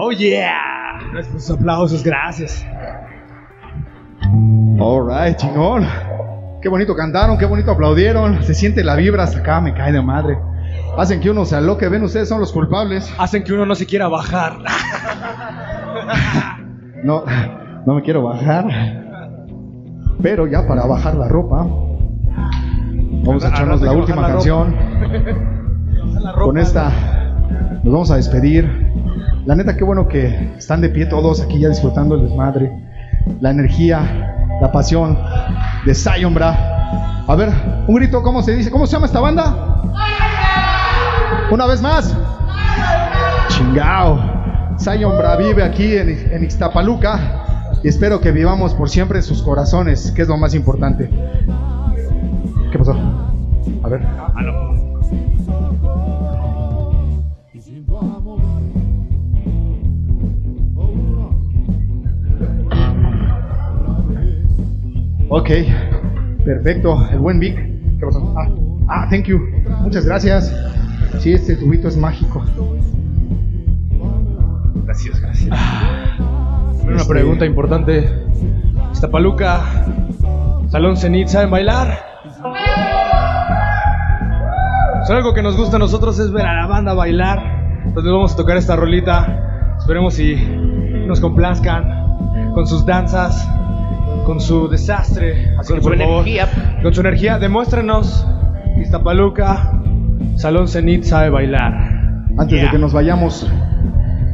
Oh 0.00 0.12
yeah, 0.12 1.00
nuestros 1.12 1.50
aplausos, 1.50 2.04
gracias. 2.04 2.64
Alright, 4.80 5.36
chingón. 5.36 5.86
Qué 6.62 6.68
bonito 6.68 6.94
cantaron, 6.94 7.36
qué 7.36 7.44
bonito 7.44 7.72
aplaudieron. 7.72 8.42
Se 8.44 8.54
siente 8.54 8.84
la 8.84 8.94
vibra 8.94 9.24
hasta 9.24 9.40
acá, 9.40 9.60
me 9.60 9.74
cae 9.74 9.92
de 9.92 10.00
madre. 10.00 10.38
Hacen 10.96 11.20
que 11.20 11.30
uno 11.30 11.44
se 11.44 11.56
aloque, 11.56 11.88
ven 11.88 12.04
ustedes 12.04 12.28
son 12.28 12.40
los 12.40 12.52
culpables. 12.52 13.12
Hacen 13.18 13.44
que 13.44 13.52
uno 13.52 13.66
no 13.66 13.74
se 13.74 13.86
quiera 13.86 14.08
bajar. 14.08 14.58
No, 17.04 17.24
no 17.86 17.94
me 17.94 18.02
quiero 18.02 18.22
bajar. 18.22 18.66
Pero 20.22 20.46
ya 20.46 20.66
para 20.66 20.84
bajar 20.86 21.14
la 21.14 21.28
ropa, 21.28 21.66
vamos 23.24 23.44
a 23.44 23.48
echarnos 23.48 23.80
la 23.82 23.92
última 23.92 24.22
la 24.22 24.28
canción. 24.28 24.74
Con 26.42 26.58
esta 26.58 26.90
nos 27.82 27.92
vamos 27.92 28.10
a 28.10 28.16
despedir. 28.16 28.68
La 29.46 29.54
neta, 29.54 29.76
qué 29.76 29.84
bueno 29.84 30.08
que 30.08 30.52
están 30.58 30.80
de 30.80 30.90
pie 30.90 31.06
todos 31.06 31.40
aquí 31.40 31.60
ya 31.60 31.68
disfrutando 31.68 32.16
el 32.16 32.22
desmadre. 32.22 32.70
La 33.40 33.50
energía, 33.50 34.36
la 34.60 34.72
pasión 34.72 35.16
de 35.86 35.94
Zion 35.94 36.34
Bra. 36.34 37.24
A 37.26 37.34
ver, 37.36 37.50
un 37.86 37.94
grito, 37.94 38.22
¿cómo 38.22 38.42
se 38.42 38.54
dice? 38.54 38.70
¿Cómo 38.70 38.86
se 38.86 38.92
llama 38.92 39.06
esta 39.06 39.20
banda? 39.20 39.82
Una 41.50 41.66
vez 41.66 41.80
más. 41.80 42.16
Chingao. 43.48 44.27
Zion 44.78 45.18
Bra 45.18 45.36
vive 45.36 45.62
aquí 45.62 45.96
en, 45.96 46.08
en 46.32 46.44
Ixtapaluca 46.44 47.72
y 47.82 47.88
espero 47.88 48.20
que 48.20 48.32
vivamos 48.32 48.74
por 48.74 48.88
siempre 48.88 49.18
en 49.18 49.24
sus 49.24 49.42
corazones, 49.42 50.12
que 50.12 50.22
es 50.22 50.28
lo 50.28 50.36
más 50.36 50.54
importante. 50.54 51.10
¿Qué 52.70 52.78
pasó? 52.78 52.94
A 53.82 53.88
ver. 53.88 54.02
Ok, 65.30 65.50
perfecto. 66.44 67.06
El 67.12 67.18
buen 67.18 67.38
Vic. 67.38 67.56
¿Qué 67.98 68.06
pasó? 68.06 68.34
Ah, 68.36 68.48
ah, 68.88 69.08
thank 69.10 69.26
you. 69.26 69.38
Muchas 69.82 70.06
gracias. 70.06 70.54
Sí, 71.20 71.32
este 71.32 71.56
tubito 71.56 71.88
es 71.88 71.96
mágico. 71.96 72.44
Gracias, 74.88 75.20
gracias. 75.20 75.50
Una 76.82 76.96
Este- 76.96 77.08
pregunta 77.12 77.44
importante. 77.44 78.10
Iztapaluca, 78.90 79.60
Salón 80.68 80.96
Cenit, 80.96 81.28
¿saben 81.28 81.50
bailar? 81.50 81.98
Si 85.06 85.12
algo 85.12 85.34
que 85.34 85.42
nos 85.42 85.58
gusta 85.58 85.76
a 85.76 85.78
nosotros 85.78 86.18
es 86.18 86.32
ver 86.32 86.46
a 86.46 86.54
la 86.62 86.66
banda 86.66 86.94
bailar. 86.94 87.82
Entonces 87.84 88.10
vamos 88.10 88.32
a 88.32 88.36
tocar 88.36 88.56
esta 88.56 88.76
rolita. 88.76 89.74
Esperemos 89.78 90.14
si 90.14 90.36
nos 91.06 91.20
complazcan 91.20 92.52
con 92.54 92.66
sus 92.66 92.86
danzas, 92.86 93.46
con 94.24 94.40
su 94.40 94.68
desastre. 94.68 95.54
Así 95.58 95.68
Con 95.74 95.80
que, 95.80 95.82
por 95.82 95.92
su 95.92 95.98
favor, 95.98 96.14
energía. 96.26 96.48
Con 96.82 96.94
su 96.94 97.00
energía, 97.02 97.38
demuéstrenos. 97.38 98.26
Iztapaluca, 98.80 99.70
Salón 100.36 100.66
Cenit 100.66 101.02
sabe 101.04 101.28
bailar. 101.28 101.74
Antes 102.38 102.62
de 102.62 102.70
que 102.70 102.78
nos 102.78 102.94
vayamos, 102.94 103.50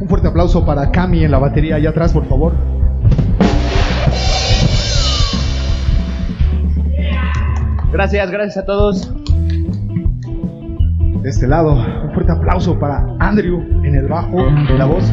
un 0.05 0.09
fuerte 0.09 0.27
aplauso 0.27 0.63
para 0.63 0.91
Cami 0.91 1.23
en 1.23 1.31
la 1.31 1.39
batería 1.39 1.77
allá 1.77 1.89
atrás, 1.89 2.13
por 2.13 2.27
favor. 2.27 2.53
Gracias, 7.91 8.29
gracias 8.29 8.57
a 8.57 8.65
todos. 8.67 9.11
de 11.23 11.29
este 11.31 11.47
lado. 11.47 11.73
Un 11.73 12.13
fuerte 12.13 12.33
aplauso 12.33 12.77
para 12.77 13.03
Andrew 13.19 13.59
en 13.83 13.95
el 13.95 14.07
bajo, 14.07 14.41
en 14.41 14.77
la 14.77 14.85
voz. 14.85 15.11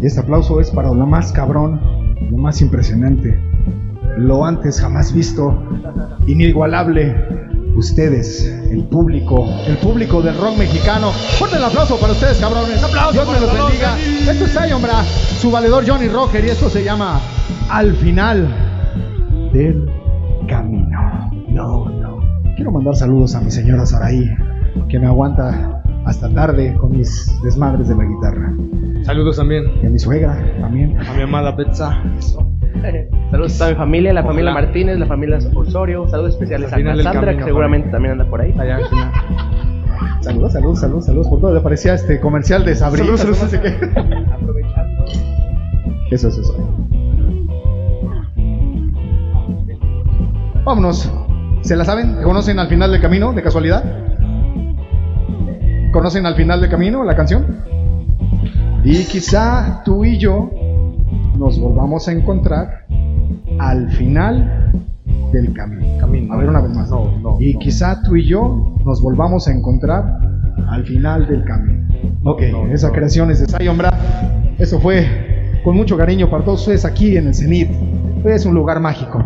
Y 0.00 0.06
este 0.06 0.18
aplauso 0.18 0.60
es 0.60 0.72
para 0.72 0.88
lo 0.88 1.06
más 1.06 1.30
cabrón, 1.30 1.80
lo 2.32 2.36
más 2.36 2.60
impresionante, 2.60 3.40
lo 4.18 4.44
antes 4.44 4.80
jamás 4.80 5.14
visto, 5.14 5.56
inigualable. 6.26 7.45
Ustedes, 7.76 8.46
el 8.70 8.84
público, 8.84 9.46
el 9.66 9.76
público 9.76 10.22
del 10.22 10.36
rock 10.38 10.56
mexicano. 10.56 11.12
Fuerte 11.38 11.58
el 11.58 11.64
aplauso 11.64 11.98
para 12.00 12.14
ustedes, 12.14 12.38
cabrones. 12.38 12.80
Dios 13.12 13.28
me 13.28 13.40
los 13.40 13.52
bendiga. 13.52 13.98
Esto 14.30 14.46
es 14.46 14.50
Sayonbra, 14.52 15.04
su 15.04 15.50
valedor 15.50 15.86
Johnny 15.86 16.08
Rocker, 16.08 16.42
y 16.42 16.48
esto 16.48 16.70
se 16.70 16.82
llama 16.82 17.20
Al 17.68 17.94
final 17.96 18.48
del 19.52 19.90
camino. 20.48 21.30
No, 21.48 21.90
no. 21.90 22.18
Quiero 22.56 22.72
mandar 22.72 22.96
saludos 22.96 23.34
a 23.34 23.42
mi 23.42 23.50
señora 23.50 23.84
Saraí, 23.84 24.26
que 24.88 24.98
me 24.98 25.06
aguanta 25.06 25.82
hasta 26.06 26.30
tarde 26.30 26.74
con 26.76 26.92
mis 26.92 27.30
desmadres 27.42 27.88
de 27.88 27.94
la 27.94 28.04
guitarra. 28.04 28.54
Saludos 29.04 29.36
también. 29.36 29.64
Y 29.82 29.86
a 29.86 29.90
mi 29.90 29.98
suegra 29.98 30.42
también. 30.60 30.98
A 30.98 31.12
mi 31.12 31.22
amada 31.22 31.52
Betsa. 31.52 32.02
Saludos 33.30 33.60
a 33.60 33.68
mi 33.68 33.74
familia, 33.74 34.12
la 34.12 34.22
familia. 34.22 34.52
Martínez, 34.52 34.98
la 34.98 35.06
familia 35.06 35.38
Osorio. 35.54 36.08
Saludos 36.08 36.34
especiales 36.34 36.72
Al 36.72 36.88
a 36.88 37.02
Sandra, 37.02 37.36
que 37.36 37.44
seguramente 37.44 37.88
también 37.90 38.12
anda 38.12 38.24
por 38.24 38.40
ahí. 38.40 38.54
Allá. 38.58 38.78
Saludos, 40.20 40.52
saludos, 40.52 40.80
saludos, 40.80 41.06
saludos 41.06 41.28
por 41.28 41.40
todo. 41.40 41.54
Le 41.54 41.60
parecía 41.60 41.94
este 41.94 42.20
comercial 42.20 42.64
de 42.64 42.74
Sabrina. 42.74 43.16
Saludos, 43.16 43.52
no 43.52 43.60
qué. 43.62 43.68
Aprovechando. 44.32 45.04
Eso, 46.10 46.28
eso, 46.28 46.40
eso. 46.40 46.56
Vámonos. 50.64 51.12
¿Se 51.62 51.74
la 51.74 51.84
saben? 51.84 52.22
¿Conocen 52.22 52.58
al 52.58 52.68
final 52.68 52.92
del 52.92 53.00
camino, 53.00 53.32
de 53.32 53.42
casualidad? 53.42 53.84
¿Conocen 55.92 56.26
al 56.26 56.34
final 56.34 56.60
del 56.60 56.70
camino 56.70 57.02
la 57.02 57.16
canción? 57.16 57.64
Y 58.84 59.04
quizá 59.04 59.82
tú 59.84 60.04
y 60.04 60.18
yo 60.18 60.50
nos 61.38 61.58
volvamos 61.58 62.08
a 62.08 62.12
encontrar 62.12 62.86
al 63.58 63.90
final 63.92 64.72
del 65.32 65.52
camino. 65.52 65.98
Camino. 65.98 66.32
A 66.34 66.36
ver 66.36 66.48
una 66.48 66.60
vez 66.60 66.74
más. 66.74 66.90
No, 66.90 67.18
no, 67.20 67.36
y 67.40 67.54
no. 67.54 67.58
quizá 67.58 68.02
tú 68.02 68.16
y 68.16 68.26
yo 68.26 68.74
nos 68.84 69.02
volvamos 69.02 69.48
a 69.48 69.52
encontrar 69.52 70.20
al 70.68 70.84
final 70.84 71.26
del 71.26 71.44
camino. 71.44 71.86
Ok, 72.24 72.42
esa 72.72 72.90
creación 72.92 73.30
es 73.30 73.40
de 73.40 73.46
Zion. 73.46 73.78
Eso 74.58 74.80
fue 74.80 75.60
con 75.64 75.76
mucho 75.76 75.96
cariño 75.96 76.30
para 76.30 76.44
todos 76.44 76.60
ustedes 76.60 76.84
aquí 76.84 77.16
en 77.16 77.28
el 77.28 77.34
Cenit. 77.34 77.70
Es 78.24 78.46
un 78.46 78.54
lugar 78.54 78.80
mágico. 78.80 79.22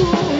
Siempre 0.00 0.39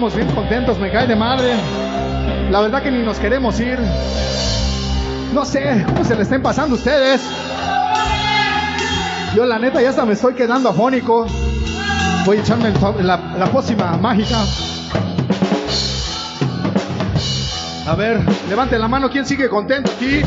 Estamos 0.00 0.16
bien 0.16 0.34
contentos, 0.34 0.78
me 0.78 0.90
cae 0.90 1.06
de 1.06 1.14
madre. 1.14 1.52
La 2.50 2.62
verdad 2.62 2.82
que 2.82 2.90
ni 2.90 3.02
nos 3.02 3.18
queremos 3.18 3.60
ir. 3.60 3.78
No 5.34 5.44
sé, 5.44 5.84
¿cómo 5.88 6.02
se 6.04 6.16
le 6.16 6.22
estén 6.22 6.40
pasando 6.40 6.76
ustedes? 6.76 7.20
Yo 9.36 9.44
la 9.44 9.58
neta 9.58 9.82
ya 9.82 9.90
hasta 9.90 10.06
me 10.06 10.14
estoy 10.14 10.32
quedando 10.32 10.70
afónico. 10.70 11.26
Voy 12.24 12.38
a 12.38 12.40
echarme 12.40 12.72
la, 13.02 13.20
la 13.38 13.46
pócima 13.52 13.98
mágica. 13.98 14.38
A 17.86 17.94
ver, 17.94 18.22
levanten 18.48 18.80
la 18.80 18.88
mano, 18.88 19.10
¿quién 19.10 19.26
sigue 19.26 19.50
contento 19.50 19.90
aquí? 19.94 20.22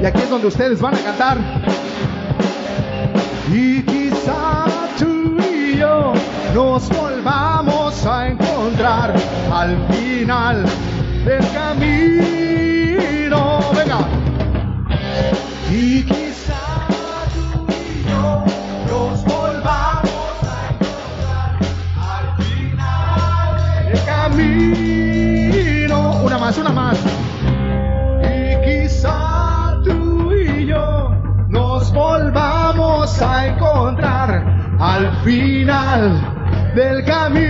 Y 0.00 0.06
aquí 0.06 0.20
es 0.22 0.30
donde 0.30 0.46
ustedes 0.46 0.80
van 0.80 0.94
a 0.94 0.98
cantar. 0.98 1.38
Y 3.52 4.03
nos 6.54 6.88
volvamos 6.88 8.06
a 8.06 8.28
encontrar 8.28 9.12
al 9.52 9.76
final 9.88 10.64
del 11.24 11.44
camino. 11.52 13.58
Venga. 13.74 13.98
Y 15.68 16.04
quizá 16.04 16.86
tú 17.34 17.66
y 17.68 18.04
yo 18.08 18.44
nos 18.86 19.24
volvamos 19.24 20.44
a 20.44 20.68
encontrar 20.70 21.58
al 21.98 22.36
final 22.44 23.88
del 23.88 23.98
camino. 24.04 26.22
Una 26.22 26.38
más, 26.38 26.56
una 26.56 26.70
más. 26.70 26.96
Y 28.22 28.56
quizá 28.64 29.80
tú 29.84 30.30
y 30.32 30.66
yo 30.66 31.10
nos 31.48 31.92
volvamos 31.92 33.20
a 33.20 33.48
encontrar 33.48 34.44
al 34.78 35.12
final 35.24 36.33
del 36.74 37.04
camino. 37.04 37.44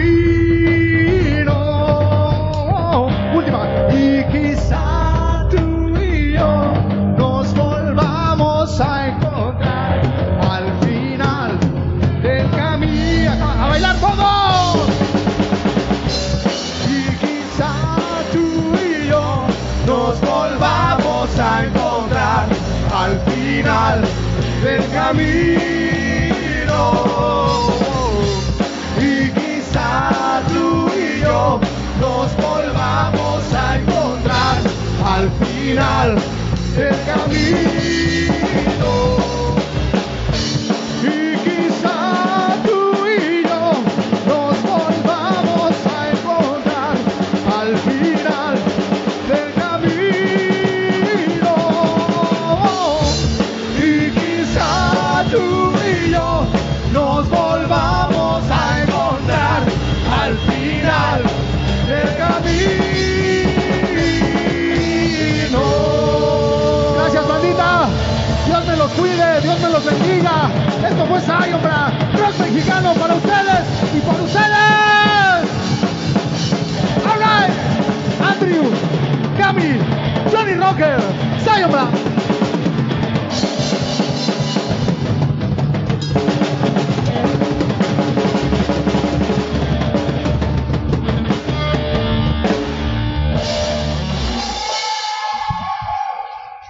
Última. 3.34 3.66
Y 3.90 4.22
quizá 4.24 5.46
tú 5.50 5.96
y 5.98 6.32
yo 6.32 6.74
nos 7.16 7.54
volvamos 7.54 8.80
a 8.80 9.08
encontrar 9.08 10.02
al 10.50 10.78
final 10.80 11.58
del 12.22 12.50
camino. 12.50 13.50
A 13.62 13.68
bailar 13.68 13.96
todos. 13.96 14.88
Y 16.86 17.08
quizá 17.16 17.72
tú 18.32 18.76
y 18.76 19.08
yo 19.08 19.46
nos 19.86 20.20
volvamos 20.20 21.38
a 21.38 21.64
encontrar 21.64 22.46
al 22.94 23.18
final 23.20 24.02
del 24.62 24.90
camino. 24.92 25.93
Final 35.64 36.14
del 36.76 36.94
camino. 37.06 38.44
Los 69.74 69.84
bendiga. 69.84 70.50
Esto 70.88 71.04
fue 71.06 71.20
Sayonbra, 71.20 71.90
rock 72.16 72.38
mexicano 72.38 72.94
para 72.94 73.14
ustedes 73.14 73.66
y 73.92 74.00
por 74.00 74.20
ustedes. 74.20 75.50
All 77.04 77.18
right. 77.18 77.50
Andrew, 78.20 78.70
Cami, 79.36 79.80
Johnny 80.30 80.54
Rocker, 80.54 81.00
Sayonbra. 81.44 81.88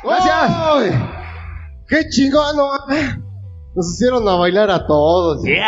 Gracias. 0.02 1.13
¡Qué 1.88 2.08
chingón! 2.08 2.56
no. 2.56 2.68
Nos 3.74 3.92
hicieron 3.92 4.26
a 4.28 4.36
bailar 4.36 4.70
a 4.70 4.86
todos. 4.86 5.42
Yeah. 5.42 5.62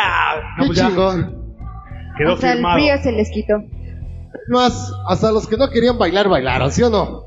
¡Qué 0.56 0.60
No, 0.62 0.66
pues 0.66 0.78
ya. 0.78 0.88
chingón! 0.88 1.56
Quedó 2.16 2.32
Hasta 2.34 2.52
el 2.52 2.64
frío 2.74 2.94
se 3.02 3.12
les 3.12 3.30
quitó. 3.30 3.54
Más, 4.48 4.92
hasta 5.08 5.32
los 5.32 5.46
que 5.48 5.56
no 5.56 5.68
querían 5.70 5.98
bailar, 5.98 6.28
bailaron, 6.28 6.70
¿sí 6.70 6.82
o 6.82 6.90
no? 6.90 7.24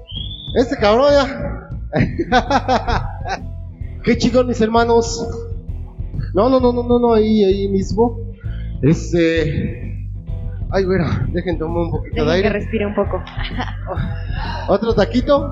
Este 0.55 0.77
cabrón 0.77 1.11
ya. 1.11 1.69
¡Qué 4.03 4.17
chingón, 4.17 4.47
mis 4.47 4.61
hermanos! 4.61 5.27
No, 6.33 6.49
no, 6.49 6.59
no, 6.59 6.71
no, 6.71 6.83
no, 6.83 6.99
no, 6.99 7.13
ahí, 7.13 7.43
ahí 7.43 7.67
mismo. 7.67 8.17
Este. 8.81 10.07
Ay, 10.71 10.83
güera, 10.85 11.25
dejen 11.33 11.57
tomar 11.59 11.83
un 11.85 11.91
poquito 11.91 12.23
de 12.23 12.31
Dejen 12.31 12.41
que 12.41 12.47
aire. 12.47 12.59
respire 12.59 12.85
un 12.85 12.95
poco. 12.95 13.21
¿Otro 14.69 14.93
taquito? 14.93 15.51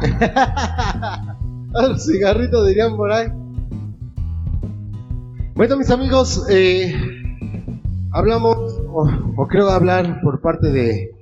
Otro 1.74 1.98
cigarrito 1.98 2.64
dirían 2.64 2.96
por 2.96 3.12
ahí. 3.12 3.28
Bueno, 5.54 5.76
mis 5.76 5.90
amigos, 5.90 6.44
eh, 6.48 6.92
hablamos, 8.12 8.56
o, 8.88 9.08
o 9.36 9.46
creo 9.46 9.68
hablar 9.68 10.20
por 10.22 10.40
parte 10.40 10.70
de, 10.72 11.14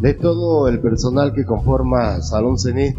de 0.00 0.14
todo 0.14 0.68
el 0.68 0.80
personal 0.80 1.32
que 1.32 1.44
conforma 1.44 2.20
Salón 2.20 2.58
Cenit. 2.58 2.96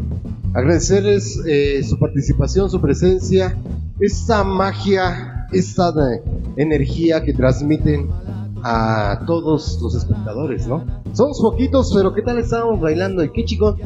Agradecerles 0.54 1.40
eh, 1.46 1.84
su 1.84 2.00
participación, 2.00 2.72
su 2.72 2.82
presencia, 2.82 3.56
esta 4.00 4.44
magia, 4.44 5.48
esta 5.52 5.90
eh, 5.90 6.24
energía 6.58 7.24
que 7.24 7.34
transmiten 7.34 8.10
a 8.64 9.22
todos 9.28 9.80
los 9.82 9.94
espectadores, 9.96 10.68
¿no? 10.68 10.84
Somos 11.14 11.40
poquitos, 11.40 11.94
pero 11.94 12.14
¿qué 12.14 12.24
tal 12.24 12.40
estábamos 12.40 12.82
bailando? 12.82 13.24
Y 13.24 13.32
qué 13.32 13.46
chingón. 13.46 13.78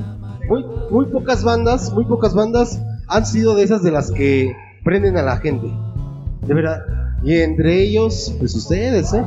Muy, 0.47 0.65
muy 0.89 1.05
pocas 1.07 1.43
bandas, 1.43 1.93
muy 1.93 2.05
pocas 2.05 2.33
bandas 2.33 2.81
han 3.07 3.25
sido 3.25 3.55
de 3.55 3.63
esas 3.63 3.83
de 3.83 3.91
las 3.91 4.11
que 4.11 4.55
prenden 4.83 5.17
a 5.17 5.21
la 5.21 5.37
gente. 5.37 5.67
De 6.45 6.53
verdad. 6.53 6.83
Y 7.23 7.37
entre 7.37 7.81
ellos, 7.81 8.35
pues 8.39 8.53
ustedes, 8.55 9.13
¿eh? 9.13 9.23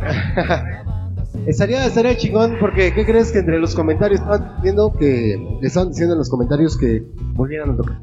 estaría, 1.46 1.86
estaría 1.86 2.16
chingón 2.16 2.56
porque, 2.58 2.92
¿qué 2.92 3.04
crees 3.06 3.30
que 3.32 3.38
entre 3.38 3.58
los 3.58 3.74
comentarios 3.74 4.20
estaban 4.20 4.60
viendo 4.62 4.92
que 4.92 5.36
le 5.60 5.66
estaban 5.66 5.90
diciendo 5.90 6.14
en 6.14 6.18
los 6.18 6.28
comentarios 6.28 6.76
que 6.76 7.04
volvieran 7.34 7.70
a 7.70 7.76
tocar? 7.76 7.98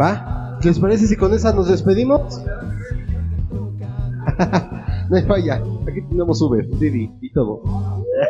¿Va? 0.00 0.58
¿Qué 0.60 0.68
les 0.68 0.78
parece 0.78 1.06
si 1.06 1.16
con 1.16 1.34
esa 1.34 1.52
nos 1.52 1.68
despedimos? 1.68 2.40
no 5.10 5.16
hay 5.16 5.22
falla. 5.22 5.62
Aquí 5.88 6.02
tenemos 6.08 6.40
Uber, 6.40 6.66
Didi 6.78 7.10
y 7.20 7.32
todo. 7.32 7.62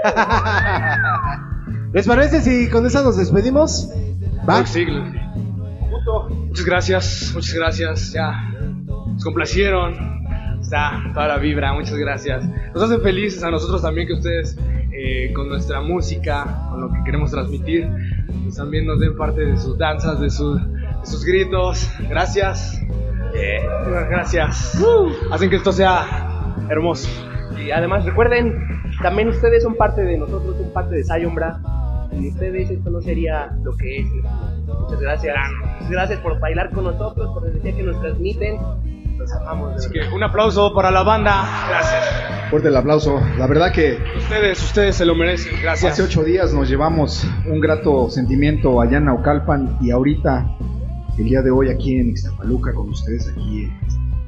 ¿Les 1.94 2.06
parece 2.06 2.40
si 2.42 2.68
con 2.68 2.84
esa 2.86 3.02
nos 3.02 3.16
despedimos? 3.16 3.88
¿Va? 4.48 4.64
Sí, 4.66 4.84
Muchas 6.48 6.64
gracias, 6.66 7.30
muchas 7.34 7.54
gracias. 7.54 8.12
Ya, 8.12 8.32
nos 8.86 9.22
complacieron. 9.24 9.94
Está 10.60 11.02
toda 11.12 11.28
la 11.28 11.38
vibra, 11.38 11.72
muchas 11.72 11.96
gracias. 11.96 12.44
Nos 12.74 12.82
hacen 12.82 13.00
felices 13.00 13.42
a 13.44 13.50
nosotros 13.50 13.82
también 13.82 14.06
que 14.06 14.14
ustedes, 14.14 14.56
eh, 14.92 15.32
con 15.34 15.48
nuestra 15.48 15.80
música, 15.80 16.66
con 16.70 16.80
lo 16.80 16.88
que 16.92 17.02
queremos 17.04 17.30
transmitir, 17.30 17.88
pues 18.42 18.56
también 18.56 18.86
nos 18.86 18.98
den 19.00 19.16
parte 19.16 19.42
de 19.44 19.56
sus 19.58 19.76
danzas, 19.78 20.20
de, 20.20 20.30
sus- 20.30 20.60
de 20.62 21.06
sus 21.06 21.24
gritos. 21.24 21.90
Gracias. 22.08 22.80
Eh, 23.34 23.60
gracias. 24.10 24.78
Hacen 25.30 25.50
que 25.50 25.56
esto 25.56 25.72
sea 25.72 26.54
hermoso. 26.70 27.08
Y 27.64 27.70
además 27.70 28.04
recuerden, 28.04 28.54
también 29.02 29.28
ustedes 29.28 29.62
son 29.62 29.76
parte 29.76 30.02
de 30.02 30.18
nosotros, 30.18 30.56
son 30.56 30.72
parte 30.72 30.96
de 30.96 31.04
Sayonbra. 31.04 31.60
Sin 32.14 32.28
ustedes 32.28 32.70
esto 32.70 32.90
no 32.90 33.00
sería 33.00 33.50
lo 33.62 33.76
que 33.76 34.00
es. 34.00 34.06
Muchas 34.66 35.00
gracias. 35.00 35.36
Muchas 35.74 35.90
gracias 35.90 36.20
por 36.20 36.38
bailar 36.40 36.70
con 36.70 36.84
nosotros, 36.84 37.30
por 37.32 37.42
la 37.44 37.50
energía 37.50 37.76
que 37.76 37.82
nos 37.82 38.00
transmiten. 38.00 38.58
amamos, 39.40 39.70
de 39.70 39.76
Así 39.76 39.90
que 39.90 40.14
un 40.14 40.22
aplauso 40.22 40.72
para 40.74 40.90
la 40.90 41.02
banda. 41.02 41.44
Gracias. 41.68 42.50
Fuerte 42.50 42.68
el 42.68 42.76
aplauso. 42.76 43.20
La 43.38 43.46
verdad 43.46 43.72
que 43.72 43.98
Ustedes, 44.16 44.62
ustedes 44.62 44.96
se 44.96 45.04
lo 45.04 45.14
merecen. 45.14 45.52
Gracias. 45.62 45.92
hace 45.92 46.02
ocho 46.02 46.22
días 46.22 46.52
nos 46.52 46.68
llevamos 46.68 47.26
un 47.46 47.60
grato 47.60 48.08
sentimiento 48.10 48.80
allá 48.80 48.98
en 48.98 49.06
Naucalpan 49.06 49.78
y 49.80 49.90
ahorita, 49.90 50.46
el 51.18 51.24
día 51.24 51.42
de 51.42 51.50
hoy 51.50 51.68
aquí 51.70 51.96
en 51.96 52.10
Ixtapaluca 52.10 52.72
con 52.72 52.90
ustedes, 52.90 53.28
aquí 53.28 53.64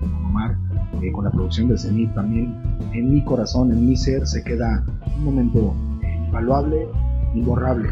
en 0.02 0.14
Omar, 0.26 0.56
eh, 1.02 1.12
con 1.12 1.24
la 1.24 1.30
producción 1.30 1.68
de 1.68 1.78
Zenit 1.78 2.12
también, 2.14 2.54
en 2.92 3.12
mi 3.12 3.22
corazón, 3.24 3.70
en 3.70 3.86
mi 3.86 3.96
ser, 3.96 4.26
se 4.26 4.42
queda 4.42 4.84
un 5.18 5.24
momento 5.24 5.74
eh, 6.02 6.14
invaluable, 6.26 6.88
imborrable. 7.34 7.90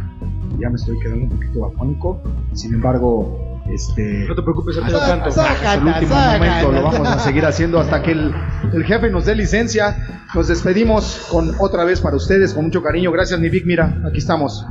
Ya 0.59 0.69
me 0.71 0.77
estoy 0.77 0.99
quedando 1.01 1.25
un 1.25 1.31
poquito 1.31 1.67
afónico, 1.67 2.21
sin 2.53 2.75
embargo, 2.75 3.61
este... 3.71 4.27
No 4.29 4.35
te 4.35 4.43
preocupes, 4.43 4.77
hasta- 4.79 5.07
canto. 5.07 5.29
hasta 5.29 5.75
el 5.75 5.85
último 5.87 6.15
momento 6.15 6.73
lo 6.73 6.83
vamos 6.83 7.09
a 7.09 7.19
seguir 7.19 7.45
haciendo 7.47 7.81
hasta 7.81 8.03
que 8.03 8.13
el, 8.13 8.33
el 8.73 8.85
jefe 8.85 9.11
nos 9.11 9.25
dé 9.27 9.35
licencia. 9.35 9.97
Nos 10.35 10.49
despedimos 10.49 11.27
con 11.31 11.53
otra 11.59 11.85
vez 11.85 12.01
para 12.01 12.17
ustedes, 12.17 12.55
con 12.55 12.65
mucho 12.65 12.83
cariño. 12.83 13.11
Gracias, 13.13 13.39
mi 13.41 13.49
Vic. 13.49 13.65
Mira, 13.67 14.03
aquí 14.07 14.19
estamos. 14.19 14.67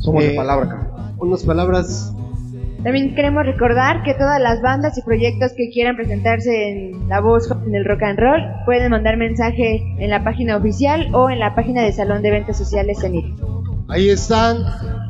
Somos 0.00 0.22
de 0.22 0.32
Eh, 0.34 0.36
palabra, 0.36 0.68
cabrón. 0.68 0.88
Unas 1.18 1.42
palabras. 1.42 2.14
También 2.82 3.14
queremos 3.16 3.44
recordar 3.44 4.04
que 4.04 4.14
todas 4.14 4.40
las 4.40 4.62
bandas 4.62 4.96
y 4.96 5.02
proyectos 5.02 5.52
que 5.56 5.68
quieran 5.70 5.96
presentarse 5.96 6.70
en 6.70 7.08
La 7.08 7.20
Voz 7.20 7.50
en 7.66 7.74
el 7.74 7.84
Rock 7.84 8.04
and 8.04 8.18
Roll 8.20 8.40
pueden 8.66 8.92
mandar 8.92 9.16
mensaje 9.16 9.82
en 9.98 10.10
la 10.10 10.22
página 10.22 10.56
oficial 10.56 11.12
o 11.12 11.28
en 11.28 11.40
la 11.40 11.56
página 11.56 11.82
de 11.82 11.92
Salón 11.92 12.22
de 12.22 12.28
Eventos 12.28 12.56
Sociales 12.56 12.98
Zenit. 13.00 13.26
Ahí 13.88 14.10
están, 14.10 14.58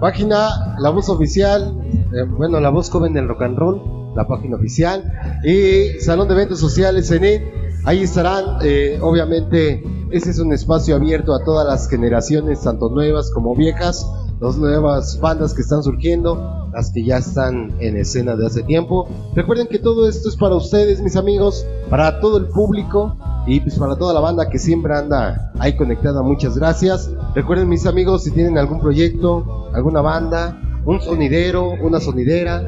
página 0.01 0.77
La 0.79 0.91
Voz 0.91 1.11
Oficial, 1.11 1.77
eh, 2.15 2.23
bueno, 2.39 2.59
La 2.59 2.71
Voz 2.71 2.89
Joven 2.91 3.13
del 3.13 3.29
Rock 3.29 3.43
and 3.43 3.59
Roll, 3.59 4.15
la 4.17 4.27
página 4.27 4.57
oficial, 4.57 5.05
y 5.45 6.01
Salón 6.01 6.29
de 6.29 6.35
Eventos 6.35 6.61
Sociales 6.61 7.09
Zenit. 7.09 7.43
Ahí 7.85 8.03
estarán, 8.03 8.59
eh, 8.63 8.99
obviamente, 9.03 9.83
ese 10.11 10.31
es 10.31 10.39
un 10.39 10.53
espacio 10.53 10.97
abierto 10.97 11.35
a 11.35 11.45
todas 11.45 11.67
las 11.67 11.89
generaciones, 11.91 12.63
tanto 12.63 12.89
nuevas 12.89 13.31
como 13.31 13.55
viejas, 13.55 14.07
las 14.41 14.57
nuevas 14.57 15.19
bandas 15.21 15.55
que 15.55 15.63
están 15.63 15.83
surgiendo, 15.83 16.69
las 16.73 16.91
que 16.91 17.05
ya 17.05 17.19
están 17.19 17.75
en 17.81 17.97
escena 17.97 18.37
de 18.37 18.47
hace 18.47 18.63
tiempo. 18.63 19.09
Recuerden 19.35 19.67
que 19.67 19.79
todo 19.79 20.09
esto 20.09 20.29
es 20.29 20.37
para 20.37 20.55
ustedes, 20.55 21.01
mis 21.01 21.17
amigos, 21.17 21.67
para 21.91 22.21
todo 22.21 22.39
el 22.39 22.47
público 22.47 23.17
y 23.47 23.61
pues 23.61 23.77
para 23.77 23.97
toda 23.97 24.15
la 24.15 24.21
banda 24.21 24.49
que 24.49 24.59
siempre 24.59 24.95
anda 24.95 25.53
ahí 25.59 25.77
conectada. 25.77 26.23
Muchas 26.23 26.57
gracias. 26.57 27.11
Recuerden, 27.35 27.69
mis 27.69 27.87
amigos, 27.87 28.25
si 28.25 28.31
tienen 28.31 28.59
algún 28.59 28.81
proyecto, 28.81 29.71
alguna 29.75 30.01
banda, 30.01 30.61
un 30.85 31.01
sonidero, 31.01 31.73
una 31.83 32.01
sonidera, 32.01 32.63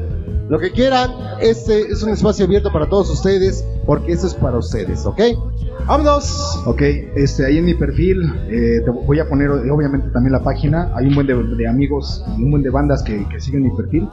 lo 0.51 0.59
que 0.59 0.71
quieran, 0.71 1.11
este 1.39 1.91
es 1.91 2.03
un 2.03 2.09
espacio 2.09 2.43
abierto 2.43 2.73
para 2.73 2.89
todos 2.89 3.09
ustedes, 3.09 3.65
porque 3.85 4.11
esto 4.11 4.27
es 4.27 4.33
para 4.33 4.57
ustedes, 4.57 5.05
¿ok? 5.05 5.21
¡Vámonos! 5.91 6.63
Ok, 6.65 6.83
este, 7.17 7.45
ahí 7.45 7.57
en 7.57 7.65
mi 7.65 7.73
perfil 7.73 8.23
eh, 8.47 8.79
te 8.85 8.89
voy 8.91 9.19
a 9.19 9.27
poner 9.27 9.49
obviamente 9.49 10.07
también 10.11 10.31
la 10.31 10.41
página. 10.41 10.89
Hay 10.95 11.07
un 11.07 11.15
buen 11.15 11.27
de, 11.27 11.35
de 11.35 11.67
amigos, 11.67 12.23
un 12.37 12.49
buen 12.49 12.63
de 12.63 12.69
bandas 12.69 13.03
que, 13.03 13.27
que 13.27 13.41
siguen 13.41 13.63
mi 13.63 13.71
perfil. 13.71 14.07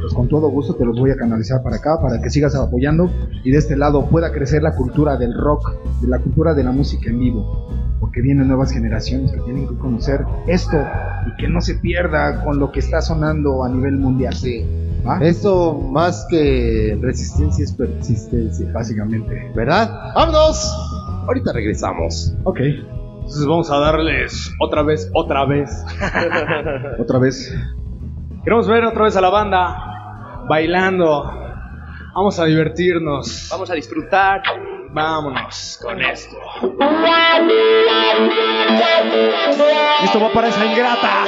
Pues 0.00 0.14
con 0.14 0.28
todo 0.28 0.48
gusto 0.48 0.76
te 0.76 0.86
los 0.86 0.98
voy 0.98 1.10
a 1.10 1.16
canalizar 1.16 1.62
para 1.62 1.76
acá 1.76 2.00
para 2.00 2.22
que 2.22 2.30
sigas 2.30 2.54
apoyando 2.54 3.10
y 3.44 3.50
de 3.50 3.58
este 3.58 3.76
lado 3.76 4.08
pueda 4.08 4.32
crecer 4.32 4.62
la 4.62 4.74
cultura 4.74 5.18
del 5.18 5.34
rock, 5.34 5.74
de 6.00 6.08
la 6.08 6.20
cultura 6.20 6.54
de 6.54 6.64
la 6.64 6.72
música 6.72 7.10
en 7.10 7.18
vivo. 7.20 7.68
Porque 8.00 8.22
vienen 8.22 8.48
nuevas 8.48 8.72
generaciones 8.72 9.30
que 9.30 9.40
tienen 9.40 9.68
que 9.68 9.76
conocer 9.76 10.24
esto 10.46 10.78
y 11.26 11.36
que 11.36 11.50
no 11.50 11.60
se 11.60 11.74
pierda 11.74 12.42
con 12.44 12.58
lo 12.58 12.72
que 12.72 12.80
está 12.80 13.02
sonando 13.02 13.62
a 13.62 13.68
nivel 13.68 13.98
mundial. 13.98 14.34
¿Va? 15.06 15.18
Esto 15.22 15.74
más 15.74 16.26
que 16.30 16.98
resistencia 17.02 17.62
es 17.62 17.72
persistencia, 17.72 18.72
Básicamente. 18.72 19.52
¿verdad? 19.54 20.14
¡Vámonos! 20.14 20.90
Ahorita 21.26 21.52
regresamos. 21.52 22.34
Ok, 22.44 22.60
Entonces 22.60 23.46
vamos 23.46 23.70
a 23.70 23.78
darles 23.78 24.52
otra 24.60 24.82
vez, 24.82 25.10
otra 25.14 25.44
vez. 25.46 25.84
otra 26.98 27.18
vez. 27.18 27.54
Queremos 28.44 28.66
ver 28.66 28.84
otra 28.84 29.04
vez 29.04 29.16
a 29.16 29.20
la 29.20 29.30
banda 29.30 30.44
bailando. 30.48 31.32
Vamos 32.14 32.38
a 32.40 32.44
divertirnos. 32.46 33.48
Vamos 33.50 33.70
a 33.70 33.74
disfrutar. 33.74 34.42
Vámonos 34.92 35.78
con 35.80 36.00
esto. 36.02 36.36
Esto 40.02 40.20
va 40.20 40.32
para 40.32 40.48
esa 40.48 40.66
ingrata. 40.66 41.24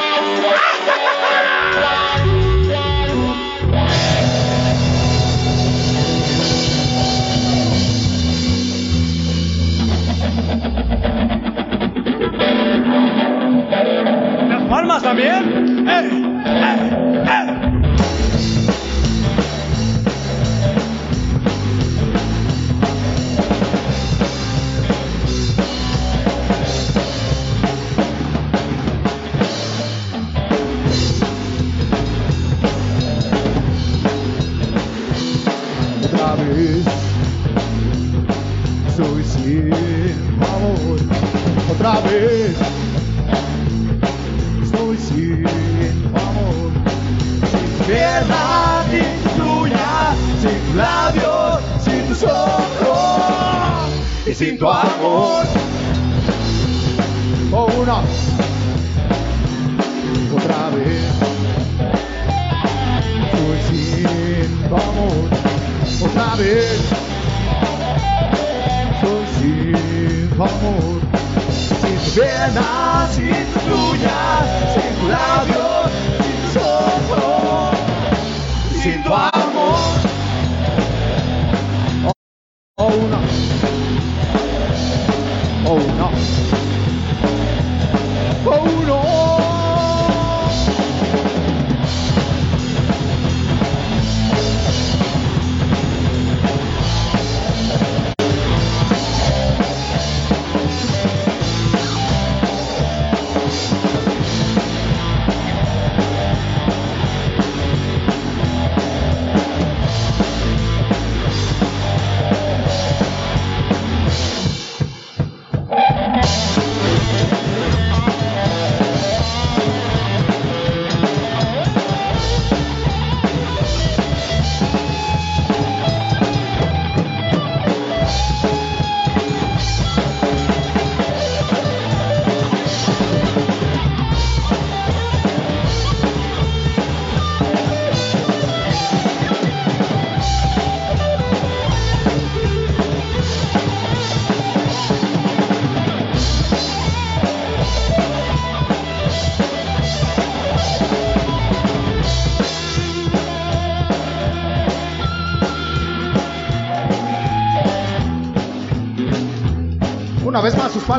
Palmas 14.82 15.02
también? 15.02 15.86
¡Eh! 15.88 16.10
¡Eh! 16.44 17.24
¡Eh! 17.28 17.61
Sin 54.42 54.58
tu 54.58 54.68
amor. 54.68 55.44
Oh, 57.52 57.68
una. 57.80 58.02
Otra 60.34 60.70
vez 60.70 61.04
sin 63.68 64.68
tu 64.68 64.74
amor 64.74 65.28
otra 66.04 66.34
vez. 66.36 66.80
Soy 69.00 69.24
sin 69.38 70.28
tu 70.36 70.42
amor, 70.42 71.00
sin 71.52 71.96
tu 71.98 72.20
pierna, 72.20 73.08
sin 73.12 73.46
tus 73.52 73.64
uñas, 73.90 74.44
sin 74.74 74.92
tu 74.98 75.08
labio, 75.08 75.91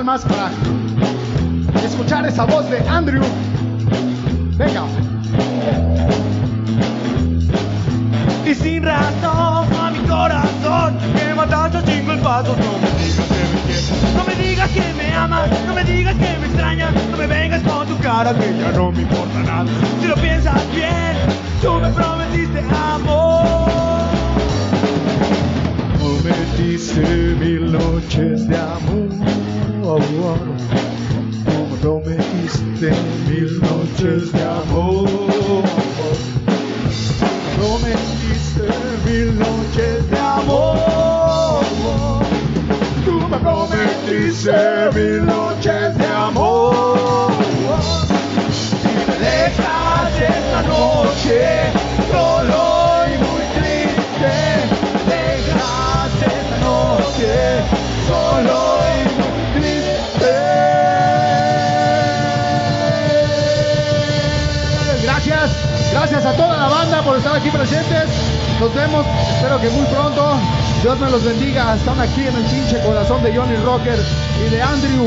vez 0.04 0.26
más 0.26 0.26
escuchar 1.86 2.26
esa 2.26 2.46
voz 2.46 2.70
de 2.70 2.80
Andrew. 2.90 3.24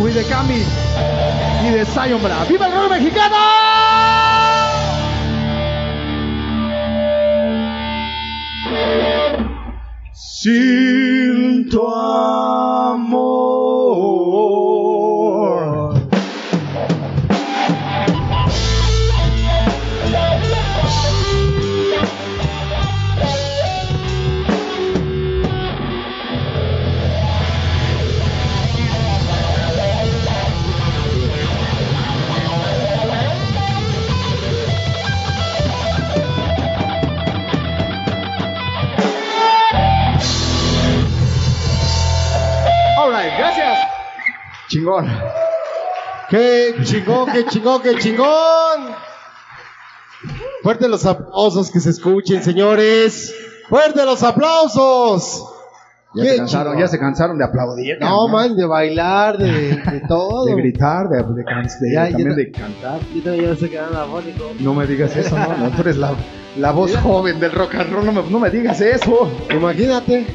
Y 0.05 0.12
de 0.12 0.25
Cami 0.25 0.62
y 1.65 1.70
de 1.70 1.86
Zion 1.86 2.23
Bra. 2.23 2.44
¡Viva 2.49 2.66
el 2.66 2.73
rock 2.75 2.91
mexicano! 2.91 3.36
Sin 10.12 10.76
chingón, 46.85 47.31
qué 47.33 47.45
chingón, 47.47 47.83
qué 47.83 47.97
chingón! 47.99 48.95
Fuerte 50.63 50.89
los 50.89 51.05
aplausos 51.07 51.71
que 51.71 51.81
se 51.81 51.91
escuchen, 51.91 52.43
señores. 52.43 53.35
¡Fuerte 53.69 54.05
los 54.05 54.23
aplausos! 54.23 55.45
Ya 56.15 56.25
se, 56.25 56.37
cansaron, 56.39 56.79
ya 56.79 56.89
se 56.89 56.99
cansaron 56.99 57.37
de 57.37 57.45
aplaudir. 57.45 57.99
No, 58.01 58.27
man, 58.29 58.57
de 58.57 58.65
bailar, 58.65 59.37
de, 59.37 59.77
de 59.77 60.03
todo. 60.09 60.47
De 60.47 60.55
gritar, 60.63 61.09
de, 61.11 61.19
de, 61.23 61.45
can- 61.45 61.67
de- 61.81 61.93
Ya, 61.93 62.09
también 62.09 62.35
de 62.35 62.51
cantar. 62.51 63.01
Yo 63.15 63.23
también 63.23 63.55
ya 63.55 64.03
afónico. 64.03 64.51
No 64.61 64.73
me 64.73 64.87
digas 64.87 65.15
eso, 65.15 65.37
no, 65.39 65.57
no, 65.59 65.71
tú 65.71 65.83
eres 65.83 65.99
la, 65.99 66.15
la 66.57 66.73
voz 66.73 66.97
joven 67.03 67.39
del 67.39 67.53
rock 67.53 67.75
and 67.75 67.93
roll, 67.93 68.07
no 68.07 68.13
me, 68.13 68.23
no 68.31 68.39
me 68.41 68.49
digas 68.51 68.81
eso. 68.81 69.31
Imagínate, 69.51 70.27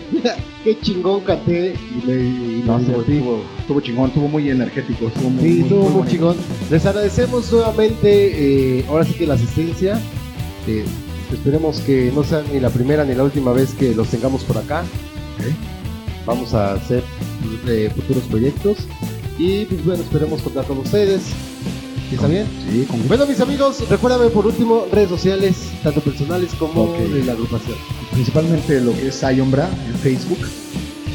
qué 0.64 0.80
chingón 0.80 1.22
canté 1.22 1.74
y 1.76 2.06
me, 2.06 2.14
y 2.14 2.64
No, 2.66 2.80
estuvo, 2.80 3.02
estuvo, 3.02 3.42
estuvo 3.60 3.82
chingón, 3.82 4.08
estuvo 4.10 4.28
muy 4.28 4.50
energético, 4.50 5.08
estuvo 5.08 5.30
muy, 5.30 5.44
Sí, 5.44 5.62
estuvo 5.62 5.90
muy 5.90 6.08
chingón. 6.08 6.36
Les 6.70 6.86
agradecemos 6.86 7.52
nuevamente, 7.52 8.80
eh, 8.80 8.86
ahora 8.88 9.06
sí 9.06 9.14
que 9.14 9.28
la 9.28 9.36
asistencia. 9.36 10.00
Eh, 10.68 10.86
esperemos 11.32 11.80
que 11.82 12.12
no 12.14 12.24
sea 12.24 12.44
ni 12.52 12.60
la 12.60 12.70
primera 12.70 13.04
ni 13.06 13.16
la 13.16 13.24
última 13.24 13.52
vez 13.54 13.74
que 13.74 13.96
los 13.96 14.10
tengamos 14.10 14.44
por 14.44 14.58
acá. 14.58 14.84
Vamos 16.26 16.54
a 16.54 16.74
hacer 16.74 17.04
eh, 17.68 17.90
futuros 17.96 18.24
proyectos. 18.24 18.78
Y 19.38 19.66
pues 19.66 19.84
bueno, 19.84 20.04
esperemos 20.04 20.42
contar 20.42 20.66
con 20.66 20.78
ustedes. 20.78 21.24
¿Sí 22.10 22.16
¿Está 22.16 22.28
bien? 22.28 22.46
Sí, 22.70 22.86
con 22.86 23.08
Bueno, 23.08 23.26
mis 23.26 23.40
amigos, 23.40 23.90
recuérdame 23.90 24.30
por 24.30 24.46
último 24.46 24.86
redes 24.92 25.10
sociales, 25.10 25.71
tanto 25.84 26.02
personales 26.02 26.54
como 26.58 26.94
de 26.94 27.24
la 27.24 27.34
agrupación. 27.34 27.78
principalmente 28.12 28.82
lo 28.82 28.94
que 28.94 29.08
es 29.08 29.16
Sayombra 29.16 29.70
en 29.88 29.96
Facebook, 30.00 30.40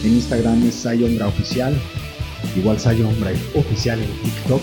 en 0.05 0.15
Instagram 0.15 0.67
es 0.67 0.75
Sayombra 0.75 1.28
Oficial, 1.28 1.75
igual 2.57 2.78
Sayombra 2.78 3.31
Oficial 3.55 4.01
en 4.01 4.11
TikTok, 4.23 4.62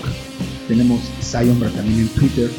tenemos 0.68 1.00
Sayombra 1.22 1.70
también 1.70 2.00
en 2.02 2.08
Twitter, 2.10 2.50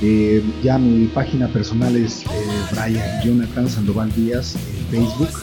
Eh, 0.00 0.40
ya 0.62 0.78
mi 0.78 1.06
página 1.06 1.48
personal 1.48 1.96
es 1.96 2.22
eh, 2.22 2.28
Brian 2.70 3.20
Jonathan 3.24 3.68
Sandoval 3.68 4.12
Díaz 4.14 4.54
en 4.54 4.86
Facebook, 4.92 5.34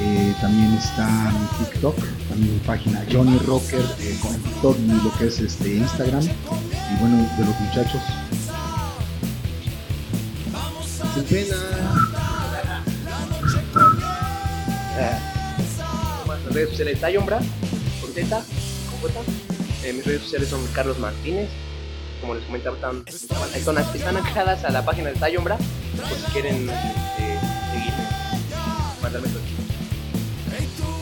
Eh, 0.00 0.34
también 0.42 0.72
está 0.74 1.06
mi 1.32 1.64
TikTok, 1.64 1.96
también 2.28 2.54
mi 2.54 2.60
página 2.60 3.04
Johnny 3.10 3.38
Rocker 3.46 3.84
eh, 4.00 4.16
con 4.22 4.34
TikTok 4.34 4.76
y 4.78 5.04
lo 5.04 5.10
que 5.18 5.26
es 5.26 5.40
este 5.40 5.76
Instagram, 5.76 6.22
y 6.24 7.00
bueno, 7.00 7.16
de 7.38 7.44
los 7.44 7.60
muchachos, 7.60 8.02
Sin 11.16 11.24
pena. 11.24 11.56
Las 16.28 16.52
redes 16.52 16.70
sociales 16.70 17.00
Tayombra, 17.00 17.38
con 18.02 18.12
Z, 18.12 18.44
con 18.90 19.00
J. 19.00 19.20
Eh, 19.82 19.92
mis 19.94 20.04
redes 20.04 20.22
sociales 20.22 20.50
son 20.50 20.66
Carlos 20.74 20.98
Martínez. 20.98 21.48
Como 22.20 22.34
les 22.34 22.44
comentaba, 22.44 22.76
están, 22.76 23.02
están, 23.54 23.78
están 23.78 24.16
ancladas 24.18 24.64
a 24.64 24.70
la 24.70 24.84
página 24.84 25.08
de 25.08 25.14
Tayombra. 25.14 25.56
Por 25.56 26.18
si 26.18 26.32
quieren 26.32 26.68
este, 26.68 27.38
seguirme, 27.72 28.04
mandarme 29.02 29.28
todo. 29.28 29.42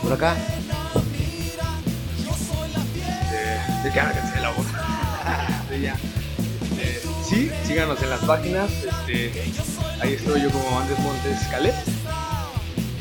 Por 0.02 0.12
acá. 0.12 0.36
Ya, 3.84 3.93
cállate 3.93 4.41
la 4.41 5.76
ya. 5.83 5.97
Este, 6.81 7.09
sí, 7.25 7.51
síganos 7.67 8.01
en 8.01 8.10
las 8.10 8.20
páginas. 8.20 8.70
Este, 8.70 9.52
ahí 10.00 10.14
estoy 10.14 10.42
yo 10.42 10.50
como 10.50 10.81
Andrés 10.81 10.98
Montes 11.00 11.47
Calet. 11.50 11.74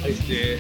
Este, 0.06 0.60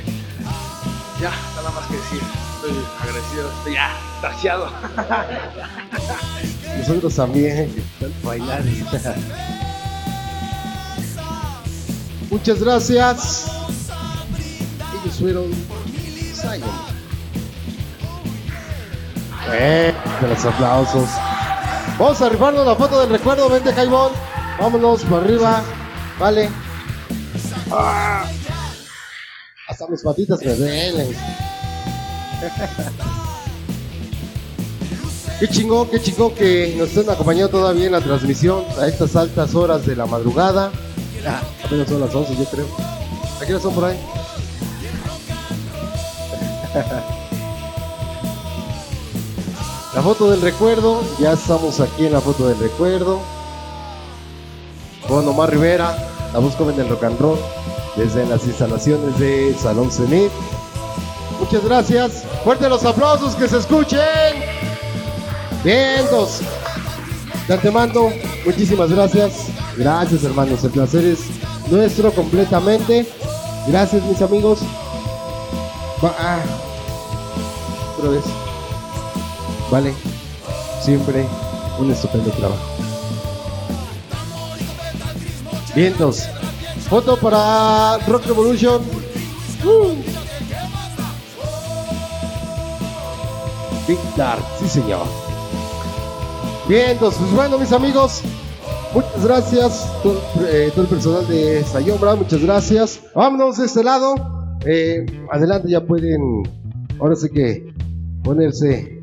ya, 1.20 1.32
nada 1.56 1.72
más 1.72 1.86
que 1.88 1.95
decir. 1.95 2.22
Estoy 2.56 2.72
agradecido, 3.02 3.52
estoy 3.58 3.74
ya, 3.74 3.92
taciado. 4.22 4.70
Nosotros 6.78 7.16
también. 7.16 7.84
Bailar. 8.24 8.64
Muchas 12.30 12.64
gracias. 12.64 13.48
Ellos 15.03 15.20
fueron 15.20 15.52
Zion. 16.34 16.94
Eh, 19.52 19.94
de 20.22 20.28
los 20.28 20.45
aplausos. 20.45 21.10
Vamos 22.00 22.22
a 22.22 22.30
rifarnos 22.30 22.66
la 22.66 22.76
foto 22.76 23.02
del 23.02 23.10
recuerdo. 23.10 23.50
Vente, 23.50 23.74
Jaimón. 23.74 24.14
Vámonos 24.60 25.03
para 25.03 25.18
arriba. 25.18 25.62
Vale. 26.19 26.50
Ah. 27.72 28.25
Hasta 29.67 29.88
mis 29.88 30.01
patitas 30.01 30.40
me 30.43 30.53
duelen. 30.53 31.16
Qué 35.40 35.48
chingón, 35.50 35.90
qué 35.90 36.01
chingón 36.01 36.33
que 36.35 36.75
nos 36.77 36.90
estén 36.90 37.09
acompañando 37.09 37.50
todavía 37.50 37.88
en 37.88 37.92
la 37.92 38.01
transmisión 38.01 38.64
a 38.80 38.88
estas 38.88 39.16
altas 39.16 39.56
horas 39.56 39.85
de 39.85 39.95
la 39.95 40.06
madrugada. 40.06 40.72
Apenas 41.66 41.90
son 41.90 42.00
las 42.00 42.16
11, 42.16 42.35
yo 42.38 42.45
creo. 42.45 42.67
¿A 43.42 43.45
qué 43.45 43.59
son 43.59 43.74
por 43.74 43.85
ahí? 43.85 43.98
La 49.93 50.01
foto 50.01 50.32
del 50.32 50.42
recuerdo, 50.42 51.03
ya 51.19 51.33
estamos 51.33 51.80
aquí 51.80 52.08
en 52.08 52.14
la 52.14 52.22
foto 52.22 52.48
del 52.48 52.58
recuerdo. 52.58 53.19
Con 55.14 55.27
Omar 55.27 55.51
Rivera, 55.51 55.95
la 56.33 56.40
voz 56.40 56.56
joven 56.56 56.75
del 56.75 56.90
rock 56.90 57.03
and 57.03 57.19
roll, 57.19 57.38
desde 57.95 58.25
las 58.25 58.43
instalaciones 58.48 59.19
de 59.19 59.56
Salón 59.61 59.92
Zenit. 59.92 60.32
Muchas 61.40 61.64
gracias. 61.64 62.24
Fuerte 62.43 62.67
los 62.67 62.83
aplausos 62.83 63.35
que 63.35 63.48
se 63.48 63.59
escuchen. 63.59 64.00
Bien, 65.64 66.01
dos. 66.09 66.40
De 67.48 67.53
antemano, 67.53 68.09
muchísimas 68.43 68.90
gracias. 68.90 69.33
Gracias, 69.77 70.24
hermanos. 70.24 70.64
El 70.64 70.72
placer 70.72 71.06
es 71.06 71.19
nuestro 71.69 72.11
completamente. 72.11 73.08
Gracias, 73.67 74.01
mis 74.06 74.19
amigos. 74.19 74.61
Va- 76.03 76.16
ah. 76.17 76.40
Otra 78.00 78.09
vez. 78.09 78.24
Vale. 79.69 79.93
Siempre 80.82 81.27
un 81.77 81.92
estupendo 81.92 82.32
trabajo. 82.32 82.64
Vientos. 85.76 86.30
Foto 86.90 87.18
para 87.18 87.98
Rock 88.08 88.27
Revolution. 88.27 88.82
Uh. 89.66 89.95
Big 93.88 93.98
Dark, 94.16 94.43
sí 94.60 94.69
señor. 94.69 95.06
Vientos, 96.68 97.16
pues 97.16 97.32
bueno 97.32 97.58
mis 97.58 97.72
amigos. 97.72 98.22
Muchas 98.93 99.26
gracias. 99.26 99.92
Todo, 100.03 100.22
eh, 100.45 100.72
el 100.76 100.85
personal 100.85 101.27
de 101.27 101.64
Sayombra, 101.64 102.16
muchas 102.16 102.42
gracias. 102.42 103.02
Vámonos 103.16 103.58
de 103.58 103.66
este 103.66 103.84
lado. 103.84 104.16
Eh, 104.66 105.06
adelante 105.32 105.69
ya 105.69 105.82
pueden, 105.82 106.43
ahora 107.00 107.16
sí 107.16 107.30
que 107.30 107.74
ponerse 108.24 109.02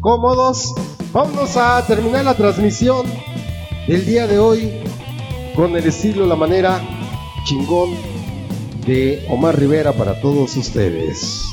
cómodos. 0.00 0.74
Vámonos 1.12 1.56
a 1.56 1.84
terminar 1.86 2.24
la 2.24 2.34
transmisión 2.34 3.04
del 3.88 4.06
día 4.06 4.26
de 4.28 4.38
hoy 4.38 4.87
con 5.58 5.74
el 5.74 5.88
estilo, 5.88 6.24
la 6.24 6.36
manera 6.36 6.80
chingón 7.42 7.90
de 8.86 9.26
Omar 9.28 9.58
Rivera 9.58 9.92
para 9.92 10.20
todos 10.20 10.56
ustedes. 10.56 11.47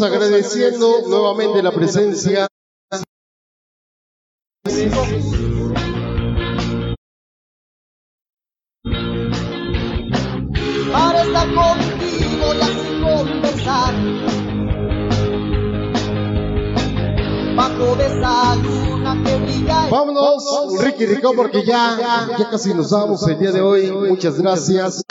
Agradeciendo 0.00 1.02
nuevamente 1.08 1.62
la 1.62 1.72
presencia. 1.72 2.46
para 10.92 11.22
estar 11.22 11.54
contigo 11.54 12.54
y 12.54 12.60
así 12.60 13.00
conversar. 13.02 13.94
Bajo 17.56 17.96
de 17.96 18.06
esa 18.06 18.56
luna 18.56 19.22
que 19.24 19.36
brilla. 19.36 19.88
Vámonos. 19.90 20.78
Ricky 20.80 21.06
Rico, 21.06 21.32
porque 21.34 21.64
ya, 21.64 22.28
ya 22.38 22.50
casi 22.50 22.74
nos 22.74 22.90
vamos 22.90 23.26
el 23.28 23.38
día 23.38 23.52
de 23.52 23.60
hoy. 23.60 23.90
Muchas 23.90 24.40
gracias. 24.40 25.02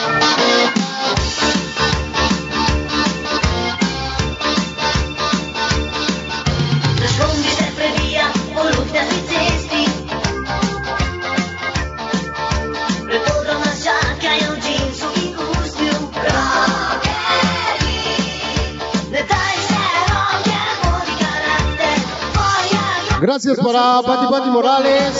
Gracias 23.30 23.58
para 23.58 24.02
Pati 24.02 24.26
Pati 24.26 24.50
Morales. 24.50 25.14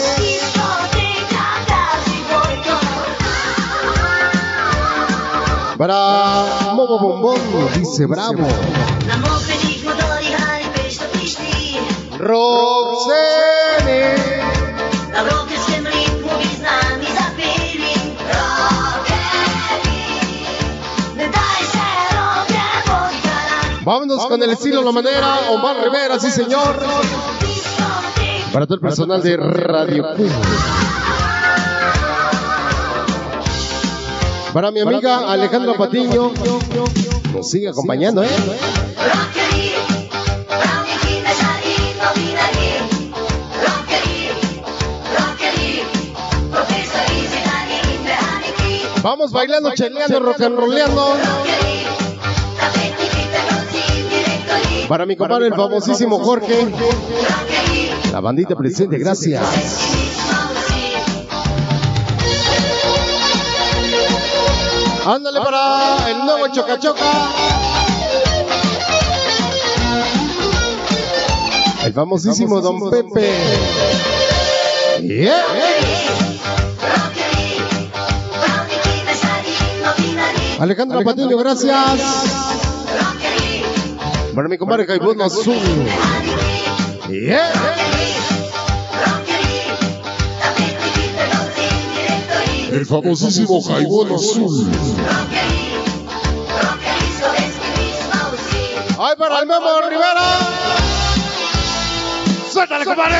Para 5.79 6.73
Momo 6.75 6.99
Bombón, 6.99 7.41
dice 7.77 8.07
Bravo. 8.07 8.49
Roxene. 12.19 13.61
Vámonos 23.85 24.27
con 24.27 24.43
el 24.43 24.51
estilo, 24.51 24.83
la 24.83 24.91
manera. 24.91 25.39
Omar 25.51 25.77
Rivera, 25.85 26.19
sí 26.19 26.29
señor. 26.33 26.77
Para 28.53 28.67
todo 28.67 28.75
el 28.75 28.81
personal 28.81 29.23
de 29.23 29.37
Radio 29.37 30.05
Q. 30.17 30.29
Para 34.53 34.71
mi 34.73 34.81
amiga 34.81 35.31
Alejandra 35.31 35.75
Patiño. 35.75 36.33
Nos 37.33 37.49
sigue 37.49 37.69
acompañando, 37.69 38.25
¿eh? 38.25 38.29
Vamos 49.03 49.33
bailando, 49.33 49.71
cheleando, 49.75 50.21
rock 50.21 50.41
and 50.43 50.59
lì. 50.59 50.81
Para 54.91 55.07
mi 55.07 55.15
compadre, 55.15 55.47
el 55.47 55.55
famosísimo 55.55 56.19
Jorge. 56.19 56.67
La 58.13 58.21
bandita 58.21 58.57
presente, 58.57 58.99
gracias. 58.99 59.43
Ándale 65.07 65.41
para 65.41 66.11
el 66.11 66.19
nuevo 66.19 66.49
Choca 66.53 66.79
Choca. 66.79 67.29
El 71.85 71.93
famosísimo 71.93 72.61
Don 72.61 72.91
Pepe. 72.91 73.33
Yeah. 75.03 75.45
Alejandra 80.59 81.01
Patiño, 81.03 81.39
gracias. 81.39 82.01
Para 84.35 84.49
mi 84.49 84.59
compadre 84.59 84.87
Caibón 84.87 85.23
Azul. 85.23 85.57
Yeah. 87.09 87.70
El 92.73 92.87
famosísimo 92.87 93.61
Jaibón 93.63 94.13
Azul. 94.13 94.71
¡Ay, 98.99 99.15
para 99.19 99.39
el 99.41 99.47
Memo 99.47 99.67
Rivera! 99.89 100.39
¡Suéltale, 102.53 102.85
compadre! 102.85 103.17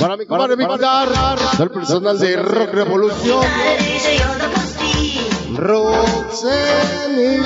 Para 0.00 0.16
mi 0.16 0.26
compadre 0.26 0.56
Víctor, 0.56 1.08
del 1.58 1.70
personal 1.70 2.18
de 2.18 2.36
Rock 2.36 2.72
Revolución. 2.72 3.44
Roxeni. 5.54 7.36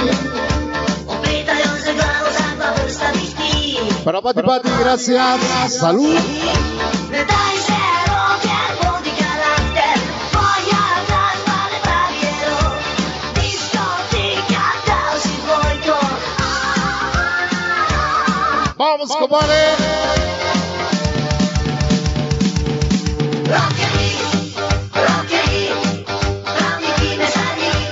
Para 4.04 4.22
Pati 4.22 4.42
Pati, 4.42 4.68
gracias. 4.80 5.74
Salud. 5.74 6.16
Vamos, 18.90 19.08
compadre. 19.14 19.54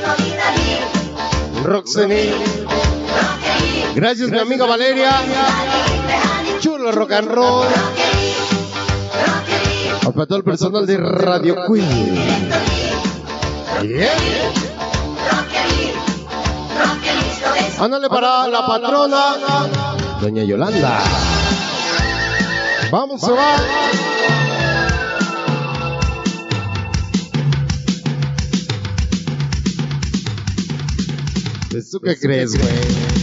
No 0.03 0.17
binari. 0.19 0.67
Roxeni. 1.63 2.23
Gracias, 3.95 4.29
mi 4.29 4.39
amiga 4.41 4.67
Valeria. 4.67 5.13
Chulo 6.59 6.91
rock 6.91 7.13
and 7.13 7.29
roll. 7.29 7.69
Para 10.03 10.27
todo 10.27 10.39
el 10.39 10.45
personal 10.45 10.85
de 10.85 10.97
Radio 10.97 11.55
Queen. 11.69 12.15
Yeah. 13.83 14.69
Ándale 17.81 18.09
para 18.09 18.49
la 18.49 18.67
patrona, 18.67 19.37
doña 20.21 20.45
Yolanda. 20.45 21.01
Vamos, 22.91 23.21
se 23.21 23.33
va. 23.33 23.57
¿Pues 31.71 31.91
¿Tú 31.91 32.01
qué 32.01 32.19
crees, 32.19 32.57
güey? 32.57 33.18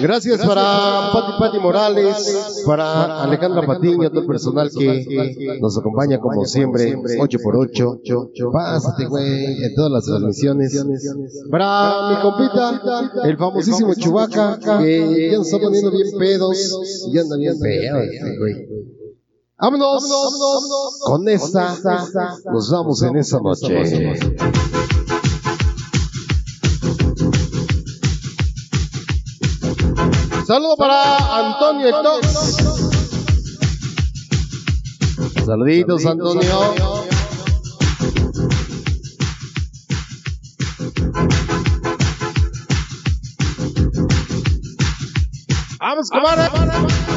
Gracias 0.00 0.46
para 0.46 1.10
Pati 1.12 1.32
Pati 1.38 1.58
Morales, 1.58 2.62
para 2.66 3.22
Alejandra 3.22 3.66
Patiño, 3.66 4.08
todo 4.10 4.20
el 4.20 4.26
personal 4.26 4.70
que 4.70 5.58
nos 5.60 5.76
acompaña 5.78 6.18
como 6.20 6.44
siempre, 6.44 6.96
8x8. 6.96 8.52
Pásate, 8.52 9.06
güey, 9.06 9.64
en 9.64 9.74
todas 9.74 9.90
las 9.90 10.04
transmisiones. 10.04 10.78
Para 11.50 12.10
mi 12.10 12.22
compita, 12.22 13.10
el 13.24 13.36
famosísimo 13.36 13.94
Chubaca, 13.94 14.58
que 14.78 15.30
ya 15.30 15.38
nos 15.38 15.46
está 15.46 15.58
poniendo 15.58 15.90
bien 15.90 16.18
pedos. 16.18 17.08
Ya 17.12 17.22
anda 17.22 17.36
bien 17.36 17.58
pedo, 17.58 17.98
este 17.98 18.38
güey. 18.38 18.54
Vámonos, 19.60 20.04
con 21.04 21.28
esta, 21.28 21.76
nos 22.52 22.70
vamos 22.70 23.02
en 23.02 23.16
esa 23.16 23.40
noche. 23.40 23.74
Saludo 30.48 30.76
para 30.78 31.18
Antonio 31.40 31.88
Etox. 31.90 32.56
Saluditos, 35.44 36.06
Antonio. 36.06 36.74
Vamos, 45.78 46.08
comadre. 46.08 47.07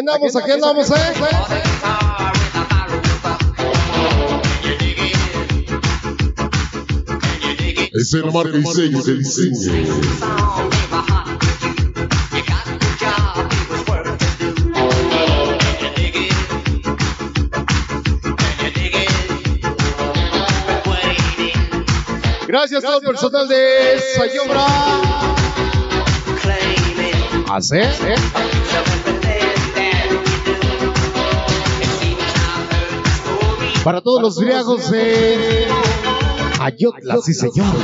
Andamos, 0.00 0.34
aquí 0.36 0.50
andamos, 0.50 0.90
eh. 0.90 0.94
Es 7.92 8.14
el 8.14 8.32
marca 8.32 8.56
y 8.56 8.64
sello 8.64 9.02
del 9.02 9.18
diseño. 9.18 9.72
Gracias 22.48 22.84
a 22.84 22.86
todo 22.86 23.00
el 23.00 23.06
personal 23.06 23.48
de 23.48 24.00
Sayobra. 24.16 24.66
¿Hace? 27.48 28.49
Para 33.84 34.02
todos 34.02 34.20
los 34.20 34.38
griegos 34.38 34.90
de 34.90 35.66
Ayotla, 36.60 37.16
sí 37.22 37.32
señor. 37.32 37.74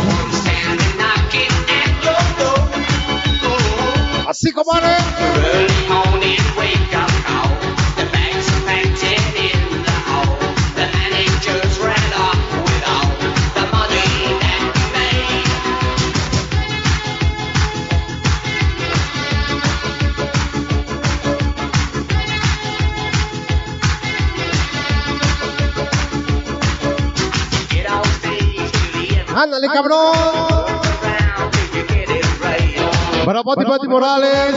Así 4.29 4.53
como 4.53 4.73
Ándale, 4.73 4.97
cabrón. 29.77 30.17
Para 33.27 33.43
Pati 33.43 33.65
Pati 33.65 33.89
Morales. 33.89 34.55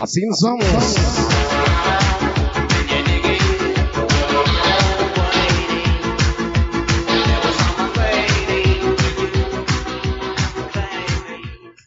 Así 0.00 0.24
nos 0.24 0.40
vamos. 0.40 0.64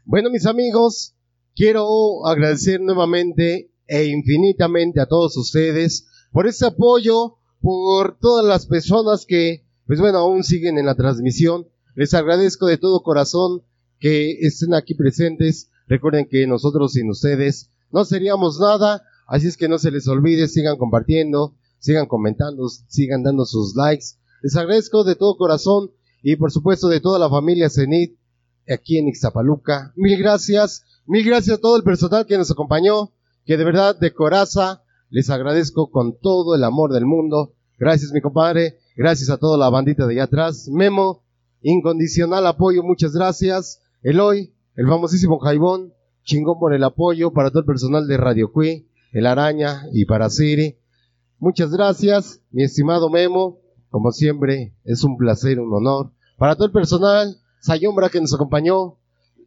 Bueno, 0.06 0.30
mis 0.30 0.46
amigos, 0.46 1.16
quiero 1.62 2.26
agradecer 2.26 2.82
nuevamente 2.82 3.72
e 3.86 4.06
infinitamente 4.06 5.00
a 5.00 5.06
todos 5.06 5.38
ustedes 5.38 6.08
por 6.32 6.48
ese 6.48 6.66
apoyo, 6.66 7.38
por 7.62 8.18
todas 8.18 8.44
las 8.44 8.66
personas 8.66 9.28
que, 9.28 9.64
pues 9.86 10.00
bueno, 10.00 10.18
aún 10.18 10.44
siguen 10.44 10.80
en 10.80 10.88
la 10.88 10.96
transmisión. 10.96 11.68
Les 11.94 12.16
agradezco 12.16 12.66
de 12.66 12.80
todo 12.80 13.04
corazón 13.04 13.62
que 14.00 14.40
estén 14.40 14.74
aquí 14.74 14.96
presentes. 14.96 15.70
Recuerden 15.86 16.28
que 16.28 16.48
nosotros 16.48 16.94
sin 16.94 17.12
ustedes 17.12 17.70
no 17.92 18.06
seríamos 18.06 18.60
nada, 18.60 19.04
así 19.28 19.46
es 19.46 19.56
que 19.56 19.70
no 19.70 19.78
se 19.78 19.92
les 19.92 20.08
olvide, 20.08 20.48
sigan 20.48 20.80
compartiendo, 20.80 21.54
sigan 21.78 22.08
comentando, 22.08 22.70
sigan 22.88 23.22
dando 23.22 23.46
sus 23.46 23.76
likes. 23.76 24.16
Les 24.42 24.56
agradezco 24.56 25.04
de 25.04 25.14
todo 25.14 25.38
corazón 25.38 25.92
y 26.24 26.38
por 26.38 26.52
supuesto 26.52 26.88
de 26.88 27.02
toda 27.02 27.20
la 27.20 27.30
familia 27.30 27.70
Zenit 27.70 28.18
aquí 28.68 28.98
en 28.98 29.10
Ixtapaluca. 29.10 29.94
Mil 29.96 30.18
gracias, 30.18 30.86
mil 31.06 31.26
gracias 31.26 31.58
a 31.58 31.62
todo 31.62 31.78
el 31.78 31.84
personal 31.84 32.26
que 32.26 32.38
nos 32.38 32.52
acompañó, 32.52 33.12
que 33.46 33.58
de 33.58 33.64
verdad 33.64 33.98
de 34.00 34.14
coraza 34.14 34.84
les 35.10 35.30
agradezco 35.30 35.92
con 35.92 36.18
todo 36.20 36.56
el 36.56 36.64
amor 36.64 36.94
del 36.94 37.06
mundo. 37.06 37.54
Gracias 37.78 38.12
mi 38.12 38.22
compadre, 38.22 38.78
gracias 38.96 39.30
a 39.30 39.38
toda 39.38 39.58
la 39.58 39.70
bandita 39.70 40.08
de 40.08 40.14
allá 40.14 40.24
atrás. 40.24 40.70
Memo, 40.70 41.24
incondicional 41.62 42.46
apoyo, 42.48 42.84
muchas 42.84 43.14
gracias. 43.14 43.82
Eloy, 44.04 44.54
el 44.76 44.88
famosísimo 44.88 45.40
Jaibón, 45.40 45.94
chingón 46.24 46.60
por 46.60 46.74
el 46.74 46.84
apoyo 46.84 47.32
para 47.34 47.50
todo 47.50 47.60
el 47.60 47.66
personal 47.66 48.08
de 48.08 48.18
Radio 48.18 48.52
Cui. 48.52 48.88
el 49.12 49.26
Araña 49.26 49.88
y 49.92 50.06
para 50.06 50.30
Siri. 50.30 50.78
Muchas 51.40 51.72
gracias, 51.72 52.42
mi 52.52 52.64
estimado 52.64 53.10
Memo. 53.10 53.60
Como 53.90 54.12
siempre, 54.12 54.74
es 54.86 55.04
un 55.04 55.18
placer, 55.18 55.60
un 55.60 55.74
honor. 55.74 56.12
Para 56.38 56.56
todo 56.56 56.68
el 56.68 56.72
personal, 56.72 57.38
Sayombra 57.60 58.10
que 58.10 58.22
nos 58.22 58.34
acompañó, 58.34 58.98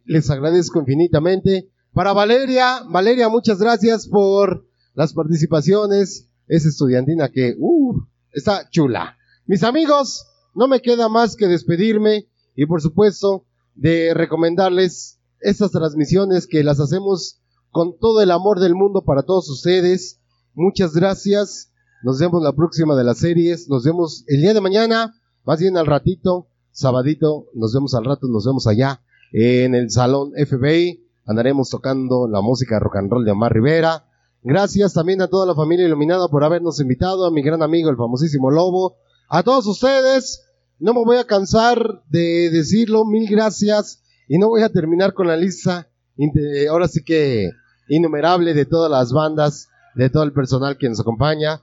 les 0.05 0.29
agradezco 0.29 0.79
infinitamente. 0.79 1.69
Para 1.93 2.13
Valeria, 2.13 2.81
Valeria, 2.89 3.29
muchas 3.29 3.59
gracias 3.59 4.07
por 4.07 4.65
las 4.93 5.13
participaciones. 5.13 6.29
Es 6.47 6.65
estudiantina 6.65 7.29
que, 7.29 7.55
uh, 7.57 8.01
está 8.31 8.69
chula. 8.69 9.17
Mis 9.45 9.63
amigos, 9.63 10.25
no 10.53 10.67
me 10.67 10.81
queda 10.81 11.09
más 11.09 11.35
que 11.35 11.47
despedirme 11.47 12.27
y 12.55 12.65
por 12.65 12.81
supuesto 12.81 13.45
de 13.73 14.13
recomendarles 14.13 15.19
estas 15.39 15.71
transmisiones 15.71 16.47
que 16.47 16.63
las 16.63 16.79
hacemos 16.79 17.41
con 17.71 17.97
todo 17.99 18.21
el 18.21 18.31
amor 18.31 18.59
del 18.59 18.75
mundo 18.75 19.03
para 19.03 19.23
todos 19.23 19.49
ustedes. 19.49 20.21
Muchas 20.53 20.93
gracias. 20.93 21.71
Nos 22.03 22.19
vemos 22.19 22.41
la 22.41 22.53
próxima 22.53 22.95
de 22.95 23.03
las 23.03 23.19
series. 23.19 23.67
Nos 23.67 23.83
vemos 23.83 24.23
el 24.27 24.41
día 24.41 24.53
de 24.53 24.61
mañana, 24.61 25.13
más 25.43 25.59
bien 25.59 25.77
al 25.77 25.85
ratito, 25.85 26.47
sabadito. 26.71 27.47
Nos 27.53 27.73
vemos 27.73 27.95
al 27.95 28.05
rato, 28.05 28.27
nos 28.27 28.45
vemos 28.45 28.67
allá 28.67 29.01
en 29.37 29.75
el 29.75 29.91
salón 29.91 30.31
FBI. 30.31 31.03
Andaremos 31.25 31.69
tocando 31.69 32.27
la 32.27 32.39
música 32.41 32.79
rock 32.79 32.95
and 32.97 33.11
roll 33.11 33.25
de 33.25 33.31
Omar 33.31 33.51
Rivera. 33.53 34.05
Gracias 34.43 34.93
también 34.93 35.21
a 35.21 35.27
toda 35.27 35.45
la 35.45 35.55
familia 35.55 35.85
iluminada 35.85 36.27
por 36.29 36.43
habernos 36.43 36.79
invitado, 36.79 37.25
a 37.25 37.31
mi 37.31 37.41
gran 37.41 37.61
amigo 37.61 37.89
el 37.89 37.97
famosísimo 37.97 38.49
Lobo, 38.49 38.95
a 39.27 39.43
todos 39.43 39.65
ustedes. 39.67 40.45
No 40.79 40.93
me 40.93 41.03
voy 41.03 41.17
a 41.17 41.25
cansar 41.25 42.03
de 42.09 42.49
decirlo, 42.49 43.03
mil 43.05 43.27
gracias. 43.29 44.01
Y 44.27 44.37
no 44.37 44.47
voy 44.49 44.61
a 44.61 44.69
terminar 44.69 45.13
con 45.13 45.27
la 45.27 45.35
lista, 45.35 45.87
inte- 46.15 46.67
ahora 46.69 46.87
sí 46.87 47.03
que 47.03 47.49
innumerable 47.89 48.53
de 48.53 48.65
todas 48.65 48.89
las 48.89 49.11
bandas, 49.11 49.67
de 49.95 50.09
todo 50.09 50.23
el 50.23 50.31
personal 50.31 50.77
que 50.77 50.87
nos 50.89 50.99
acompaña. 51.01 51.61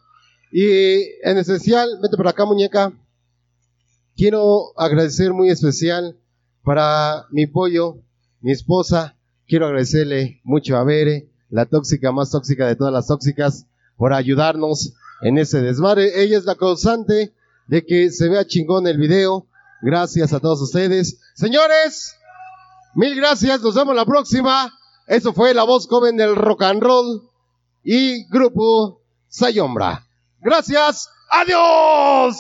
Y 0.53 0.95
en 1.23 1.39
especial, 1.39 1.89
vete 2.03 2.17
por 2.17 2.29
acá 2.29 2.45
muñeca, 2.45 2.93
quiero 4.17 4.79
agradecer 4.79 5.33
muy 5.33 5.49
especial 5.49 6.19
para 6.63 7.27
mi 7.31 7.47
pollo, 7.47 7.99
mi 8.41 8.53
esposa, 8.53 9.17
quiero 9.47 9.67
agradecerle 9.67 10.41
mucho 10.45 10.77
a 10.77 10.85
Bere, 10.85 11.29
la 11.51 11.67
tóxica 11.67 12.13
más 12.13 12.31
tóxica 12.31 12.67
de 12.67 12.77
todas 12.77 12.93
las 12.93 13.07
tóxicas, 13.07 13.67
por 13.97 14.13
ayudarnos 14.13 14.95
en 15.23 15.39
ese 15.39 15.61
desmadre. 15.61 16.23
Ella 16.23 16.39
es 16.39 16.45
la 16.45 16.57
causante 16.57 17.33
de 17.67 17.85
que 17.85 18.11
se 18.11 18.29
vea 18.29 18.47
chingón 18.47 18.87
el 18.87 18.99
video. 18.99 19.47
Gracias 19.81 20.33
a 20.33 20.41
todos 20.41 20.61
ustedes. 20.61 21.19
Señores, 21.35 22.17
mil 22.95 23.15
gracias. 23.15 23.63
Nos 23.63 23.75
vemos 23.75 23.95
la 23.95 24.05
próxima. 24.05 24.73
Eso 25.07 25.33
fue 25.33 25.55
la 25.55 25.65
voz 25.65 25.87
joven 25.89 26.17
del 26.17 26.37
rock 26.37 26.63
and 26.63 26.83
roll 26.83 27.29
y 27.85 28.25
grupo 28.29 29.01
Sayombra. 29.29 30.07
Gracias. 30.41 31.09
Adiós. 31.31 32.37